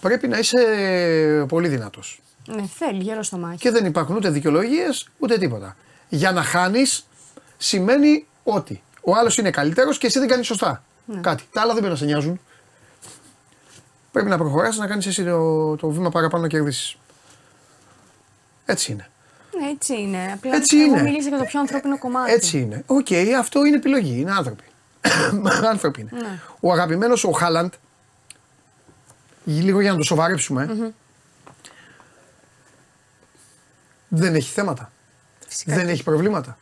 Πρέπει 0.00 0.28
να 0.28 0.38
είσαι 0.38 1.44
πολύ 1.48 1.68
δυνατός. 1.68 2.20
Ναι, 2.46 2.66
θέλει 2.66 3.02
γερό 3.02 3.22
στο 3.22 3.36
μάχη. 3.36 3.58
Και 3.58 3.70
δεν 3.70 3.84
υπάρχουν 3.84 4.16
ούτε 4.16 4.30
δικαιολογίες 4.30 5.08
ούτε 5.18 5.38
τίποτα. 5.38 5.76
Για 6.08 6.32
να 6.32 6.42
χάνεις 6.42 7.06
σημαίνει 7.56 8.26
ότι 8.42 8.82
ο 9.00 9.14
άλλος 9.14 9.38
είναι 9.38 9.50
καλύτερος 9.50 9.98
και 9.98 10.06
εσύ 10.06 10.18
δεν 10.18 10.28
κάνεις 10.28 10.46
σωστά. 10.46 10.82
Ναι. 11.04 11.20
Κάτι. 11.20 11.44
Τα 11.52 11.60
άλλα 11.60 11.72
δεν 11.72 11.82
πρέπει 11.82 11.92
να 11.92 11.98
σε 11.98 12.04
νοιάζουν. 12.04 12.40
Πρέπει 14.12 14.28
να 14.28 14.38
προχωράσει 14.38 14.78
να 14.78 14.86
κάνεις 14.86 15.06
εσύ 15.06 15.24
το, 15.24 15.76
το 15.76 15.88
βήμα 15.88 16.10
παραπάνω 16.10 16.42
να 16.42 16.48
κερδίσεις. 16.48 16.96
Έτσι 18.70 18.92
είναι. 18.92 19.08
Ναι, 19.60 19.68
έτσι 19.70 20.00
είναι. 20.00 20.30
Απλά 20.34 20.54
Έτσι 20.54 20.76
εγώ 20.76 20.92
είναι. 20.92 21.02
μίλησα 21.02 21.28
για 21.28 21.38
το 21.38 21.44
πιο 21.44 21.60
ανθρώπινο 21.60 21.98
κομμάτι. 21.98 22.32
Έτσι 22.32 22.58
είναι. 22.58 22.82
Οκ, 22.86 23.06
αυτό 23.38 23.64
είναι 23.64 23.76
επιλογή. 23.76 24.20
Είναι 24.20 24.30
άνθρωποι. 24.30 24.64
άνθρωποι 25.72 26.00
είναι. 26.00 26.10
Ναι. 26.12 26.40
Ο 26.60 26.72
αγαπημένος 26.72 27.24
ο 27.24 27.30
Χάλαντ, 27.30 27.72
λίγο 29.44 29.80
για 29.80 29.90
να 29.90 29.96
το 29.96 30.02
σοβαρέψουμε, 30.02 30.64
Μμμ. 30.66 30.88
δεν 34.08 34.34
έχει 34.34 34.52
θέματα. 34.52 34.90
Φυσικά 35.48 35.74
δεν 35.74 35.84
και 35.86 35.92
έχει 35.92 36.02
προβλήματα. 36.02 36.58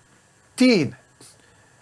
Τι 0.55 0.79
είναι; 0.79 0.99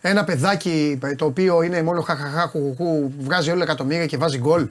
Ένα 0.00 0.24
παιδάκι 0.24 0.98
το 1.16 1.24
οποίο 1.24 1.62
είναι 1.62 1.82
μόνο 1.82 2.00
χαχαχά, 2.00 2.46
χουχουχού, 2.46 3.12
βγάζει 3.18 3.50
όλα 3.50 3.62
εκατομμύρια 3.62 4.06
και 4.06 4.16
βάζει 4.16 4.38
γκολ. 4.38 4.68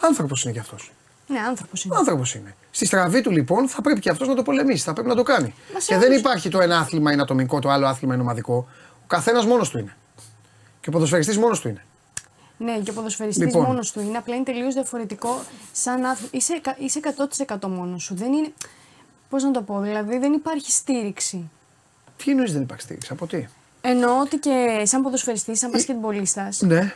Άνθρωπος 0.00 0.42
είναι 0.44 0.52
κι 0.52 0.58
αυτός. 0.58 0.92
Ναι, 1.30 1.38
άνθρωπος 1.40 1.84
είναι. 1.84 1.94
Άνθρωπος 1.96 2.34
είναι. 2.34 2.54
Στη 2.70 2.86
στραβή 2.86 3.20
του 3.20 3.30
λοιπόν 3.30 3.68
θα 3.68 3.82
πρέπει 3.82 4.00
και 4.00 4.10
αυτός 4.10 4.28
να 4.28 4.34
το 4.34 4.42
πολεμήσει, 4.42 4.84
θα 4.84 4.92
πρέπει 4.92 5.08
να 5.08 5.14
το 5.14 5.22
κάνει. 5.22 5.54
Μας 5.74 5.84
σε 5.84 5.92
Και 5.92 5.98
δεν 5.98 6.08
όλους- 6.08 6.20
υπάρχει 6.20 6.48
το 6.48 6.60
ένα 6.60 6.78
άθλημα 6.78 7.12
είναι 7.12 7.22
ατομικό, 7.22 7.58
το 7.60 7.68
άλλο 7.70 7.86
άθλημα 7.86 8.14
είναι 8.14 8.22
ομαδικό. 8.22 8.68
Ο 9.02 9.06
καθένας 9.06 9.46
μόνος 9.46 9.70
του 9.70 9.78
είναι. 9.78 9.96
Και 10.80 10.88
ο 10.88 10.92
ποδοσφαιριστής 10.92 11.38
μόνος 11.38 11.60
του 11.60 11.68
είναι. 11.68 11.84
Ναι, 12.58 12.78
και 12.78 12.90
ο 12.90 12.92
ποδοσφαιριστής 12.92 13.44
Λοιπόν. 13.46 13.64
μόνος 13.66 13.92
του 13.92 14.00
είναι. 14.00 14.18
Απλά 14.18 14.34
είναι 14.34 14.44
τελείως 14.44 14.74
διαφορετικό 14.74 15.40
σαν 15.72 16.04
άθλημα. 16.04 16.30
Είσαι, 16.32 16.52
εκα- 16.54 16.76
είσαι 16.78 16.98
100% 16.98 17.68
μόνος 17.68 18.02
σου. 18.02 18.14
Δεν 18.14 18.32
είναι. 18.32 18.52
Πώς 19.28 19.42
να 19.42 19.50
το 19.50 19.62
πω, 19.62 19.80
δηλαδή 19.80 20.18
δεν 20.18 20.32
υπάρχει 20.32 20.70
στήριξη. 20.72 21.50
Τι 22.24 22.30
εννοείς 22.30 22.52
δεν 22.52 22.62
υπάρχει 22.62 22.82
στήριξη, 22.82 23.08
από 23.12 23.26
τι; 23.26 23.46
Εννοώ 23.80 24.20
ότι 24.20 24.36
και 24.38 24.82
σαν 24.84 25.02
ποδοσφαιριστής, 25.02 25.58
σαν 25.58 25.70
μπασκετμπολίστας, 25.70 26.60
Ναι. 26.60 26.94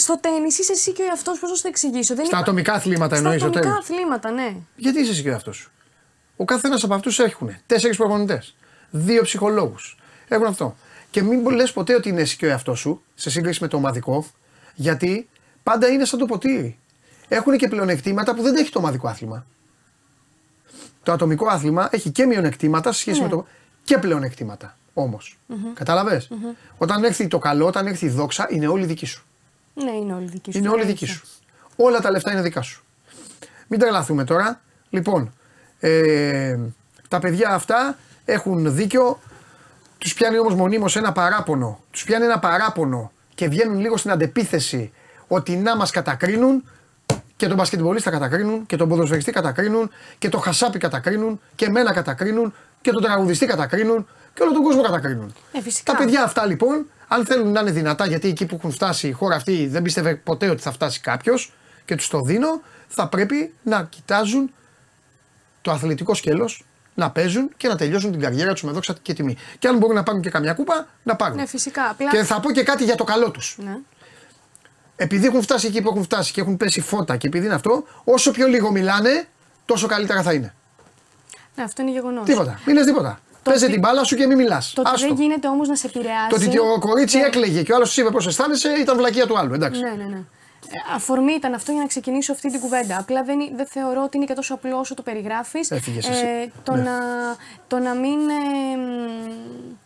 Στο 0.00 0.18
τέννις 0.20 0.58
είσαι 0.58 0.72
εσύ 0.72 0.92
και 0.92 1.02
ο 1.02 1.04
εαυτός, 1.04 1.38
πώς 1.38 1.50
να 1.50 1.56
σου 1.56 1.62
το 1.62 1.68
εξηγήσω; 1.68 2.14
Δεν 2.14 2.26
Στα 2.26 2.36
υπά- 2.36 2.48
ατομικά 2.48 2.72
αθλήματα 2.72 3.16
Στα 3.16 3.16
εννοείς 3.16 3.42
ο 3.42 3.46
ατομικά 3.46 3.68
τέλο. 3.70 3.78
αθλήματα, 3.82 4.30
ναι. 4.30 4.56
Γιατί 4.76 5.00
είσαι 5.00 5.10
εσύ 5.10 5.22
και 5.22 5.28
ο 5.28 5.32
εαυτός 5.32 5.56
σου; 5.56 5.70
Ο 6.36 6.44
καθένας 6.44 6.84
από 6.84 6.94
αυτούς 6.94 7.18
έχουν 7.18 7.50
τέσσερις 7.66 7.96
προπονητές, 7.96 8.54
δύο 8.90 9.22
ψυχολόγους. 9.22 9.98
Έχουν 10.28 10.46
αυτό. 10.46 10.76
Και 11.10 11.22
μην 11.22 11.50
λες 11.50 11.72
ποτέ 11.72 11.94
ότι 11.94 12.08
είναι 12.08 12.20
εσύ 12.20 12.36
και 12.36 12.46
ο 12.46 12.48
εαυτός 12.48 12.78
σου 12.78 13.02
σε 13.14 13.30
σύγκριση 13.30 13.58
με 13.62 13.68
το 13.68 13.76
ομαδικό, 13.76 14.26
γιατί 14.74 15.28
πάντα 15.62 15.86
είναι 15.88 16.04
σαν 16.04 16.18
το 16.18 16.26
ποτήρι. 16.26 16.78
Έχουν 17.28 17.56
και 17.56 17.68
πλεονεκτήματα 17.68 18.34
που 18.34 18.42
δεν 18.42 18.56
έχει 18.56 18.70
το 18.70 18.78
ομαδικό 18.78 19.08
άθλημα. 19.08 19.46
Το 21.02 21.12
ατομικό 21.12 21.46
άθλημα 21.48 21.88
έχει 21.92 22.10
και 22.10 22.26
μειονεκτήματα 22.26 22.92
σε 22.92 22.98
σχέση 23.00 23.18
Ναι. 23.18 23.24
με 23.24 23.30
το. 23.30 23.46
και 23.84 23.98
πλεονεκτήματα 23.98 24.76
όμως. 24.94 25.38
Μμμ. 25.46 25.72
Κατάλαβε. 25.72 26.26
Μμμ. 26.30 26.50
Όταν 26.78 27.04
έρθει 27.04 27.28
το 27.28 27.38
καλό, 27.38 27.66
όταν 27.66 27.86
έρθει 27.86 28.06
η 28.06 28.08
δόξα, 28.08 28.46
είναι 28.50 28.66
όλη 28.66 28.84
δική 28.86 29.06
σου. 29.06 29.24
Ναι, 29.84 29.90
είναι 29.90 30.12
όλοι 30.12 30.26
δικοί 30.26 30.52
σου. 30.52 30.58
Είναι 30.58 30.68
όλη 30.68 30.84
δική 30.84 31.06
σου. 31.06 31.26
Όλα 31.76 32.00
τα 32.00 32.10
λεφτά 32.10 32.32
είναι 32.32 32.42
δικά 32.42 32.62
σου. 32.62 32.84
Μην 33.68 33.80
τρελαθούμε 33.80 34.24
τώρα. 34.24 34.60
Λοιπόν, 34.90 35.32
ε, 35.80 36.58
τα 37.08 37.18
παιδιά 37.18 37.50
αυτά 37.50 37.96
έχουν 38.24 38.74
δίκιο. 38.74 39.20
Τους 39.98 40.14
πιάνει 40.14 40.38
όμως 40.38 40.54
μονίμως 40.54 40.96
ένα 40.96 41.12
παράπονο. 41.12 41.80
Τους 41.90 42.04
πιάνει 42.04 42.24
ένα 42.24 42.38
παράπονο 42.38 43.12
και 43.34 43.48
βγαίνουν 43.48 43.78
λίγο 43.78 43.96
στην 43.96 44.10
αντεπίθεση 44.10 44.92
ότι 45.26 45.56
να 45.56 45.76
μας 45.76 45.90
κατακρίνουν 45.90 46.64
και 47.36 47.46
τον 47.46 47.56
μπασκετμπολίστα 47.56 48.10
κατακρίνουν 48.10 48.66
και 48.66 48.76
τον 48.76 48.88
ποδοσφαιριστή 48.88 49.32
κατακρίνουν 49.32 49.90
και 50.18 50.28
τον 50.28 50.40
χασάπι 50.40 50.78
κατακρίνουν 50.78 51.40
και 51.54 51.64
εμένα 51.64 51.92
κατακρίνουν 51.92 52.54
και 52.80 52.90
τον 52.90 53.02
τραγουδιστή 53.02 53.46
κατακρίνουν 53.46 54.06
και 54.34 54.42
όλο 54.42 54.52
τον 54.52 54.62
κόσμο 54.62 54.82
κατακρίνουν. 54.82 55.34
Ε, 55.52 55.60
φυσικά. 55.60 55.92
Τα 55.92 55.98
παιδιά 55.98 56.22
αυτά 56.22 56.46
λοιπόν, 56.46 56.86
αν 57.12 57.26
θέλουν 57.26 57.52
να 57.52 57.60
είναι 57.60 57.70
δυνατά, 57.70 58.06
γιατί 58.06 58.28
εκεί 58.28 58.46
που 58.46 58.54
έχουν 58.54 58.70
φτάσει 58.70 59.08
η 59.08 59.12
χώρα 59.12 59.36
αυτή 59.36 59.66
δεν 59.66 59.82
πίστευε 59.82 60.14
ποτέ 60.14 60.48
ότι 60.48 60.62
θα 60.62 60.72
φτάσει 60.72 61.00
κάποιος 61.00 61.52
και 61.84 61.94
τους 61.94 62.08
το 62.08 62.20
δίνω, 62.20 62.60
θα 62.88 63.08
πρέπει 63.08 63.54
να 63.62 63.84
κοιτάζουν 63.84 64.52
το 65.60 65.70
αθλητικό 65.70 66.14
σκέλος, 66.14 66.64
να 66.94 67.10
παίζουν 67.10 67.50
και 67.56 67.68
να 67.68 67.76
τελειώσουν 67.76 68.10
την 68.10 68.20
καριέρα 68.20 68.52
τους 68.52 68.62
με 68.62 68.72
δόξα 68.72 68.94
και 69.02 69.12
τιμή. 69.14 69.36
Και 69.58 69.68
αν 69.68 69.78
μπορούν 69.78 69.94
να 69.94 70.02
πάρουν 70.02 70.20
και 70.20 70.30
καμιά 70.30 70.52
κούπα, 70.54 70.88
να 71.02 71.16
πάρουν. 71.16 71.36
Ναι, 71.36 71.46
φυσικά. 71.46 71.88
Απλά... 71.88 72.10
Και 72.10 72.22
θα 72.22 72.40
πω 72.40 72.50
και 72.50 72.62
κάτι 72.62 72.84
για 72.84 72.94
το 72.94 73.04
καλό 73.04 73.30
τους. 73.30 73.56
Ναι. 73.58 73.76
Επειδή 74.96 75.26
έχουν 75.26 75.42
φτάσει 75.42 75.66
εκεί 75.66 75.82
που 75.82 75.88
έχουν 75.88 76.02
φτάσει 76.02 76.32
και 76.32 76.40
έχουν 76.40 76.56
πέσει 76.56 76.80
φώτα 76.80 77.16
και 77.16 77.26
επειδή 77.26 77.44
είναι 77.46 77.54
αυτό, 77.54 77.84
όσο 78.04 78.30
πιο 78.30 78.46
λίγο 78.46 78.70
μιλάνε, 78.70 79.28
τόσο 79.64 79.86
καλύτερα 79.86 80.22
θα 80.22 80.32
είναι. 80.32 80.54
ναι, 81.54 81.62
αυτό 81.62 81.82
είναι 81.82 81.90
γεγονός. 81.90 82.24
Τίποτα. 82.24 82.60
Μην 82.66 82.76
λε 82.76 82.84
τίποτα. 82.84 83.20
Το 83.42 83.50
Παίζε 83.50 83.64
ότι- 83.64 83.72
την 83.74 83.82
μπάλα 83.82 84.04
σου 84.04 84.16
και 84.16 84.26
μην 84.26 84.36
μιλάς. 84.36 84.72
Το 84.74 84.82
ότι 84.86 85.00
δεν 85.00 85.14
γίνεται 85.14 85.48
όμως 85.48 85.68
να 85.68 85.74
σε 85.76 85.86
επηρεάσει. 85.86 86.28
Το 86.28 86.36
ότι 86.36 86.48
το 86.56 86.78
κορίτσι 86.80 87.18
δεν- 87.18 87.26
έκλαιγε 87.26 87.62
και 87.62 87.72
ο 87.72 87.76
άλλος 87.76 87.94
τη 87.94 88.00
είπε 88.00 88.10
πώς 88.10 88.26
αισθάνεσαι 88.26 88.68
ήταν 88.80 88.96
βλακεία 88.96 89.26
του 89.26 89.38
άλλου. 89.38 89.54
Εντάξει. 89.54 89.80
Ναι, 89.80 89.88
ναι, 89.90 90.04
ναι. 90.04 90.16
Ε, 90.72 90.94
Αφορμή 90.94 91.32
ήταν 91.32 91.54
αυτό 91.54 91.72
για 91.72 91.80
να 91.80 91.86
ξεκινήσω 91.86 92.32
αυτή 92.32 92.50
την 92.50 92.60
κουβέντα. 92.60 92.98
Απλά 92.98 93.22
δεν, 93.22 93.38
δεν 93.56 93.66
θεωρώ 93.66 94.02
ότι 94.02 94.16
είναι 94.16 94.26
και 94.26 94.34
τόσο 94.34 94.54
απλό 94.54 94.78
όσο 94.78 94.94
το 94.94 95.02
περιγράφεις. 95.02 95.70
Έφυγες 95.70 96.08
εσύ. 96.08 96.52
το, 96.62 96.74
Ναι. 96.74 96.82
να, 96.82 96.92
το 97.68 97.78
να 97.78 97.94
μην. 97.94 98.18
ε, 98.28 98.76
μ, 98.76 99.76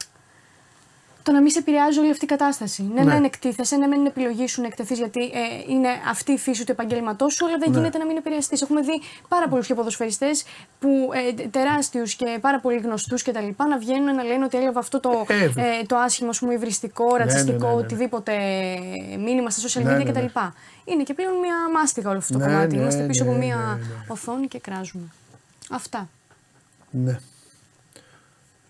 το 1.25 1.33
να 1.33 1.41
μην 1.41 1.51
σε 1.51 1.59
επηρεάζει 1.59 1.99
όλη 1.99 2.11
αυτή 2.11 2.25
η 2.25 2.29
κατάσταση. 2.29 2.83
Ναι, 2.83 3.03
Ναι. 3.03 3.13
ναι, 3.13 3.19
ναι 3.19 3.27
εκτίθεσαι, 3.27 3.77
ναι, 3.77 3.87
μεν 3.87 3.99
είναι 3.99 4.09
επιλογή 4.09 4.47
σου 4.47 4.61
να 4.61 4.67
εκτεθείς 4.67 4.99
γιατί 4.99 5.21
ε, 5.25 5.73
είναι 5.73 5.89
αυτή 6.11 6.33
η 6.33 6.39
φύση 6.39 6.65
του 6.67 6.73
επαγγελματός 6.73 7.35
σου, 7.35 7.47
αλλά 7.47 7.57
δεν 7.59 7.71
Ναι. 7.71 7.77
γίνεται 7.77 7.99
να 7.99 8.05
μην 8.07 8.17
επηρεαστείς. 8.17 8.63
Έχουμε 8.63 8.81
δει 8.81 9.01
πάρα 9.29 9.49
πολλούς 9.49 9.67
και 9.67 9.75
ποδοσφαιριστές 9.75 10.45
που 10.79 11.11
ε, 11.39 11.49
τεράστιους 11.49 12.15
και 12.15 12.39
πάρα 12.41 12.61
πολύ 12.61 12.79
γνωστούς 12.79 13.23
κτλ. 13.23 13.49
να 13.69 13.79
βγαίνουν 13.79 14.15
να 14.15 14.23
λένε 14.23 14.45
ότι 14.45 14.57
έλαβα 14.57 14.79
αυτό 14.79 15.01
το, 15.01 15.25
Ε, 15.29 15.45
ε, 15.45 15.85
το 15.87 15.97
άσχημο, 15.97 16.29
ας 16.31 16.39
πούμε, 16.39 16.55
υβριστικό, 16.55 17.13
ναι, 17.13 17.19
ρατσιστικό, 17.19 17.67
ναι, 17.69 17.75
ναι. 17.75 17.81
οτιδήποτε 17.81 18.33
μήνυμα 19.19 19.51
στα 19.51 19.69
social 19.69 19.83
Ναι, 19.85 19.95
media 19.97 20.05
ναι, 20.05 20.11
κτλ. 20.11 20.21
ναι. 20.21 20.51
Είναι 20.85 21.03
και 21.03 21.15
πλέον 21.15 21.39
μια 21.39 21.55
μάστιγα 21.73 22.09
όλο 22.11 22.19
αυτό 22.19 22.33
το 22.33 22.39
Ναι, 22.39 22.45
κομμάτι. 22.47 22.75
ναι, 22.77 22.81
Είμαστε 22.83 23.03
πίσω 23.07 23.25
ναι, 23.25 23.31
από 23.31 23.39
ναι, 23.39 23.45
μια 23.45 23.57
ναι, 23.57 23.73
ναι. 23.85 24.05
οθόνη 24.09 24.49
και 24.49 24.59
κράζουμε. 24.59 25.05
Αυτά. 25.71 26.09
Ναι. 26.91 27.19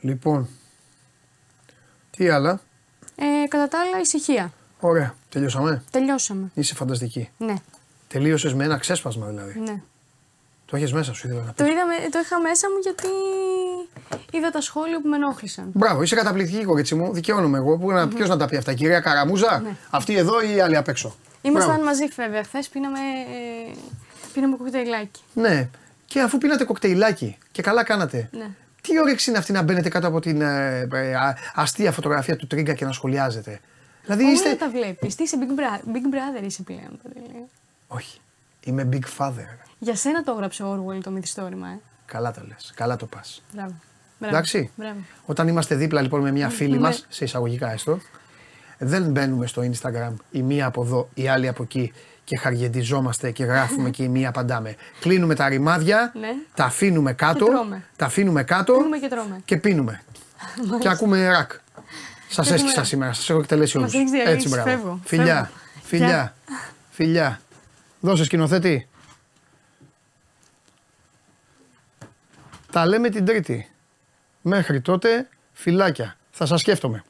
Λοιπόν. 0.00 0.48
Τι 2.16 2.28
άλλα; 2.28 2.60
Ε, 3.16 3.48
κατά 3.48 3.68
τα 3.68 3.78
άλλα, 3.80 4.00
ησυχία. 4.00 4.52
Ωραία. 4.80 5.14
Τελειώσαμε; 5.28 5.82
Τελειώσαμε. 5.90 6.50
Είσαι 6.54 6.74
φανταστική. 6.74 7.30
Ναι, 7.38 7.54
Τελείωσες 8.08 8.54
με 8.54 8.64
ένα 8.64 8.76
ξέσπασμα 8.78 9.26
δηλαδή. 9.26 9.60
ναι. 9.60 9.82
Το 10.66 10.76
έχεις 10.76 10.92
μέσα 10.92 11.14
σου, 11.14 11.26
ήθελα 11.26 11.42
να 11.44 11.52
Το, 11.54 11.64
πεις. 11.64 11.72
είδαμε, 11.72 11.94
το 12.10 12.18
είχα 12.24 12.40
μέσα 12.40 12.68
μου 12.70 12.76
γιατί 12.82 13.06
είδα 14.30 14.50
τα 14.50 14.60
σχόλια 14.60 15.00
που 15.00 15.08
με 15.08 15.16
ενόχλησαν. 15.16 15.70
Μπράβο, 15.72 16.02
είσαι 16.02 16.14
καταπληκτική 16.14 16.64
κορίτσι 16.64 16.94
μου. 16.94 17.12
Δικαιώνομαι 17.12 17.58
εγώ. 17.58 17.78
Που, 17.78 17.90
να 17.90 18.08
Ποιος 18.08 18.28
να 18.28 18.36
τα 18.36 18.46
πει 18.46 18.56
αυτά, 18.56 18.72
η 18.72 18.74
κυρία 18.74 19.00
Καραμούζα, 19.00 19.60
Ναι. 19.60 19.76
αυτή 19.90 20.16
εδώ 20.16 20.42
ή 20.42 20.54
η 20.56 20.60
άλλη 20.60 20.76
απ' 20.76 20.88
έξω; 20.88 21.14
Ήμασταν 21.42 21.70
Μπράβο. 21.72 21.84
μαζί 21.88 22.06
βέβαια. 22.16 22.42
Χθες 22.44 22.68
πίναμε, 22.68 22.98
ε, 22.98 23.74
πίναμε 24.32 24.56
κοκτέιλάκι. 24.56 25.20
Ναι. 25.34 25.68
Και 26.06 26.20
αφού 26.20 26.38
πίνατε 26.38 26.64
κοκτέιλάκι 26.64 27.38
και 27.52 27.62
καλά 27.62 27.84
κάνατε. 27.84 28.28
Ναι. 28.32 28.46
Τι 28.88 28.98
όρεξη 29.00 29.30
είναι 29.30 29.38
αυτή 29.38 29.52
να 29.52 29.62
μπαίνετε 29.62 29.88
κάτω 29.88 30.06
από 30.06 30.20
την 30.20 30.40
ε, 30.40 30.88
ε, 30.92 31.14
α- 31.14 31.36
αστεία 31.54 31.92
φωτογραφία 31.92 32.36
του 32.36 32.46
Τρίγκα 32.46 32.74
και 32.74 32.84
να 32.84 32.92
σχολιάζετε; 32.92 33.60
Δηλαδή 34.04 34.22
Όλα 34.22 34.32
είστε. 34.32 34.54
τα 34.54 34.70
βλέπεις. 34.70 35.14
Τι 35.14 35.22
είσαι 35.22 35.36
Big, 35.40 35.60
Bra- 35.60 35.88
Big 35.88 36.14
Brother 36.14 36.44
είσαι 36.44 36.62
πλέον. 36.62 36.98
Παντελή. 37.02 37.44
Όχι. 37.88 38.18
Είμαι 38.64 38.88
big 38.92 39.04
father. 39.18 39.58
Για 39.78 39.96
σένα 39.96 40.22
το 40.22 40.32
έγραψε 40.32 40.62
ο 40.62 40.72
Orwell 40.88 41.00
το 41.02 41.10
μυθιστόρημα, 41.10 41.68
ε. 41.68 41.78
Καλά 42.06 42.32
το 42.32 42.40
λες. 42.48 42.72
Καλά 42.76 42.96
το 42.96 43.06
πας. 43.06 43.42
Μπράβο. 43.52 43.74
Μπράβο. 44.18 44.34
Εντάξει. 44.36 44.70
Μπράβο. 44.76 44.96
Όταν 45.26 45.48
είμαστε 45.48 45.74
δίπλα 45.74 46.00
λοιπόν 46.02 46.20
με 46.20 46.30
μια 46.30 46.48
φίλη 46.48 46.72
Ναι. 46.74 46.78
μας, 46.78 47.06
σε 47.08 47.24
εισαγωγικά 47.24 47.72
έστω, 47.72 47.98
δεν 48.78 49.02
μπαίνουμε 49.10 49.46
στο 49.46 49.62
Instagram 49.62 50.12
η 50.30 50.42
μία 50.42 50.66
από 50.66 50.82
εδώ, 50.82 51.08
η 51.14 51.28
άλλη 51.28 51.48
από 51.48 51.62
εκεί 51.62 51.92
και 52.24 52.36
χαργεντιζόμαστε 52.36 53.30
και 53.30 53.44
γράφουμε 53.44 53.90
και 53.90 54.02
η 54.02 54.08
μία 54.08 54.28
απαντάμε. 54.28 54.76
Κλείνουμε 55.00 55.34
τα 55.34 55.48
ρημάδια, 55.48 56.12
Ναι. 56.20 56.28
τα 56.54 56.64
αφήνουμε 56.64 57.12
κάτω, 57.12 57.44
Και 57.44 57.50
τρώμε. 57.50 57.84
τα 57.96 58.06
αφήνουμε 58.06 58.42
κάτω 58.42 58.72
Πίνουμε 58.72 58.98
και 58.98 59.08
τρώμε. 59.08 59.40
και 59.44 59.56
πίνουμε. 59.56 60.02
και 60.80 60.88
ακούμε 60.88 61.28
ρακ. 61.28 61.50
Σας 62.28 62.46
Και 62.46 62.52
έσκησα 62.54 62.70
έχουμε- 62.70 62.86
σήμερα, 62.86 63.12
σας 63.12 63.30
έχω 63.30 63.38
εκτελέσει 63.38 63.76
όλους. 63.76 63.92
Μας 63.92 64.00
έχεις 64.00 64.12
διαλύσει, 64.12 64.34
Έτσι, 64.34 64.48
μπράβο. 64.48 64.68
φεύγω, 64.70 65.00
Φιλιά, 65.04 65.34
φεύγω. 65.34 65.50
φιλιά, 65.84 66.34
φιλιά. 66.90 67.40
Δώσε 68.00 68.24
σκηνοθέτη. 68.24 68.88
Τα 72.72 72.86
λέμε 72.86 73.08
την 73.08 73.24
Τρίτη. 73.24 73.68
Μέχρι 74.42 74.80
τότε, 74.80 75.28
φιλάκια. 75.52 76.16
Θα 76.30 76.46
σας 76.46 76.60
σκέφτομαι. 76.60 77.04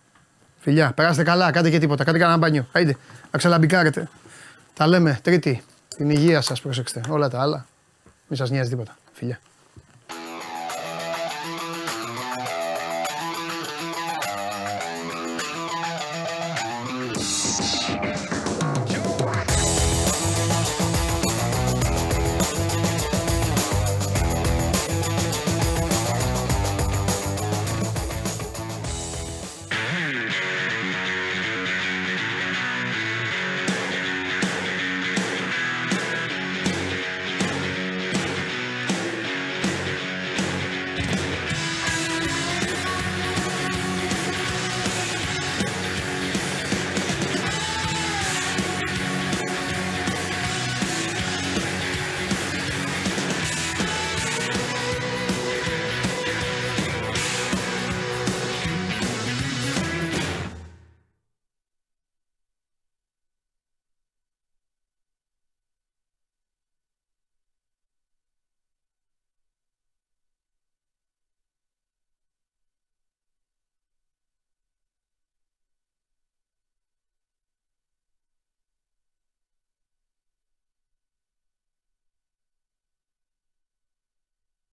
Φιλιά, 0.61 0.93
περάστε 0.93 1.23
καλά, 1.23 1.51
κάντε 1.51 1.70
και 1.70 1.78
τίποτα. 1.78 2.05
Κάντε 2.05 2.19
κανένα 2.19 2.39
μπάνιο. 2.39 2.69
Άιντε, 2.73 2.97
να 3.31 3.39
ξαλαμπικάρετε. 3.39 4.09
Τα 4.75 4.87
λέμε 4.87 5.19
Τρίτη. 5.23 5.63
Την 5.97 6.11
υγεία 6.11 6.41
σας, 6.41 6.61
προσέξτε. 6.61 7.01
Όλα 7.09 7.29
τα 7.29 7.41
άλλα. 7.41 7.67
Μην 8.29 8.39
σας 8.39 8.51
νοιάζει 8.51 8.69
τίποτα. 8.71 8.97
Φιλιά. 9.13 9.41